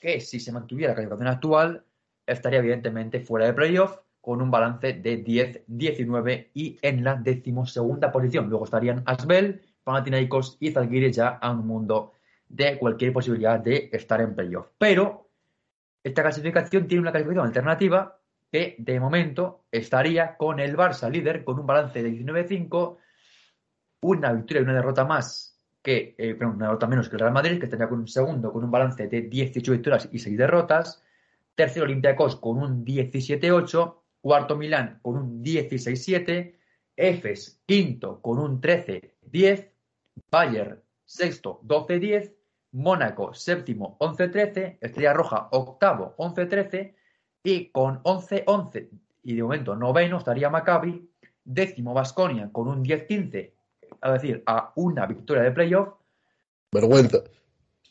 que 0.01 0.21
si 0.21 0.39
se 0.39 0.53
mantuviera 0.53 0.93
la 0.93 0.97
calificación 0.97 1.29
actual, 1.29 1.85
estaría 2.29 2.61
evidentemente 2.61 3.21
fuera 3.21 3.47
de 3.47 3.55
playoff 3.55 3.99
con 4.21 4.43
un 4.43 4.51
balance 4.51 4.93
de 4.93 5.25
10-19 5.25 6.49
y 6.55 6.79
en 6.83 7.03
la 7.03 7.15
decimosegunda 7.15 8.13
posición. 8.13 8.49
Luego 8.49 8.65
estarían 8.65 9.03
Asbel, 9.07 9.63
Panathinaikos 9.85 10.59
y 10.61 10.71
Zalgiris 10.71 11.17
ya 11.17 11.29
a 11.29 11.51
un 11.51 11.67
mundo 11.67 12.13
de 12.49 12.79
cualquier 12.79 13.13
posibilidad 13.13 13.59
de 13.59 13.89
estar 13.93 14.21
en 14.21 14.35
playoff. 14.35 14.69
Pero 14.79 15.31
esta 16.03 16.23
clasificación 16.23 16.87
tiene 16.87 17.03
una 17.03 17.11
clasificación 17.11 17.47
alternativa 17.47 18.19
que 18.51 18.77
de 18.79 19.01
momento 19.01 19.65
estaría 19.71 20.37
con 20.37 20.61
el 20.61 20.77
Barça 20.77 21.11
líder 21.11 21.45
con 21.45 21.59
un 21.59 21.67
balance 21.67 22.03
de 22.03 22.11
19-5, 22.11 22.97
una 24.03 24.33
victoria 24.33 24.61
y 24.61 24.65
una 24.65 24.75
derrota 24.75 25.05
más 25.05 25.59
que, 25.83 26.15
eh, 26.19 26.37
una 26.41 26.67
derrota 26.67 26.87
menos 26.87 27.09
que 27.09 27.17
el 27.17 27.21
Real 27.21 27.33
Madrid, 27.33 27.59
que 27.59 27.67
estaría 27.67 27.89
con 27.89 28.01
un 28.01 28.09
segundo 28.09 28.53
con 28.53 28.65
un 28.65 28.71
balance 28.71 29.07
de 29.07 29.23
18 29.23 29.73
victorias 29.73 30.09
y 30.13 30.19
6 30.19 30.37
derrotas, 30.37 31.03
tercero 31.59 31.87
Olympiacos 31.87 32.37
con 32.37 32.59
un 32.59 32.85
17-8, 32.85 33.97
cuarto 34.21 34.57
Milán 34.57 35.01
con 35.03 35.17
un 35.17 35.43
16-7, 35.43 36.55
Efes 36.95 37.61
quinto 37.67 38.21
con 38.23 38.39
un 38.39 38.61
13-10, 38.61 39.69
Bayern 40.31 40.81
sexto 41.05 41.61
12-10, 41.65 42.33
Mónaco 42.73 43.35
séptimo 43.35 43.97
11-13, 43.99 44.79
Estrella 44.81 45.13
Roja 45.13 45.49
octavo 45.51 46.15
11-13 46.19 46.95
y 47.43 47.71
con 47.71 48.05
11-11 48.05 48.89
y 49.25 49.35
de 49.35 49.43
momento 49.43 49.75
noveno 49.75 50.19
estaría 50.19 50.51
Maccabi, 50.51 51.11
décimo 51.43 51.93
Vasconia 51.93 52.51
con 52.53 52.69
un 52.69 52.85
10-15, 52.85 53.35
es 53.37 54.13
decir, 54.13 54.45
a 54.47 54.73
una 54.77 55.07
victoria 55.07 55.43
de 55.43 55.51
playoff, 55.51 55.95
Vergüenza. 56.71 57.19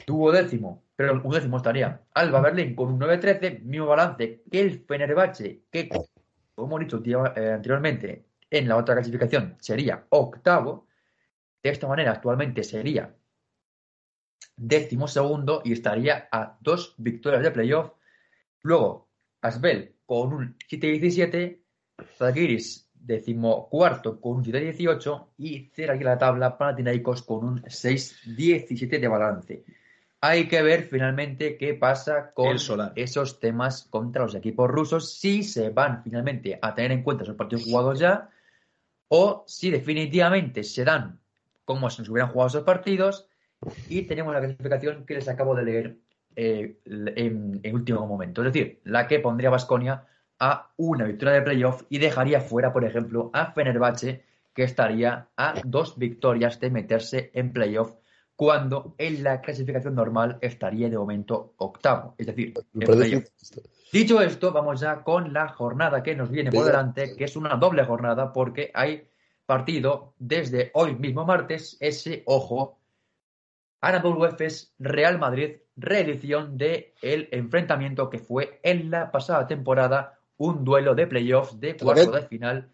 tuvo 0.05 0.32
décimo, 0.32 0.84
pero 0.98 1.22
un 1.24 1.32
décimo 1.32 1.58
estaría 1.58 2.02
Alba 2.16 2.41
Berlín 2.41 2.76
con 2.76 2.91
un 2.91 3.00
9-13, 3.00 3.62
mismo 3.62 3.86
balance 3.86 4.41
que 4.52 4.60
el 4.60 4.84
Fenerbahce, 4.84 5.62
que 5.72 5.88
como 6.56 6.68
hemos 6.68 6.80
dicho 6.80 7.04
eh, 7.36 7.54
anteriormente 7.54 8.26
en 8.50 8.68
la 8.68 8.78
otra 8.78 8.95
clasificación 8.95 9.56
sería 9.60 10.08
octavo, 10.10 10.88
de 11.62 11.70
esta 11.70 11.88
manera 11.88 12.14
actualmente 12.14 12.64
sería 12.64 13.16
décimo 14.56 15.08
segundo 15.08 15.62
y 15.64 15.74
estaría 15.74 16.30
a 16.32 16.58
dos 16.62 16.95
victorias 16.98 17.43
de 17.43 17.52
playoff. 17.52 17.91
Luego, 18.64 19.08
Asbel 19.41 19.98
con 20.08 20.34
un 20.34 20.58
7-17, 20.68 21.62
Zalgiris 22.18 22.89
decimocuarto 22.95 24.20
con 24.20 24.38
un 24.38 24.43
7-18 24.43 25.28
y 25.38 25.70
cierra 25.76 25.93
aquí 25.93 26.04
la 26.04 26.18
tabla 26.18 26.58
Panathinaikos 26.58 27.22
con 27.22 27.45
un 27.45 27.62
6-17 27.62 29.00
de 29.00 29.08
balance. 29.08 29.64
Hay 30.22 30.47
que 30.47 30.61
ver 30.63 30.84
finalmente 30.84 31.57
qué 31.57 31.76
pasa 31.76 32.32
con 32.34 32.57
Solar. 32.57 32.91
esos 32.95 33.39
temas 33.39 33.88
contra 33.89 34.24
los 34.24 34.34
equipos 34.34 34.70
rusos, 34.70 35.13
si 35.13 35.43
se 35.43 35.70
van 35.70 36.03
finalmente 36.03 36.57
a 36.61 36.74
tener 36.74 36.91
en 36.91 37.03
cuenta 37.03 37.24
esos 37.24 37.36
partidos 37.36 37.65
jugados 37.65 37.99
ya, 37.99 38.30
o 39.09 39.43
si 39.47 39.70
definitivamente 39.70 40.63
se 40.63 40.84
dan 40.84 41.20
como 41.65 41.89
si 41.89 42.01
nos 42.01 42.09
hubieran 42.09 42.32
jugado 42.32 42.47
esos 42.47 42.63
partidos, 42.63 43.28
y 43.89 44.03
tenemos 44.03 44.34
la 44.34 44.39
clasificación 44.39 45.05
que 45.05 45.15
les 45.15 45.28
acabo 45.28 45.53
de 45.53 45.63
leer 45.63 45.97
eh, 46.36 46.78
en, 46.86 47.59
en 47.61 47.76
último 47.76 48.07
momento. 48.07 48.41
Es 48.43 48.53
decir, 48.53 48.80
la 48.86 49.07
que 49.07 49.20
pondría 49.20 49.49
a 49.49 49.51
Basconia 49.51 50.05
a 50.39 50.72
una 50.78 51.05
victoria 51.05 51.36
de 51.36 51.41
playoff 51.41 51.84
y 51.89 51.97
dejaría 51.97 52.41
fuera, 52.41 52.72
por 52.72 52.86
ejemplo, 52.86 53.30
a 53.34 53.51
Fenerbahce, 53.51 54.24
que 54.53 54.63
estaría 54.63 55.28
a 55.36 55.61
dos 55.65 55.97
victorias 55.97 56.59
de 56.59 56.70
meterse 56.70 57.32
en 57.34 57.51
playoff 57.53 57.91
cuando 58.38 58.94
en 59.00 59.24
la 59.24 59.42
clasificación 59.42 59.96
normal 59.96 60.38
estaría 60.42 60.90
de 60.90 60.98
momento 60.98 61.56
octavo, 61.58 62.14
es 62.20 62.28
decir. 62.28 62.54
Dicho 63.92 64.22
esto, 64.22 64.52
vamos 64.54 64.80
ya 64.80 65.04
con 65.04 65.34
la 65.34 65.48
jornada 65.50 66.04
que 66.04 66.16
nos 66.16 66.30
viene 66.30 66.52
por 66.52 66.66
delante, 66.66 67.16
que 67.16 67.24
es 67.24 67.36
una 67.36 67.56
doble 67.56 67.84
jornada 67.84 68.32
porque 68.32 68.70
hay 68.76 69.10
partido 69.48 70.14
desde 70.20 70.70
hoy 70.76 70.94
mismo 70.96 71.26
martes, 71.26 71.78
ese, 71.80 72.22
ojo, 72.28 72.78
Anadolu 73.82 74.26
Efes 74.26 74.72
Real 74.78 75.18
Madrid, 75.18 75.56
reedición 75.76 76.60
de 76.60 76.94
el 77.02 77.30
enfrentamiento 77.32 78.08
que 78.08 78.20
fue 78.20 78.60
en 78.62 78.92
la 78.92 79.12
pasada 79.12 79.48
temporada 79.48 80.20
un 80.38 80.64
duelo 80.64 80.94
de 80.94 81.08
playoffs 81.08 81.60
de 81.60 81.76
cuarto 81.76 82.12
de 82.12 82.22
final 82.22 82.70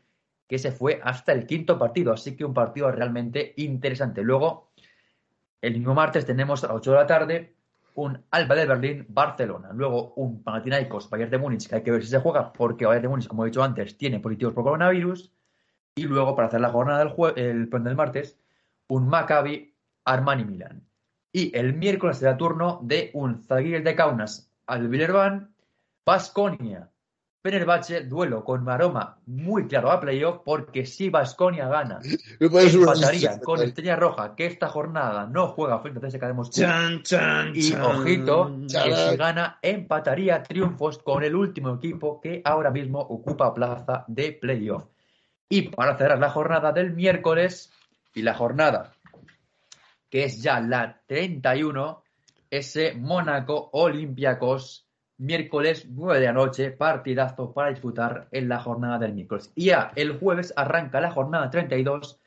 que 0.46 0.60
se 0.60 0.74
fue 0.74 1.00
hasta 1.02 1.32
el 1.32 1.46
quinto 1.46 1.80
partido, 1.80 2.12
así 2.12 2.36
que 2.36 2.44
un 2.44 2.54
partido 2.54 2.92
realmente 2.92 3.54
interesante. 3.56 4.24
Luego, 4.24 4.73
el 5.64 5.76
mismo 5.76 5.94
martes 5.94 6.26
tenemos 6.26 6.62
a 6.64 6.68
las 6.68 6.76
8 6.76 6.92
de 6.92 6.98
la 6.98 7.08
tarde 7.08 7.56
un 7.96 8.22
Alba 8.32 8.56
de 8.56 8.66
Berlín, 8.66 9.06
Barcelona. 9.08 9.70
Luego 9.72 10.14
un 10.16 10.44
Panathinaikos, 10.44 11.10
Bayern 11.10 11.32
de 11.32 11.38
Múnich, 11.38 11.70
que 11.70 11.76
hay 11.76 11.84
que 11.84 11.92
ver 11.92 12.04
si 12.04 12.10
se 12.10 12.20
juega, 12.20 12.52
porque 12.52 12.86
Bayern 12.86 13.04
de 13.04 13.08
Múnich, 13.08 13.28
como 13.28 13.46
he 13.46 13.48
dicho 13.48 13.64
antes, 13.64 13.98
tiene 13.98 14.20
positivos 14.20 14.54
por 14.54 14.66
coronavirus. 14.66 15.32
Y 15.96 16.04
luego, 16.04 16.36
para 16.36 16.50
hacer 16.50 16.60
la 16.60 16.70
jornada 16.70 17.06
del, 17.06 17.14
el, 17.38 17.70
del 17.70 17.96
martes, 17.96 18.38
un 18.88 19.08
Maccabi, 19.08 19.74
Armani 20.04 20.44
Milan. 20.44 20.84
Y 21.32 21.58
el 21.58 21.74
miércoles 21.74 22.18
será 22.18 22.36
turno 22.36 22.82
de 22.84 23.12
un 23.14 23.42
Zaguir 23.42 23.84
de 23.84 23.96
Kaunas, 23.96 24.52
al 24.68 24.90
Villerban, 24.90 25.56
Basconia, 26.06 26.92
Fenerbahce, 27.44 28.06
duelo 28.06 28.44
con 28.44 28.64
Maroma 28.64 29.18
muy 29.26 29.68
claro 29.68 29.92
a 29.92 30.00
playoff, 30.00 30.40
porque 30.46 30.86
si 30.86 31.10
Basconia 31.10 31.68
gana, 31.68 32.00
empataría 32.40 33.40
con 33.42 33.62
Estrella 33.62 33.98
Roja, 33.98 34.34
que 34.34 34.46
esta 34.46 34.70
jornada 34.70 35.28
no 35.28 35.50
juega 35.50 35.80
frente 35.80 36.00
a 36.00 36.10
CSKA 36.10 36.28
de 36.28 36.34
Moscú. 36.34 36.62
y 37.54 37.74
ojito, 37.76 38.60
que 38.68 38.96
si 38.96 39.18
gana, 39.18 39.60
empataría 39.62 40.42
triunfos 40.42 41.00
con 41.00 41.24
el 41.24 41.36
último 41.36 41.76
equipo 41.76 42.22
que 42.22 42.42
ahora 42.46 42.72
mismo 42.72 43.00
ocupa 43.00 43.54
plaza 43.54 44.06
de 44.08 44.32
playoff. 44.32 44.86
Y 45.50 45.64
para 45.70 45.98
cerrar 45.98 46.20
la 46.20 46.30
jornada 46.30 46.72
del 46.72 46.94
miércoles 46.94 47.72
y 48.16 48.22
la 48.22 48.34
jornada 48.34 48.94
que 50.14 50.26
es 50.26 50.44
ya 50.44 50.60
la 50.60 51.02
31, 51.08 52.04
ese 52.52 52.94
Mónaco 52.94 53.72
Olympiacos 53.74 54.83
miércoles 55.18 55.88
9 55.90 56.20
de 56.20 56.26
la 56.26 56.34
noche, 56.34 56.72
partidazo 56.72 57.54
para 57.54 57.70
disfrutar 57.70 58.28
en 58.32 58.50
la 58.50 58.60
jornada 58.60 59.00
del 59.00 59.14
miércoles. 59.14 59.52
Y 59.56 59.66
ya 59.66 59.92
el 59.96 60.18
jueves 60.20 60.54
arranca 60.56 61.00
la 61.00 61.12
jornada 61.12 61.50
32 61.50 62.20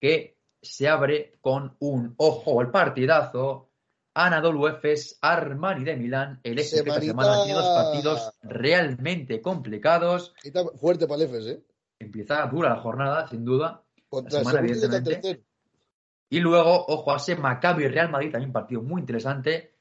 que 0.00 0.36
se 0.60 0.88
abre 0.88 1.32
con 1.40 1.76
un 1.80 2.14
ojo 2.16 2.60
al 2.60 2.70
partidazo. 2.70 3.68
Anadolu 4.14 4.68
Efes, 4.68 5.18
Armani 5.22 5.84
de 5.84 5.96
Milán, 5.96 6.40
el 6.42 6.58
Efes 6.58 6.74
esta 6.74 7.00
semana 7.00 7.44
tiene 7.44 7.58
dos 7.58 7.68
partidos 7.68 8.32
realmente 8.42 9.40
complicados. 9.40 10.34
Fuerte 10.76 11.06
para 11.06 11.22
el 11.22 11.28
Efes, 11.28 11.46
¿eh? 11.46 11.62
Empieza 11.98 12.44
dura 12.46 12.70
la 12.70 12.80
jornada, 12.80 13.26
sin 13.28 13.44
duda. 13.44 13.82
Y 16.28 16.40
luego, 16.40 16.86
ojo 16.86 17.12
a 17.12 17.16
ese 17.16 17.36
Maccabi 17.36 17.88
Real 17.88 18.10
Madrid, 18.10 18.32
también 18.32 18.52
partido 18.52 18.82
muy 18.82 19.00
interesante 19.00 19.71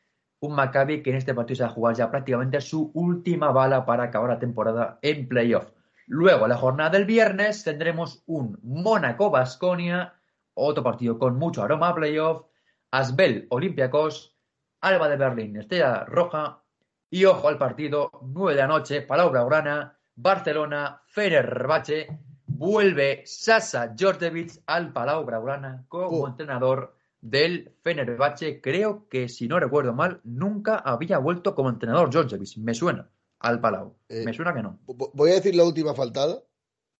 un 0.42 0.56
Maccabi 0.56 1.04
que 1.04 1.12
en 1.12 1.18
este 1.18 1.34
partido 1.34 1.58
se 1.58 1.64
va 1.64 1.70
a 1.70 1.74
jugar 1.74 1.96
ya 1.96 2.10
prácticamente 2.10 2.62
su 2.62 2.92
última 2.94 3.52
bala 3.52 3.86
para 3.86 4.06
acabar 4.06 4.32
la 4.32 4.39
temporada 4.39 4.98
en 5.02 5.28
playoff. 5.28 5.72
Luego, 6.08 6.48
la 6.48 6.58
jornada 6.58 6.89
del 6.89 7.06
viernes, 7.06 7.64
tendremos 7.64 8.24
un 8.26 8.60
Mónaco-Basconia, 8.64 10.16
otro 10.56 10.84
partido 10.84 11.20
con 11.20 11.38
mucho 11.38 11.64
aroma 11.64 11.89
a 11.89 11.96
playoff, 11.96 12.46
Asbel 12.89 13.48
Olympiacos, 13.50 14.36
Alba 14.82 15.08
de 15.10 15.16
Berlín, 15.16 15.58
Estrella 15.58 16.06
Roja, 16.06 16.64
y 17.10 17.26
ojo 17.26 17.48
al 17.48 17.58
partido, 17.58 18.10
9 18.24 18.56
de 18.56 18.62
la 18.62 18.68
noche, 18.68 19.02
Palau 19.02 19.30
Blaugrana, 19.30 19.98
Barcelona, 20.16 21.02
Fenerbahce, 21.06 22.08
vuelve 22.48 23.22
Sasa 23.26 23.88
Djordjevic 23.89 24.64
al 24.66 24.92
Palau 24.92 25.24
Blaugrana 25.24 25.86
como 25.88 26.28
entrenador 26.28 26.98
del 27.22 27.72
Fenerbahce. 27.84 28.59
Creo 28.61 29.07
que, 29.07 29.30
si 29.30 29.47
no 29.47 29.59
recuerdo 29.59 29.93
mal, 29.93 30.19
nunca 30.24 30.78
había 30.78 31.19
vuelto 31.19 31.55
como 31.55 31.69
entrenador 31.69 32.11
Georgievich. 32.11 32.57
Me 32.57 32.74
suena 32.74 33.09
al 33.39 33.59
Palau. 33.59 33.95
Eh, 34.09 34.24
Me 34.26 34.34
suena 34.34 34.53
que 34.53 34.63
no. 34.63 34.80
Voy 34.86 35.32
a 35.32 35.36
decir 35.36 35.55
la 35.55 35.63
última 35.63 35.93
faltada. 35.93 36.43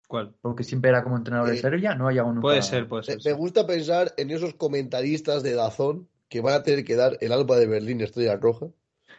¿Cuál? 0.07 0.36
Porque 0.41 0.63
siempre 0.63 0.89
era 0.89 1.03
como 1.03 1.17
entrenador 1.17 1.49
de 1.49 1.55
eh, 1.55 1.61
Serbia, 1.61 1.95
no 1.95 2.07
haya 2.07 2.24
uno. 2.24 2.41
Puede 2.41 2.61
ser, 2.61 2.88
puede 2.88 3.03
ser. 3.03 3.19
Me, 3.24 3.34
gusta 3.34 3.65
pensar 3.65 4.13
en 4.17 4.30
esos 4.30 4.53
comentaristas 4.55 5.41
de 5.41 5.53
Dazón 5.53 6.09
que 6.28 6.41
van 6.41 6.55
a 6.55 6.63
tener 6.63 6.84
que 6.84 6.95
dar 6.95 7.17
el 7.22 7.32
Alba 7.32 7.57
de 7.57 7.67
Berlín 7.67 8.01
Estrella 8.01 8.36
Roja. 8.36 8.67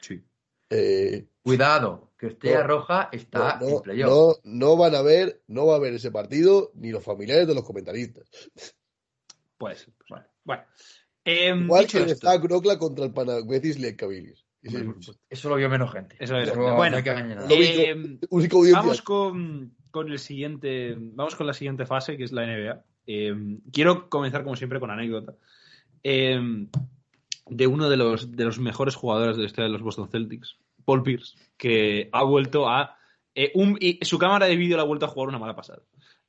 Sí. 0.00 0.22
Eh, 0.68 1.26
Cuidado, 1.42 2.12
que 2.18 2.28
Estrella 2.28 2.62
Roja 2.62 3.08
está 3.10 3.58
no, 3.58 3.82
en 3.84 4.00
No, 4.00 4.34
no 4.44 4.76
van 4.76 4.94
a 4.94 5.02
ver, 5.02 5.42
no 5.46 5.66
va 5.66 5.76
a 5.76 5.80
ver 5.80 5.94
ese 5.94 6.10
partido 6.10 6.70
ni 6.74 6.90
los 6.90 7.02
familiares 7.02 7.46
de 7.46 7.54
los 7.54 7.64
comentaristas. 7.64 8.28
Pues, 9.58 9.88
bueno. 10.08 10.26
Bueno. 10.44 10.62
Eh, 11.24 11.54
Igual 11.54 11.86
que 11.86 12.02
está 12.02 12.36
Grocla 12.38 12.78
contra 12.78 13.04
el 13.04 13.12
Panagüecis 13.12 13.78
Lekabilis. 13.78 14.44
Eso 15.28 15.48
lo 15.48 15.56
vio 15.56 15.68
menos 15.68 15.92
gente. 15.92 16.16
Eso 16.20 16.36
es. 16.36 16.54
bueno, 16.54 16.98
eh, 16.98 18.18
vamos 18.72 19.02
con, 19.02 19.74
con, 19.90 20.10
el 20.10 20.18
siguiente. 20.18 20.94
Vamos 20.96 21.34
con 21.34 21.48
la 21.48 21.52
siguiente 21.52 21.84
fase, 21.84 22.16
que 22.16 22.24
es 22.24 22.32
la 22.32 22.46
NBA. 22.46 22.84
Eh, 23.06 23.58
quiero 23.72 24.08
comenzar, 24.08 24.44
como 24.44 24.54
siempre, 24.54 24.78
con 24.78 24.90
anécdota. 24.90 25.34
Eh, 26.04 26.40
de 27.46 27.66
uno 27.66 27.90
de 27.90 27.96
los, 27.96 28.30
de 28.30 28.44
los 28.44 28.60
mejores 28.60 28.94
jugadores 28.94 29.36
de 29.36 29.42
la 29.42 29.46
historia 29.46 29.66
de 29.66 29.72
los 29.72 29.82
Boston 29.82 30.08
Celtics, 30.08 30.58
Paul 30.84 31.02
Pierce, 31.02 31.36
que 31.56 32.08
ha 32.12 32.22
vuelto 32.22 32.68
a. 32.68 32.96
Un, 33.54 33.78
y 33.80 33.98
su 34.02 34.18
cámara 34.18 34.46
de 34.46 34.56
vídeo 34.56 34.76
la 34.76 34.84
ha 34.84 34.86
vuelto 34.86 35.06
a 35.06 35.08
jugar 35.08 35.28
una 35.28 35.38
mala 35.38 35.56
pasada. 35.56 35.82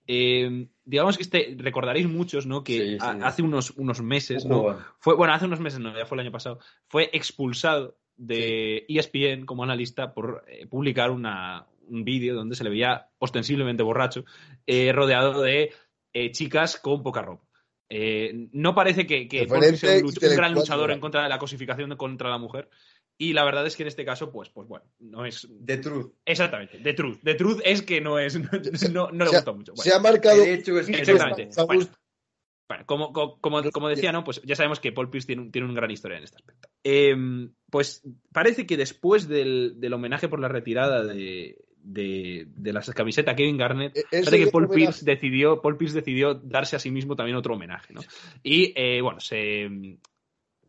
Eh, 0.08 0.68
digamos 0.84 1.18
que 1.18 1.24
este, 1.24 1.56
recordaréis 1.58 2.08
muchos, 2.08 2.46
¿no? 2.46 2.64
Que 2.64 2.98
hace 3.00 3.42
unos, 3.42 3.72
unos 3.72 4.02
meses, 4.02 4.46
¿no? 4.46 4.78
Fue, 5.00 5.16
bueno, 5.16 5.34
hace 5.34 5.46
unos 5.46 5.60
meses, 5.60 5.80
no, 5.80 5.96
ya 5.98 6.06
fue 6.06 6.18
el 6.18 6.22
año 6.22 6.32
pasado, 6.32 6.60
fue 6.88 7.10
expulsado 7.14 7.98
de 8.16 8.86
ESPN 8.88 9.46
como 9.46 9.64
analista 9.64 10.14
por 10.14 10.44
eh, 10.48 10.68
publicar 10.68 11.10
una, 11.10 11.68
un 11.88 12.04
vídeo 12.04 12.36
donde 12.36 12.56
se 12.56 12.64
le 12.64 12.70
veía 12.70 13.08
ostensiblemente 13.18 13.84
borracho, 13.84 14.26
eh, 14.68 14.92
rodeado 14.92 15.42
de 15.42 15.72
chicas 16.32 16.78
con 16.78 17.02
poca 17.02 17.24
ropa. 17.24 17.48
no 18.52 18.76
parece 18.76 19.08
que, 19.08 19.28
que 19.28 19.48
sea 19.78 19.98
un, 19.98 20.06
un, 20.06 20.36
gran 20.36 20.54
luchador 20.54 20.92
en 20.92 21.00
contra 21.00 21.24
de 21.24 21.30
la 21.30 21.40
cosificación 21.40 21.96
contra 21.96 22.30
la 22.30 22.38
mujer, 22.38 22.70
y 23.18 23.34
la 23.34 23.46
verdad 23.46 23.66
es 23.66 23.76
que 23.76 23.84
en 23.84 23.88
este 23.88 24.06
caso, 24.06 24.32
pues, 24.32 24.50
pues 24.50 24.68
bueno, 24.68 24.86
no 25.00 25.26
es. 25.26 25.48
The 25.66 25.78
Truth. 25.78 26.14
Exactamente, 26.26 26.80
The 26.80 26.94
Truth. 26.94 27.20
The 27.24 27.36
Truth 27.36 27.62
es 27.64 27.82
que 27.82 28.02
no 28.02 28.20
es. 28.20 28.40
No, 28.92 29.12
no 29.12 29.26
le 29.26 29.32
gusta 29.32 29.52
mucho. 29.52 29.76
se 29.76 29.94
ha 29.94 30.00
marcado. 30.00 30.44
exactamente. 30.44 31.50
Bueno, 32.68 32.86
como, 32.86 33.14
como, 33.14 33.72
como, 33.72 33.90
decía, 33.90 34.12
¿no? 34.12 34.24
Pues 34.24 34.42
ya 34.44 34.56
sabemos 34.56 34.80
que 34.80 34.92
Paul 34.92 35.10
Pierce 35.10 35.28
tiene, 35.28 35.50
tiene 35.52 35.68
una 35.68 35.76
gran 35.76 35.92
historia 35.92 36.18
en 36.18 36.24
este 36.24 36.38
aspecto. 36.38 36.70
Em, 36.84 37.54
pues 37.70 38.02
parece 38.32 38.66
que 38.66 38.78
después 38.78 39.28
del, 39.28 39.76
del, 39.78 39.94
homenaje 39.94 40.30
por 40.30 40.40
la 40.40 40.48
retirada 40.48 41.04
de, 41.04 41.58
de, 41.78 42.48
de 42.48 42.74
la 42.74 42.82
camiseta 42.82 43.36
Kevin 43.36 43.58
Garnett, 43.58 43.98
e-, 43.98 44.06
parece 44.10 44.46
que 44.46 44.52
Paul 44.52 44.70
Pierce, 44.70 45.06
decidió, 45.06 45.62
Paul 45.62 45.78
Pierce 45.78 45.98
decidió 45.98 46.36
darse 46.36 46.78
a 46.78 46.80
sí 46.80 46.90
mismo 46.90 47.16
también 47.16 47.38
otro 47.38 47.54
homenaje, 47.54 47.94
¿no? 47.94 48.02
Y 48.42 48.74
eh, 48.76 49.02
bueno, 49.02 49.20
se 49.20 49.64
em, 49.64 49.98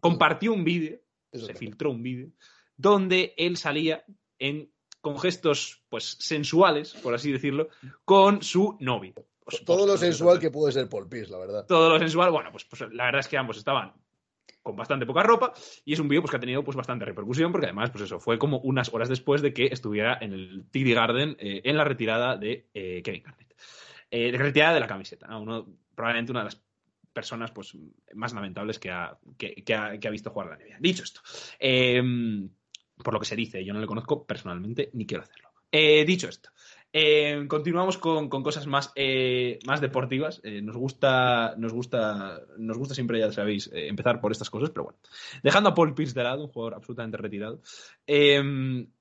compartió 0.01 0.53
un 0.53 0.65
vídeo 0.65 0.99
se 1.35 1.55
filtró 1.55 1.91
un 1.91 2.03
vídeo 2.03 2.29
donde 2.77 3.35
él 3.37 3.57
salía 3.57 4.05
en, 4.39 4.71
con 5.01 5.19
gestos 5.19 5.85
pues 5.89 6.17
sensuales, 6.21 6.95
por 6.95 7.15
así 7.15 7.31
decirlo, 7.31 7.69
con 8.05 8.43
su 8.43 8.77
novio. 8.81 9.15
Pues, 9.45 9.65
todo 9.65 9.79
pues, 9.79 9.89
lo 9.89 9.97
sensual 9.99 10.39
que 10.39 10.51
puede 10.51 10.73
ser 10.73 10.89
Paul 10.89 11.09
Pierce, 11.09 11.31
la 11.31 11.39
verdad. 11.39 11.67
Todo 11.67 11.91
lo 11.91 11.99
sensual, 11.99 12.31
bueno, 12.31 12.51
pues, 12.51 12.65
pues, 12.65 12.81
la 12.93 13.05
verdad 13.05 13.21
es 13.21 13.29
que 13.29 13.37
ambos 13.37 13.59
estaban 13.59 13.93
con 14.63 14.77
bastante 14.77 15.05
poca 15.05 15.23
ropa 15.23 15.53
y 15.85 15.93
es 15.93 16.01
un 16.01 16.09
vídeo 16.09 16.23
pues, 16.23 16.31
que 16.31 16.39
ha 16.39 16.41
tenido 16.41 16.65
pues, 16.65 16.77
bastante 16.77 17.05
repercusión 17.05 17.53
porque 17.53 17.67
además 17.67 17.91
pues 17.91 18.05
eso 18.05 18.19
fue 18.19 18.39
como 18.39 18.59
unas 18.61 18.93
horas 18.93 19.11
después 19.11 19.43
de 19.43 19.53
que 19.53 19.67
estuviera 19.67 20.17
en 20.21 20.33
el 20.33 20.65
TD 20.71 20.95
Garden 20.95 21.37
eh, 21.39 21.61
en 21.65 21.77
la 21.77 21.85
retirada 21.85 22.37
de 22.37 22.71
eh, 22.73 23.03
Kevin 23.05 23.23
Garnett. 23.25 23.55
Eh, 24.11 24.33
de 24.33 24.39
retirada 24.39 24.75
de 24.75 24.81
la 24.81 24.87
camiseta, 24.87 25.37
Uno, 25.37 25.67
probablemente 25.95 26.33
una 26.33 26.41
de 26.41 26.45
las 26.47 26.65
personas 27.15 27.53
pues, 27.53 27.77
más 28.15 28.35
lamentables 28.35 28.79
que 28.79 28.91
ha, 28.91 29.17
que, 29.39 29.75
ha, 29.75 30.11
visto 30.11 30.31
jugar 30.31 30.49
la 30.49 30.57
NBA. 30.57 30.79
Dicho 30.81 31.05
esto, 31.05 31.21
em, 31.59 32.51
por 33.03 33.15
lo 33.15 33.21
que 33.21 33.27
se 33.27 33.37
dice, 33.37 33.65
yo 33.65 33.73
no 33.73 33.81
le 33.81 33.87
conozco 33.87 34.27
personalmente 34.27 34.91
ni 34.93 35.07
quiero 35.07 35.23
hacerlo. 35.23 35.51
Eh, 35.71 36.05
dicho 36.05 36.29
esto, 36.29 36.51
em, 36.93 37.49
continuamos 37.49 37.99
con, 37.99 38.29
cosas 38.29 38.67
más, 38.67 38.93
eh, 38.95 39.59
más 39.67 39.81
deportivas. 39.81 40.41
Eh, 40.45 40.61
nos 40.61 40.77
gusta, 40.77 41.55
nos 41.57 41.73
gusta, 41.73 42.43
nos 42.59 42.77
gusta 42.77 42.95
siempre, 42.95 43.21
ya 43.21 43.33
sabéis, 43.33 43.71
empezar 43.73 44.21
por 44.21 44.33
estas 44.33 44.51
cosas, 44.51 44.71
pero 44.71 44.85
bueno. 44.85 44.99
Dejando 45.43 45.71
a 45.71 45.75
Paul 45.75 45.95
Pierce 45.95 46.15
de 46.15 46.25
lado, 46.25 46.45
un 46.45 46.51
jugador 46.51 46.75
absolutamente 46.75 47.17
retirado. 47.17 47.61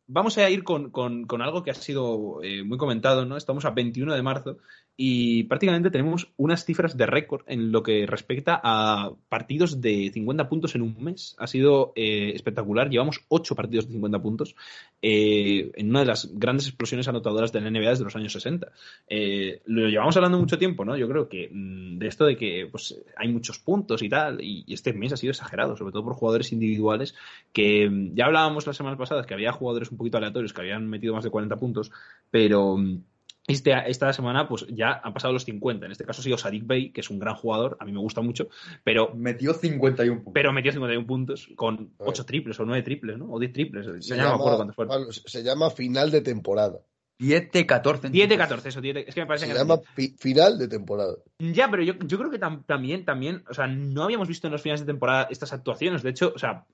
Vamos 0.05 0.37
a 0.37 0.49
ir 0.49 0.63
con, 0.63 0.91
con, 0.91 1.25
con 1.25 1.41
algo 1.41 1.63
que 1.63 1.71
ha 1.71 1.75
sido 1.75 2.43
eh, 2.43 2.63
muy 2.63 2.77
comentado, 2.77 3.25
¿no? 3.25 3.37
Estamos 3.37 3.63
a 3.65 3.71
21 3.71 4.13
de 4.13 4.21
marzo 4.21 4.57
y 4.95 5.45
prácticamente 5.45 5.89
tenemos 5.89 6.31
unas 6.37 6.65
cifras 6.65 6.95
de 6.95 7.07
récord 7.07 7.41
en 7.47 7.71
lo 7.71 7.81
que 7.81 8.05
respecta 8.05 8.59
a 8.63 9.11
partidos 9.27 9.81
de 9.81 10.11
50 10.13 10.47
puntos 10.49 10.75
en 10.75 10.83
un 10.83 10.95
mes. 11.03 11.35
Ha 11.39 11.47
sido 11.47 11.93
eh, 11.95 12.31
espectacular. 12.35 12.89
Llevamos 12.89 13.21
8 13.29 13.55
partidos 13.55 13.87
de 13.87 13.93
50 13.93 14.21
puntos 14.21 14.55
eh, 15.01 15.71
en 15.75 15.89
una 15.89 16.01
de 16.01 16.05
las 16.05 16.29
grandes 16.37 16.67
explosiones 16.67 17.07
anotadoras 17.07 17.51
de 17.51 17.61
la 17.61 17.71
NBA 17.71 17.89
desde 17.89 18.03
los 18.03 18.15
años 18.15 18.33
60. 18.33 18.71
Eh, 19.07 19.61
lo 19.65 19.89
llevamos 19.89 20.15
hablando 20.15 20.37
mucho 20.37 20.59
tiempo, 20.59 20.85
¿no? 20.85 20.95
Yo 20.95 21.09
creo 21.09 21.27
que 21.27 21.49
mm, 21.51 21.97
de 21.97 22.07
esto 22.07 22.25
de 22.25 22.37
que 22.37 22.67
pues, 22.71 22.95
hay 23.17 23.29
muchos 23.29 23.57
puntos 23.57 24.03
y 24.03 24.09
tal, 24.09 24.41
y, 24.41 24.63
y 24.67 24.75
este 24.75 24.93
mes 24.93 25.11
ha 25.13 25.17
sido 25.17 25.31
exagerado, 25.31 25.75
sobre 25.75 25.91
todo 25.91 26.03
por 26.03 26.13
jugadores 26.13 26.51
individuales, 26.51 27.15
que 27.51 27.89
mm, 27.89 28.13
ya 28.13 28.25
hablábamos 28.25 28.67
las 28.67 28.77
semanas 28.77 28.99
pasadas 28.99 29.25
que 29.25 29.33
había 29.33 29.51
jugadores 29.51 29.89
un 29.93 29.97
poquito 29.97 30.17
aleatorios 30.17 30.53
que 30.53 30.61
habían 30.61 30.87
metido 30.89 31.13
más 31.13 31.23
de 31.23 31.29
40 31.29 31.55
puntos, 31.57 31.91
pero 32.29 32.77
mm, 32.77 33.03
este, 33.47 33.73
esta 33.89 34.11
semana 34.13 34.47
pues 34.47 34.65
ya 34.69 35.01
han 35.03 35.13
pasado 35.13 35.33
los 35.33 35.43
50. 35.45 35.85
En 35.85 35.91
este 35.91 36.05
caso 36.05 36.21
ha 36.21 36.23
sido 36.23 36.37
Sadik 36.37 36.65
Bey, 36.65 36.91
que 36.91 37.01
es 37.01 37.09
un 37.09 37.19
gran 37.19 37.35
jugador, 37.35 37.75
a 37.79 37.85
mí 37.85 37.91
me 37.91 37.99
gusta 37.99 38.21
mucho, 38.21 38.47
pero 38.83 39.13
Metió 39.15 39.53
51 39.53 40.17
puntos. 40.23 40.33
pero 40.33 40.53
metió 40.53 40.71
51 40.71 41.05
puntos 41.07 41.49
con 41.55 41.91
8 41.97 42.25
triples 42.25 42.59
o 42.59 42.65
9 42.65 42.83
triples, 42.83 43.17
¿no? 43.17 43.29
O 43.31 43.39
10 43.39 43.51
triples. 43.53 43.85
Se, 44.05 44.15
ya 44.15 44.23
no 44.23 44.29
me 44.29 44.35
acuerdo 44.35 44.45
llama, 44.45 44.55
cuántos 44.57 44.75
fueron. 44.75 44.89
Pablo, 44.93 45.11
se 45.11 45.43
llama 45.43 45.69
final 45.69 46.09
de 46.11 46.21
temporada. 46.21 46.79
10 47.19 47.51
de 47.51 47.65
14. 47.65 48.07
en 48.07 48.13
10 48.13 48.23
de 48.23 48.27
triples. 48.35 48.47
14, 48.49 48.69
eso, 48.69 48.81
10 48.81 48.95
de- 48.95 49.05
es 49.07 49.13
que 49.15 49.21
me 49.21 49.27
parece 49.27 49.45
Se 49.45 49.51
que 49.51 49.57
llama 49.57 49.77
fi- 49.93 50.15
final 50.17 50.57
de 50.57 50.67
temporada. 50.69 51.13
Ya, 51.39 51.69
pero 51.69 51.83
yo, 51.83 51.93
yo 52.05 52.17
creo 52.17 52.31
que 52.31 52.39
tam- 52.39 52.65
también, 52.65 53.03
también, 53.05 53.43
o 53.49 53.53
sea, 53.53 53.67
no 53.67 54.03
habíamos 54.03 54.27
visto 54.29 54.47
en 54.47 54.53
los 54.53 54.61
finales 54.61 54.81
de 54.81 54.87
temporada 54.87 55.27
estas 55.29 55.51
actuaciones. 55.53 56.01
De 56.01 56.09
hecho, 56.09 56.31
o 56.35 56.39
sea, 56.39 56.65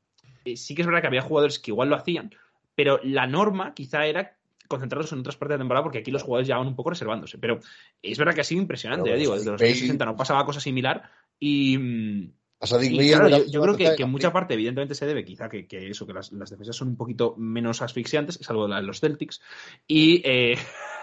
eh, 0.45 0.55
sí 0.55 0.73
que 0.75 0.81
es 0.83 0.87
verdad 0.87 1.01
que 1.01 1.07
había 1.07 1.21
jugadores 1.21 1.59
que 1.59 1.71
igual 1.71 1.89
lo 1.89 1.95
hacían, 1.97 2.31
pero 2.79 2.97
la 3.03 3.27
norma 3.27 3.73
quizá 3.73 4.05
era 4.05 4.37
concentrarlos 4.69 5.11
en 5.11 5.19
otras 5.19 5.35
partes 5.35 5.49
de 5.49 5.57
la 5.57 5.63
temporada 5.63 5.83
porque 5.83 5.97
aquí 5.97 6.11
los 6.11 6.23
jugadores 6.23 6.47
llevaban 6.47 6.69
un 6.69 6.77
poco 6.77 6.91
reservándose. 6.91 7.37
Pero 7.37 7.59
es 8.01 8.17
verdad 8.17 8.33
que 8.33 8.39
ha 8.39 8.45
sido 8.45 8.61
impresionante, 8.61 9.03
Pero 9.03 9.17
ya 9.17 9.19
digo, 9.19 9.33
Sadik 9.33 9.39
desde 9.39 9.51
los 9.51 9.61
años 9.61 9.79
60 9.79 10.05
no 10.05 10.15
pasaba 10.15 10.45
cosa 10.45 10.61
similar 10.61 11.11
y, 11.37 11.77
mm, 11.77 12.31
A 12.61 12.67
Sadik 12.67 12.93
y 12.93 13.09
claro, 13.09 13.27
yo, 13.27 13.45
yo 13.47 13.61
creo 13.61 13.75
que, 13.75 13.95
que 13.97 14.05
mucha 14.05 14.31
parte, 14.31 14.53
evidentemente, 14.53 14.95
se 14.95 15.05
debe 15.05 15.25
quizá 15.25 15.49
que, 15.49 15.67
que 15.67 15.89
eso, 15.89 16.07
que 16.07 16.13
las, 16.13 16.31
las 16.31 16.51
defensas 16.51 16.77
son 16.77 16.87
un 16.87 16.95
poquito 16.95 17.35
menos 17.35 17.81
asfixiantes, 17.81 18.39
salvo 18.41 18.65
la 18.65 18.77
de 18.77 18.83
los 18.83 19.01
Celtics. 19.01 19.41
Y 19.85 20.21
eh, 20.23 20.57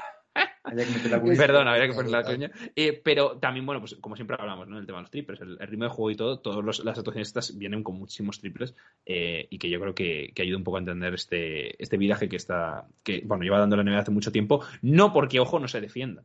Perdón, 1.37 1.69
habría 1.69 1.89
que 1.89 1.95
poner 1.95 2.11
la 2.11 2.23
coña. 2.23 2.51
Eh, 2.75 3.01
pero 3.03 3.39
también, 3.39 3.65
bueno, 3.65 3.81
pues 3.81 3.97
como 4.01 4.17
siempre 4.17 4.37
hablamos, 4.39 4.67
¿no? 4.69 4.79
El 4.79 4.87
tema 4.87 4.99
de 4.99 5.03
los 5.03 5.11
triples, 5.11 5.41
el, 5.41 5.57
el 5.61 5.67
ritmo 5.67 5.85
de 5.85 5.91
juego 5.91 6.11
y 6.11 6.17
todo, 6.17 6.39
todas 6.41 6.85
las 6.85 6.99
actuaciones 6.99 7.29
estas 7.29 7.57
vienen 7.57 7.83
con 7.83 7.97
muchísimos 7.97 8.41
triples 8.41 8.75
eh, 9.05 9.47
y 9.51 9.59
que 9.59 9.71
yo 9.71 9.81
creo 9.81 9.95
que, 9.95 10.33
que 10.35 10.43
ayuda 10.43 10.59
un 10.59 10.65
poco 10.65 10.79
a 10.79 10.81
entender 10.81 11.15
este, 11.15 11.81
este 11.83 11.97
viraje 11.97 12.29
que 12.29 12.37
está, 12.37 12.87
que, 13.03 13.23
bueno, 13.25 13.45
lleva 13.45 13.59
dando 13.59 13.77
la 13.77 13.85
NBA 13.85 13.99
hace 13.99 14.11
mucho 14.11 14.33
tiempo, 14.33 14.65
no 14.83 15.13
porque 15.13 15.41
Ojo 15.41 15.59
no 15.59 15.69
se 15.69 15.81
defienda, 15.81 16.25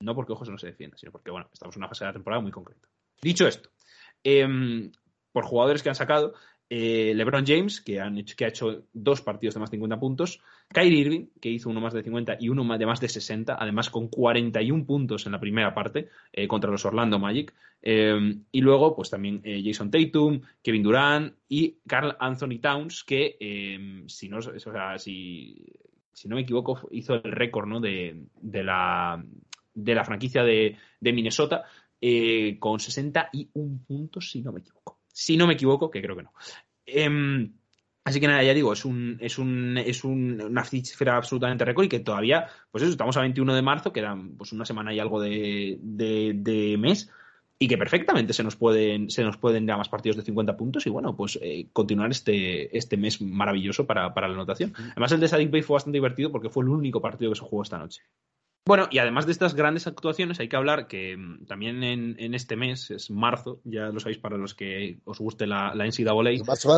no 0.00 0.14
porque 0.14 0.32
Ojo 0.32 0.44
no 0.44 0.58
se 0.58 0.68
defienda, 0.68 0.96
sino 0.96 1.12
porque, 1.12 1.30
bueno, 1.30 1.48
estamos 1.52 1.74
en 1.76 1.80
una 1.80 1.88
fase 1.88 2.04
de 2.04 2.10
la 2.10 2.14
temporada 2.14 2.40
muy 2.40 2.52
concreta. 2.52 2.88
Dicho 3.20 3.46
esto, 3.46 3.70
em, 4.22 4.92
por 5.32 5.44
jugadores 5.44 5.82
que 5.82 5.88
han 5.88 5.94
sacado, 5.94 6.34
eh, 6.70 7.12
LeBron 7.14 7.46
James, 7.46 7.80
que, 7.80 8.00
ha 8.00 8.10
hecho 8.46 8.84
dos 8.92 9.22
partidos 9.22 9.54
de 9.54 9.60
más 9.60 9.70
de 9.70 9.76
50 9.76 9.98
puntos, 9.98 10.40
Kyrie 10.68 11.00
Irving, 11.00 11.26
que 11.40 11.48
hizo 11.48 11.70
uno 11.70 11.80
más 11.80 11.94
de 11.94 12.02
50 12.02 12.36
y 12.40 12.48
uno 12.48 12.64
más 12.64 12.78
de 12.78 12.86
más 12.86 13.00
de 13.00 13.08
60, 13.08 13.56
además 13.58 13.90
con 13.90 14.08
41 14.08 14.84
puntos 14.84 15.26
en 15.26 15.32
la 15.32 15.40
primera 15.40 15.74
parte 15.74 16.08
eh, 16.32 16.46
contra 16.46 16.70
los 16.70 16.84
Orlando 16.84 17.18
Magic. 17.18 17.54
Eh, 17.80 18.36
y 18.50 18.60
luego, 18.60 18.94
pues 18.94 19.10
también 19.10 19.40
eh, 19.44 19.62
Jason 19.64 19.90
Tatum, 19.90 20.40
Kevin 20.62 20.82
Durant 20.82 21.34
y 21.48 21.78
Carl 21.86 22.16
Anthony 22.18 22.58
Towns, 22.60 23.04
que 23.04 23.36
eh, 23.38 24.04
si, 24.06 24.28
no, 24.28 24.40
si, 24.42 26.28
no 26.28 26.34
me 26.34 26.42
equivoco, 26.42 26.88
hizo 26.90 27.14
el 27.14 27.32
récord 27.32 27.68
¿no? 27.68 27.80
de, 27.80 28.26
de, 28.40 28.64
la, 28.64 29.24
de 29.74 29.94
la 29.94 30.04
franquicia 30.04 30.42
de, 30.42 30.76
de 31.00 31.12
Minnesota 31.12 31.64
con 32.60 32.78
61 32.78 33.80
puntos, 33.86 34.30
si 34.30 34.42
no 34.42 34.52
me 34.52 34.60
equivoco. 34.60 34.97
Si 35.18 35.36
no 35.36 35.46
me 35.46 35.54
equivoco, 35.54 35.90
que 35.90 36.00
creo 36.00 36.16
que 36.16 36.22
no. 36.22 36.32
Em, 36.86 37.52
Así 38.04 38.20
que 38.20 38.26
nada, 38.26 38.42
ya 38.42 38.54
digo, 38.54 38.72
es 38.72 38.86
un, 38.86 39.18
es 39.20 39.36
un, 39.36 39.76
es 39.76 40.02
un, 40.02 40.40
una 40.40 40.64
cifra 40.64 41.16
absolutamente 41.16 41.66
récord 41.66 41.84
y 41.84 41.88
que 41.90 42.00
todavía, 42.00 42.46
pues 42.70 42.80
eso, 42.80 42.92
estamos 42.92 43.18
a 43.18 43.20
21 43.20 43.54
de 43.54 43.60
marzo, 43.60 43.92
quedan 43.92 44.34
pues 44.38 44.50
una 44.52 44.64
semana 44.64 44.94
y 44.94 44.98
algo 44.98 45.20
de, 45.20 45.76
de, 45.82 46.32
de 46.34 46.78
mes, 46.78 47.10
y 47.58 47.68
que 47.68 47.76
perfectamente 47.76 48.32
se 48.32 48.42
nos 48.42 48.56
pueden, 48.56 49.10
se 49.10 49.22
nos 49.24 49.36
pueden 49.36 49.66
dar 49.66 49.76
más 49.76 49.90
partidos 49.90 50.16
de 50.16 50.22
50 50.22 50.56
puntos 50.56 50.86
y 50.86 50.90
bueno, 50.90 51.14
pues 51.16 51.38
eh, 51.42 51.68
continuar 51.74 52.10
este, 52.10 52.74
este 52.74 52.96
mes 52.96 53.20
maravilloso 53.20 53.86
para, 53.86 54.14
para 54.14 54.28
la 54.28 54.34
anotación. 54.34 54.72
Además, 54.92 55.12
el 55.12 55.20
de 55.20 55.28
Sadik 55.28 55.50
Bay 55.50 55.60
fue 55.60 55.74
bastante 55.74 55.98
divertido 55.98 56.32
porque 56.32 56.48
fue 56.48 56.62
el 56.62 56.70
único 56.70 57.02
partido 57.02 57.32
que 57.32 57.38
se 57.38 57.44
jugó 57.44 57.62
esta 57.62 57.76
noche. 57.76 58.00
Bueno, 58.66 58.86
y 58.90 58.98
además 58.98 59.24
de 59.24 59.32
estas 59.32 59.54
grandes 59.54 59.86
actuaciones, 59.86 60.40
hay 60.40 60.48
que 60.50 60.56
hablar 60.56 60.88
que 60.88 61.16
mm, 61.16 61.46
también 61.46 61.82
en, 61.82 62.16
en 62.18 62.34
este 62.34 62.54
mes, 62.54 62.90
es 62.90 63.10
marzo, 63.10 63.60
ya 63.64 63.86
lo 63.86 63.98
sabéis 63.98 64.18
para 64.18 64.36
los 64.36 64.54
que 64.54 64.98
os 65.04 65.18
guste 65.18 65.46
la, 65.46 65.74
la 65.74 65.86
NCAA, 65.86 66.22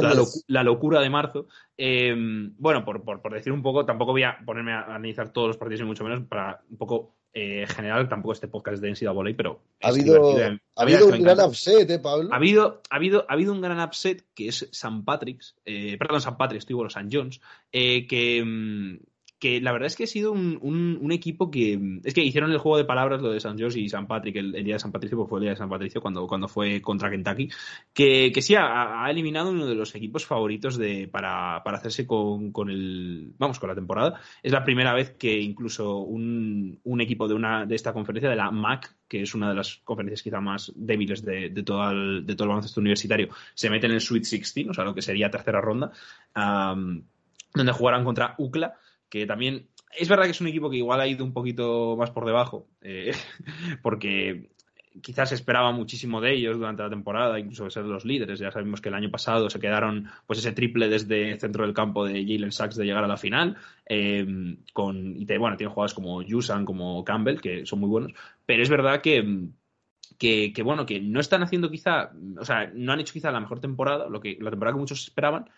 la, 0.03 0.15
locu- 0.15 0.45
la 0.47 0.63
locura 0.63 1.01
de 1.01 1.11
marzo. 1.11 1.47
Eh, 1.77 2.15
bueno, 2.59 2.85
por, 2.85 3.03
por, 3.03 3.21
por 3.21 3.33
decir 3.35 3.53
un 3.53 3.63
poco, 3.63 3.85
tampoco 3.85 4.13
voy 4.13 4.23
a 4.23 4.39
ponerme 4.47 4.73
a 4.73 4.83
analizar 4.83 5.33
todos 5.33 5.49
los 5.49 5.57
partidos, 5.57 5.81
ni 5.81 5.87
mucho 5.89 6.05
menos, 6.05 6.21
para 6.29 6.61
un 6.71 6.77
poco 6.77 7.17
eh, 7.33 7.67
general, 7.69 8.09
tampoco 8.09 8.35
este 8.35 8.47
podcast 8.49 8.81
de 8.81 8.91
NCAA, 8.91 9.35
pero 9.37 9.61
Ha 9.81 9.89
habido, 9.89 10.15
ha 10.77 10.83
habido 10.83 11.07
un 11.07 11.23
gran 11.23 11.41
upset, 11.49 11.91
¿eh, 11.91 11.99
Pablo? 11.99 12.29
Ha 12.33 12.37
habido, 12.37 12.83
ha, 12.91 12.97
habido, 12.97 13.27
ha 13.29 13.33
habido 13.33 13.53
un 13.53 13.61
gran 13.61 13.81
upset 13.81 14.25
que 14.35 14.47
es 14.49 14.69
San 14.71 15.05
Patrick's, 15.05 15.57
eh, 15.65 15.97
perdón, 15.99 16.21
San 16.21 16.37
Patrick's, 16.37 16.63
estoy 16.63 16.75
bueno, 16.75 16.91
San 16.91 17.09
John's, 17.11 17.41
eh, 17.73 18.07
que, 18.07 18.45
mm, 18.45 18.99
que 19.41 19.61
la 19.61 19.73
verdad 19.73 19.87
es 19.87 19.97
que 19.97 20.05
ha 20.05 20.07
sido 20.07 20.33
un, 20.33 20.59
un- 20.61 21.13
equipo 21.13 21.51
que. 21.51 21.81
Es 22.05 22.15
que 22.15 22.23
hicieron 22.23 22.53
el 22.53 22.59
juego 22.59 22.77
de 22.77 22.85
palabras 22.85 23.21
lo 23.21 23.33
de 23.33 23.41
San 23.41 23.59
John's 23.59 23.75
y 23.75 23.89
San 23.89 24.07
Patrick, 24.07 24.37
el, 24.37 24.53
día 24.53 24.75
de 24.75 24.79
San 24.79 24.93
Patricio, 24.93 25.17
porque 25.17 25.31
fue 25.31 25.39
el 25.41 25.45
día 25.45 25.51
de 25.53 25.57
San 25.57 25.69
Patricio 25.69 26.01
cuando, 26.01 26.27
cuando 26.27 26.47
fue 26.47 26.81
contra 26.81 27.11
Kentucky, 27.11 27.49
que, 27.93 28.31
que 28.33 28.43
sí 28.43 28.55
ha, 28.55 29.07
eliminado 29.11 29.51
uno 29.51 29.67
de 29.67 29.75
los 29.75 29.95
equipos 29.95 30.27
favoritos 30.27 30.77
de, 30.77 31.09
para, 31.09 31.63
para 31.65 31.79
hacerse 31.79 32.07
con, 32.07 32.53
con 32.53 32.71
el. 32.71 33.33
Vamos, 33.39 33.59
con 33.59 33.71
la 33.71 33.75
temporada. 33.75 34.21
Es 34.43 34.53
la 34.53 34.63
primera 34.63 34.93
vez 34.93 35.17
que 35.19 35.41
incluso 35.41 35.99
un, 35.99 36.79
un 36.85 37.01
equipo 37.01 37.27
de, 37.27 37.35
una, 37.35 37.65
de 37.65 37.75
esta 37.75 37.93
conferencia, 37.93 38.31
de 38.31 38.37
la 38.37 38.51
MAC, 38.51 38.95
que 39.09 39.23
es 39.23 39.35
una 39.35 39.49
de 39.49 39.57
las 39.57 39.81
conferencias 39.83 40.23
quizá 40.23 40.41
más 40.41 40.71
débiles 40.77 41.25
de, 41.25 41.49
de 41.49 41.63
todo, 41.63 41.91
el, 41.91 42.27
de 42.27 42.35
todo 42.35 42.45
el 42.45 42.49
baloncesto 42.51 42.81
universitario, 42.81 43.31
se 43.55 43.71
mete 43.71 43.87
en 43.87 43.93
el 43.93 44.01
Sweet 44.01 44.23
16, 44.23 44.69
o 44.69 44.75
sea, 44.75 44.85
lo 44.85 44.95
que 44.95 45.03
sería 45.03 45.31
tercera 45.31 45.61
ronda, 45.61 45.91
donde 46.35 47.73
jugarán 47.73 48.05
contra 48.05 48.35
UCLA, 48.39 48.75
que 49.11 49.27
también 49.27 49.69
es 49.97 50.09
verdad 50.09 50.25
que 50.25 50.31
es 50.31 50.41
un 50.41 50.47
equipo 50.47 50.71
que 50.71 50.77
igual 50.77 51.01
ha 51.01 51.07
ido 51.07 51.25
un 51.25 51.33
poquito 51.33 51.97
más 51.99 52.11
por 52.11 52.25
debajo, 52.25 52.69
eh, 52.81 53.13
porque 53.83 54.51
quizás 55.03 55.33
esperaba 55.33 55.73
muchísimo 55.73 56.21
de 56.21 56.35
ellos 56.35 56.57
durante 56.57 56.83
la 56.83 56.91
temporada, 56.91 57.39
incluso 57.39 57.65
de 57.65 57.71
ser 57.71 57.85
los 57.85 58.05
líderes. 58.05 58.39
Ya 58.39 58.51
sabemos 58.51 58.81
que 58.81 58.89
el 58.89 58.95
año 58.95 59.11
pasado 59.11 59.49
se 59.49 59.61
quedaron 59.61 60.09
pues 60.27 60.39
ese 60.39 60.53
triple 60.53 60.89
desde 60.89 61.33
el 61.33 61.41
centro 61.41 61.65
del 61.65 61.75
campo 61.75 62.05
de 62.05 62.25
Jalen 62.25 62.53
Sachs 62.53 62.77
de 62.77 62.85
llegar 62.85 63.05
a 63.05 63.09
la 63.09 63.17
final. 63.17 63.57
eh, 63.87 64.27
con, 64.73 65.17
y 65.17 65.25
bueno, 65.39 65.57
tienen 65.57 65.73
jugadores 65.73 65.95
como 65.95 66.23
Yusan, 66.23 66.65
como 66.65 67.05
Campbell, 67.05 67.41
que 67.41 67.67
son 67.67 67.81
muy 67.81 67.89
buenos. 67.89 68.13
Pero 68.47 68.63
es 68.63 68.69
verdad 68.69 69.01
que, 69.01 69.49
que, 70.19 70.53
que, 70.53 70.63
bueno, 70.63 70.87
que 70.87 71.01
no 71.01 71.21
están 71.21 71.43
haciendo 71.43 71.71
quizá, 71.71 72.13
o 72.39 72.45
sea, 72.45 72.71
no 72.75 72.93
han 72.93 73.01
hecho 73.01 73.13
quizá 73.13 73.31
la 73.31 73.41
mejor 73.41 73.61
temporada, 73.61 74.09
lo 74.09 74.21
que, 74.21 74.39
la 74.41 74.51
temporada 74.51 74.75
que 74.75 74.81
muchos 74.81 75.03
esperaban, 75.03 75.49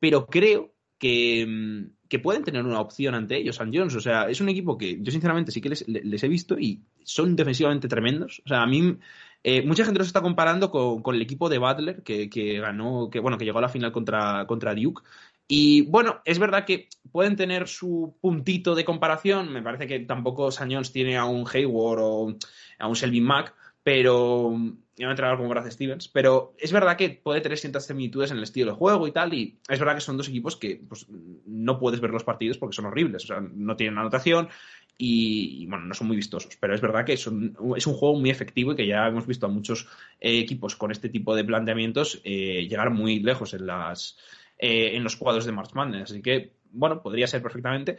pero 0.00 0.26
creo 0.26 0.74
que, 1.00 2.18
pueden 2.22 2.44
tener 2.44 2.64
una 2.64 2.80
opción 2.80 3.14
ante 3.14 3.38
ellos, 3.38 3.56
San 3.56 3.74
Jones. 3.74 3.94
O 3.96 4.00
sea, 4.00 4.28
es 4.28 4.40
un 4.40 4.48
equipo 4.48 4.78
que 4.78 4.98
yo 5.00 5.10
sinceramente 5.10 5.50
sí 5.50 5.60
que 5.60 5.70
les, 5.70 6.22
he 6.22 6.28
visto 6.28 6.58
y 6.58 6.82
son 7.02 7.34
defensivamente 7.34 7.88
tremendos. 7.88 8.42
O 8.44 8.48
sea, 8.48 8.62
a 8.62 8.66
mí 8.66 8.98
eh, 9.42 9.62
mucha 9.62 9.84
gente 9.84 9.98
los 9.98 10.06
está 10.06 10.20
comparando 10.20 10.70
con, 10.70 11.14
el 11.14 11.22
equipo 11.22 11.48
de 11.48 11.58
Butler 11.58 12.02
que, 12.02 12.28
que 12.28 12.60
ganó, 12.60 13.08
que 13.10 13.18
bueno, 13.20 13.38
que 13.38 13.44
llegó 13.44 13.58
a 13.58 13.62
la 13.62 13.68
final 13.68 13.90
contra, 13.90 14.46
contra 14.46 14.74
Duke. 14.74 15.02
Y 15.48 15.82
bueno, 15.82 16.20
es 16.24 16.38
verdad 16.38 16.64
que 16.64 16.88
pueden 17.10 17.34
tener 17.34 17.66
su 17.66 18.16
puntito 18.20 18.74
de 18.74 18.84
comparación. 18.84 19.52
Me 19.52 19.62
parece 19.62 19.88
que 19.88 20.00
tampoco 20.00 20.52
San 20.52 20.70
Jones 20.70 20.92
tiene 20.92 21.16
a 21.16 21.24
un 21.24 21.44
Hayward 21.52 22.00
o 22.00 22.36
a 22.78 22.86
un 22.86 22.94
Selvin 22.94 23.24
Mack, 23.24 23.54
pero 23.82 24.54
y 25.00 25.04
un 25.04 25.10
entrenador 25.10 25.38
como 25.38 25.48
Brad 25.48 25.70
Stevens, 25.70 26.08
pero 26.08 26.54
es 26.58 26.72
verdad 26.72 26.94
que 26.94 27.08
puede 27.08 27.40
tener 27.40 27.56
ciertas 27.56 27.86
similitudes 27.86 28.32
en 28.32 28.36
el 28.36 28.42
estilo 28.42 28.72
de 28.72 28.76
juego 28.76 29.08
y 29.08 29.12
tal, 29.12 29.32
y 29.32 29.58
es 29.66 29.78
verdad 29.78 29.94
que 29.94 30.02
son 30.02 30.18
dos 30.18 30.28
equipos 30.28 30.56
que 30.56 30.78
pues, 30.86 31.06
no 31.46 31.78
puedes 31.78 32.02
ver 32.02 32.10
los 32.10 32.22
partidos 32.22 32.58
porque 32.58 32.76
son 32.76 32.84
horribles, 32.84 33.24
o 33.24 33.26
sea, 33.28 33.40
no 33.40 33.76
tienen 33.76 33.96
anotación 33.96 34.50
y, 34.98 35.64
bueno, 35.68 35.86
no 35.86 35.94
son 35.94 36.06
muy 36.06 36.16
vistosos, 36.16 36.54
pero 36.60 36.74
es 36.74 36.82
verdad 36.82 37.06
que 37.06 37.14
es 37.14 37.26
un 37.26 37.54
juego 37.54 38.20
muy 38.20 38.28
efectivo 38.28 38.72
y 38.72 38.76
que 38.76 38.86
ya 38.86 39.08
hemos 39.08 39.26
visto 39.26 39.46
a 39.46 39.48
muchos 39.48 39.88
eh, 40.20 40.38
equipos 40.38 40.76
con 40.76 40.90
este 40.90 41.08
tipo 41.08 41.34
de 41.34 41.44
planteamientos 41.44 42.20
eh, 42.22 42.66
llegar 42.68 42.90
muy 42.90 43.20
lejos 43.20 43.54
en 43.54 43.66
las 43.66 44.18
eh, 44.58 44.96
en 44.96 45.02
los 45.02 45.16
cuadros 45.16 45.46
de 45.46 45.52
March 45.52 45.72
Madness, 45.72 46.10
así 46.10 46.20
que 46.20 46.52
bueno, 46.72 47.00
podría 47.00 47.26
ser 47.26 47.42
perfectamente 47.42 47.96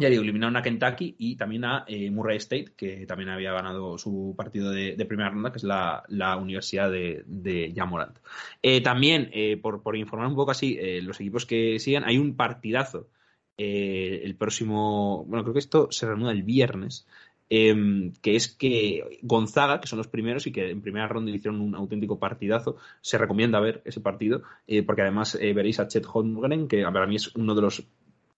ya 0.00 0.08
digo, 0.08 0.22
eliminaron 0.22 0.56
a 0.56 0.62
Kentucky 0.62 1.14
y 1.18 1.36
también 1.36 1.64
a 1.64 1.84
eh, 1.86 2.10
Murray 2.10 2.38
State, 2.38 2.72
que 2.76 3.06
también 3.06 3.28
había 3.28 3.52
ganado 3.52 3.98
su 3.98 4.34
partido 4.36 4.70
de, 4.70 4.96
primera 5.06 5.30
ronda, 5.30 5.52
que 5.52 5.58
es 5.58 5.64
la, 5.64 6.04
la 6.08 6.36
Universidad 6.36 6.90
de, 6.90 7.22
de. 7.26 7.74
Eh, 8.62 8.80
también, 8.80 9.30
eh, 9.32 9.58
por, 9.58 9.82
por, 9.82 9.96
informar 9.96 10.28
un 10.28 10.36
poco 10.36 10.52
así, 10.52 10.78
los 11.02 11.20
equipos 11.20 11.44
que 11.44 11.78
siguen, 11.78 12.04
hay 12.04 12.16
un 12.18 12.34
partidazo 12.34 13.08
el 13.58 14.34
próximo. 14.36 15.24
Bueno, 15.26 15.42
creo 15.44 15.52
que 15.52 15.60
esto 15.60 15.88
se 15.90 16.06
reanuda 16.06 16.32
el 16.32 16.42
viernes. 16.44 17.06
em, 17.52 18.12
que 18.22 18.36
es 18.36 18.48
que 18.48 19.18
Gonzaga, 19.22 19.80
que 19.80 19.88
son 19.88 19.98
los 19.98 20.06
primeros 20.08 20.46
y 20.46 20.52
que 20.52 20.70
en 20.70 20.80
primera 20.82 21.08
ronda 21.08 21.32
hicieron 21.32 21.60
un 21.60 21.74
auténtico 21.74 22.18
partidazo, 22.18 22.76
se 23.00 23.18
recomienda 23.18 23.60
ver 23.60 23.82
ese 23.84 24.00
partido, 24.00 24.42
porque 24.86 25.02
además 25.02 25.36
veréis 25.38 25.80
a 25.80 25.88
Chet 25.88 26.06
Holmgren, 26.10 26.68
que 26.68 26.82
para 26.84 27.06
mí 27.06 27.16
es 27.16 27.34
uno 27.34 27.54
de 27.54 27.62
los 27.62 27.84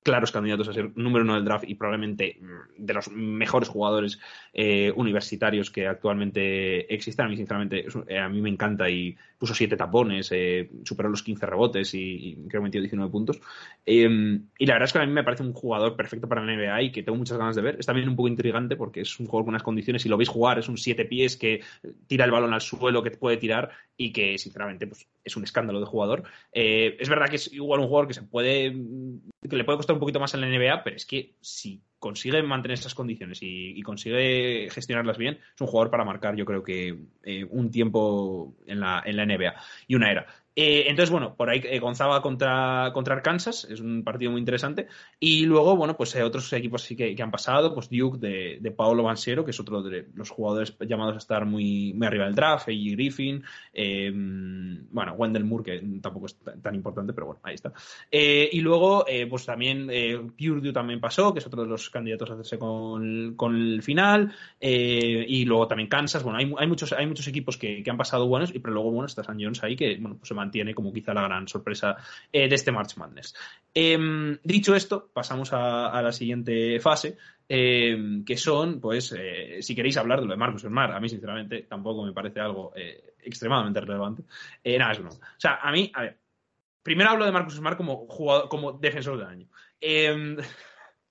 claros 0.03 0.32
candidatos 0.32 0.68
a 0.68 0.72
ser 0.72 0.90
número 0.96 1.24
uno 1.24 1.34
del 1.34 1.44
draft 1.44 1.64
y 1.68 1.74
probablemente 1.74 2.38
mm, 2.40 2.84
de 2.84 2.94
los 2.94 3.11
mejores 3.11 3.68
jugadores 3.68 4.18
eh, 4.53 4.92
universitarios 4.96 5.70
que 5.70 5.86
actualmente 5.86 6.92
existen. 6.92 7.26
A 7.26 7.28
mí, 7.28 7.36
sinceramente, 7.36 7.86
eh, 8.09 8.18
a 8.18 8.28
mí 8.28 8.40
me 8.40 8.50
encanta 8.50 8.90
y 8.90 9.16
puso 9.38 9.55
siete 9.55 9.76
tapones, 9.76 10.30
eh, 10.32 10.70
superó 10.84 11.09
los 11.09 11.22
15 11.22 11.46
rebotes 11.46 11.94
y, 11.94 11.98
y 12.00 12.34
creo 12.48 12.61
que 12.62 12.66
metió 12.66 12.80
19 12.80 13.11
puntos. 13.11 13.40
Eh, 13.84 14.40
y 14.59 14.66
la 14.66 14.74
verdad 14.74 14.86
es 14.86 14.92
que 14.92 14.98
a 14.98 15.07
mí 15.07 15.12
me 15.12 15.24
parece 15.24 15.42
un 15.42 15.53
jugador 15.53 15.96
perfecto 15.96 16.28
para 16.28 16.44
la 16.44 16.55
NBA 16.55 16.82
y 16.82 16.92
que 16.92 17.03
tengo 17.03 17.18
muchas 17.18 17.38
ganas 17.38 17.57
de 17.57 17.62
ver. 17.62 17.76
Es 17.78 17.86
también 17.86 18.09
un 18.09 18.16
poco 18.16 18.28
intrigante 18.28 18.76
porque 18.76 19.00
es 19.00 19.20
un 19.20 19.26
jugador 19.26 19.46
con 19.46 19.55
unas 19.55 19.62
condiciones, 19.62 20.03
si 20.03 20.09
lo 20.09 20.16
veis 20.16 20.28
jugar, 20.28 20.59
es 20.59 20.68
un 20.68 20.78
siete 20.78 21.05
pies 21.05 21.36
que 21.36 21.61
tira 22.07 22.24
el 22.24 22.30
balón 22.30 22.55
al 22.55 22.61
suelo, 22.61 23.03
que 23.03 23.11
puede 23.12 23.36
tirar 23.36 23.70
y 23.96 24.12
que, 24.12 24.38
sinceramente, 24.38 24.86
pues 24.86 25.07
es 25.24 25.36
un 25.36 25.44
escándalo 25.44 25.80
de 25.80 25.86
jugador. 25.86 26.24
Eh, 26.53 26.96
es 26.98 27.09
verdad 27.09 27.28
que 27.28 27.36
es 27.36 27.53
igual 27.53 27.80
un 27.80 27.86
jugador 27.86 28.09
que 28.09 28.14
se 28.14 28.22
puede 28.22 28.74
le 29.43 29.64
puede 29.64 29.78
costar 29.78 29.95
un 29.95 30.01
poquito 30.01 30.20
más 30.20 30.34
en 30.34 30.40
la 30.40 30.49
NBA, 30.49 30.84
pero 30.84 30.97
es 30.97 31.07
que 31.07 31.34
si 31.40 31.82
consigue 31.99 32.43
mantener 32.43 32.78
esas 32.78 32.95
condiciones 32.95 33.43
y, 33.43 33.78
y 33.78 33.82
consigue 33.82 34.68
gestionarlas 34.70 35.18
bien, 35.18 35.38
es 35.55 35.61
un 35.61 35.66
jugador 35.66 35.90
para 35.90 36.05
marcar, 36.05 36.36
yo 36.36 36.45
creo 36.45 36.62
que 36.62 36.97
eh, 37.22 37.45
un 37.51 37.70
tiempo 37.70 38.55
en 38.66 38.80
la, 38.80 39.03
en 39.05 39.16
la 39.16 39.26
NBA 39.26 39.55
y 39.86 39.95
una 39.95 40.11
era. 40.11 40.26
Eh, 40.55 40.84
entonces, 40.88 41.11
bueno, 41.11 41.34
por 41.34 41.48
ahí 41.48 41.62
eh, 41.64 41.78
Gonzaga 41.78 42.20
contra, 42.20 42.90
contra 42.92 43.14
Arkansas, 43.14 43.66
es 43.70 43.80
un 43.80 44.05
partido 44.05 44.30
muy 44.30 44.40
interesante. 44.40 44.86
Y 45.18 45.46
luego, 45.46 45.76
bueno, 45.76 45.96
pues 45.96 46.14
eh, 46.14 46.22
otros 46.22 46.53
equipos 46.53 46.86
que, 46.86 47.16
han 47.22 47.30
pasado, 47.30 47.74
pues 47.74 47.88
Duke 47.88 48.18
de, 48.18 48.59
de 48.61 48.70
Paolo 48.70 49.03
Banchero, 49.03 49.44
que 49.44 49.53
es 49.53 49.61
otro 49.61 49.82
de 49.82 50.09
los 50.14 50.30
jugadores 50.30 50.76
llamados 50.80 51.14
a 51.14 51.18
estar 51.18 51.46
muy, 51.46 51.94
muy 51.94 52.07
arriba 52.07 52.26
del 52.26 52.34
draft, 52.34 52.68
A.J. 52.68 52.92
Griffin, 52.92 53.42
eh, 53.72 54.11
bueno, 54.12 55.14
Wendell 55.14 55.44
Moore, 55.44 55.64
que 55.64 56.00
tampoco 56.00 56.26
es 56.26 56.36
tan, 56.36 56.61
tan 56.61 56.74
importante, 56.74 57.12
pero 57.12 57.26
bueno, 57.26 57.40
ahí 57.44 57.55
está. 57.55 57.72
Eh, 58.11 58.48
y 58.53 58.61
luego, 58.61 59.05
pues 59.30 59.46
también 59.46 59.86
Purdue 60.36 60.72
también 60.72 61.00
pasó, 61.00 61.32
que 61.32 61.38
es 61.38 61.46
otro 61.46 61.62
de 61.62 61.68
los 61.68 61.88
candidatos 61.88 62.30
a 62.30 62.34
hacerse 62.34 62.59
con, 62.59 63.34
con 63.36 63.55
el 63.55 63.82
final. 63.82 64.34
y 64.61 65.44
luego 65.44 65.66
también 65.66 65.88
Kansas. 65.88 66.22
Bueno, 66.22 66.38
hay, 66.38 66.53
hay, 66.59 66.66
muchos, 66.66 66.92
hay 66.92 67.07
muchos 67.07 67.26
equipos 67.26 67.57
que, 67.57 67.82
que 67.82 67.90
han 67.90 67.96
pasado 67.96 68.26
buenos, 68.26 68.55
y 68.55 68.59
pero 68.59 68.74
luego, 68.74 68.90
bueno, 68.90 69.07
está 69.07 69.24
San 69.24 69.40
Jones 69.40 69.62
ahí, 69.62 69.76
que 69.76 69.96
bueno, 69.96 70.16
pues 70.16 70.28
se 70.28 70.34
mantiene 70.43 70.74
como 70.74 70.93
quizá 70.93 71.14
la 71.14 71.22
gran 71.22 71.47
sorpresa 71.47 71.97
eh, 72.32 72.49
de 72.49 72.55
este 72.55 72.72
March 72.72 72.97
Madness. 72.97 73.34
Em, 73.74 74.38
dicho 74.43 74.74
esto, 74.74 75.11
pasamos 75.12 75.53
a, 75.53 75.88
a 75.90 76.03
la 76.03 76.12
siguiente 76.12 76.78
fase. 76.80 77.16
em, 77.49 78.24
que 78.24 78.36
son, 78.36 78.80
pues, 78.80 79.14
eh, 79.16 79.59
si 79.61 79.74
queréis 79.74 79.97
hablar 79.97 80.20
de 80.20 80.26
lo 80.26 80.32
de 80.32 80.38
Marcus 80.38 80.62
Smart, 80.62 80.95
a 80.95 81.01
mí, 81.01 81.09
sinceramente, 81.09 81.62
tampoco 81.68 82.05
me 82.05 82.12
parece 82.12 82.40
algo 82.40 82.72
eh, 82.74 83.14
extremadamente 83.22 83.80
relevante. 83.80 84.22
Nada, 84.78 84.93
es 84.93 84.99
broma. 84.99 85.16
O 85.16 85.40
sea, 85.40 85.57
a 85.62 85.70
mí, 85.70 85.90
a 85.95 86.03
ver, 86.03 86.18
primero 86.82 87.11
hablo 87.11 87.24
de 87.24 87.32
Marcus 87.32 87.57
Smart 87.57 87.76
como 87.76 88.07
jugador, 88.09 88.49
como 88.49 88.72
defensor 88.72 89.18
del 89.18 89.26
año. 89.26 89.49
Em, 89.80 90.36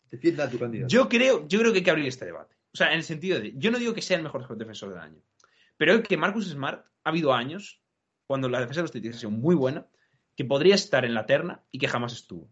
Defienda 0.10 0.46
a 0.46 0.50
tu 0.50 0.58
candidato. 0.60 0.90
yo 0.90 1.08
creo, 1.08 1.48
yo 1.48 1.60
creo 1.60 1.72
que 1.72 1.80
hay 1.80 1.84
que 1.84 1.92
abrir 1.92 2.08
este 2.08 2.26
debate. 2.26 2.56
O 2.74 2.78
sea, 2.78 2.88
en 2.92 2.98
el 2.98 3.04
sentido 3.04 3.40
de, 3.40 3.54
yo 3.56 3.70
no 3.72 3.78
digo 3.78 3.94
que 3.94 4.02
sea 4.02 4.18
el 4.18 4.24
mejor 4.24 4.48
defensor 4.58 4.90
del 4.90 5.00
año, 5.00 5.22
pero 5.78 6.02
que 6.04 6.18
Marcus 6.18 6.50
Smart 6.50 6.86
ha 7.04 7.10
habido 7.10 7.34
años 7.34 7.81
cuando 8.32 8.48
la 8.48 8.62
defensa 8.62 8.80
de 8.80 8.84
los 8.84 8.92
Celtics 8.92 9.18
ha 9.18 9.20
sido 9.20 9.32
muy 9.32 9.56
buena, 9.56 9.86
que 10.38 10.46
podría 10.46 10.76
estar 10.76 11.04
en 11.04 11.14
la 11.14 11.26
terna 11.26 11.64
y 11.70 11.80
que 11.80 11.90
jamás 11.90 12.14
estuvo. 12.14 12.50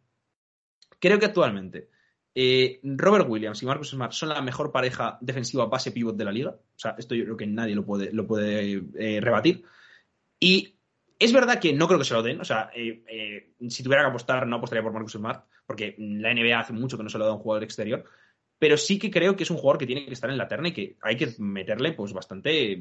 Creo 1.00 1.18
que 1.20 1.28
actualmente 1.28 1.90
eh, 2.36 2.80
Robert 2.84 3.28
Williams 3.30 3.62
y 3.64 3.66
Marcus 3.66 3.92
Smart 3.92 4.12
son 4.12 4.30
la 4.30 4.42
mejor 4.42 4.72
pareja 4.72 5.18
defensiva 5.22 5.66
base 5.68 5.92
pivot 5.92 6.18
de 6.18 6.26
la 6.26 6.32
liga. 6.32 6.52
O 6.52 6.80
sea, 6.80 6.96
esto 6.98 7.16
yo 7.16 7.24
creo 7.24 7.38
que 7.38 7.48
nadie 7.48 7.76
lo 7.76 7.86
puede, 7.86 8.12
lo 8.12 8.28
puede 8.28 8.84
eh, 8.98 9.22
rebatir. 9.22 9.64
Y 10.38 10.76
es 11.18 11.32
verdad 11.32 11.60
que 11.60 11.72
no 11.72 11.88
creo 11.88 12.00
que 12.00 12.06
se 12.06 12.14
lo 12.14 12.22
den. 12.22 12.42
O 12.42 12.46
sea, 12.46 12.72
eh, 12.76 13.54
si 13.70 13.84
tuviera 13.84 14.04
que 14.04 14.10
apostar, 14.10 14.46
no 14.48 14.58
apostaría 14.58 14.84
por 14.84 14.92
Marcus 14.92 15.14
Smart, 15.14 15.46
porque 15.66 15.96
la 15.98 16.34
NBA 16.34 16.60
hace 16.60 16.74
mucho 16.74 16.98
que 16.98 17.04
no 17.04 17.10
se 17.10 17.18
lo 17.18 17.26
da 17.26 17.32
a 17.32 17.36
un 17.36 17.42
jugador 17.42 17.64
exterior. 17.64 18.04
Pero 18.58 18.76
sí 18.76 19.00
que 19.00 19.10
creo 19.10 19.38
que 19.38 19.44
es 19.44 19.52
un 19.52 19.58
jugador 19.58 19.78
que 19.78 19.86
tiene 19.86 20.06
que 20.06 20.12
estar 20.12 20.30
en 20.30 20.38
la 20.38 20.48
terna 20.50 20.68
y 20.68 20.74
que 20.74 20.98
hay 21.02 21.16
que 21.16 21.34
meterle, 21.40 21.94
pues, 21.94 22.12
bastante. 22.12 22.78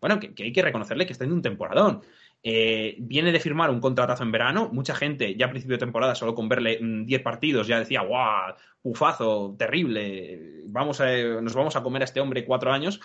Bueno, 0.00 0.18
que, 0.18 0.34
que 0.34 0.44
hay 0.44 0.52
que 0.52 0.62
reconocerle 0.62 1.04
que 1.04 1.12
está 1.12 1.24
en 1.24 1.32
un 1.32 1.42
temporadón. 1.42 2.00
Eh, 2.42 2.96
viene 2.98 3.32
de 3.32 3.40
firmar 3.40 3.70
un 3.70 3.80
contratazo 3.80 4.22
en 4.22 4.32
verano. 4.32 4.70
Mucha 4.72 4.94
gente, 4.94 5.34
ya 5.36 5.46
a 5.46 5.50
principio 5.50 5.76
de 5.76 5.80
temporada, 5.80 6.14
solo 6.14 6.34
con 6.34 6.48
verle 6.48 6.78
mm, 6.80 7.04
10 7.04 7.22
partidos, 7.22 7.66
ya 7.66 7.78
decía, 7.78 8.02
¡guau! 8.02 8.54
Pufazo, 8.82 9.54
terrible. 9.58 10.62
Vamos 10.66 11.00
a, 11.00 11.12
nos 11.42 11.54
vamos 11.54 11.76
a 11.76 11.82
comer 11.82 12.02
a 12.02 12.06
este 12.06 12.20
hombre 12.20 12.44
cuatro 12.46 12.72
años. 12.72 13.00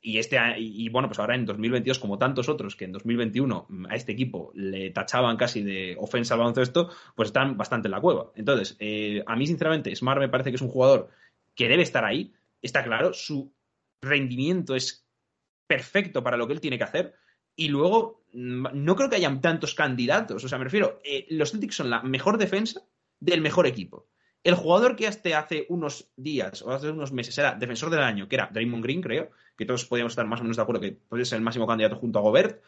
Y, 0.00 0.18
este, 0.18 0.38
y, 0.58 0.88
bueno, 0.90 1.08
pues 1.08 1.18
ahora 1.18 1.34
en 1.34 1.44
2022, 1.44 1.98
como 1.98 2.18
tantos 2.18 2.48
otros 2.48 2.76
que 2.76 2.84
en 2.84 2.92
2021 2.92 3.66
a 3.90 3.96
este 3.96 4.12
equipo 4.12 4.52
le 4.54 4.90
tachaban 4.90 5.36
casi 5.36 5.62
de 5.62 5.96
ofensa 5.98 6.34
al 6.34 6.40
baloncesto, 6.40 6.90
pues 7.16 7.30
están 7.30 7.56
bastante 7.56 7.88
en 7.88 7.92
la 7.92 8.00
cueva. 8.00 8.30
Entonces, 8.36 8.76
eh, 8.78 9.22
a 9.26 9.36
mí, 9.36 9.46
sinceramente, 9.46 9.94
Smart 9.94 10.20
me 10.20 10.28
parece 10.28 10.50
que 10.50 10.56
es 10.56 10.62
un 10.62 10.68
jugador 10.68 11.10
que 11.54 11.68
debe 11.68 11.82
estar 11.82 12.04
ahí. 12.04 12.32
Está 12.62 12.84
claro, 12.84 13.12
su 13.12 13.52
rendimiento 14.00 14.76
es 14.76 15.04
perfecto 15.66 16.22
para 16.22 16.36
lo 16.36 16.46
que 16.46 16.52
él 16.54 16.60
tiene 16.60 16.78
que 16.78 16.84
hacer. 16.84 17.14
Y 17.58 17.70
luego, 17.70 18.22
no 18.34 18.94
creo 18.94 19.10
que 19.10 19.16
hayan 19.16 19.40
tantos 19.40 19.74
candidatos. 19.74 20.44
O 20.44 20.48
sea, 20.48 20.58
me 20.58 20.64
refiero, 20.64 21.00
eh, 21.02 21.26
los 21.30 21.50
Celtics 21.50 21.74
son 21.74 21.90
la 21.90 22.04
mejor 22.04 22.38
defensa 22.38 22.82
del 23.18 23.40
mejor 23.40 23.66
equipo. 23.66 24.06
El 24.44 24.54
jugador 24.54 24.94
que 24.94 25.08
hasta 25.08 25.36
hace 25.40 25.66
unos 25.68 26.08
días 26.16 26.62
o 26.62 26.70
hace 26.70 26.90
unos 26.90 27.10
meses 27.10 27.36
era 27.36 27.56
defensor 27.56 27.90
del 27.90 28.04
año, 28.04 28.28
que 28.28 28.36
era 28.36 28.48
Draymond 28.52 28.84
Green, 28.84 29.02
creo, 29.02 29.32
que 29.56 29.66
todos 29.66 29.84
podíamos 29.86 30.12
estar 30.12 30.24
más 30.24 30.38
o 30.38 30.44
menos 30.44 30.56
de 30.56 30.62
acuerdo 30.62 30.80
que 30.80 30.92
puede 30.92 31.24
ser 31.24 31.38
el 31.38 31.42
máximo 31.42 31.66
candidato 31.66 31.96
junto 31.96 32.20
a 32.20 32.22
Gobert, 32.22 32.62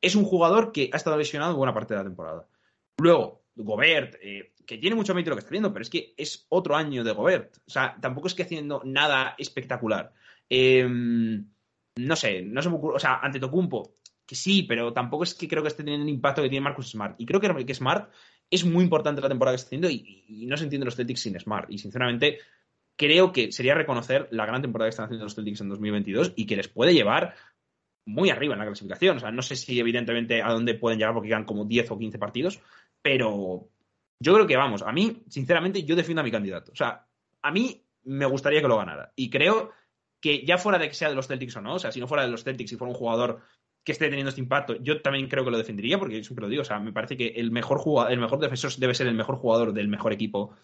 es 0.00 0.14
un 0.16 0.24
jugador 0.24 0.72
que 0.72 0.88
ha 0.90 0.96
estado 0.96 1.18
lesionado 1.18 1.54
buena 1.54 1.74
parte 1.74 1.92
de 1.92 1.98
la 1.98 2.04
temporada. 2.04 2.48
Luego, 2.96 3.42
Gobert, 3.54 4.14
eh, 4.22 4.54
que 4.64 4.78
tiene 4.78 4.96
mucho 4.96 5.12
mérito 5.12 5.28
lo 5.28 5.36
que 5.36 5.40
está 5.40 5.50
haciendo, 5.50 5.74
pero 5.74 5.82
es 5.82 5.90
que 5.90 6.14
es 6.16 6.46
otro 6.48 6.74
año 6.74 7.04
de 7.04 7.12
Gobert. 7.12 7.58
O 7.66 7.70
sea, 7.70 7.98
tampoco 8.00 8.28
es 8.28 8.34
que 8.34 8.44
haciendo 8.44 8.80
nada 8.82 9.34
espectacular. 9.36 10.14
Eh, 10.48 10.88
no 11.96 12.16
sé, 12.16 12.42
no 12.42 12.62
se 12.62 12.70
me 12.70 12.76
ocurre. 12.76 12.96
O 12.96 12.98
sea, 12.98 13.18
ante 13.18 13.38
Tocumpo, 13.38 13.96
que 14.26 14.34
sí, 14.34 14.62
pero 14.62 14.92
tampoco 14.92 15.24
es 15.24 15.34
que 15.34 15.48
creo 15.48 15.62
que 15.62 15.68
esté 15.68 15.82
teniendo 15.82 16.06
el 16.06 16.14
impacto 16.14 16.42
que 16.42 16.48
tiene 16.48 16.64
Marcus 16.64 16.90
Smart. 16.90 17.14
Y 17.18 17.26
creo 17.26 17.40
que, 17.40 17.74
Smart 17.74 18.10
es 18.50 18.64
muy 18.64 18.84
importante 18.84 19.20
la 19.20 19.28
temporada 19.28 19.54
que 19.54 19.60
está 19.60 19.68
haciendo 19.68 19.90
y, 19.90 20.24
y, 20.28 20.46
no 20.46 20.56
se 20.56 20.64
entiende 20.64 20.84
los 20.84 20.96
Celtics 20.96 21.20
sin 21.20 21.38
Smart. 21.38 21.70
Y 21.70 21.78
sinceramente, 21.78 22.38
creo 22.96 23.32
que 23.32 23.52
sería 23.52 23.74
reconocer 23.74 24.28
la 24.30 24.46
gran 24.46 24.62
temporada 24.62 24.88
que 24.88 24.90
están 24.90 25.06
haciendo 25.06 25.24
los 25.24 25.34
Celtics 25.34 25.60
en 25.60 25.68
2022 25.68 26.32
y 26.36 26.46
que 26.46 26.56
les 26.56 26.68
puede 26.68 26.94
llevar 26.94 27.34
muy 28.04 28.30
arriba 28.30 28.54
en 28.54 28.60
la 28.60 28.66
clasificación. 28.66 29.16
O 29.16 29.20
sea, 29.20 29.30
no 29.30 29.42
sé 29.42 29.56
si 29.56 29.78
evidentemente 29.78 30.42
a 30.42 30.50
dónde 30.50 30.74
pueden 30.74 30.98
llegar 30.98 31.14
porque 31.14 31.28
quedan 31.28 31.44
como 31.44 31.64
10 31.64 31.90
o 31.90 31.98
15 31.98 32.18
partidos, 32.18 32.60
pero 33.00 33.68
yo 34.18 34.34
creo 34.34 34.46
que 34.46 34.56
vamos, 34.56 34.82
a 34.82 34.92
mí, 34.92 35.22
sinceramente, 35.28 35.82
yo 35.82 35.96
defiendo 35.96 36.20
a 36.20 36.24
mi 36.24 36.30
candidato. 36.30 36.72
O 36.72 36.76
sea, 36.76 37.06
a 37.42 37.50
mí 37.50 37.84
me 38.04 38.26
gustaría 38.26 38.60
que 38.60 38.68
lo 38.68 38.76
ganara. 38.76 39.12
Y 39.16 39.30
creo 39.30 39.72
que 40.20 40.44
ya 40.44 40.58
fuera 40.58 40.78
de 40.78 40.88
que 40.88 40.94
sea 40.94 41.08
de 41.08 41.16
los 41.16 41.26
Celtics 41.26 41.56
o 41.56 41.60
no, 41.60 41.74
o 41.74 41.78
sea, 41.78 41.90
si 41.90 42.00
no 42.00 42.06
fuera 42.06 42.24
de 42.24 42.30
los 42.30 42.44
Celtics 42.44 42.72
y 42.72 42.76
fuera 42.76 42.92
un 42.92 42.98
jugador 42.98 43.42
que 43.84 43.92
esté 43.92 44.06
teniendo 44.06 44.28
este 44.28 44.40
impacto, 44.40 44.76
yo 44.76 45.02
también 45.02 45.28
creo 45.28 45.44
que 45.44 45.50
lo 45.50 45.58
defendería, 45.58 45.98
porque 45.98 46.22
siempre 46.22 46.44
lo 46.44 46.48
digo, 46.48 46.62
o 46.62 46.64
sea, 46.64 46.78
me 46.78 46.92
parece 46.92 47.16
que 47.16 47.28
el 47.28 47.50
mejor 47.50 47.78
jugador, 47.78 48.12
el 48.12 48.20
mejor 48.20 48.38
defensor 48.38 48.72
debe 48.76 48.94
ser 48.94 49.06
el 49.08 49.14
mejor 49.14 49.36
jugador 49.36 49.72
del 49.72 49.88
mejor 49.88 50.12
equipo, 50.12 50.54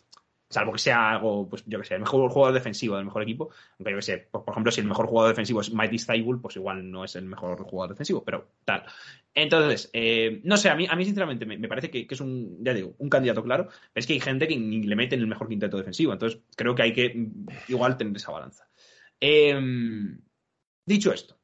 salvo 0.51 0.73
que 0.73 0.79
sea 0.79 1.11
algo, 1.11 1.49
pues 1.49 1.65
yo 1.67 1.79
que 1.79 1.85
sé, 1.85 1.95
el 1.95 2.01
mejor 2.01 2.31
jugador 2.31 2.55
defensivo 2.55 2.97
del 2.97 3.05
mejor 3.05 3.23
equipo, 3.23 3.51
aunque 3.79 3.91
yo 3.91 3.99
que 3.99 4.03
sé, 4.03 4.29
por, 4.31 4.45
por 4.45 4.55
ejemplo, 4.55 4.73
si 4.73 4.81
el 4.81 4.87
mejor 4.87 5.07
jugador 5.07 5.31
defensivo 5.33 5.61
es 5.61 5.73
Mighty 5.73 5.99
Stable, 5.99 6.39
pues 6.41 6.57
igual 6.57 6.91
no 6.91 7.05
es 7.05 7.17
el 7.17 7.25
mejor 7.25 7.63
jugador 7.65 7.91
defensivo, 7.91 8.25
pero 8.25 8.49
tal. 8.65 8.85
Entonces, 9.35 9.91
eh, 9.93 10.41
no 10.45 10.57
sé, 10.57 10.71
a 10.71 10.75
mí, 10.75 10.87
a 10.89 10.97
mí 10.97 11.05
sinceramente 11.05 11.45
me, 11.45 11.69
parece 11.69 11.91
que, 11.91 12.07
es 12.09 12.21
un, 12.21 12.65
ya 12.65 12.73
digo, 12.73 12.95
un 12.99 13.09
candidato 13.09 13.43
claro, 13.43 13.69
es 13.95 14.07
que 14.07 14.15
hay 14.15 14.21
gente 14.21 14.49
que 14.49 14.57
le 14.57 14.97
mete 14.97 15.17
en 15.17 15.23
el 15.23 15.27
mejor 15.27 15.49
quinteto 15.49 15.77
defensivo, 15.77 16.13
entonces 16.13 16.41
creo 16.57 16.75
que 16.75 16.83
hay 16.83 16.93
que 16.93 17.29
igual 17.69 17.97
tener 17.97 18.17
esa 18.17 18.33
balanza. 18.33 18.69
Eh, 19.21 19.61
dicho 20.87 21.13
esto, 21.13 21.39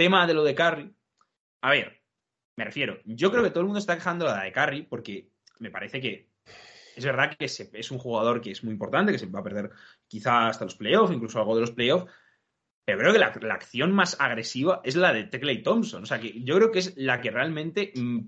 tema 0.00 0.26
de 0.26 0.32
lo 0.32 0.42
de 0.42 0.54
Curry, 0.54 0.90
a 1.60 1.70
ver, 1.72 2.02
me 2.56 2.64
refiero, 2.64 3.00
yo 3.04 3.30
creo 3.30 3.42
que 3.42 3.50
todo 3.50 3.60
el 3.60 3.66
mundo 3.66 3.80
está 3.80 3.96
quejando 3.96 4.24
la 4.24 4.44
de 4.44 4.50
Curry 4.50 4.84
porque 4.84 5.28
me 5.58 5.70
parece 5.70 6.00
que 6.00 6.30
es 6.96 7.04
verdad 7.04 7.36
que 7.36 7.44
es 7.44 7.90
un 7.90 7.98
jugador 7.98 8.40
que 8.40 8.50
es 8.50 8.64
muy 8.64 8.72
importante, 8.72 9.12
que 9.12 9.18
se 9.18 9.26
va 9.26 9.40
a 9.40 9.44
perder 9.44 9.70
quizá 10.08 10.46
hasta 10.48 10.64
los 10.64 10.74
playoffs, 10.74 11.12
incluso 11.12 11.38
algo 11.38 11.54
de 11.54 11.60
los 11.60 11.72
playoffs, 11.72 12.10
pero 12.82 12.98
creo 12.98 13.12
que 13.12 13.18
la, 13.18 13.52
acción 13.52 13.92
más 13.92 14.16
agresiva 14.18 14.80
es 14.84 14.96
la 14.96 15.12
de 15.12 15.24
Teclay 15.24 15.62
Thompson. 15.62 16.02
O 16.02 16.06
sea, 16.06 16.18
que 16.18 16.42
yo 16.42 16.56
creo 16.56 16.72
que 16.72 16.78
es 16.78 16.96
la 16.96 17.20
que 17.20 17.30
realmente 17.30 17.92
mm, 17.94 18.20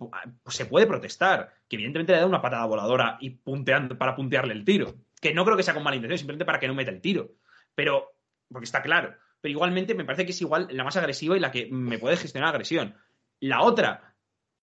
se 0.48 0.66
puede 0.66 0.86
protestar. 0.86 1.54
Que 1.68 1.76
evidentemente 1.76 2.12
le 2.12 2.18
da 2.18 2.26
una 2.26 2.42
patada 2.42 2.66
voladora 2.66 3.16
y 3.18 3.30
punteando, 3.30 3.96
para 3.96 4.14
puntearle 4.14 4.52
el 4.52 4.64
tiro. 4.64 4.94
Que 5.20 5.32
no 5.32 5.44
creo 5.44 5.56
que 5.56 5.62
sea 5.62 5.74
con 5.74 5.82
mala 5.82 5.96
intención, 5.96 6.18
simplemente 6.18 6.44
para 6.44 6.60
que 6.60 6.68
no 6.68 6.74
meta 6.74 6.90
el 6.90 7.00
tiro. 7.00 7.30
Pero, 7.74 8.12
porque 8.48 8.66
está 8.66 8.82
claro. 8.82 9.16
Pero 9.42 9.52
igualmente 9.52 9.94
me 9.94 10.04
parece 10.04 10.24
que 10.24 10.30
es 10.30 10.40
igual 10.40 10.68
la 10.70 10.84
más 10.84 10.96
agresiva 10.96 11.36
y 11.36 11.40
la 11.40 11.50
que 11.50 11.66
me 11.70 11.98
puede 11.98 12.16
gestionar 12.16 12.50
agresión. 12.50 12.94
La 13.40 13.62
otra, 13.62 14.14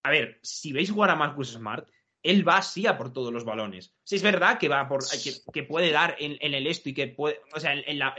a 0.02 0.10
ver, 0.10 0.40
si 0.42 0.72
veis 0.72 0.90
jugar 0.90 1.10
a 1.10 1.16
Marcus 1.16 1.52
Smart, 1.52 1.86
él 2.22 2.46
va 2.46 2.56
así 2.58 2.86
a 2.86 2.96
por 2.98 3.12
todos 3.12 3.32
los 3.32 3.44
balones. 3.44 3.94
Sí, 4.04 4.16
es 4.16 4.22
verdad 4.22 4.58
que 4.58 4.68
va 4.68 4.88
por 4.88 5.00
que, 5.08 5.32
que 5.52 5.62
puede 5.62 5.90
dar 5.90 6.16
en, 6.18 6.54
el 6.54 6.66
esto 6.66 6.88
y 6.88 6.94
que 6.94 7.08
puede, 7.08 7.40
o 7.54 7.60
sea, 7.60 7.74
en, 7.74 7.82
en, 7.86 7.98
la, 7.98 8.14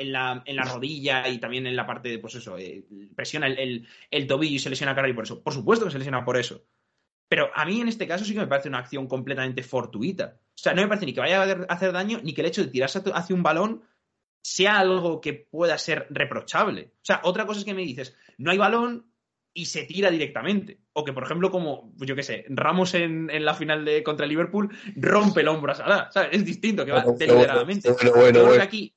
en, 0.46 0.56
la, 0.56 0.64
rodilla 0.66 1.28
y 1.28 1.40
también 1.40 1.68
en 1.68 1.76
la 1.76 1.86
parte 1.86 2.10
de, 2.10 2.20
pues 2.20 2.36
eso, 2.36 2.58
eh, 2.58 2.86
presiona 3.16 3.48
el, 3.48 3.88
el, 4.10 4.28
tobillo 4.28 4.56
y 4.56 4.60
se 4.60 4.70
lesiona 4.70 4.96
Curry 4.96 5.14
por 5.14 5.26
eso. 5.26 5.44
Por 5.44 5.54
supuesto 5.54 5.86
que 5.86 5.92
se 5.92 6.00
lesiona 6.00 6.26
por 6.26 6.38
eso. 6.38 6.64
Pero 7.28 7.50
a 7.56 7.64
mí 7.66 7.80
en 7.80 7.88
este 7.88 8.08
caso 8.08 8.26
sí 8.26 8.34
que 8.34 8.40
me 8.40 8.48
parece 8.48 8.70
una 8.70 8.80
acción 8.80 9.08
completamente 9.08 9.64
fortuita. 9.64 10.38
O 10.48 10.58
sea, 10.58 10.74
no 10.74 10.82
me 10.82 10.88
parece 10.88 11.06
ni 11.06 11.14
que 11.14 11.22
vaya 11.22 11.42
a 11.42 11.74
hacer 11.74 11.92
daño 11.92 12.20
ni 12.24 12.34
que 12.34 12.42
el 12.42 12.48
hecho 12.48 12.64
de 12.64 12.70
tirarse 12.70 13.02
hacia 13.14 13.36
un 13.36 13.44
balón 13.44 13.84
sea 14.42 14.80
algo 14.80 15.22
que 15.22 15.34
pueda 15.34 15.78
ser 15.78 16.08
reprochable. 16.10 16.94
O 16.96 17.06
sea, 17.06 17.22
otra 17.24 17.46
cosa 17.46 17.60
es 17.60 17.66
que 17.66 17.74
me 17.74 17.84
dices, 17.84 18.16
no 18.38 18.52
hay 18.52 18.58
balón 18.58 19.12
y 19.54 19.66
se 19.66 19.84
tira 19.84 20.10
directamente. 20.10 20.80
O 20.94 21.04
que, 21.04 21.14
por 21.14 21.24
ejemplo, 21.24 21.52
como, 21.52 21.94
yo 21.98 22.16
qué 22.16 22.24
sé, 22.24 22.46
Ramos 22.50 22.94
en, 22.94 23.30
en, 23.30 23.46
la 23.46 23.54
final 23.54 23.86
de 23.86 24.04
contra 24.04 24.26
Liverpool 24.26 24.70
rompe 24.96 25.42
el 25.42 25.48
hombro 25.48 25.72
a 25.72 25.76
Salah. 25.76 26.10
¿sabes? 26.12 26.30
Es 26.34 26.46
distinto, 26.46 26.86
que 26.86 26.92
va 26.92 27.04
bueno, 27.04 27.18
deliberadamente. 27.18 27.92
Bueno, 27.92 28.12
bueno, 28.12 28.26
Yo 28.26 28.32
creo 28.32 28.46
que 28.46 28.50
bueno. 28.50 28.64
aquí 28.64 28.96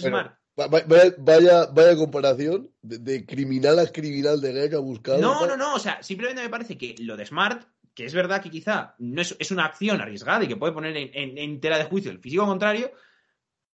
Smart. 0.00 0.38
Vaya, 0.56 1.14
vaya, 1.18 1.66
vaya 1.66 1.96
comparación 1.96 2.70
de, 2.80 2.98
de, 2.98 3.26
criminal 3.26 3.78
a 3.78 3.86
criminal 3.88 4.40
de 4.40 4.52
guerra 4.54 4.78
buscado. 4.78 5.20
No, 5.20 5.46
no, 5.46 5.54
no. 5.54 5.74
O 5.74 5.78
sea, 5.78 6.02
simplemente 6.02 6.42
me 6.42 6.48
parece 6.48 6.78
que 6.78 6.94
lo 7.00 7.14
de 7.14 7.26
Smart, 7.26 7.62
que 7.94 8.06
es 8.06 8.14
verdad 8.14 8.42
que 8.42 8.50
quizá 8.50 8.94
no 8.98 9.20
es, 9.20 9.36
es 9.38 9.50
una 9.50 9.66
acción 9.66 10.00
arriesgada 10.00 10.44
y 10.44 10.48
que 10.48 10.56
puede 10.56 10.72
poner 10.72 10.96
en, 10.96 11.10
en, 11.12 11.36
en 11.36 11.60
tela 11.60 11.76
de 11.76 11.84
juicio 11.84 12.10
el 12.10 12.20
físico 12.20 12.46
contrario, 12.46 12.90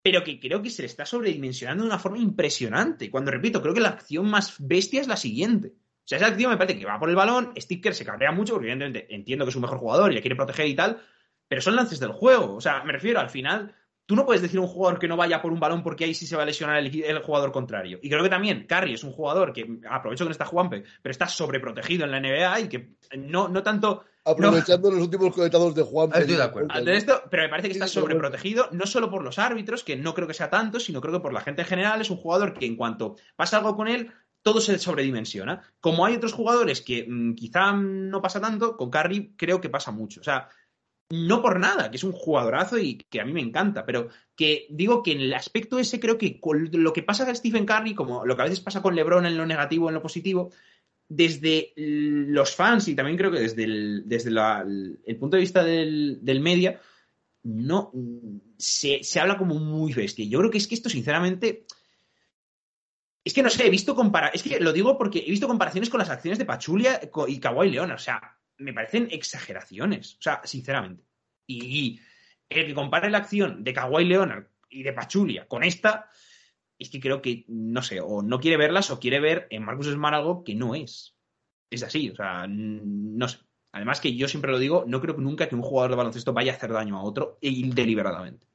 pero 0.02 0.24
que 0.24 0.38
creo 0.38 0.62
que 0.62 0.70
se 0.70 0.82
le 0.82 0.86
está 0.86 1.04
sobredimensionando 1.04 1.82
de 1.82 1.88
una 1.88 1.98
forma 1.98 2.18
impresionante. 2.18 3.10
Cuando 3.10 3.30
repito, 3.30 3.60
creo 3.60 3.74
que 3.74 3.80
la 3.80 3.90
acción 3.90 4.28
más 4.30 4.54
bestia 4.58 5.00
es 5.00 5.08
la 5.08 5.16
siguiente. 5.16 5.68
O 5.68 6.08
sea, 6.08 6.16
esa 6.18 6.28
acción 6.28 6.50
me 6.50 6.56
parece 6.56 6.78
que 6.78 6.86
va 6.86 6.98
por 6.98 7.10
el 7.10 7.16
balón, 7.16 7.52
Sticker 7.56 7.94
se 7.94 8.04
cabrea 8.04 8.32
mucho, 8.32 8.54
porque 8.54 8.70
evidentemente 8.70 9.14
entiendo 9.14 9.44
que 9.44 9.50
es 9.50 9.56
un 9.56 9.62
mejor 9.62 9.78
jugador 9.78 10.10
y 10.10 10.14
le 10.14 10.22
quiere 10.22 10.36
proteger 10.36 10.66
y 10.66 10.74
tal, 10.74 11.02
pero 11.46 11.60
son 11.60 11.76
lances 11.76 12.00
del 12.00 12.12
juego. 12.12 12.54
O 12.54 12.60
sea, 12.60 12.82
me 12.84 12.92
refiero, 12.92 13.20
al 13.20 13.28
final, 13.28 13.74
tú 14.06 14.16
no 14.16 14.24
puedes 14.24 14.40
decir 14.40 14.58
a 14.58 14.62
un 14.62 14.68
jugador 14.68 14.98
que 14.98 15.06
no 15.06 15.18
vaya 15.18 15.42
por 15.42 15.52
un 15.52 15.60
balón 15.60 15.82
porque 15.82 16.04
ahí 16.04 16.14
sí 16.14 16.26
se 16.26 16.34
va 16.34 16.44
a 16.44 16.46
lesionar 16.46 16.78
el, 16.78 17.18
jugador 17.18 17.52
contrario. 17.52 17.98
Y 18.02 18.08
creo 18.08 18.22
que 18.22 18.30
también 18.30 18.66
Curry 18.66 18.94
es 18.94 19.04
un 19.04 19.12
jugador 19.12 19.52
que, 19.52 19.80
aprovecho 19.90 20.24
que 20.24 20.28
no 20.28 20.32
está 20.32 20.46
Juanpe, 20.46 20.84
pero 21.02 21.10
está 21.10 21.28
sobreprotegido 21.28 22.06
en 22.06 22.12
la 22.12 22.20
NBA 22.20 22.60
y 22.60 22.68
que 22.70 22.94
no, 23.18 23.48
no 23.48 23.62
tanto 23.62 24.06
Aprovechando 24.28 24.90
no. 24.90 24.96
los 24.96 25.05
últimos 25.05 25.34
conectados 25.34 25.74
de 25.74 25.82
Juan. 25.82 26.10
Estoy 26.14 26.36
de 26.36 26.42
acuerdo. 26.42 26.84
De 26.84 26.96
esto, 26.96 27.22
pero 27.30 27.44
me 27.44 27.48
parece 27.48 27.68
que 27.68 27.74
está 27.74 27.88
sobreprotegido, 27.88 28.68
no 28.72 28.86
solo 28.86 29.10
por 29.10 29.22
los 29.22 29.38
árbitros, 29.38 29.84
que 29.84 29.96
no 29.96 30.14
creo 30.14 30.28
que 30.28 30.34
sea 30.34 30.50
tanto, 30.50 30.80
sino 30.80 31.00
creo 31.00 31.14
que 31.14 31.20
por 31.20 31.32
la 31.32 31.40
gente 31.40 31.62
en 31.62 31.68
general. 31.68 32.00
Es 32.00 32.10
un 32.10 32.16
jugador 32.16 32.55
que 32.55 32.66
en 32.66 32.76
cuanto 32.76 33.16
pasa 33.36 33.59
algo 33.59 33.76
con 33.76 33.88
él, 33.88 34.12
todo 34.42 34.60
se 34.60 34.78
sobredimensiona. 34.78 35.62
Como 35.80 36.05
hay 36.05 36.16
otros 36.16 36.32
jugadores 36.32 36.80
que 36.80 37.06
mmm, 37.09 37.34
quizá 37.34 37.72
no 37.72 38.22
pasa 38.22 38.40
tanto, 38.40 38.76
con 38.76 38.90
Curry 38.90 39.34
creo 39.36 39.60
que 39.60 39.70
pasa 39.70 39.90
mucho. 39.90 40.20
O 40.20 40.24
sea, 40.24 40.48
no 41.10 41.40
por 41.40 41.59
nada, 41.59 41.90
que 41.90 41.96
es 41.96 42.05
un 42.05 42.12
jugadorazo 42.12 42.78
y 42.78 42.98
que 42.98 43.20
a 43.20 43.24
mí 43.24 43.32
me 43.32 43.40
encanta, 43.40 43.86
pero 43.86 44.09
que 44.36 44.66
digo 44.70 45.02
que 45.02 45.12
en 45.12 45.20
el 45.20 45.34
aspecto 45.34 45.78
ese 45.78 45.98
creo 45.98 46.18
que 46.18 46.38
con 46.38 46.68
lo 46.70 46.92
que 46.92 47.02
pasa 47.02 47.24
con 47.24 47.34
Stephen 47.34 47.64
Curry, 47.64 47.94
como 47.94 48.26
lo 48.26 48.36
que 48.36 48.42
a 48.42 48.44
veces 48.44 48.60
pasa 48.60 48.82
con 48.82 48.94
LeBron 48.94 49.24
en 49.24 49.38
lo 49.38 49.46
negativo, 49.46 49.88
en 49.88 49.94
lo 49.94 50.02
positivo, 50.02 50.50
desde 51.09 51.72
los 51.76 52.55
fans 52.55 52.89
y 52.89 52.94
también 52.94 53.16
creo 53.16 53.30
que 53.30 53.40
desde 53.40 53.64
el, 53.64 54.02
desde 54.06 54.30
el 54.30 55.16
punto 55.18 55.36
de 55.36 55.40
vista 55.40 55.64
del, 55.64 56.18
del 56.22 56.40
media, 56.40 56.80
no 57.43 57.93
se, 58.59 59.02
se, 59.02 59.20
habla 59.20 59.39
como 59.39 59.55
muy 59.55 59.94
bestia. 59.94 60.26
Yo 60.26 60.39
creo 60.39 60.51
que 60.51 60.59
es 60.59 60.66
que 60.66 60.74
esto, 60.74 60.90
sinceramente, 60.90 61.64
es 63.24 63.32
que 63.32 63.43
no 63.43 63.51
sé, 63.51 63.66
he 63.66 63.70
visto 63.70 63.94
compara 63.94 64.28
es 64.28 64.43
que 64.43 64.60
lo 64.60 64.72
digo 64.72 64.98
porque 64.98 65.20
he 65.20 65.30
visto 65.30 65.48
comparaciones 65.48 65.90
con 65.90 65.98
las 65.98 66.10
acciones 66.10 66.39
de 66.39 66.44
Pachulia 66.44 67.01
y 67.28 67.39
Kawhi 67.39 67.70
Leonard. 67.70 67.97
O 67.97 67.98
sea, 67.98 68.39
me 68.59 68.72
parecen 68.72 69.09
exageraciones. 69.10 70.14
O 70.14 70.22
sea, 70.22 70.43
sinceramente. 70.44 71.05
Y 71.47 72.01
el 72.48 72.66
que 72.66 72.74
compare 72.74 73.10
la 73.10 73.18
acción 73.18 73.64
de 73.64 73.72
Kawhi 73.72 74.05
Leonard 74.05 74.47
y 74.70 74.82
de 74.82 74.93
Pachulia 74.93 75.47
con 75.47 75.64
esta, 75.64 76.10
es 76.78 76.90
que 76.90 77.00
creo 77.00 77.20
que, 77.20 77.44
no 77.48 77.82
sé, 77.82 78.00
o 78.00 78.22
no 78.22 78.40
quiere 78.40 78.56
verlas 78.56 78.90
o 78.90 79.00
quiere 79.00 79.20
ver 79.20 79.46
en 79.50 79.64
Marcus 79.64 79.86
Smart 79.86 80.14
algo 80.14 80.44
que 80.44 80.55
no 80.55 80.74
es. 80.74 81.16
Es 81.70 81.82
así, 81.82 82.10
o 82.10 82.16
sea, 82.16 82.46
no 82.48 83.28
sé. 83.28 83.38
Además 83.72 84.00
que 84.00 84.16
yo 84.16 84.28
siempre 84.28 84.50
lo 84.50 84.59
digo, 84.59 84.84
no 84.86 85.00
creo 85.00 85.16
nunca 85.18 85.48
que 85.48 85.55
un 85.55 85.62
jugador 85.62 85.90
de 85.90 85.96
baloncesto 85.96 86.32
vaya 86.32 86.52
a 86.52 86.56
hacer 86.56 86.72
daño 86.72 86.96
a 86.96 87.02
otro 87.02 87.38
deliberadamente. 87.40 88.46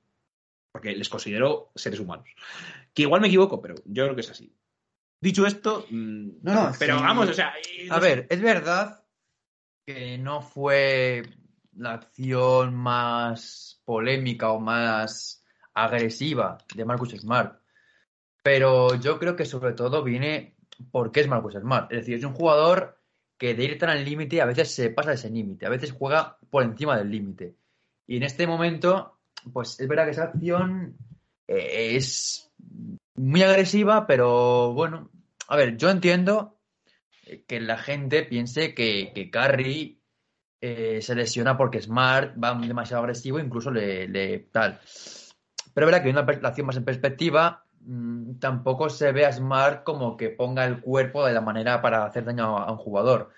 Porque 0.71 0.95
les 0.95 1.09
considero 1.09 1.71
seres 1.75 1.99
humanos. 1.99 2.27
Que 2.93 3.03
igual 3.03 3.21
me 3.21 3.27
equivoco, 3.27 3.61
pero 3.61 3.75
yo 3.85 4.05
creo 4.05 4.15
que 4.15 4.21
es 4.21 4.31
así. 4.31 4.55
Dicho 5.21 5.45
esto, 5.45 5.85
no, 5.91 6.33
no 6.41 6.71
pero 6.79 6.97
sí. 6.97 7.03
vamos, 7.03 7.29
o 7.29 7.33
sea... 7.33 7.53
No 7.87 7.95
a 7.95 7.99
ver, 7.99 8.27
es 8.29 8.41
verdad 8.41 9.05
que 9.85 10.17
no 10.17 10.41
fue 10.41 11.23
la 11.75 11.93
acción 11.93 12.75
más 12.75 13.81
polémica 13.85 14.51
o 14.51 14.59
más 14.59 15.45
agresiva 15.73 16.57
de 16.75 16.85
Marcus 16.85 17.11
Smart. 17.11 17.62
Pero 18.43 18.95
yo 18.95 19.17
creo 19.19 19.35
que 19.35 19.45
sobre 19.45 19.73
todo 19.73 20.03
viene 20.03 20.55
porque 20.91 21.21
es 21.21 21.27
Marcus 21.27 21.55
Smart. 21.55 21.91
Es 21.91 21.99
decir, 21.99 22.15
es 22.15 22.23
un 22.23 22.33
jugador 22.33 22.99
que 23.37 23.55
de 23.55 23.63
ir 23.63 23.79
tan 23.79 23.89
al 23.89 24.05
límite 24.05 24.41
a 24.41 24.45
veces 24.45 24.71
se 24.71 24.89
pasa 24.89 25.13
ese 25.13 25.29
límite, 25.29 25.65
a 25.65 25.69
veces 25.69 25.91
juega 25.91 26.37
por 26.49 26.63
encima 26.63 26.97
del 26.97 27.09
límite. 27.09 27.55
Y 28.05 28.17
en 28.17 28.23
este 28.23 28.45
momento, 28.45 29.19
pues 29.51 29.79
es 29.79 29.87
verdad 29.87 30.05
que 30.05 30.11
esa 30.11 30.23
acción 30.25 30.97
eh, 31.47 31.95
es 31.95 32.51
muy 33.15 33.43
agresiva, 33.43 34.05
pero 34.07 34.73
bueno, 34.73 35.09
a 35.47 35.55
ver, 35.55 35.77
yo 35.77 35.89
entiendo 35.89 36.59
que 37.47 37.61
la 37.61 37.77
gente 37.77 38.23
piense 38.23 38.73
que, 38.73 39.11
que 39.13 39.29
eh, 40.61 41.01
se 41.01 41.15
lesiona 41.15 41.57
porque 41.57 41.81
Smart 41.81 42.35
va 42.41 42.53
demasiado 42.55 43.03
agresivo, 43.03 43.39
incluso 43.39 43.71
le, 43.71 44.07
le 44.07 44.39
tal. 44.39 44.79
Pero 45.73 45.85
es 45.85 45.91
verdad 45.91 45.99
que 45.99 46.11
viendo 46.11 46.23
la 46.41 46.49
acción 46.49 46.67
más 46.67 46.77
en 46.77 46.85
perspectiva, 46.85 47.65
mmm, 47.85 48.39
tampoco 48.39 48.89
se 48.89 49.11
ve 49.11 49.25
a 49.25 49.31
Smart 49.31 49.83
como 49.83 50.17
que 50.17 50.29
ponga 50.29 50.65
el 50.65 50.81
cuerpo 50.81 51.25
de 51.25 51.33
la 51.33 51.41
manera 51.41 51.81
para 51.81 52.05
hacer 52.05 52.25
daño 52.25 52.57
a, 52.57 52.65
a 52.65 52.71
un 52.71 52.77
jugador. 52.77 53.31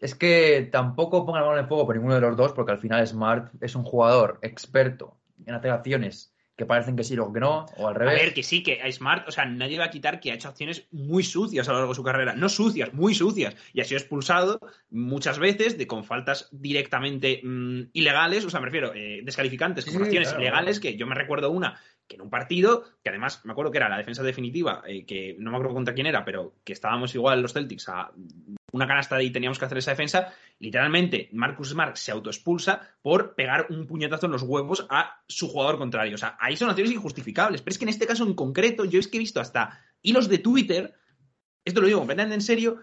Es 0.00 0.14
que 0.14 0.68
tampoco 0.70 1.26
ponga 1.26 1.40
la 1.40 1.46
mano 1.46 1.58
en 1.58 1.64
el 1.64 1.68
fuego 1.68 1.86
por 1.86 1.96
ninguno 1.96 2.14
de 2.14 2.20
los 2.20 2.36
dos, 2.36 2.52
porque 2.52 2.72
al 2.72 2.78
final 2.78 3.06
Smart 3.06 3.52
es 3.60 3.74
un 3.74 3.82
jugador 3.82 4.38
experto 4.42 5.18
en 5.46 5.54
hacer 5.54 5.70
acciones 5.70 6.34
que 6.56 6.66
parecen 6.66 6.96
que 6.96 7.04
sí, 7.04 7.14
luego 7.14 7.32
que 7.32 7.38
no, 7.38 7.66
o 7.76 7.86
al 7.86 7.94
revés. 7.94 8.14
A 8.14 8.24
ver, 8.24 8.34
que 8.34 8.42
sí, 8.42 8.64
que 8.64 8.82
a 8.82 8.90
Smart, 8.90 9.28
o 9.28 9.30
sea, 9.30 9.44
nadie 9.44 9.78
va 9.78 9.84
a 9.84 9.90
quitar 9.90 10.18
que 10.18 10.32
ha 10.32 10.34
hecho 10.34 10.48
acciones 10.48 10.88
muy 10.90 11.22
sucias 11.22 11.68
a 11.68 11.70
lo 11.70 11.78
largo 11.78 11.92
de 11.92 11.96
su 11.96 12.02
carrera. 12.02 12.34
No 12.34 12.48
sucias, 12.48 12.92
muy 12.92 13.14
sucias. 13.14 13.54
Y 13.72 13.80
ha 13.80 13.84
sido 13.84 13.98
expulsado 13.98 14.58
muchas 14.90 15.38
veces 15.38 15.78
de, 15.78 15.86
con 15.86 16.02
faltas 16.02 16.48
directamente 16.50 17.40
mmm, 17.44 17.82
ilegales, 17.92 18.44
o 18.44 18.50
sea, 18.50 18.58
me 18.58 18.66
refiero, 18.66 18.92
eh, 18.92 19.20
descalificantes, 19.24 19.84
con 19.84 19.94
sí, 19.94 20.02
acciones 20.02 20.30
claro, 20.30 20.42
ilegales, 20.42 20.80
que 20.80 20.96
yo 20.96 21.06
me 21.06 21.14
recuerdo 21.14 21.52
una 21.52 21.80
que 22.08 22.16
en 22.16 22.22
un 22.22 22.30
partido, 22.30 22.84
que 23.02 23.10
además 23.10 23.44
me 23.44 23.52
acuerdo 23.52 23.70
que 23.70 23.78
era 23.78 23.88
la 23.88 23.98
defensa 23.98 24.22
definitiva, 24.22 24.82
eh, 24.86 25.04
que 25.04 25.36
no 25.38 25.50
me 25.50 25.58
acuerdo 25.58 25.74
contra 25.74 25.94
quién 25.94 26.06
era, 26.06 26.24
pero 26.24 26.56
que 26.64 26.72
estábamos 26.72 27.14
igual 27.14 27.42
los 27.42 27.52
Celtics 27.52 27.88
a 27.88 28.10
una 28.72 28.86
canasta 28.86 29.22
y 29.22 29.30
teníamos 29.30 29.58
que 29.58 29.64
hacer 29.64 29.78
esa 29.78 29.92
defensa, 29.92 30.32
literalmente 30.58 31.28
Marcus 31.32 31.70
Smart 31.70 31.96
se 31.96 32.12
autoexpulsa 32.12 32.96
por 33.02 33.34
pegar 33.34 33.66
un 33.70 33.86
puñetazo 33.86 34.26
en 34.26 34.32
los 34.32 34.42
huevos 34.42 34.86
a 34.90 35.22
su 35.26 35.48
jugador 35.48 35.78
contrario. 35.78 36.14
O 36.14 36.18
sea, 36.18 36.36
ahí 36.40 36.56
son 36.56 36.68
acciones 36.68 36.92
injustificables. 36.92 37.62
Pero 37.62 37.72
es 37.72 37.78
que 37.78 37.84
en 37.84 37.90
este 37.90 38.06
caso 38.06 38.24
en 38.24 38.34
concreto, 38.34 38.84
yo 38.84 39.00
es 39.00 39.08
que 39.08 39.16
he 39.16 39.20
visto 39.20 39.40
hasta 39.40 39.82
hilos 40.02 40.28
de 40.28 40.38
Twitter, 40.38 40.94
esto 41.64 41.80
lo 41.80 41.86
digo 41.86 42.00
completamente 42.00 42.34
en 42.34 42.42
serio, 42.42 42.78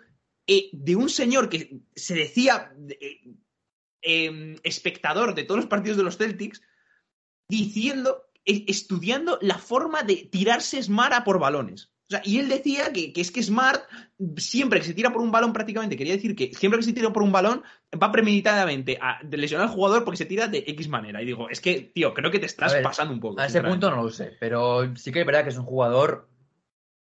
eh, 0.48 0.70
de 0.72 0.96
un 0.96 1.10
señor 1.10 1.50
que 1.50 1.82
se 1.96 2.16
decía 2.16 2.72
eh, 4.02 4.56
espectador 4.64 5.34
de 5.34 5.44
todos 5.44 5.62
los 5.62 5.70
partidos 5.70 5.98
de 5.98 6.04
los 6.04 6.18
Celtics, 6.18 6.62
diciendo, 7.48 8.25
estudiando 8.46 9.38
la 9.42 9.58
forma 9.58 10.04
de 10.04 10.28
tirarse 10.32 10.82
Smart 10.82 11.14
a 11.14 11.24
por 11.24 11.40
balones. 11.40 11.92
O 12.08 12.12
sea, 12.12 12.22
y 12.24 12.38
él 12.38 12.48
decía 12.48 12.94
que, 12.94 13.12
que, 13.12 13.22
es 13.22 13.32
que 13.32 13.42
Smart, 13.42 13.84
siempre 14.38 14.80
que 14.80 14.86
se 14.86 14.94
tira 14.94 15.12
por 15.12 15.24
un 15.24 15.32
balón 15.32 15.54
prácticamente, 15.54 15.98
quería 15.98 16.14
decir 16.14 16.36
que 16.36 16.54
siempre 16.54 16.80
que 16.80 16.86
se 16.86 16.94
tira 16.94 17.12
por 17.12 17.24
un 17.24 17.32
balón, 17.32 17.64
va 18.02 18.12
premeditadamente 18.12 19.00
a 19.02 19.24
lesionar 19.24 19.68
al 19.68 19.74
jugador 19.74 20.04
porque 20.04 20.18
se 20.18 20.26
tira 20.26 20.48
de 20.48 20.64
X 20.68 20.88
manera. 20.88 21.22
Y 21.24 21.26
digo, 21.26 21.50
es 21.50 21.60
que, 21.60 21.82
tío, 21.82 22.14
creo 22.14 22.30
que 22.30 22.38
te 22.38 22.46
estás 22.46 22.74
ver, 22.74 22.84
pasando 22.84 23.12
un 23.12 23.20
poco. 23.20 23.42
A 23.42 23.48
ese 23.48 23.62
punto 23.64 23.90
no 23.90 24.04
lo 24.04 24.10
sé, 24.12 24.38
pero 24.40 24.96
sí 24.96 25.12
que 25.12 25.22
es 25.22 25.26
verdad 25.26 25.44
que 25.44 25.50
es 25.50 25.58
un 25.58 25.66
jugador 25.66 26.30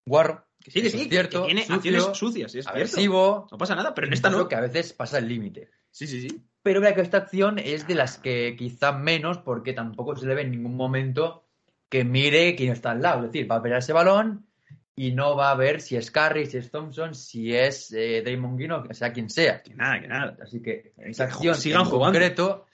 guarro. 0.06 0.46
Que 0.62 0.72
sí, 0.72 0.82
que 0.82 0.90
sí, 0.90 1.08
cierto, 1.10 1.42
que 1.42 1.46
tiene 1.48 1.62
sucio, 1.62 1.76
acciones 1.76 2.18
sucias, 2.18 2.56
es 2.56 2.68
agresivo. 2.68 3.34
Cierto. 3.34 3.48
No 3.52 3.58
pasa 3.58 3.76
nada, 3.76 3.96
pero 3.96 4.08
en 4.08 4.14
esta 4.14 4.30
no. 4.30 4.48
que 4.48 4.56
a 4.56 4.62
veces 4.62 4.92
pasa 4.92 5.20
el 5.20 5.30
límite. 5.30 5.70
Sí, 5.90 6.06
sí, 6.06 6.22
sí. 6.22 6.44
Pero 6.64 6.82
vea 6.82 6.94
que 6.94 7.02
esta 7.02 7.18
acción 7.18 7.60
es 7.60 7.88
de 7.88 7.96
las 7.96 8.18
que 8.18 8.56
quizá 8.58 8.92
menos, 8.92 9.40
porque 9.40 9.74
tampoco 9.74 10.16
se 10.16 10.28
le 10.28 10.36
ve 10.36 10.42
en 10.42 10.52
ningún 10.52 10.76
momento 10.76 11.44
que 11.90 12.04
mire 12.04 12.56
quién 12.56 12.72
está 12.72 12.92
al 12.92 13.02
lado. 13.02 13.26
Es 13.26 13.32
decir, 13.32 13.52
va 13.52 13.58
a 13.58 13.62
pelear 13.62 13.80
ese 13.80 13.94
balón 13.94 14.46
y 14.96 15.12
no 15.12 15.36
va 15.36 15.52
a 15.52 15.56
ver 15.56 15.82
si 15.82 15.96
es 15.96 16.12
Curry, 16.12 16.46
si 16.46 16.58
es 16.58 16.70
Thompson, 16.70 17.16
si 17.16 17.56
es 17.56 17.92
eh, 17.94 18.24
Damon 18.24 18.58
Guino, 18.58 18.84
que 18.84 18.94
sea 18.94 19.12
quien 19.12 19.30
sea. 19.30 19.62
Que 19.62 19.74
nada, 19.74 20.00
que 20.00 20.08
nada. 20.08 20.38
Así 20.42 20.62
que 20.62 20.94
esa 20.98 21.26
acción 21.26 21.56
Sigan 21.56 21.82
en 21.82 21.88
jugando. 21.88 22.20
concreto 22.20 22.66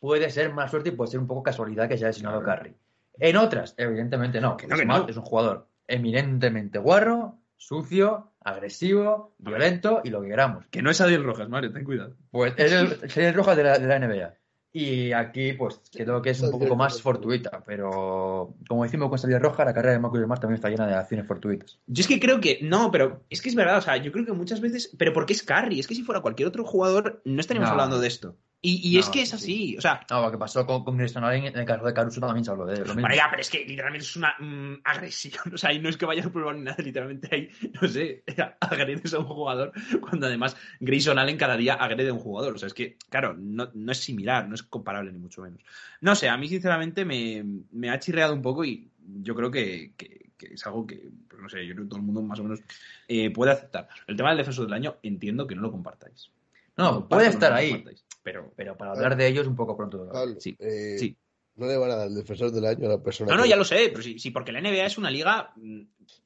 puede 0.00 0.30
ser 0.30 0.52
más 0.52 0.70
suerte 0.70 0.90
y 0.90 0.92
puede 0.92 1.10
ser 1.10 1.20
un 1.20 1.26
poco 1.26 1.42
casualidad 1.42 1.88
que 1.88 1.98
se 1.98 2.04
haya 2.04 2.08
lesionado 2.08 2.42
claro. 2.42 2.62
Curry. 2.62 2.76
En 3.18 3.36
otras, 3.36 3.74
evidentemente 3.76 4.40
no. 4.40 4.56
Que 4.56 4.68
no, 4.68 4.76
que 4.76 4.84
no. 4.84 5.08
Es 5.08 5.16
un 5.16 5.24
jugador 5.24 5.68
eminentemente 5.88 6.78
guarro, 6.78 7.38
sucio, 7.56 8.32
agresivo, 8.48 9.34
violento 9.38 10.00
y 10.04 10.10
lo 10.10 10.22
que 10.22 10.28
queramos. 10.28 10.66
Que 10.70 10.82
no 10.82 10.90
es 10.90 11.00
Adiel 11.00 11.24
Rojas, 11.24 11.48
Mario, 11.48 11.72
ten 11.72 11.84
cuidado. 11.84 12.14
Pues 12.30 12.54
es 12.56 12.72
el, 12.72 13.10
sería 13.10 13.28
el 13.30 13.34
roja 13.34 13.54
de 13.54 13.62
la, 13.64 13.78
de 13.78 13.86
la 13.86 13.98
NBA. 13.98 14.34
Y 14.70 15.12
aquí, 15.12 15.54
pues, 15.54 15.80
creo 15.92 16.20
que 16.20 16.30
es 16.30 16.42
un 16.42 16.50
poco 16.50 16.76
más 16.76 17.00
fortuita, 17.00 17.64
pero 17.66 18.54
como 18.68 18.84
decimos 18.84 19.08
con 19.08 19.18
salida 19.18 19.38
roja, 19.38 19.64
la 19.64 19.72
carrera 19.72 19.94
de 19.94 19.98
Marcus 19.98 20.20
Smart 20.22 20.40
también 20.42 20.56
está 20.56 20.68
llena 20.68 20.86
de 20.86 20.94
acciones 20.94 21.26
fortuitas. 21.26 21.78
Yo 21.86 22.02
es 22.02 22.06
que 22.06 22.20
creo 22.20 22.38
que. 22.38 22.58
No, 22.62 22.90
pero 22.90 23.24
es 23.30 23.40
que 23.40 23.48
es 23.48 23.54
verdad. 23.54 23.78
O 23.78 23.80
sea, 23.80 23.96
yo 23.96 24.12
creo 24.12 24.26
que 24.26 24.32
muchas 24.32 24.60
veces. 24.60 24.94
Pero 24.98 25.14
porque 25.14 25.32
es 25.32 25.42
Curry. 25.42 25.80
Es 25.80 25.86
que 25.88 25.94
si 25.94 26.02
fuera 26.02 26.20
cualquier 26.20 26.48
otro 26.48 26.64
jugador, 26.64 27.22
no 27.24 27.40
estaríamos 27.40 27.68
No. 27.70 27.72
hablando 27.72 27.98
de 27.98 28.08
esto. 28.08 28.36
Y, 28.60 28.90
y 28.90 28.94
No, 28.94 29.00
es 29.00 29.08
que 29.08 29.22
es 29.22 29.28
sí. 29.30 29.34
así. 29.36 29.76
O 29.78 29.80
sea, 29.80 30.00
No, 30.10 30.20
lo 30.22 30.30
que 30.32 30.38
pasó 30.38 30.66
con, 30.66 30.82
con 30.82 30.96
Grayson 30.96 31.22
Allen 31.22 31.44
en 31.46 31.56
el 31.58 31.64
caso 31.64 31.84
de 31.84 31.94
Caruso 31.94 32.20
también 32.20 32.44
se 32.44 32.50
habló 32.50 32.66
de 32.66 32.78
lo 32.78 32.86
mismo. 32.86 33.02
Bueno, 33.02 33.14
ya, 33.14 33.28
pero 33.30 33.40
es 33.40 33.50
que 33.50 33.64
literalmente 33.64 34.04
es 34.04 34.16
una 34.16 34.34
mm, 34.38 34.80
agresión. 34.84 35.34
O 35.54 35.58
sea, 35.58 35.72
y 35.72 35.78
no 35.78 35.88
es 35.88 35.96
que 35.96 36.06
vayas 36.06 36.26
a 36.26 36.32
probar 36.32 36.56
ni 36.56 36.62
nada, 36.62 36.76
literalmente 36.82 37.28
ahí, 37.30 37.48
no 37.80 37.86
sé, 37.86 38.24
agredes 38.60 39.14
a 39.14 39.20
un 39.20 39.26
jugador 39.26 39.72
cuando 40.00 40.26
además 40.26 40.56
Grayson 40.80 41.18
Allen 41.20 41.36
cada 41.36 41.56
día 41.56 41.74
agrede 41.74 42.08
a 42.08 42.12
un 42.14 42.18
jugador. 42.18 42.54
O 42.54 42.58
sea, 42.58 42.66
es 42.66 42.74
que, 42.74 42.96
claro, 43.08 43.34
no, 43.38 43.70
no 43.74 43.92
es 43.92 43.98
similar, 43.98 44.48
no 44.48 44.56
es 44.56 44.64
comparable 44.64 45.12
ni 45.12 45.18
mucho 45.20 45.42
menos. 45.42 45.62
No 46.00 46.16
sé, 46.16 46.28
a 46.28 46.36
mí 46.36 46.48
sinceramente 46.48 47.04
me, 47.04 47.44
me 47.70 47.90
ha 47.90 47.98
chirreado 48.00 48.34
un 48.34 48.42
poco 48.42 48.64
y 48.64 48.88
yo 49.22 49.34
creo 49.36 49.50
que, 49.50 49.92
que- 49.96 50.26
que 50.38 50.54
es 50.54 50.64
algo 50.66 50.86
que, 50.86 51.08
pues 51.28 51.42
no 51.42 51.48
sé, 51.48 51.66
yo 51.66 51.74
creo 51.74 51.84
que 51.86 51.90
todo 51.90 51.98
el 51.98 52.06
mundo 52.06 52.22
más 52.22 52.38
o 52.38 52.44
menos 52.44 52.60
eh, 53.08 53.28
puede 53.30 53.50
aceptar. 53.50 53.88
El 54.06 54.16
tema 54.16 54.28
del 54.28 54.38
defensor 54.38 54.66
del 54.66 54.72
año 54.74 54.96
entiendo 55.02 55.48
que 55.48 55.56
no 55.56 55.62
lo 55.62 55.72
compartáis. 55.72 56.30
No, 56.78 57.08
puede 57.08 57.28
estar 57.28 57.52
ahí, 57.52 57.84
Pero, 58.22 58.52
pero 58.56 58.76
para 58.76 58.92
hablar 58.92 59.16
de 59.16 59.26
ellos 59.26 59.46
un 59.46 59.56
poco 59.56 59.76
pronto. 59.76 60.08
Pablo, 60.10 60.40
Sí, 60.40 60.56
eh, 60.58 60.96
sí. 60.98 61.16
No 61.56 61.66
le 61.66 61.76
van 61.76 61.90
a 61.90 61.96
dar 61.96 62.06
el 62.06 62.14
defensor 62.14 62.52
del 62.52 62.64
año 62.66 62.86
a 62.86 62.90
la 62.90 63.02
persona. 63.02 63.32
no, 63.32 63.36
no, 63.36 63.42
que- 63.42 63.48
ya 63.48 63.56
lo 63.56 63.64
sé, 63.64 63.88
pero 63.90 64.00
sí, 64.00 64.18
sí, 64.18 64.30
porque 64.30 64.52
la 64.52 64.60
NBA 64.60 64.86
es 64.86 64.96
una 64.96 65.10
liga 65.10 65.52
mm, 65.56 65.80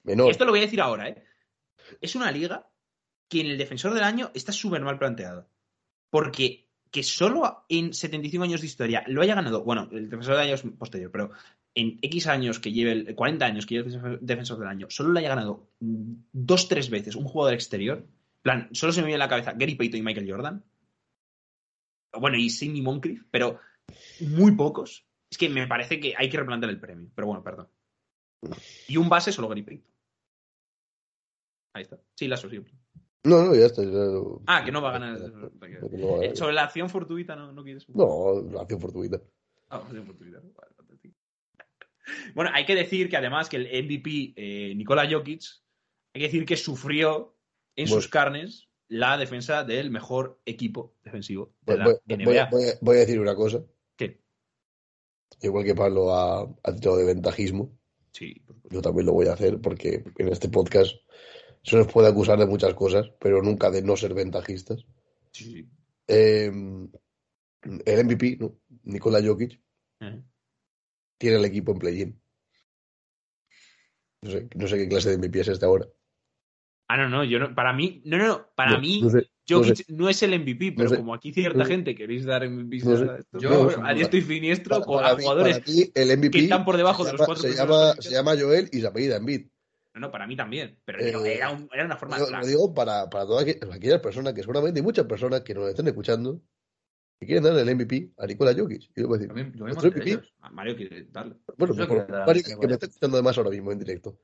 Menor. 0.04 0.30
Esto 0.30 0.44
lo 0.44 0.52
voy 0.52 0.60
a 0.60 0.64
decir 0.64 0.80
ahora, 0.80 1.08
¿eh? 1.08 1.24
Es 2.00 2.14
una 2.14 2.30
liga 2.30 2.68
que 3.28 3.40
en 3.40 3.46
el 3.46 3.56
defensor 3.56 3.94
del 3.94 4.04
año 4.04 4.30
está 4.34 4.52
súper 4.52 4.82
mal 4.82 4.98
planteada. 4.98 5.48
Porque 6.10 6.68
que 6.90 7.02
solo 7.02 7.64
en 7.70 7.94
75 7.94 8.44
años 8.44 8.60
de 8.60 8.66
historia 8.66 9.02
lo 9.06 9.22
haya 9.22 9.34
ganado, 9.34 9.64
bueno, 9.64 9.88
el 9.90 10.10
defensor 10.10 10.34
del 10.34 10.44
año 10.44 10.54
es 10.54 10.62
posterior, 10.78 11.10
pero 11.10 11.30
en 11.74 11.98
X 12.02 12.26
años 12.26 12.60
que 12.60 12.70
lleve, 12.70 12.92
el, 12.92 13.14
40 13.14 13.46
años 13.46 13.64
que 13.64 13.76
lleve 13.76 13.90
el 13.90 14.18
defensor 14.20 14.58
del 14.58 14.68
año, 14.68 14.86
solo 14.90 15.08
lo 15.08 15.18
haya 15.18 15.30
ganado 15.30 15.70
dos, 15.80 16.68
tres 16.68 16.90
veces 16.90 17.16
un 17.16 17.24
jugador 17.24 17.54
exterior. 17.54 18.06
En 18.44 18.50
plan, 18.58 18.68
solo 18.72 18.92
se 18.92 19.00
me 19.02 19.06
viene 19.06 19.22
a 19.22 19.26
la 19.26 19.28
cabeza 19.28 19.52
Gary 19.52 19.76
Payton 19.76 20.00
y 20.00 20.02
Michael 20.02 20.30
Jordan. 20.30 20.64
Bueno, 22.18 22.36
y 22.36 22.50
Sidney 22.50 22.82
Moncrief, 22.82 23.22
pero 23.30 23.60
muy 24.20 24.52
pocos. 24.56 25.06
Es 25.30 25.38
que 25.38 25.48
me 25.48 25.66
parece 25.66 26.00
que 26.00 26.14
hay 26.16 26.28
que 26.28 26.36
replantear 26.38 26.70
el 26.70 26.80
premio. 26.80 27.08
Pero 27.14 27.28
bueno, 27.28 27.42
perdón. 27.42 27.68
Y 28.88 28.96
un 28.96 29.08
base 29.08 29.32
solo 29.32 29.48
Gary 29.48 29.62
Payton. 29.62 29.90
Ahí 31.74 31.82
está. 31.82 31.98
Sí, 32.14 32.28
la 32.28 32.36
siempre. 32.36 32.72
No, 33.24 33.44
no, 33.44 33.54
ya 33.54 33.66
está. 33.66 33.82
ya 33.82 33.88
lo- 33.90 34.42
Ah, 34.46 34.62
que 34.64 34.72
no 34.72 34.82
va 34.82 34.90
a 34.90 34.98
ganar. 34.98 35.18
No 35.20 35.48
va 36.08 36.18
a. 36.18 36.24
Eh, 36.26 36.36
Sobre 36.36 36.52
la 36.52 36.64
acción 36.64 36.90
fortuita 36.90 37.36
no, 37.36 37.52
no 37.52 37.62
quieres. 37.62 37.88
No, 37.90 38.42
la 38.50 38.62
acción 38.62 38.80
fortuita. 38.80 39.22
Ah, 39.70 39.76
acción 39.76 40.04
fortuita. 40.04 40.40
Vale. 40.40 40.72
Bueno, 42.34 42.50
hay 42.52 42.66
que 42.66 42.74
decir 42.74 43.08
que 43.08 43.16
además 43.16 43.48
que 43.48 43.56
el 43.58 43.84
MVP 43.84 44.34
eh, 44.36 44.74
Nikola 44.74 45.08
Jokic, 45.08 45.42
hay 46.14 46.20
que 46.20 46.26
decir 46.26 46.44
que 46.44 46.56
sufrió 46.56 47.31
en 47.76 47.86
Bueno. 47.86 48.00
sus 48.00 48.08
carnes 48.10 48.68
la 48.88 49.16
defensa 49.16 49.64
del 49.64 49.90
mejor 49.90 50.40
equipo 50.44 50.94
defensivo 51.02 51.54
de 51.62 51.72
Voy, 51.74 51.78
la 51.78 51.84
voy- 51.84 51.94
NBA. 52.06 52.48
voy 52.50 52.64
a- 52.68 52.78
voy 52.80 52.96
a 52.96 53.00
decir 53.00 53.18
una 53.20 53.34
cosa. 53.34 53.64
¿Qué? 53.96 54.20
Igual 55.40 55.64
que 55.64 55.74
Pablo 55.74 56.14
ha, 56.14 56.42
ha 56.42 56.72
de 56.72 57.04
ventajismo, 57.04 57.78
Sí, 58.12 58.42
yo 58.70 58.82
también 58.82 59.06
lo 59.06 59.14
voy 59.14 59.26
a 59.28 59.32
hacer 59.32 59.58
porque 59.58 60.04
en 60.18 60.28
este 60.28 60.50
podcast 60.50 60.94
se 61.62 61.76
nos 61.76 61.90
puede 61.90 62.08
acusar 62.08 62.38
de 62.38 62.44
muchas 62.46 62.74
cosas, 62.74 63.06
pero 63.18 63.40
nunca 63.42 63.70
de 63.70 63.80
no 63.80 63.96
ser 63.96 64.12
ventajistas. 64.12 64.84
Sí, 65.30 65.44
sí. 65.44 65.68
Eh, 66.08 66.52
el 67.86 68.04
MVP, 68.04 68.36
¿no? 68.38 68.58
Nikola 68.82 69.22
Jokic, 69.24 69.58
Eh. 70.00 70.22
tiene 71.16 71.36
el 71.36 71.44
equipo 71.46 71.72
en 71.72 71.78
play-in. 71.78 72.22
No 74.20 74.30
sé, 74.30 74.48
no 74.56 74.68
sé 74.68 74.76
qué 74.76 74.88
clase 74.88 75.08
de 75.10 75.16
MVP 75.16 75.40
es 75.40 75.48
este 75.48 75.64
ahora. 75.64 75.88
Ah, 76.92 76.96
no, 76.98 77.08
no, 77.08 77.24
yo 77.24 77.38
no, 77.38 77.54
para 77.54 77.72
mí, 77.72 78.02
no, 78.04 78.18
no, 78.18 78.26
no, 78.26 78.46
para 78.54 78.72
No, 78.72 78.80
mí 78.80 79.00
no 79.02 79.08
sé, 79.10 79.30
Jokic 79.48 79.88
no 79.88 79.96
no, 80.04 80.08
es 80.10 80.22
el 80.22 80.34
MVP, 80.38 80.72
pero 80.76 80.90
sé. 80.90 80.96
como 80.96 81.14
aquí 81.14 81.32
cierta 81.32 81.64
gente 81.64 81.94
queréis 81.94 82.24
dar 82.26 82.42
a 82.42 82.46
esto, 82.46 83.38
Yo- 83.38 83.64
pues, 83.64 83.78
a 83.82 83.94
diestro 83.94 84.18
y 84.18 84.22
siniestro 84.22 84.82
con 84.82 84.96
para 84.96 85.12
a 85.12 85.16
mí, 85.16 85.22
jugadores 85.22 85.66
mí, 85.66 85.90
el 85.94 86.10
MVP 86.18 86.30
que 86.38 86.44
están 86.44 86.64
por 86.66 86.76
debajo 86.76 87.02
de 87.04 87.12
los 87.12 87.22
cuatro 87.24 87.42
se 87.42 87.54
llama, 87.54 87.94
se 87.98 88.10
llama 88.10 88.32
Joel 88.38 88.68
y 88.72 88.80
se 88.80 88.86
apellida 88.86 89.16
Embiid. 89.16 89.46
No, 89.94 90.00
no, 90.02 90.10
para 90.10 90.26
mí 90.26 90.36
también. 90.36 90.78
Pero 90.84 91.00
Eh, 91.00 91.34
era, 91.36 91.50
un- 91.50 91.68
era 91.72 91.84
una 91.86 91.96
forma 91.96 92.18
de 92.18 92.30
lo 92.30 92.46
digo 92.46 92.74
para, 92.74 93.08
para 93.08 93.24
todas 93.26 93.46
aqu- 93.46 93.74
aquellas 93.74 94.00
personas 94.00 94.34
que 94.34 94.40
seguramente 94.42 94.80
hay 94.80 94.84
muchas 94.84 95.06
personas 95.06 95.40
que 95.42 95.54
nos 95.54 95.68
estén 95.68 95.86
escuchando 95.86 96.42
que 97.20 97.26
quieren 97.26 97.44
darle 97.44 97.62
el 97.62 97.68
MVP 97.70 98.10
a 98.18 98.26
Nikola 98.26 98.52
Jokic. 98.54 98.90
Y 98.96 99.00
yo 99.00 99.08
voy 99.08 99.16
a 99.16 99.18
decir, 99.20 99.28
lo 99.28 99.64
mismo 99.66 99.80
MVP. 99.82 100.10
ellos. 100.10 100.32
Ah, 100.40 100.50
Mario 100.50 100.76
quiere 100.76 101.06
darle. 101.10 101.36
bueno, 101.56 101.72
Eso 101.74 101.82
mejor, 101.82 102.06
que 102.60 102.66
me 102.66 102.72
está 102.74 102.86
escuchando 102.86 103.16
además 103.16 103.38
ahora 103.38 103.50
mismo 103.50 103.70
en 103.72 103.78
directo. 103.78 104.18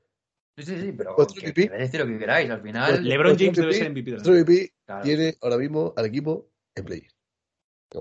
Sí, 0.65 0.75
sí, 0.75 0.81
sí, 0.81 0.91
pero 0.91 1.15
que, 1.15 1.23
MVP. 1.47 1.69
que 1.69 1.77
decir 1.77 1.99
lo 1.99 2.07
que 2.07 2.17
queráis. 2.19 2.49
Al 2.49 2.61
final, 2.61 2.89
Nuestro- 2.91 3.09
LeBron 3.09 3.37
James 3.37 3.57
debe 3.57 3.73
ser 3.73 3.89
MVP. 3.91 4.11
de 4.11 4.17
la 4.17 4.23
Nuestro 4.23 4.33
MVP 4.33 4.73
claro, 4.85 5.03
tiene 5.03 5.37
ahora 5.41 5.57
mismo 5.57 5.93
al 5.95 6.05
equipo 6.05 6.51
en 6.75 6.85
play. 6.85 7.07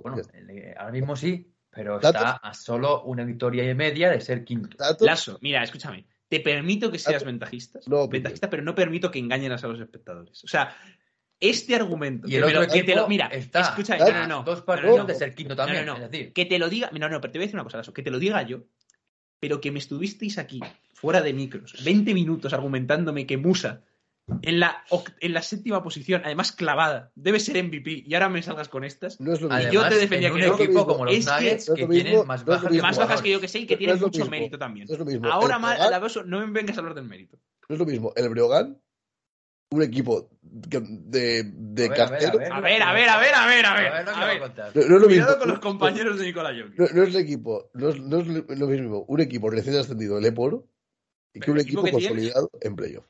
bueno, 0.02 0.18
el- 0.34 0.74
ahora 0.76 0.92
mismo 0.92 1.16
sí, 1.16 1.52
pero 1.70 1.96
está 1.96 2.32
a 2.36 2.54
solo 2.54 3.04
una 3.04 3.24
victoria 3.24 3.68
y 3.70 3.74
media 3.74 4.10
de 4.10 4.20
ser 4.20 4.44
quinto. 4.44 4.76
¿Datos? 4.76 5.06
Lasso, 5.06 5.38
mira, 5.42 5.62
escúchame. 5.62 6.06
Te 6.28 6.40
permito 6.40 6.90
que 6.92 6.98
seas 6.98 7.24
ventajista, 7.24 7.78
No, 7.86 7.96
pero- 8.00 8.08
ventajista, 8.08 8.50
pero 8.50 8.62
no 8.62 8.74
permito 8.74 9.10
que 9.10 9.18
engañes 9.18 9.64
a 9.64 9.66
los 9.68 9.80
espectadores. 9.80 10.44
O 10.44 10.46
sea, 10.48 10.76
este 11.40 11.74
argumento. 11.76 12.28
Y 12.28 12.34
el 12.34 12.42
que, 12.42 12.48
otro 12.48 12.60
me 12.60 12.66
lo- 12.66 12.72
que 12.72 12.82
te 12.82 12.86
lo, 12.88 12.92
equipo 13.02 13.08
mira, 13.08 13.26
está 13.28 13.60
escucha, 13.60 13.96
no, 13.96 14.10
no, 14.10 14.26
no. 14.26 14.42
dos 14.42 14.58
no, 14.58 14.64
partidos 14.66 14.96
no, 14.96 15.02
no. 15.04 15.06
de 15.06 15.14
ser 15.14 15.34
quinto 15.34 15.54
también. 15.56 15.86
No, 15.86 15.92
no, 15.94 15.98
no. 16.00 16.04
Es 16.04 16.10
decir, 16.10 16.32
Que 16.34 16.44
te 16.44 16.58
lo 16.58 16.68
diga. 16.68 16.90
No, 16.92 17.08
no, 17.08 17.20
pero 17.20 17.32
te 17.32 17.38
voy 17.38 17.44
a 17.44 17.46
decir 17.46 17.54
una 17.56 17.64
cosa, 17.64 17.78
Lasso. 17.78 17.94
Que 17.94 18.02
te 18.02 18.10
lo 18.10 18.18
diga 18.18 18.42
yo, 18.42 18.64
pero 19.40 19.60
que 19.60 19.70
me 19.72 19.78
estuvisteis 19.78 20.38
aquí, 20.38 20.60
fuera 20.94 21.20
de 21.20 21.32
micros, 21.32 21.82
20 21.84 22.14
minutos 22.14 22.52
argumentándome 22.52 23.26
que 23.26 23.36
Musa, 23.36 23.82
en 24.42 24.60
la, 24.60 24.84
en 25.20 25.32
la 25.32 25.40
séptima 25.40 25.82
posición, 25.82 26.20
además 26.24 26.52
clavada, 26.52 27.12
debe 27.14 27.40
ser 27.40 27.62
MVP, 27.62 28.04
y 28.06 28.14
ahora 28.14 28.28
me 28.28 28.42
salgas 28.42 28.68
con 28.68 28.84
estas. 28.84 29.20
No 29.20 29.32
es 29.32 29.40
lo 29.40 29.48
mismo. 29.48 29.54
además, 29.56 29.72
yo 29.72 29.88
te 29.88 29.94
defendía 29.94 30.28
en 30.28 30.34
que 30.34 30.40
un 30.44 30.48
no. 30.48 30.62
equipo 30.62 30.86
como 30.86 31.04
los. 31.06 31.14
Es 31.14 31.24
que- 31.26 31.32
Nuggets 31.32 31.68
no 31.68 31.74
es 31.74 31.78
que 31.78 31.82
lo 31.82 31.88
mismo, 31.88 32.04
tienen 32.04 32.26
más 32.26 32.44
bajas 32.44 32.70
mismo. 32.70 32.86
más 32.86 32.98
bajas 32.98 33.22
que 33.22 33.30
yo 33.30 33.40
que 33.40 33.48
sé 33.48 33.60
y 33.60 33.66
que 33.66 33.74
No 33.74 33.78
tienen 33.78 34.00
mucho 34.00 34.18
mismo. 34.18 34.30
mérito 34.30 34.58
también. 34.58 34.86
No 34.86 34.92
es 34.92 34.98
lo 34.98 35.06
mismo. 35.06 35.28
Ahora, 35.28 35.54
el 35.56 35.62
mal, 35.62 35.76
Breogán, 35.78 36.30
no 36.30 36.40
me 36.46 36.52
vengas 36.52 36.76
a 36.76 36.80
hablar 36.80 36.94
del 36.94 37.04
mérito. 37.04 37.38
no 37.68 37.74
es 37.74 37.78
lo 37.78 37.86
mismo. 37.86 38.12
El 38.16 38.28
Breogán, 38.28 38.78
un 39.70 39.82
equipo 39.82 40.30
de, 40.40 41.42
de 41.44 41.84
A 41.86 41.88
ver, 41.88 42.00
a 42.00 42.06
ver, 42.10 42.20
cartero. 42.20 42.54
A 42.54 42.60
ver, 42.60 42.82
a 42.82 42.92
ver, 42.92 43.08
a 43.08 43.18
ver, 43.18 43.34
a 43.34 43.42
a 43.42 43.74
A. 44.30 44.70
No, 44.74 44.74
no 44.74 44.80
es 44.80 44.88
lo 44.88 45.06
Cuidado 45.06 45.08
mismo. 45.08 45.38
con 45.38 45.48
los 45.48 45.56
No- 45.56 45.60
compañeros 45.60 46.18
de 46.18 46.26
Nicolás 46.26 46.56
Jokic. 46.58 46.78
No, 46.78 46.86
no 46.94 47.02
es 47.02 47.08
el 47.14 47.20
equipo, 47.20 47.70
no 47.74 47.88
es, 47.90 48.00
no 48.00 48.18
es 48.20 48.26
lo 48.26 48.66
mismo 48.66 49.04
un 49.08 49.20
equipo 49.20 49.50
recién 49.50 49.76
ascendido 49.76 50.16
del 50.16 50.24
Eporo 50.26 50.66
y 51.34 51.40
que 51.40 51.50
un 51.50 51.58
equipo 51.60 51.80
equipo 51.80 51.84
que 51.84 51.90
tiene- 51.90 52.08
consolidado 52.08 52.50
en 52.60 52.76
playoff. 52.76 53.04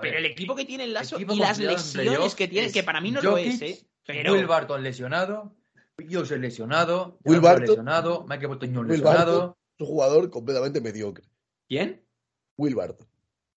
Pero 0.00 0.18
el 0.18 0.24
equipo 0.26 0.56
que 0.56 0.64
tiene 0.64 0.84
el 0.84 0.92
lazo 0.92 1.20
y 1.20 1.24
las 1.24 1.58
lesiones 1.58 2.34
que 2.34 2.48
tiene, 2.48 2.66
es 2.68 2.72
que 2.72 2.82
para 2.82 3.00
mí 3.00 3.10
no 3.10 3.20
lo 3.22 3.36
es, 3.38 3.60
¿eh? 3.62 3.86
Pero 4.06 4.32
Will 4.32 4.46
Barton 4.46 4.82
lesionado, 4.82 5.54
Jose 6.10 6.38
lesionado, 6.38 7.18
Will 7.24 7.40
Barton- 7.40 7.60
lesionado, 7.68 8.24
Michael. 8.28 8.58
Will 8.60 8.88
lesionado. 8.88 9.56
Es 9.78 9.80
un 9.80 9.86
jugador 9.86 10.30
completamente 10.30 10.80
mediocre. 10.80 11.24
¿quién? 11.68 12.02
Will 12.56 12.74
Barton. 12.74 13.06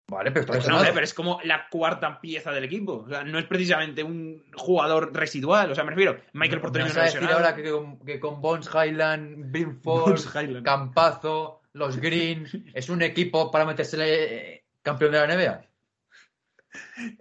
Vale, 0.06 0.31
pero 0.32 0.47
No, 0.68 0.82
No, 0.82 1.01
es 1.01 1.14
como 1.14 1.40
la 1.44 1.66
cuarta 1.70 2.20
pieza 2.20 2.52
del 2.52 2.64
equipo. 2.64 3.05
O 3.06 3.09
sea, 3.09 3.24
no 3.24 3.39
es 3.39 3.47
precisamente 3.47 4.02
un 4.02 4.44
jugador 4.55 5.10
residual. 5.14 5.70
O 5.70 5.74
sea, 5.74 5.82
me 5.85 5.90
refiero, 5.90 6.18
Michael 6.35 6.60
Porter 6.60 6.82
¿Me 6.82 6.89
Jr. 6.90 6.97
vas 6.97 7.02
a 7.02 7.06
decir 7.06 7.20
lesionado. 7.22 7.47
ahora 7.47 7.56
que 7.56 7.70
con, 7.70 7.98
que 8.01 8.20
con 8.20 8.40
Bones 8.43 8.68
Highland, 8.72 9.51
Bill 9.51 9.72
Ford, 9.82 10.02
Bones 10.10 10.28
Highland. 10.35 10.64
Campazo, 10.64 11.62
los 11.72 11.97
Green, 11.97 12.47
es 12.74 12.89
un 12.90 13.01
equipo 13.02 13.51
para 13.51 13.64
meterse 13.64 13.97
eh, 14.01 14.64
campeón 14.82 15.12
de 15.12 15.26
la 15.26 15.36
NBA? 15.36 15.64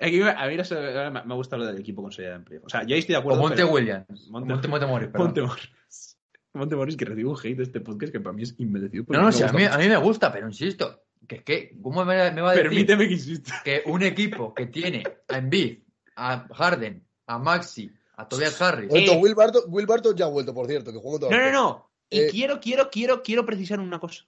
Aquí, 0.01 0.22
a 0.22 0.47
mí 0.47 0.57
me 0.57 1.22
me 1.26 1.35
gusta 1.35 1.57
lo 1.57 1.65
del 1.65 1.80
equipo 1.80 2.01
consolidado 2.01 2.38
en 2.38 2.43
playoff. 2.43 2.65
O 2.65 2.69
sea, 2.69 2.84
yo 2.84 2.95
ahí 2.95 2.99
estoy 2.99 3.14
de 3.14 3.18
O 3.18 3.22
acuerdo. 3.22 3.39
Monte 3.41 3.55
pero- 3.57 3.69
Williams. 3.72 4.30
Monte- 4.30 4.49
Monte, 4.53 4.68
Monte 4.68 4.85
Morris. 4.88 5.10
Monte 5.14 5.41
Morris. 5.41 6.18
Monte 6.53 6.76
Morris 6.76 6.97
que 6.97 7.05
recibe 7.05 7.30
un 7.30 7.38
hate 7.38 7.57
de 7.57 7.64
este 7.64 7.80
podcast 7.80 8.11
que 8.11 8.19
para 8.19 8.34
mí 8.34 8.43
es 8.43 8.55
inmerecido. 8.60 9.05
porque 9.05 9.18
No, 9.19 9.26
no, 9.26 9.31
sí, 9.31 9.43
a 9.43 9.51
mí, 9.51 9.64
a 9.64 9.77
mí 9.77 9.88
me 9.88 9.97
gusta, 9.97 10.31
pero 10.31 10.47
insisto, 10.47 11.02
que 11.28 11.36
es 11.38 11.44
que, 11.44 11.76
¿cómo 11.82 12.04
me, 12.06 12.32
me 12.32 12.41
va 12.41 12.52
a 12.52 12.54
decir 12.54 12.70
Permíteme 12.70 13.08
que 13.08 13.14
insista. 13.14 13.62
que 13.64 13.84
un 13.86 14.04
equipo 14.04 14.54
que 14.54 14.66
tiene 14.68 15.04
a 15.28 15.38
Embiid, 15.38 15.80
a 16.16 16.48
Harden, 16.54 17.06
a 17.28 17.40
Maxi, 17.40 17.91
a 18.16 18.28
Tobias 18.28 18.62
Harris, 18.62 18.90
Vuelto, 18.90 19.14
Eh. 19.14 19.18
Will, 19.22 19.36
Barton, 19.36 19.64
Will 19.68 19.86
Barton 19.86 20.16
ya 20.16 20.26
ha 20.26 20.30
vuelto, 20.30 20.54
por 20.54 20.68
cierto, 20.68 20.91
que 20.91 21.00
juega 21.00 21.30
No, 21.30 21.38
no, 21.38 21.52
no. 21.52 21.90
Y 22.10 22.20
Eh, 22.20 22.28
quiero, 22.30 22.60
quiero, 22.60 22.90
quiero, 22.91 23.24
quiero 23.24 23.45
precisar 23.45 23.80
una 23.80 24.00
cosa. 24.00 24.26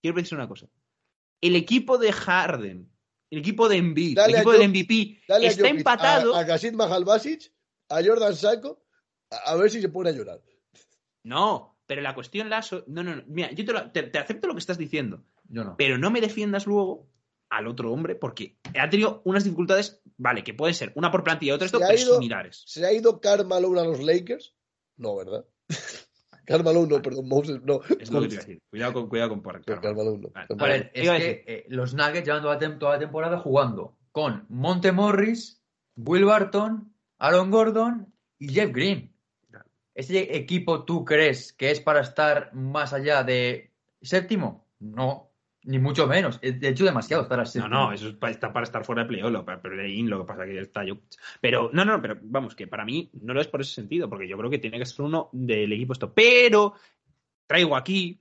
Quiero 0.00 0.14
precisar 0.14 0.38
una 0.38 0.48
cosa. 0.48 0.66
El 1.40 1.56
equipo 1.56 1.98
de 1.98 2.12
Harden, 2.12 2.90
el 3.30 3.38
equipo 3.40 3.68
de 3.68 3.76
Embiid, 3.76 4.16
Dale 4.16 4.32
el 4.32 4.36
equipo 4.36 4.52
del 4.52 4.68
MVP 4.68 5.20
Dale 5.28 5.46
a 5.46 5.50
está 5.50 5.62
Jokic, 5.64 5.78
empatado. 5.78 6.34
A, 6.34 6.40
a 6.40 6.46
Kasim 6.46 6.74
Mahalbasic, 6.76 7.52
a 7.90 8.02
Jordan 8.02 8.34
Saco, 8.34 8.82
a, 9.30 9.36
a 9.50 9.56
ver 9.56 9.70
si 9.70 9.80
se 9.82 9.88
pone 9.90 10.10
a 10.10 10.12
llorar. 10.12 10.40
No, 11.24 11.78
pero 11.86 12.00
la 12.02 12.14
cuestión, 12.14 12.48
Lasso. 12.48 12.84
No, 12.86 13.02
no, 13.02 13.16
no. 13.16 13.22
Mira, 13.26 13.50
yo 13.52 13.64
te, 13.64 13.72
lo- 13.72 13.90
te- 13.90 14.04
te 14.04 14.18
acepto 14.18 14.46
lo 14.46 14.54
que 14.54 14.60
estás 14.60 14.78
diciendo, 14.78 15.22
yo 15.48 15.64
no. 15.64 15.76
pero 15.76 15.98
no 15.98 16.10
me 16.10 16.20
defiendas 16.20 16.66
luego 16.66 17.06
al 17.50 17.66
otro 17.68 17.92
hombre 17.92 18.14
porque 18.14 18.56
ha 18.78 18.88
tenido 18.90 19.22
unas 19.24 19.44
dificultades, 19.44 20.00
vale, 20.16 20.42
que 20.42 20.54
pueden 20.54 20.74
ser 20.74 20.92
una 20.96 21.10
por 21.10 21.22
plantilla 21.24 21.52
y 21.52 21.54
otra 21.54 21.66
esto, 21.66 21.78
pero 21.78 21.98
ido- 21.98 22.14
similares. 22.14 22.62
¿Se 22.66 22.84
ha 22.84 22.92
ido 22.92 23.20
Karl 23.20 23.46
Malone 23.46 23.80
a 23.80 23.84
los 23.84 24.00
Lakers? 24.02 24.54
No, 24.96 25.16
¿verdad? 25.16 25.44
Karl 26.46 26.62
Malone 26.64 26.88
no, 26.88 27.00
perdón, 27.02 27.28
Moses 27.28 27.60
no. 27.62 27.80
Es 27.98 28.10
lo 28.10 28.20
que 28.22 28.28
te 28.28 28.34
iba 28.34 28.42
a 28.42 28.46
decir. 28.46 28.62
Cuidado 28.68 28.92
con, 28.92 29.08
cuidado 29.08 29.30
con 29.30 29.42
por- 29.42 29.62
Malone 29.96 30.18
no. 30.18 30.56
Vale. 30.56 30.74
A 30.74 30.78
ver, 30.78 30.90
es 30.94 31.10
que 31.10 31.44
eh, 31.46 31.66
los 31.68 31.94
Nuggets 31.94 32.26
llevan 32.26 32.42
toda 32.42 32.58
toda 32.78 32.92
la 32.94 32.98
temporada 32.98 33.38
jugando 33.38 33.96
con 34.12 34.44
Monte 34.48 34.92
Morris, 34.92 35.62
Will 35.96 36.24
Barton, 36.24 36.92
Aaron 37.18 37.50
Gordon 37.50 38.12
y 38.38 38.48
Jeff 38.52 38.72
Green. 38.72 39.12
¿Ese 39.94 40.36
equipo 40.36 40.84
tú 40.84 41.04
crees 41.04 41.52
que 41.52 41.70
es 41.70 41.80
para 41.80 42.00
estar 42.00 42.52
más 42.52 42.92
allá 42.92 43.22
de 43.22 43.70
séptimo? 44.02 44.66
No, 44.80 45.30
ni 45.64 45.78
mucho 45.78 46.06
menos. 46.06 46.40
De 46.40 46.68
hecho, 46.68 46.84
demasiado 46.84 47.22
estar 47.22 47.40
al 47.40 47.48
No, 47.56 47.68
no, 47.68 47.92
eso 47.92 48.08
está 48.28 48.52
para 48.52 48.64
estar 48.64 48.84
fuera 48.84 49.02
de 49.02 49.08
playoff, 49.08 49.44
para 49.44 49.60
play-in, 49.60 50.08
lo 50.08 50.20
que 50.20 50.26
pasa 50.26 50.44
que 50.44 50.60
está 50.60 50.84
yo. 50.84 50.98
Pero, 51.40 51.70
no, 51.72 51.84
no, 51.84 52.00
pero 52.00 52.18
vamos, 52.22 52.54
que 52.54 52.66
para 52.66 52.84
mí 52.84 53.10
no 53.22 53.34
lo 53.34 53.40
es 53.40 53.48
por 53.48 53.60
ese 53.60 53.74
sentido, 53.74 54.08
porque 54.08 54.28
yo 54.28 54.36
creo 54.36 54.50
que 54.50 54.58
tiene 54.58 54.78
que 54.78 54.86
ser 54.86 55.04
uno 55.04 55.30
del 55.32 55.72
equipo 55.72 55.92
esto. 55.92 56.12
Pero 56.12 56.74
traigo 57.46 57.76
aquí. 57.76 58.20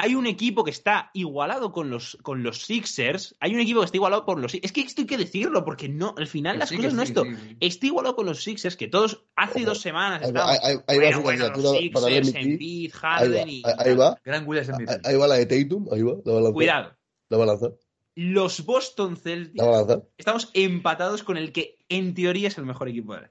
Hay 0.00 0.14
un 0.14 0.26
equipo 0.28 0.62
que 0.62 0.70
está 0.70 1.10
igualado 1.12 1.72
con 1.72 1.90
los, 1.90 2.16
con 2.22 2.44
los 2.44 2.62
Sixers. 2.62 3.34
Hay 3.40 3.52
un 3.54 3.58
equipo 3.60 3.80
que 3.80 3.86
está 3.86 3.96
igualado 3.96 4.24
por 4.24 4.38
los 4.38 4.54
Es 4.54 4.70
que 4.70 4.82
esto 4.82 5.00
hay 5.02 5.06
que 5.08 5.16
decirlo, 5.18 5.64
porque 5.64 5.88
no, 5.88 6.14
al 6.16 6.28
final 6.28 6.52
Que 6.54 6.58
las 6.60 6.68
sí, 6.68 6.76
cosas 6.76 6.94
no 6.94 7.02
sí, 7.04 7.08
esto. 7.08 7.24
sí, 7.24 7.34
sí. 7.36 7.56
Está 7.58 7.86
igualado 7.86 8.14
con 8.14 8.26
los 8.26 8.42
Sixers, 8.44 8.76
que 8.76 8.86
todos 8.86 9.24
hace 9.34 9.58
Ojo. 9.62 9.70
dos 9.70 9.80
semanas 9.80 10.22
Ahí 10.22 10.30
va, 10.30 10.54
estábamos. 10.54 10.64
ahí- 10.64 10.76
ahí 10.86 10.98
bueno, 10.98 11.20
bueno, 11.22 11.48
los 11.48 11.78
Sixers. 11.78 12.34
Embiid, 12.36 12.92
Ahí 12.94 13.00
va, 13.02 13.18
Harden 13.18 13.48
y. 13.48 13.62
ahí- 13.66 13.74
ahí 13.78 13.94
va. 13.96 14.20
Gran 14.24 14.46
Williams. 14.48 14.68
Ahí 15.04 15.16
va 15.16 15.26
la 15.26 15.34
de 15.34 15.46
Tatum, 15.46 15.88
ahí 15.92 16.02
va, 16.02 16.12
la 16.24 16.32
balanza. 16.32 16.52
Cuidado. 16.54 16.96
La 17.30 17.36
balanza, 17.36 17.66
Los 18.14 18.64
Boston 18.64 19.16
Celtics. 19.16 19.56
la 19.56 19.64
balanza. 19.64 20.02
Estamos 20.16 20.50
empatados 20.54 21.22
con 21.24 21.36
el 21.36 21.50
que 21.52 21.76
en 21.88 22.14
teoría 22.14 22.48
es 22.48 22.56
el 22.58 22.64
mejor 22.66 22.88
equipo 22.88 23.14
de 23.14 23.22
la 23.22 23.30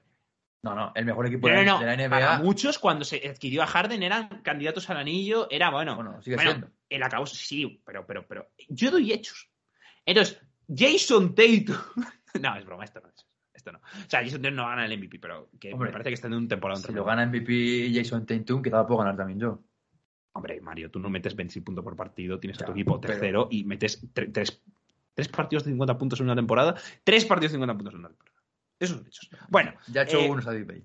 No, 0.62 0.74
no, 0.74 0.92
el 0.94 1.04
mejor 1.04 1.26
equipo 1.26 1.48
no, 1.48 1.54
de, 1.54 1.64
no, 1.64 1.80
la- 1.80 1.86
de 1.96 1.96
la 2.08 2.10
Para 2.10 2.36
NBA. 2.36 2.44
muchos, 2.44 2.78
cuando 2.78 3.04
se 3.04 3.28
adquirió 3.28 3.62
a 3.62 3.66
Harden, 3.66 4.02
eran 4.02 4.28
candidatos 4.42 4.90
al 4.90 4.96
anillo. 4.96 5.46
Era 5.50 5.70
bueno. 5.70 5.94
Bueno, 5.94 6.20
sigue 6.22 6.36
bueno, 6.36 6.50
siendo. 6.50 6.70
el 6.90 7.02
acabó, 7.02 7.26
sí, 7.26 7.80
pero, 7.84 8.04
pero, 8.06 8.26
pero. 8.26 8.48
Yo 8.68 8.90
doy 8.90 9.12
hechos. 9.12 9.48
Entonces, 10.04 10.40
Jason 10.68 11.34
Tatum. 11.34 11.76
no, 12.42 12.56
es 12.56 12.64
broma, 12.64 12.84
esto 12.84 13.00
no 13.00 13.08
es. 13.08 13.24
Esto 13.54 13.72
no. 13.72 13.78
O 13.78 14.08
sea, 14.10 14.22
Jason 14.24 14.42
Tatum 14.42 14.56
no 14.56 14.66
gana 14.66 14.84
el 14.86 14.98
MVP, 14.98 15.18
pero 15.20 15.48
que 15.60 15.72
Hombre, 15.72 15.88
me 15.88 15.92
parece 15.92 16.10
que 16.10 16.14
está 16.14 16.26
en 16.26 16.34
un 16.34 16.48
temporada 16.48 16.80
Si 16.80 16.92
lo 16.92 17.04
gana 17.04 17.24
MVP 17.26 17.92
Jason 17.94 18.26
Tatum, 18.26 18.60
quizá 18.62 18.78
lo 18.78 18.86
puedo 18.86 18.98
ganar 18.98 19.16
también 19.16 19.38
yo. 19.38 19.62
Hombre, 20.32 20.60
Mario, 20.60 20.90
tú 20.90 20.98
no 21.00 21.08
metes 21.08 21.34
26 21.34 21.64
puntos 21.64 21.82
por 21.84 21.96
partido, 21.96 22.38
tienes 22.38 22.60
a 22.62 22.64
tu 22.66 22.72
equipo 22.72 23.00
pero- 23.00 23.12
tercero 23.14 23.48
y 23.50 23.64
metes 23.64 24.02
tre- 24.14 24.30
tres, 24.32 24.60
tres 25.14 25.28
partidos 25.28 25.64
de 25.64 25.70
50 25.70 25.98
puntos 25.98 26.20
en 26.20 26.26
una 26.26 26.36
temporada, 26.36 26.74
tres 27.04 27.24
partidos 27.24 27.52
de 27.52 27.56
50 27.56 27.74
puntos 27.74 27.94
en 27.94 28.00
una 28.00 28.08
temporada. 28.08 28.27
Esos 28.78 28.96
son 28.98 29.06
hechos. 29.06 29.28
Bueno, 29.48 29.72
Ya 29.92 30.02
ha 30.02 30.04
hecho 30.04 30.20
Eh, 30.20 30.30
uno 30.30 30.42
Sadiq 30.42 30.66
Bey. 30.66 30.84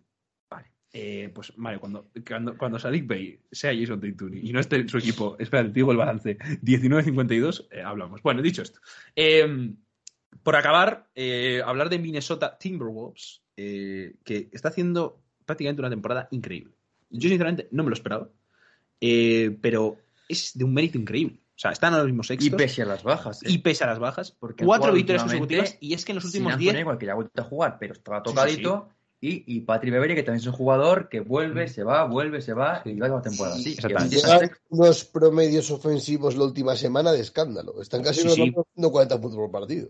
Vale. 0.49 0.67
Eh, 0.91 1.31
pues 1.33 1.57
Mario, 1.57 1.79
cuando, 1.79 2.09
cuando, 2.27 2.57
cuando 2.57 2.79
Sadiq 2.79 3.07
Bey 3.07 3.39
sea 3.51 3.73
Jason 3.73 3.99
Tatum 3.99 4.33
y 4.35 4.51
no 4.51 4.59
esté 4.59 4.77
en 4.77 4.89
su 4.89 4.97
equipo, 4.97 5.35
espera, 5.39 5.63
te 5.63 5.71
digo 5.73 5.91
el 5.91 5.97
balance, 5.97 6.37
19-52, 6.37 7.67
eh, 7.71 7.81
hablamos. 7.81 8.21
Bueno, 8.21 8.41
dicho 8.41 8.61
esto. 8.61 8.79
eh, 9.15 9.73
por 10.41 10.55
acabar, 10.55 11.07
hablar 11.63 11.89
de 11.89 11.99
Minnesota 11.99 12.57
Timberwolves, 12.57 13.41
que 13.55 14.49
está 14.51 14.69
haciendo 14.69 15.21
prácticamente 15.45 15.81
una 15.81 15.89
temporada 15.91 16.27
increíble. 16.31 16.73
Yo 17.11 17.29
sinceramente 17.29 17.67
no 17.71 17.83
me 17.83 17.89
lo 17.89 17.93
esperaba, 17.93 18.27
pero 18.99 19.97
es 20.27 20.57
de 20.57 20.63
un 20.65 20.73
mérito 20.73 20.97
increíble. 20.97 21.39
O 21.55 21.59
sea, 21.63 21.71
están 21.71 21.93
a 21.93 21.97
los 21.97 22.07
mismos 22.07 22.25
Y 22.25 22.27
sextos 22.29 22.57
pese 22.57 22.81
a 22.81 22.85
las 22.85 23.03
bajas. 23.03 23.43
¿eh? 23.43 23.47
y 23.49 23.59
pese 23.59 23.83
a 23.83 23.87
las 23.87 23.99
bajas, 23.99 24.31
Porque 24.31 24.65
cuatro 24.65 24.91
victorias 24.91 25.23
consecutivas 25.23 25.77
y 25.79 25.93
es 25.93 26.03
que 26.03 26.11
en 26.11 26.15
los 26.15 26.25
últimos 26.25 26.57
10 26.57 26.75
Edwards, 26.75 26.99
que 26.99 27.05
ya 27.05 27.11
ha 27.11 27.15
vuelto 27.15 27.41
a 27.41 27.45
jugar, 27.45 27.77
pero 27.79 27.93
estaba 27.93 28.17
Sí, 28.17 28.29
sí, 28.29 28.35
tocadito. 28.35 28.89
Y, 29.21 29.43
y 29.55 29.61
Patrick 29.61 29.93
Beverly, 29.93 30.15
que 30.15 30.23
también 30.23 30.41
es 30.41 30.47
un 30.47 30.53
jugador 30.53 31.07
que 31.07 31.21
vuelve, 31.21 31.65
Mm. 31.65 31.69
se 31.69 31.83
va, 31.83 32.03
vuelve, 32.05 32.41
se 32.41 32.53
va, 32.53 32.81
y 32.83 32.99
va 32.99 33.05
toda 33.07 33.19
la 33.19 33.23
temporada 33.23 33.55
así. 33.55 33.71
exactamente. 33.73 34.17
Y 34.17 34.49
unos 34.75 35.05
promedios 35.05 35.71
ofensivos 35.71 36.35
la 36.35 36.43
última 36.43 36.75
semana 36.75 37.13
de 37.13 37.21
escándalo. 37.21 37.81
Están 37.81 38.03
casi 38.03 38.19
Sí, 38.21 38.25
unos 38.25 38.35
sí. 38.35 38.41
haciendo 38.41 38.91
40 38.91 39.21
puntos 39.21 39.37
por 39.37 39.49
partido. 39.51 39.89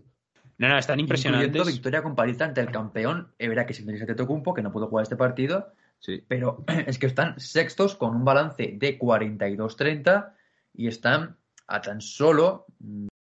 no, 0.58 0.68
no, 0.68 0.78
están 0.78 1.00
impresionantes. 1.00 1.48
Incluyendo 1.48 1.72
victoria 1.72 2.02
con 2.04 2.14
paliza 2.14 2.44
ante 2.44 2.60
el 2.60 2.70
campeón, 2.70 3.32
es 3.38 3.48
verdad 3.48 3.66
que 3.66 3.72
es 3.72 3.80
Indonesia 3.80 4.06
Tetocumpo, 4.06 4.54
que 4.54 4.62
no 4.62 4.70
pudo 4.70 4.86
jugar 4.86 5.02
este 5.02 5.16
partido, 5.16 5.72
Sí. 5.98 6.22
pero 6.28 6.62
es 6.86 6.98
que 7.00 7.06
están 7.06 7.40
sextos 7.40 7.96
con 7.96 8.14
un 8.14 8.24
balance 8.24 8.76
de 8.78 8.98
42-30 9.00 10.32
y 10.74 10.86
están 10.86 11.38
a 11.66 11.80
tan 11.80 12.00
solo 12.00 12.66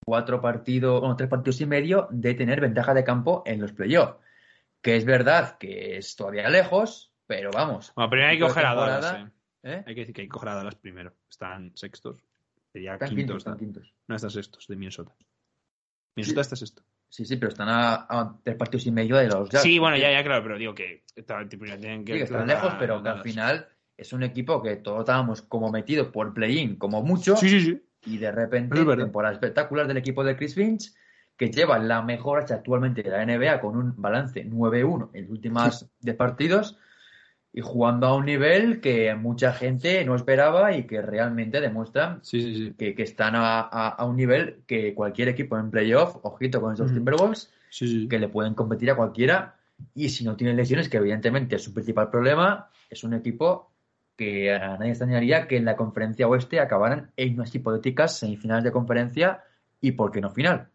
cuatro 0.05 0.40
partidos, 0.40 1.01
bueno, 1.01 1.16
tres 1.16 1.28
partidos 1.28 1.60
y 1.60 1.66
medio 1.66 2.09
de 2.10 2.35
tener 2.35 2.60
ventaja 2.60 2.93
de 2.94 3.05
campo 3.05 3.43
en 3.47 3.60
los 3.60 3.73
playoffs. 3.73 4.16
Que 4.81 4.97
es 4.97 5.05
verdad 5.05 5.59
que 5.59 5.97
es 5.97 6.16
todavía 6.16 6.48
lejos, 6.51 7.12
pero 7.27 7.51
vamos. 7.52 7.93
Bueno, 7.94 8.10
primero 8.10 8.31
hay 8.31 8.39
que 8.39 8.44
coger 8.44 8.66
a 8.66 8.74
Dallas, 8.74 9.14
eh. 9.14 9.31
¿eh? 9.62 9.85
Hay 9.86 9.94
que 9.94 10.01
decir 10.01 10.14
que 10.14 10.23
hay 10.23 10.27
que 10.27 10.32
coger 10.32 10.48
a 10.48 10.55
Dallas 10.56 10.74
primero. 10.74 11.14
Están 11.31 11.70
sextos. 11.77 12.24
Sería 12.73 12.94
Están 12.94 13.14
quintos. 13.14 13.36
están 13.39 13.59
quintos. 13.59 13.94
No, 14.09 14.16
están 14.16 14.31
sextos 14.31 14.66
de 14.66 14.74
Minnesota. 14.77 15.12
Minnesota 16.16 16.40
está 16.40 16.56
sexto. 16.56 16.82
Sí, 17.09 17.24
sí, 17.27 17.36
pero 17.36 17.51
están 17.51 17.69
a, 17.69 18.06
a 18.09 18.39
tres 18.43 18.56
partidos 18.56 18.86
y 18.86 18.90
medio 18.90 19.16
de 19.16 19.28
los 19.28 19.48
Jazz. 19.51 19.62
Sí, 19.62 19.78
bueno, 19.78 19.97
ya, 19.98 20.10
ya, 20.10 20.24
claro, 20.24 20.43
pero 20.43 20.56
digo 20.59 20.74
que, 20.74 21.05
está- 21.14 21.47
tienen 21.47 22.05
que. 22.05 22.12
Sí, 22.14 22.19
que 22.19 22.24
están 22.24 22.47
lejos, 22.47 22.73
a 22.73 22.78
pero 22.78 23.02
que 23.02 23.09
al 23.10 23.23
final 23.23 23.69
es 23.97 24.12
un 24.14 24.23
equipo 24.23 24.62
que 24.62 24.77
todos 24.77 25.01
estábamos 25.01 25.43
como 25.43 25.70
metidos 25.70 26.09
por 26.09 26.32
play-in, 26.32 26.77
como 26.77 27.02
mucho, 27.02 27.36
Sí, 27.36 27.48
sí, 27.51 27.60
sí. 27.60 27.82
Y 28.05 28.19
de 28.19 28.33
repente, 28.33 28.81
Es 28.81 28.97
temporada 28.97 29.35
espectacular 29.35 29.87
del 29.87 29.97
equipo 29.97 30.24
de 30.24 30.37
Chris 30.37 30.55
Finch, 30.55 30.93
que 31.37 31.51
lleva 31.51 31.79
la 31.79 32.03
mejor 32.03 32.41
hacha 32.43 32.57
actualmente 32.57 33.03
de 33.03 33.11
la 33.11 33.23
NBA 33.24 33.61
con 33.61 33.77
un 33.77 33.95
balance 34.01 34.45
9-1 34.45 35.11
en 35.15 35.23
los 35.23 35.31
últimos 35.31 35.87
10 36.01 36.16
partidos 36.16 36.79
y 37.55 37.61
jugando 37.61 38.07
a 38.07 38.15
un 38.16 38.24
nivel 38.27 38.81
que 38.81 39.15
mucha 39.15 39.53
gente 39.53 40.05
no 40.05 40.15
esperaba 40.15 40.74
y 40.74 40.85
que 40.87 41.03
realmente 41.03 41.61
demuestran 41.61 42.20
Sí, 42.23 42.41
sí, 42.41 42.55
sí. 42.69 42.74
que, 42.79 42.95
que 42.95 43.03
están 43.03 43.35
a, 43.35 43.61
a- 43.61 43.89
a 43.89 44.05
un 44.05 44.16
nivel 44.16 44.62
que 44.66 44.95
cualquier 44.95 45.29
equipo 45.29 45.59
en 45.59 45.70
playoff, 45.70 46.16
ojito 46.23 46.61
con 46.61 46.73
estos 46.73 46.91
Mm. 46.93 46.95
Timberwolves, 46.95 47.51
Sí, 47.70 47.89
sí. 47.89 48.09
que 48.09 48.19
le 48.19 48.29
pueden 48.29 48.55
competir 48.55 48.91
a 48.91 48.97
cualquiera 48.97 49.57
y 49.95 50.11
si 50.11 50.24
no 50.24 50.37
tienen 50.37 50.57
lesiones, 50.57 50.89
que 50.89 50.99
evidentemente 50.99 51.57
es 51.57 51.62
su 51.65 51.73
principal 51.74 52.09
problema, 52.11 52.69
es 52.89 53.03
un 53.05 53.15
equipo 53.15 53.72
que 54.23 54.53
a 54.55 54.77
nadie 54.78 54.90
extrañaría 54.90 55.49
que 55.49 55.57
en 55.57 55.65
la 55.65 55.77
conferencia 55.77 56.28
oeste 56.28 56.61
acabaran 56.61 57.11
en 57.16 57.35
unas 57.35 57.55
hipotéticas 57.55 58.19
semifinales 58.19 58.65
de 58.65 58.73
conferencia 58.73 59.43
y 59.81 59.93
por 59.93 60.12
qué 60.12 60.20
no 60.20 60.31
final. 60.31 60.69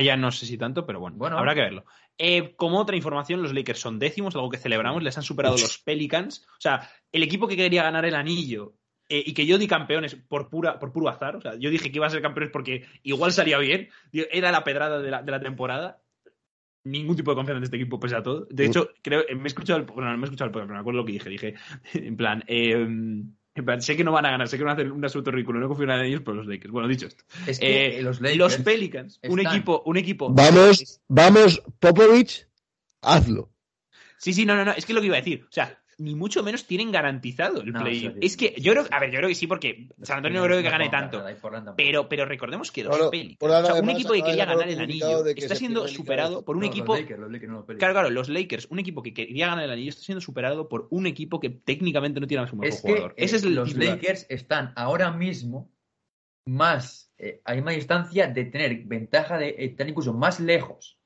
Ya 0.00 0.16
no 0.16 0.30
sé 0.30 0.46
si 0.46 0.58
tanto, 0.58 0.86
pero 0.86 1.00
bueno, 1.00 1.16
Bueno. 1.16 1.38
habrá 1.38 1.54
que 1.54 1.60
verlo. 1.60 1.84
Eh, 2.18 2.54
como 2.56 2.78
otra 2.78 2.96
información, 2.96 3.42
los 3.42 3.52
Lakers 3.52 3.78
son 3.78 3.98
décimos, 3.98 4.34
algo 4.34 4.50
que 4.50 4.58
celebramos, 4.58 5.02
les 5.02 5.16
han 5.16 5.22
superado 5.22 5.56
los 5.56 5.78
Pelicans. 5.78 6.46
O 6.52 6.60
sea, 6.60 6.88
el 7.12 7.22
equipo 7.22 7.46
que 7.46 7.56
quería 7.56 7.82
ganar 7.82 8.04
el 8.04 8.14
anillo 8.14 8.74
eh, 9.08 9.22
y 9.24 9.34
que 9.34 9.46
yo 9.46 9.58
di 9.58 9.68
campeones 9.68 10.14
por, 10.14 10.48
pura, 10.48 10.78
por 10.78 10.92
puro 10.92 11.08
azar, 11.08 11.36
o 11.36 11.40
sea, 11.40 11.54
yo 11.56 11.70
dije 11.70 11.90
que 11.90 11.98
iba 11.98 12.06
a 12.06 12.10
ser 12.10 12.22
campeones 12.22 12.50
porque 12.52 12.86
igual 13.02 13.32
salía 13.32 13.58
bien, 13.58 13.88
era 14.12 14.50
la 14.50 14.64
pedrada 14.64 15.00
de 15.00 15.10
la, 15.10 15.22
de 15.22 15.30
la 15.30 15.40
temporada. 15.40 15.98
Ningún 16.86 17.16
tipo 17.16 17.32
de 17.32 17.34
confianza 17.34 17.58
en 17.58 17.64
este 17.64 17.76
equipo, 17.76 17.98
pese 17.98 18.14
a 18.14 18.22
todo. 18.22 18.46
De 18.48 18.64
hecho, 18.64 18.90
creo, 19.02 19.24
eh, 19.28 19.34
me 19.34 19.42
he 19.42 19.46
escuchado 19.48 19.80
el, 19.80 19.86
bueno, 19.86 20.08
no 20.08 20.16
me 20.16 20.22
he 20.22 20.26
escuchado 20.26 20.46
el 20.46 20.52
podcast, 20.52 20.68
pero 20.68 20.74
me 20.74 20.80
acuerdo 20.80 21.00
lo 21.00 21.04
que 21.04 21.12
dije. 21.12 21.28
Dije, 21.28 21.54
en 21.94 22.16
plan, 22.16 22.44
eh, 22.46 22.72
en 22.72 23.64
plan, 23.64 23.82
sé 23.82 23.96
que 23.96 24.04
no 24.04 24.12
van 24.12 24.24
a 24.26 24.30
ganar, 24.30 24.46
sé 24.46 24.56
que 24.56 24.62
van 24.62 24.70
a 24.70 24.74
hacer 24.74 24.92
un 24.92 25.02
absoluto 25.02 25.32
ridículo, 25.32 25.58
no 25.58 25.66
confío 25.66 25.84
en 25.84 26.00
ellos, 26.04 26.20
pero 26.24 26.36
los 26.36 26.46
Lakers. 26.46 26.70
Bueno, 26.70 26.86
dicho 26.86 27.06
esto. 27.06 27.24
Es 27.46 27.58
que 27.58 27.98
Eh, 27.98 28.02
los 28.02 28.56
Pelicans, 28.58 29.18
un 29.28 29.40
equipo, 29.40 29.82
un 29.84 29.96
equipo. 29.96 30.30
Vamos, 30.30 31.00
vamos, 31.08 31.60
Popovich, 31.80 32.46
hazlo. 33.02 33.50
Sí, 34.18 34.32
sí, 34.32 34.46
no, 34.46 34.54
no, 34.54 34.64
no, 34.64 34.72
es 34.72 34.86
que 34.86 34.92
es 34.92 34.94
lo 34.94 35.00
que 35.00 35.08
iba 35.08 35.16
a 35.16 35.20
decir. 35.20 35.44
O 35.44 35.52
sea, 35.52 35.82
ni 35.98 36.14
mucho 36.14 36.42
menos 36.42 36.66
tienen 36.66 36.92
garantizado 36.92 37.62
el 37.62 37.72
No, 37.72 37.80
play. 37.82 38.00
sí, 38.00 38.10
es 38.20 38.36
que 38.36 38.54
yo 38.58 38.72
creo, 38.72 38.84
a 38.90 39.00
ver, 39.00 39.10
yo 39.10 39.18
creo 39.18 39.28
que 39.28 39.34
sí, 39.34 39.46
porque 39.46 39.88
San 40.02 40.18
Antonio 40.18 40.40
no 40.40 40.46
creo 40.46 40.62
que 40.62 40.68
gane 40.68 40.88
tanto. 40.90 41.24
Pero, 41.76 42.08
pero 42.08 42.24
recordemos 42.26 42.70
que 42.70 42.84
los 42.84 43.08
Pelicans, 43.10 43.38
o 43.42 43.48
sea, 43.48 43.60
un 43.60 43.70
además, 43.70 43.94
equipo 43.94 44.12
que 44.12 44.22
quería 44.22 44.44
ganar 44.44 44.68
el 44.68 44.80
anillo 44.80 45.24
está 45.26 45.54
siendo 45.54 45.88
superado 45.88 46.44
por 46.44 46.56
un 46.56 46.62
No, 46.62 46.68
equipo. 46.68 46.92
Los 46.92 47.00
Lakers, 47.02 47.20
los 47.20 47.32
Lakers, 47.32 47.50
no 47.50 47.56
los 47.58 47.66
Pelicans. 47.66 47.78
Claro, 47.78 47.94
claro, 47.94 48.10
los 48.10 48.28
Lakers, 48.28 48.66
un 48.70 48.78
equipo 48.78 49.02
que 49.02 49.14
quería 49.14 49.46
ganar 49.48 49.64
el 49.64 49.70
anillo, 49.70 49.90
está 49.90 50.02
siendo 50.02 50.20
superado 50.20 50.68
por 50.68 50.88
un 50.90 51.06
equipo 51.06 51.40
que 51.40 51.50
técnicamente 51.50 52.20
no 52.20 52.26
tiene 52.26 52.44
a 52.44 52.46
su 52.46 52.56
mejor 52.56 52.68
Es 52.68 52.82
que 52.82 52.88
jugador. 52.88 53.10
eh, 53.12 53.24
Ese 53.24 53.36
es 53.36 53.42
el 53.44 53.54
los 53.54 53.68
titular. 53.68 53.96
Lakers 53.96 54.26
están 54.28 54.72
ahora 54.76 55.10
mismo 55.12 55.72
más 56.44 57.12
eh, 57.18 57.40
a 57.44 57.54
misma 57.54 57.72
distancia 57.72 58.28
de 58.28 58.44
tener 58.44 58.84
ventaja 58.84 59.38
de 59.38 59.54
están 59.58 59.88
incluso 59.88 60.12
más 60.12 60.40
lejos 60.40 60.98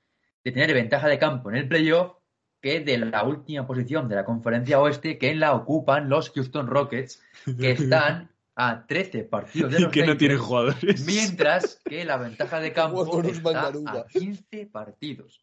de 0.45 0.53
tener 0.53 0.73
ventaja 0.75 1.09
de 1.09 1.19
campo 1.19 1.51
en 1.51 1.57
el 1.57 1.69
playoff 1.69 2.17
que 2.61 2.81
de 2.81 2.99
la 2.99 3.25
última 3.25 3.67
posición 3.67 4.09
de 4.09 4.17
la 4.17 4.25
conferencia 4.25 4.81
oeste 4.81 5.19
que 5.19 5.35
la 5.35 5.55
ocupan 5.55 6.09
los 6.09 6.31
Houston 6.31 6.67
Rockets 6.67 7.23
que 7.59 7.71
están 7.73 8.31
a 8.57 8.87
13 8.87 9.25
partidos 9.25 9.73
de 9.73 9.79
Y 9.79 9.83
los 9.83 9.93
que 9.93 10.07
no 10.07 10.17
tienen 10.17 10.39
jugadores. 10.39 11.07
mientras 11.07 11.81
que 11.85 12.05
la 12.05 12.17
ventaja 12.19 12.61
de 12.61 12.73
campo 12.73 13.23
está 13.23 13.69
a 13.69 14.07
15 14.07 14.67
partidos 14.67 15.43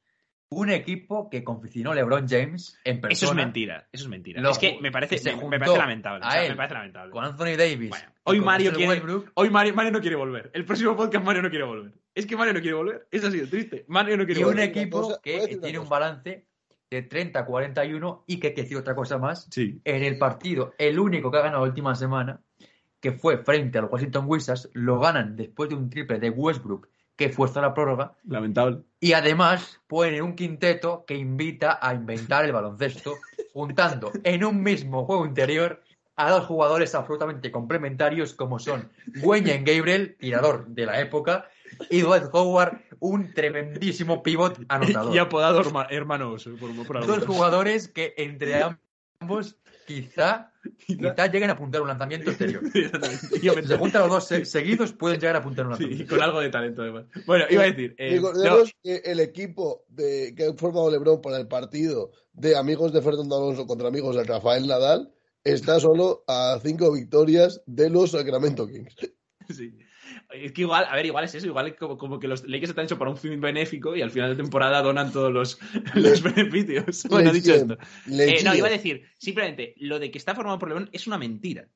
un 0.49 0.69
equipo 0.69 1.30
que 1.30 1.44
confeccionó 1.44 1.94
LeBron 1.94 2.26
James 2.26 2.80
en 2.85 3.02
persona. 3.02 3.14
Eso 3.14 3.26
es 3.27 3.35
mentira, 3.35 3.88
eso 3.91 4.03
es 4.06 4.10
mentira. 4.10 4.41
Lo 4.41 4.52
es 4.52 4.57
que 4.57 4.77
me 4.80 4.91
parece, 4.94 5.18
se 5.18 5.35
me, 5.35 5.60
parece 5.60 5.77
lamentable. 5.77 6.23
a 6.23 6.27
o 6.30 6.31
sea, 6.31 6.44
él 6.45 6.52
me 6.52 6.56
parece 6.56 6.73
lamentable. 6.76 7.11
con 7.11 7.26
Anthony 7.26 7.57
Davis. 7.57 7.89
Bueno, 7.89 8.06
y 8.07 8.30
hoy 8.31 8.39
Mario 8.39 8.72
Russell 8.72 8.77
quiere- 8.85 9.02
Westbrook. 9.02 9.31
Hoy 9.34 9.49
Mario, 9.49 9.73
Mario 9.73 9.91
no 9.91 9.99
quiere 9.99 10.15
volver. 10.15 10.49
El 10.53 10.64
próximo 10.64 10.95
podcast 10.95 11.26
Mario 11.26 11.41
no 11.41 11.49
quiere 11.49 11.65
volver. 11.65 11.91
Es 12.15 12.26
que 12.26 12.38
Mario 12.38 12.53
no 12.53 12.61
quiere 12.61 12.76
volver. 12.77 13.07
Eso 13.11 13.27
ha 13.27 13.31
sido 13.31 13.48
triste. 13.49 13.84
Mario 13.89 14.15
no 14.15 14.23
quiere 14.26 14.39
y 14.39 14.44
un 14.45 14.49
volver. 14.52 14.69
equipo 14.69 15.02
cosa- 15.02 15.19
voy 15.26 15.34
a 15.35 15.48
que 15.49 15.57
tiene 15.57 15.80
un 15.80 15.89
balance 15.89 16.47
de 16.89 17.07
30-41 17.09 18.23
y 18.27 18.39
que, 18.39 18.53
que 18.53 18.61
decir 18.64 18.77
otra 18.77 18.95
cosa 18.95 19.18
más, 19.18 19.47
Sí. 19.51 19.80
en 19.84 20.03
el 20.03 20.18
partido, 20.18 20.73
el 20.77 20.99
único 20.99 21.31
que 21.31 21.38
ha 21.38 21.41
ganado 21.41 21.64
la 21.64 21.69
última 21.69 21.95
semana, 21.95 22.41
que 22.99 23.11
fue 23.11 23.38
frente 23.43 23.77
a 23.77 23.81
los 23.81 23.91
Washington 23.91 24.26
Wizards, 24.27 24.69
lo 24.73 24.99
ganan 24.99 25.35
después 25.35 25.69
de 25.69 25.76
un 25.76 25.89
triple 25.89 26.19
de 26.19 26.30
Westbrook 26.30 26.88
que 27.15 27.30
fuerza 27.30 27.61
la 27.61 27.73
prórroga 27.73 28.14
Lamentable. 28.26 28.81
y 28.99 29.14
además 29.14 29.80
ponen 29.88 30.22
un 30.22 30.35
quinteto 30.35 31.03
que 31.05 31.15
invita 31.15 31.80
a 31.81 31.93
inventar 31.93 32.45
el 32.45 32.51
baloncesto, 32.51 33.14
juntando 33.53 34.11
en 34.23 34.43
un 34.43 34.61
mismo 34.61 35.05
juego 35.05 35.26
interior 35.26 35.81
a 36.18 36.31
dos 36.31 36.45
jugadores 36.45 36.94
absolutamente 36.95 37.52
complementarios 37.52 38.34
como 38.34 38.60
son 38.60 38.89
Wayne 39.22 39.64
Gabriel, 39.64 40.18
tirador 40.19 40.68
de 40.68 40.85
la 40.85 40.99
época, 40.99 41.48
y 41.89 42.02
Dwight 42.02 42.23
Howard, 42.31 42.80
un 42.99 43.34
tremendísimo 43.34 44.23
pivot 44.23 44.57
anotador. 44.69 45.15
Y 45.15 45.19
apodado 45.19 45.61
herma- 45.61 45.88
hermano 45.89 46.31
oso. 46.31 46.52
Por. 46.60 47.06
Dos 47.06 47.26
jugadores 47.26 47.88
que 47.88 48.14
entre 48.18 48.61
ambos 49.22 49.57
quizá, 49.85 50.52
quizá 50.85 51.27
lleguen 51.27 51.49
a 51.49 51.53
apuntar 51.53 51.81
un 51.81 51.88
lanzamiento 51.89 52.30
exterior. 52.31 52.61
Si 52.73 53.49
se 53.68 53.77
juntan 53.77 54.02
los 54.03 54.10
dos 54.11 54.27
se- 54.27 54.45
seguidos, 54.45 54.94
pueden 54.94 55.19
llegar 55.19 55.35
a 55.35 55.39
apuntar 55.39 55.65
un 55.68 55.76
Sí, 55.77 55.84
lanzamiento. 55.84 56.03
y 56.03 56.07
con 56.18 56.22
algo 56.26 56.39
de 56.39 56.49
talento 56.49 56.81
además. 56.81 57.06
Bueno, 57.26 57.45
iba 57.49 57.61
a 57.64 57.65
decir. 57.68 57.94
eh, 57.98 58.15
Recordemos 58.15 58.72
que 58.84 58.98
el 59.06 59.19
equipo 59.19 59.84
de, 59.89 60.34
que 60.35 60.48
ha 60.48 60.53
formado 60.53 60.89
LeBron 60.89 61.22
para 61.22 61.38
el 61.38 61.48
partido 61.48 62.11
de 62.34 62.57
amigos 62.57 62.91
de 62.91 63.02
Fernando 63.02 63.38
Alonso 63.38 63.68
contra 63.68 63.88
amigos 63.88 64.15
de 64.15 64.23
Rafael 64.23 64.65
Nadal 64.68 65.11
está 65.43 65.80
solo 65.80 66.23
a 66.27 66.59
cinco 66.64 66.91
victorias 66.91 67.61
de 67.65 67.89
los 67.89 68.11
Sacramento 68.11 68.68
Kings. 68.68 68.95
sí. 69.49 69.77
Es 70.30 70.51
que 70.51 70.61
igual, 70.61 70.85
a 70.89 70.95
ver, 70.95 71.05
igual 71.05 71.23
es 71.23 71.35
eso, 71.35 71.47
igual 71.47 71.68
es 71.68 71.76
como, 71.76 71.97
como 71.97 72.19
que 72.19 72.27
los 72.27 72.43
Lakers 72.43 72.69
están 72.69 72.85
hechos 72.85 72.97
para 72.97 73.11
un 73.11 73.18
fin 73.18 73.39
benéfico 73.39 73.95
y 73.95 74.01
al 74.01 74.11
final 74.11 74.30
de 74.30 74.41
temporada 74.41 74.81
donan 74.81 75.11
todos 75.11 75.31
los, 75.31 75.57
los 75.95 76.22
beneficios. 76.22 77.03
Bueno, 77.09 77.31
dicho 77.31 77.53
esto. 77.53 77.77
Eh, 78.09 78.41
no, 78.43 78.53
iba 78.53 78.68
a 78.68 78.72
decir, 78.72 79.03
simplemente, 79.18 79.73
lo 79.77 79.99
de 79.99 80.11
que 80.11 80.18
está 80.18 80.35
formado 80.35 80.59
por 80.59 80.69
LeBron 80.69 80.89
es 80.91 81.07
una 81.07 81.18
mentira. 81.18 81.69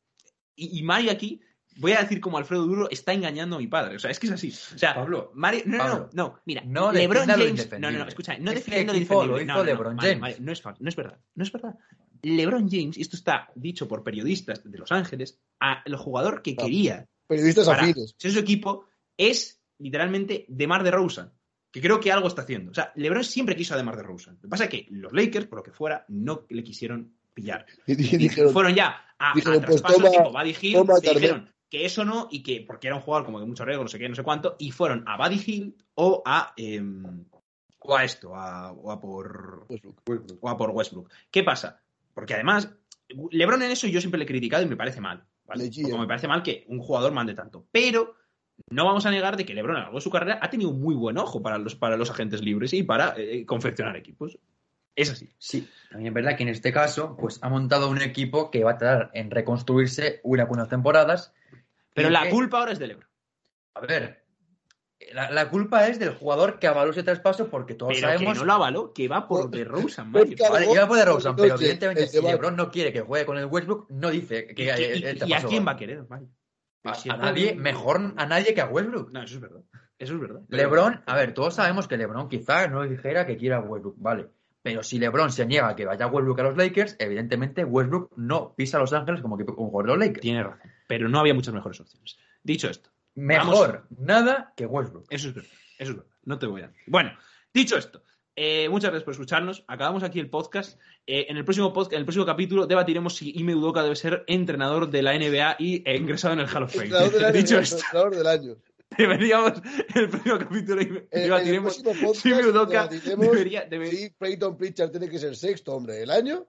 Y, 0.55 0.79
y 0.79 0.83
Mario 0.83 1.11
aquí, 1.11 1.41
voy 1.77 1.93
a 1.93 2.01
decir 2.01 2.19
como 2.19 2.37
Alfredo 2.37 2.65
Duro, 2.65 2.89
está 2.89 3.13
engañando 3.13 3.55
a 3.55 3.59
mi 3.59 3.67
padre. 3.67 3.95
O 3.95 3.99
sea, 3.99 4.11
es 4.11 4.19
que 4.19 4.27
es 4.27 4.33
así. 4.33 4.49
O 4.49 4.77
sea, 4.77 4.95
Pablo, 4.95 5.31
Mario, 5.33 5.63
no, 5.65 5.77
no, 5.77 5.83
Pablo, 5.83 6.09
no, 6.13 6.23
no, 6.23 6.41
mira, 6.45 6.63
no 6.65 6.91
LeBron 6.91 7.27
James, 7.27 7.71
no, 7.71 7.91
no, 7.91 7.99
no, 7.99 8.07
escucha, 8.07 8.37
no 8.37 8.51
Este 8.51 8.71
defiendo 8.71 8.93
lo 8.93 8.99
lo 8.99 9.03
hizo 9.03 9.25
No, 9.25 9.37
no, 9.37 9.59
no, 9.59 9.63
LeBron 9.63 9.95
Mario, 9.95 10.09
James. 10.09 10.21
Mario, 10.21 10.37
no 10.41 10.51
es, 10.51 10.63
no 10.65 10.89
es 10.89 10.95
verdad, 10.95 11.19
no 11.35 11.43
es 11.43 11.51
verdad. 11.51 11.75
LeBron 12.23 12.69
James, 12.69 12.97
y 12.97 13.01
esto 13.01 13.15
está 13.15 13.49
dicho 13.55 13.87
por 13.87 14.03
periodistas 14.03 14.63
de 14.69 14.77
Los 14.77 14.91
Ángeles, 14.91 15.39
a 15.59 15.81
el 15.85 15.95
jugador 15.95 16.41
que 16.41 16.55
Ah. 16.57 16.63
quería 16.63 17.05
Periodistas 17.27 17.67
afines. 17.67 18.15
ser 18.17 18.31
su 18.31 18.39
equipo 18.39 18.85
es 19.17 19.61
literalmente 19.79 20.45
DeMar 20.47 20.83
DeRozan, 20.83 21.31
que 21.71 21.81
creo 21.81 21.99
que 21.99 22.11
algo 22.11 22.27
está 22.27 22.41
haciendo. 22.43 22.71
O 22.71 22.73
sea, 22.73 22.91
LeBron 22.95 23.23
siempre 23.23 23.55
quiso 23.55 23.73
a 23.73 23.77
DeMar 23.77 23.95
DeRozan. 23.95 24.35
Lo 24.35 24.41
que 24.41 24.47
pasa 24.47 24.63
es 24.65 24.69
que 24.69 24.87
los 24.91 25.13
Lakers, 25.13 25.47
por 25.47 25.59
lo 25.59 25.63
que 25.63 25.71
fuera, 25.71 26.05
no 26.09 26.45
le 26.49 26.63
quisieron 26.63 27.15
pillar. 27.33 27.65
Y, 27.87 27.93
y 28.13 28.15
Y 28.15 28.17
dijeron, 28.17 28.51
fueron 28.53 28.75
ya 28.75 28.95
a, 29.17 29.31
a 29.31 29.35
dijeron, 29.35 29.63
pues 29.65 29.81
toma- 29.81 30.09
tipo 30.11 30.31
Buddy 30.31 30.55
Hill, 30.61 30.73
toma, 30.73 30.93
Carmen. 31.01 31.13
dijeron 31.21 31.49
que 31.69 31.85
eso 31.85 32.03
no, 32.03 32.27
y 32.29 32.43
que, 32.43 32.65
porque 32.67 32.87
era 32.87 32.97
un 32.97 33.01
jugador 33.01 33.25
como 33.25 33.39
de 33.39 33.45
mucho 33.45 33.63
riesgo, 33.63 33.83
no 33.83 33.89
sé 33.89 33.97
qué, 33.97 34.09
no 34.09 34.15
sé 34.15 34.23
cuánto, 34.23 34.57
y 34.59 34.71
fueron 34.71 35.05
a 35.07 35.15
Buddy 35.17 35.41
Hill 35.45 35.77
o 35.95 36.21
a, 36.25 36.53
em, 36.57 37.23
o 37.79 37.95
a 37.95 38.03
esto, 38.03 38.35
a- 38.35 38.73
o 38.73 38.91
a 38.91 38.99
por 38.99 39.65
Westbrook. 39.69 40.37
o 40.41 40.49
a 40.49 40.57
por 40.57 40.69
Westbrook. 40.71 41.09
¿Qué 41.31 41.43
pasa? 41.43 41.81
Porque 42.13 42.33
además, 42.33 42.69
LeBron 43.31 43.61
en 43.63 43.71
eso 43.71 43.87
yo 43.87 43.99
siempre 43.99 44.17
le 44.17 44.23
he 44.25 44.27
criticado 44.27 44.63
y 44.63 44.67
me 44.67 44.75
parece 44.77 45.01
mal. 45.01 45.23
¿vale? 45.45 45.65
Le 45.65 45.69
chilla. 45.69 45.89
Porque 45.89 46.01
me 46.01 46.07
parece 46.07 46.27
mal 46.27 46.43
que 46.43 46.65
un 46.67 46.79
jugador 46.79 47.11
mande 47.11 47.33
tanto. 47.33 47.67
Pero 47.71 48.15
no 48.69 48.85
vamos 48.85 49.05
a 49.05 49.11
negar 49.11 49.37
de 49.37 49.45
que 49.45 49.53
LeBron 49.53 49.75
a 49.75 49.79
lo 49.79 49.83
largo 49.85 49.97
de 49.97 50.03
su 50.03 50.09
carrera 50.11 50.39
ha 50.41 50.49
tenido 50.49 50.69
un 50.69 50.81
muy 50.81 50.95
buen 50.95 51.17
ojo 51.17 51.41
para 51.41 51.57
los, 51.57 51.75
para 51.75 51.97
los 51.97 52.09
agentes 52.09 52.41
libres 52.41 52.73
y 52.73 52.83
para 52.83 53.15
eh, 53.17 53.45
confeccionar 53.45 53.95
equipos. 53.95 54.37
Es 54.95 55.09
así. 55.09 55.33
Sí, 55.37 55.67
también 55.89 56.09
es 56.09 56.13
verdad 56.13 56.35
que 56.37 56.43
en 56.43 56.49
este 56.49 56.71
caso, 56.73 57.15
pues 57.17 57.39
ha 57.41 57.49
montado 57.49 57.89
un 57.89 58.01
equipo 58.01 58.51
que 58.51 58.63
va 58.63 58.71
a 58.71 58.77
tardar 58.77 59.11
en 59.13 59.31
reconstruirse 59.31 60.19
una 60.23 60.47
con 60.47 60.57
unas 60.59 60.69
temporadas. 60.69 61.33
Pero 61.93 62.09
la 62.09 62.23
que- 62.23 62.29
culpa 62.29 62.59
ahora 62.59 62.73
es 62.73 62.79
de 62.79 62.87
LeBron. 62.87 63.07
A 63.75 63.79
ver, 63.81 64.20
la, 65.13 65.31
la 65.31 65.49
culpa 65.49 65.87
es 65.87 65.99
del 65.99 66.15
jugador 66.15 66.59
que 66.59 66.67
avaló 66.67 66.91
ese 66.91 67.03
traspaso 67.03 67.49
porque 67.49 67.73
todos 67.75 67.93
Pero 67.95 68.07
sabemos. 68.07 68.33
que 68.33 68.39
no 68.39 68.45
lo 68.45 68.53
avaló, 68.53 68.93
que 68.93 69.07
va 69.07 69.27
por 69.27 69.49
de 69.49 69.63
Rosen, 69.65 70.09
Mario. 70.11 70.35
claro, 70.37 70.53
Vale, 70.53 70.71
iba 70.71 70.83
a 70.83 70.87
poder 70.87 71.07
Rosen, 71.07 71.35
pero 71.35 71.55
evidentemente 71.55 72.07
si 72.07 72.21
LeBron 72.21 72.55
no 72.55 72.71
quiere 72.71 72.91
que 72.93 73.01
juegue 73.01 73.25
con 73.25 73.37
el 73.37 73.45
Westbrook, 73.45 73.89
no 73.89 74.09
dice 74.09 74.47
que 74.47 74.63
¿Y, 74.63 74.65
y- 74.67 75.03
y- 75.03 75.05
a 75.09 75.15
traspaso 75.17 75.47
quién 75.49 75.65
va 75.67 75.71
a 75.71 75.77
querer, 75.77 76.05
Mario? 76.09 76.29
A, 76.83 77.17
nadie, 77.17 77.53
por- 77.53 77.61
mejor 77.61 78.13
a 78.17 78.25
nadie 78.25 78.53
que 78.53 78.61
a 78.61 78.65
Westbrook. 78.67 79.11
No, 79.11 79.21
eso 79.23 79.35
es 79.35 79.41
verdad. 79.41 79.61
Eso 79.99 80.15
es 80.15 80.19
verdad. 80.19 80.41
LeBron, 80.47 81.03
a 81.05 81.15
ver, 81.15 81.33
todos 81.33 81.53
sabemos 81.53 81.87
que 81.87 81.95
LeBron 81.95 82.27
quizá 82.27 82.67
no 82.67 82.81
dijera 82.83 83.27
que 83.27 83.37
quiera 83.37 83.57
a 83.57 83.61
Westbrook, 83.61 83.95
vale. 83.99 84.27
Pero 84.63 84.81
si 84.83 84.97
LeBron 84.99 85.31
se 85.31 85.45
niega 85.45 85.69
a 85.69 85.75
que 85.75 85.85
vaya 85.85 86.07
Westbrook 86.07 86.39
a 86.39 86.43
los 86.43 86.57
Lakers, 86.57 86.95
evidentemente 86.99 87.63
Westbrook 87.63 88.11
no 88.17 88.53
pisa 88.55 88.77
a 88.77 88.79
Los 88.81 88.93
Ángeles 88.93 89.21
como, 89.21 89.37
equipo- 89.37 89.55
como 89.55 89.69
jugador 89.69 89.91
de 89.91 89.97
los 89.97 90.07
Lakers. 90.07 90.21
Tiene 90.21 90.43
razón. 90.43 90.71
Pero 90.87 91.07
no 91.09 91.19
había 91.19 91.33
muchas 91.35 91.53
mejores 91.53 91.79
opciones. 91.79 92.17
Dicho 92.43 92.67
esto, 92.69 92.89
Mejor 93.21 93.87
nada 93.97 94.53
que 94.55 94.65
Westbrook. 94.65 95.05
Eso 95.09 95.29
es 95.29 95.33
verdad, 95.35 95.51
eso 95.77 95.91
es 95.91 95.97
verdad. 95.97 96.11
No 96.23 96.39
te 96.39 96.45
voy 96.47 96.61
a. 96.61 96.71
Bueno, 96.87 97.11
dicho 97.53 97.77
esto, 97.77 98.03
eh, 98.35 98.67
muchas 98.69 98.89
gracias 98.91 99.03
por 99.03 99.13
escucharnos. 99.13 99.63
Acabamos 99.67 100.03
aquí 100.03 100.19
el 100.19 100.29
podcast. 100.29 100.79
Eh, 101.07 101.25
en 101.29 101.37
el 101.37 101.43
próximo 101.43 101.73
podcast, 101.73 101.93
en 101.93 101.99
el 101.99 102.05
próximo 102.05 102.25
capítulo 102.25 102.67
debatiremos 102.67 103.15
si 103.15 103.31
Ime 103.37 103.55
Udoka 103.55 103.81
debe 103.83 103.95
ser 103.95 104.23
entrenador 104.27 104.89
de 104.89 105.01
la 105.01 105.13
NBA 105.17 105.55
y 105.59 105.83
eh, 105.89 105.97
ingresado 105.97 106.33
en 106.35 106.41
el 106.41 106.47
Hall 106.47 106.63
of 106.63 106.71
Fame. 106.73 106.85
Entrenador 106.85 107.11
del 107.13 107.25
año, 107.25 107.33
dicho 107.33 107.59
esto, 107.59 107.75
entrenador 107.77 108.15
del 108.15 108.27
año. 108.27 108.55
deberíamos 108.97 109.53
en 109.95 110.01
el 110.03 110.09
próximo 110.09 110.37
capítulo 110.39 110.81
el 110.81 111.07
debatiremos 111.11 111.77
próximo 111.81 112.07
podcast 112.07 112.21
si 112.23 112.29
Ime 112.29 112.45
Udoka 112.47 112.87
debería. 112.87 113.65
debe- 113.69 113.89
si 113.91 114.09
Peyton 114.11 114.57
Pritchard 114.57 114.91
tiene 114.91 115.09
que 115.09 115.17
ser 115.19 115.35
sexto 115.35 115.73
hombre 115.73 115.95
del 115.95 116.09
año. 116.11 116.45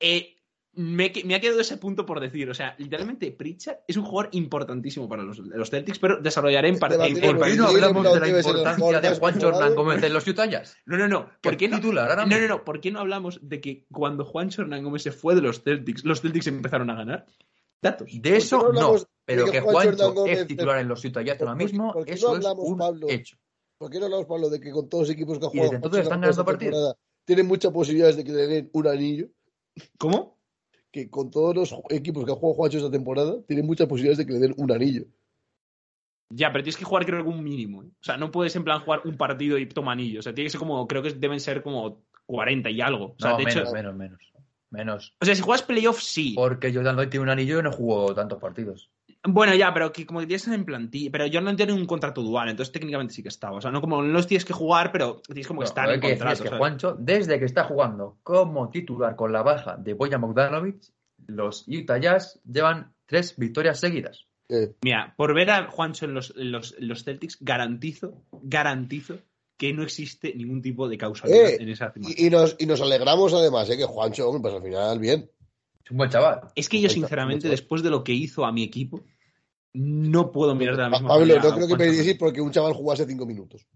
Eh, 0.00 0.36
me, 0.78 1.06
ha 1.34 1.40
quedado 1.40 1.60
ese 1.60 1.76
punto 1.76 2.06
por 2.06 2.20
decir. 2.20 2.48
O 2.48 2.54
sea, 2.54 2.74
literalmente, 2.78 3.30
Pritchard 3.32 3.78
es 3.86 3.96
un 3.96 4.04
jugador 4.04 4.28
importantísimo 4.32 5.08
para 5.08 5.22
los, 5.24 5.38
los 5.38 5.70
Celtics, 5.70 5.98
pero 5.98 6.20
desarrollaré 6.20 6.68
en, 6.68 6.78
par- 6.78 6.92
en- 6.92 6.98
Debatiremos. 6.98 7.30
en- 7.32 7.38
¿Por 7.38 7.48
qué 7.48 7.56
no 7.56 7.66
hablamos 7.66 8.04
de 8.14 8.20
la 8.20 8.28
importancia 8.28 9.00
de 9.00 9.18
Juan. 9.18 9.40
Jordan 9.40 9.74
Gómez 9.74 10.02
en 10.02 10.12
los 10.12 10.26
Utah 10.26 10.46
Jazz? 10.46 10.76
No, 10.86 10.96
no, 10.96 11.08
no. 11.08 11.28
¿Por 11.40 11.56
qué 11.56 11.68
no? 11.68 11.76
titular 11.76 12.08
ahora 12.10 12.22
No, 12.22 12.28
mismo? 12.28 12.42
no, 12.42 12.48
no. 12.58 12.64
¿Por 12.64 12.80
qué 12.80 12.90
no 12.92 13.00
hablamos 13.00 13.40
de 13.42 13.60
que 13.60 13.86
cuando 13.90 14.24
Juan 14.24 14.50
Hernán 14.56 14.84
Gómez 14.84 15.02
se 15.02 15.10
fue 15.12 15.34
de 15.34 15.40
los 15.42 15.62
Celtics, 15.62 16.04
los 16.04 16.20
Celtics 16.20 16.46
empezaron 16.46 16.88
a 16.90 16.94
ganar? 16.94 17.26
Datos. 17.82 18.08
De 18.12 18.36
eso 18.36 18.58
no 18.58 18.66
hablamos 18.66 19.02
no, 19.02 19.08
pero 19.24 19.44
que 19.46 19.50
que 19.52 19.60
Juan 19.60 19.74
Juancho 19.74 20.12
Jordan 20.14 20.28
es 20.28 20.46
titular 20.46 20.78
en 20.78 20.88
los 20.88 21.04
Utah 21.04 21.22
Jazz 21.22 21.40
ahora 21.40 21.52
¿Por 21.52 21.58
qué- 21.58 21.64
mismo, 21.64 21.92
por 21.92 22.04
qué 22.04 22.10
no 22.12 22.16
eso 22.16 22.28
es 22.30 22.36
hablamos, 22.36 22.64
un 22.68 22.78
Pablo? 22.78 23.06
hecho. 23.08 23.36
¿Por 23.78 23.90
qué 23.90 23.98
no 23.98 24.04
hablamos, 24.06 24.26
Pablo, 24.26 24.48
de 24.48 24.60
que 24.60 24.70
con 24.72 24.88
todos 24.88 25.08
los 25.08 25.10
equipos 25.14 25.38
que 25.38 25.46
ha 25.46 25.48
jugado 25.48 25.72
entonces 25.74 26.02
están 26.02 26.20
ganando 26.20 26.44
partidos. 26.44 26.94
tienen 27.24 27.46
muchas 27.46 27.72
posibilidades 27.72 28.16
de 28.16 28.24
que 28.24 28.32
le 28.32 28.46
den 28.46 28.70
un 28.72 28.86
anillo? 28.88 29.26
¿Cómo? 29.98 30.37
Que 30.90 31.10
con 31.10 31.30
todos 31.30 31.54
los 31.54 31.74
equipos 31.90 32.24
que 32.24 32.32
ha 32.32 32.34
jugado 32.34 32.54
Juancho 32.54 32.78
esta 32.78 32.90
temporada, 32.90 33.42
tienen 33.46 33.66
muchas 33.66 33.86
posibilidades 33.86 34.18
de 34.18 34.26
que 34.26 34.32
le 34.32 34.38
den 34.38 34.54
un 34.56 34.72
anillo. 34.72 35.04
Ya, 36.30 36.52
pero 36.52 36.62
tienes 36.62 36.76
que 36.76 36.84
jugar 36.84 37.06
creo 37.06 37.22
que 37.22 37.28
un 37.28 37.42
mínimo. 37.42 37.82
¿eh? 37.82 37.86
O 37.86 38.04
sea, 38.04 38.16
no 38.16 38.30
puedes 38.30 38.54
en 38.56 38.64
plan 38.64 38.80
jugar 38.80 39.02
un 39.04 39.16
partido 39.16 39.58
y 39.58 39.66
toma 39.66 39.92
anillo. 39.92 40.20
O 40.20 40.22
sea, 40.22 40.34
tiene 40.34 40.46
que 40.46 40.50
ser 40.52 40.58
como, 40.58 40.86
creo 40.86 41.02
que 41.02 41.12
deben 41.12 41.40
ser 41.40 41.62
como 41.62 42.02
40 42.26 42.70
y 42.70 42.80
algo. 42.80 43.06
O 43.06 43.16
sea, 43.18 43.30
No, 43.30 43.38
de 43.38 43.44
menos, 43.44 43.62
hecho, 43.62 43.72
menos, 43.72 43.94
menos. 43.94 44.18
Menos. 44.70 45.14
o 45.18 45.24
sea, 45.24 45.34
si 45.34 45.40
juegas 45.40 45.62
playoff, 45.62 46.00
sí. 46.00 46.34
Porque 46.34 46.72
Jordan 46.74 46.96
Lloyd 46.96 47.08
tiene 47.08 47.24
un 47.24 47.30
anillo 47.30 47.58
y 47.58 47.62
no 47.62 47.72
jugó 47.72 48.14
tantos 48.14 48.38
partidos. 48.38 48.90
Bueno, 49.24 49.54
ya, 49.54 49.74
pero 49.74 49.92
que 49.92 50.06
como 50.06 50.20
que 50.20 50.26
tienes 50.26 50.46
en 50.48 50.64
plantilla. 50.64 51.10
Pero 51.10 51.24
Jordan 51.32 51.56
tiene 51.56 51.72
un 51.72 51.86
contrato 51.86 52.22
dual, 52.22 52.48
entonces 52.48 52.72
técnicamente 52.72 53.12
sí 53.14 53.22
que 53.22 53.28
estaba. 53.28 53.56
O 53.56 53.60
sea, 53.60 53.70
no 53.70 53.80
como 53.80 54.00
no 54.00 54.08
los 54.08 54.26
tienes 54.26 54.44
que 54.44 54.52
jugar, 54.52 54.92
pero 54.92 55.20
tienes 55.26 55.46
como 55.46 55.60
que 55.60 55.64
No, 55.64 55.68
estar 55.68 55.90
en 55.92 56.00
que 56.00 56.08
contrato. 56.10 56.32
es 56.34 56.40
que 56.40 56.48
¿sabes? 56.48 56.58
Juancho, 56.58 56.96
desde 56.98 57.38
que 57.38 57.44
está 57.44 57.64
jugando 57.64 58.18
como 58.22 58.70
titular 58.70 59.16
con 59.16 59.32
la 59.32 59.42
baja 59.42 59.76
de 59.76 59.94
Boyan 59.94 60.20
Bogdanovic, 60.20 60.76
los 61.26 61.66
Utah 61.66 61.98
Jazz 61.98 62.40
llevan 62.44 62.94
tres 63.06 63.34
victorias 63.36 63.80
seguidas. 63.80 64.26
Eh, 64.48 64.72
Mira, 64.82 65.12
por 65.16 65.34
ver 65.34 65.50
a 65.50 65.70
Juancho 65.70 66.06
en 66.06 66.14
los, 66.14 66.32
en 66.36 66.52
los, 66.52 66.74
en 66.78 66.88
los 66.88 67.04
Celtics, 67.04 67.38
garantizo, 67.40 68.22
garantizo 68.42 69.18
que 69.58 69.72
no 69.72 69.82
existe 69.82 70.32
ningún 70.34 70.62
tipo 70.62 70.88
de 70.88 70.96
causalidad 70.96 71.48
Eh, 71.50 71.56
en 71.60 71.68
esa 71.68 71.92
y, 71.96 72.26
y 72.26 72.30
nos, 72.30 72.54
y 72.58 72.66
nos 72.66 72.80
alegramos 72.80 73.34
además, 73.34 73.68
¿eh? 73.68 73.76
que 73.76 73.84
Juancho, 73.84 74.28
hombre, 74.28 74.42
pues 74.42 74.54
al 74.54 74.62
final 74.62 74.98
bien. 75.00 75.28
Es 75.88 75.92
un 75.92 75.96
buen 75.96 76.10
chaval. 76.10 76.40
Es 76.54 76.68
que 76.68 76.82
yo, 76.82 76.90
sinceramente, 76.90 77.48
después 77.48 77.82
de 77.82 77.88
lo 77.88 78.04
que 78.04 78.12
hizo 78.12 78.44
a 78.44 78.52
mi 78.52 78.62
equipo, 78.62 79.06
no 79.72 80.32
puedo 80.32 80.54
mirar 80.54 80.76
de 80.76 80.82
la 80.82 80.90
misma 80.90 81.08
Pablo, 81.08 81.24
manera 81.24 81.42
no 81.42 81.54
creo 81.54 81.66
que 81.66 81.76
me 81.76 82.14
porque 82.16 82.42
un 82.42 82.50
chaval 82.50 82.74
jugase 82.74 83.06
cinco 83.06 83.24
minutos. 83.24 83.66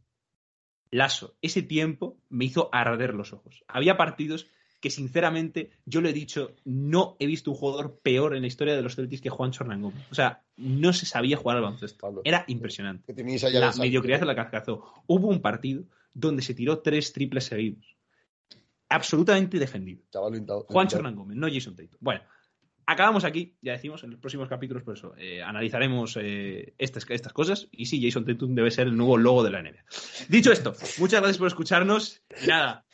Lasso, 0.91 1.37
ese 1.41 1.63
tiempo 1.63 2.19
me 2.29 2.45
hizo 2.45 2.69
arder 2.71 3.15
los 3.15 3.33
ojos. 3.33 3.65
Había 3.67 3.97
partidos 3.97 4.47
que 4.79 4.91
sinceramente 4.91 5.71
yo 5.87 6.03
lo 6.03 6.11
he 6.11 6.13
dicho, 6.13 6.55
no 6.67 7.17
he 7.19 7.25
visto 7.25 7.51
un 7.51 7.57
jugador 7.57 8.01
peor 8.03 8.37
en 8.37 8.43
la 8.43 8.49
historia 8.49 8.77
de 8.77 8.83
los 8.83 8.95
Celtics 8.95 9.23
que 9.23 9.31
Juan 9.31 9.53
Hernán 9.59 9.81
Gómez. 9.81 10.05
O 10.11 10.15
sea, 10.15 10.43
no 10.59 10.93
se 10.93 11.07
sabía 11.07 11.39
jugar 11.39 11.57
al 11.57 11.63
baloncesto. 11.63 12.21
Era 12.25 12.45
impresionante. 12.47 13.15
Que 13.15 13.51
La 13.53 13.73
mediocridad 13.73 14.21
de 14.21 14.27
la 14.27 14.35
que 14.35 14.41
alcanzó. 14.43 14.85
Hubo 15.07 15.29
un 15.29 15.41
partido 15.41 15.85
donde 16.13 16.43
se 16.43 16.53
tiró 16.53 16.81
tres 16.81 17.15
triples 17.15 17.45
seguidos. 17.45 17.97
Absolutamente 18.93 19.59
defendido. 19.59 20.03
Chaval, 20.11 20.33
lentado- 20.33 20.65
Juan 20.69 20.85
lentado. 20.85 20.99
Hernán 21.01 21.17
Gómez, 21.17 21.37
no 21.37 21.49
Jason 21.53 21.75
Tatum. 21.77 21.99
Bueno, 22.01 22.21
acabamos 22.87 23.25
aquí, 23.25 23.57
ya 23.63 23.73
decimos, 23.73 24.03
en 24.05 24.11
los 24.11 24.21
próximos 24.21 24.49
capítulos, 24.49 24.83
por 24.83 24.97
eso, 24.97 25.15
eh, 25.17 25.43
analizaremos 25.43 26.19
eh, 26.21 26.75
estas, 26.79 27.07
estas 27.09 27.33
cosas. 27.33 27.69
Y 27.73 27.87
sí, 27.87 28.01
Jason 28.03 28.25
Tatum 28.25 28.55
debe 28.55 28.71
ser 28.71 28.87
el 28.89 28.97
nuevo 28.97 29.17
logo 29.17 29.43
de 29.43 29.51
la 29.51 29.63
NBA. 29.63 29.83
Dicho 30.29 30.53
esto, 30.53 30.73
muchas 30.99 31.21
gracias 31.21 31.39
por 31.39 31.49
escucharnos. 31.49 32.23
Y 32.43 32.47
nada, 32.49 32.85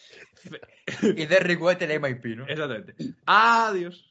Y 1.02 1.26
Derrick 1.26 1.60
White 1.60 1.84
el 1.92 2.00
MIP, 2.00 2.24
¿no? 2.36 2.46
exactamente. 2.46 2.94
Adiós. 3.26 4.07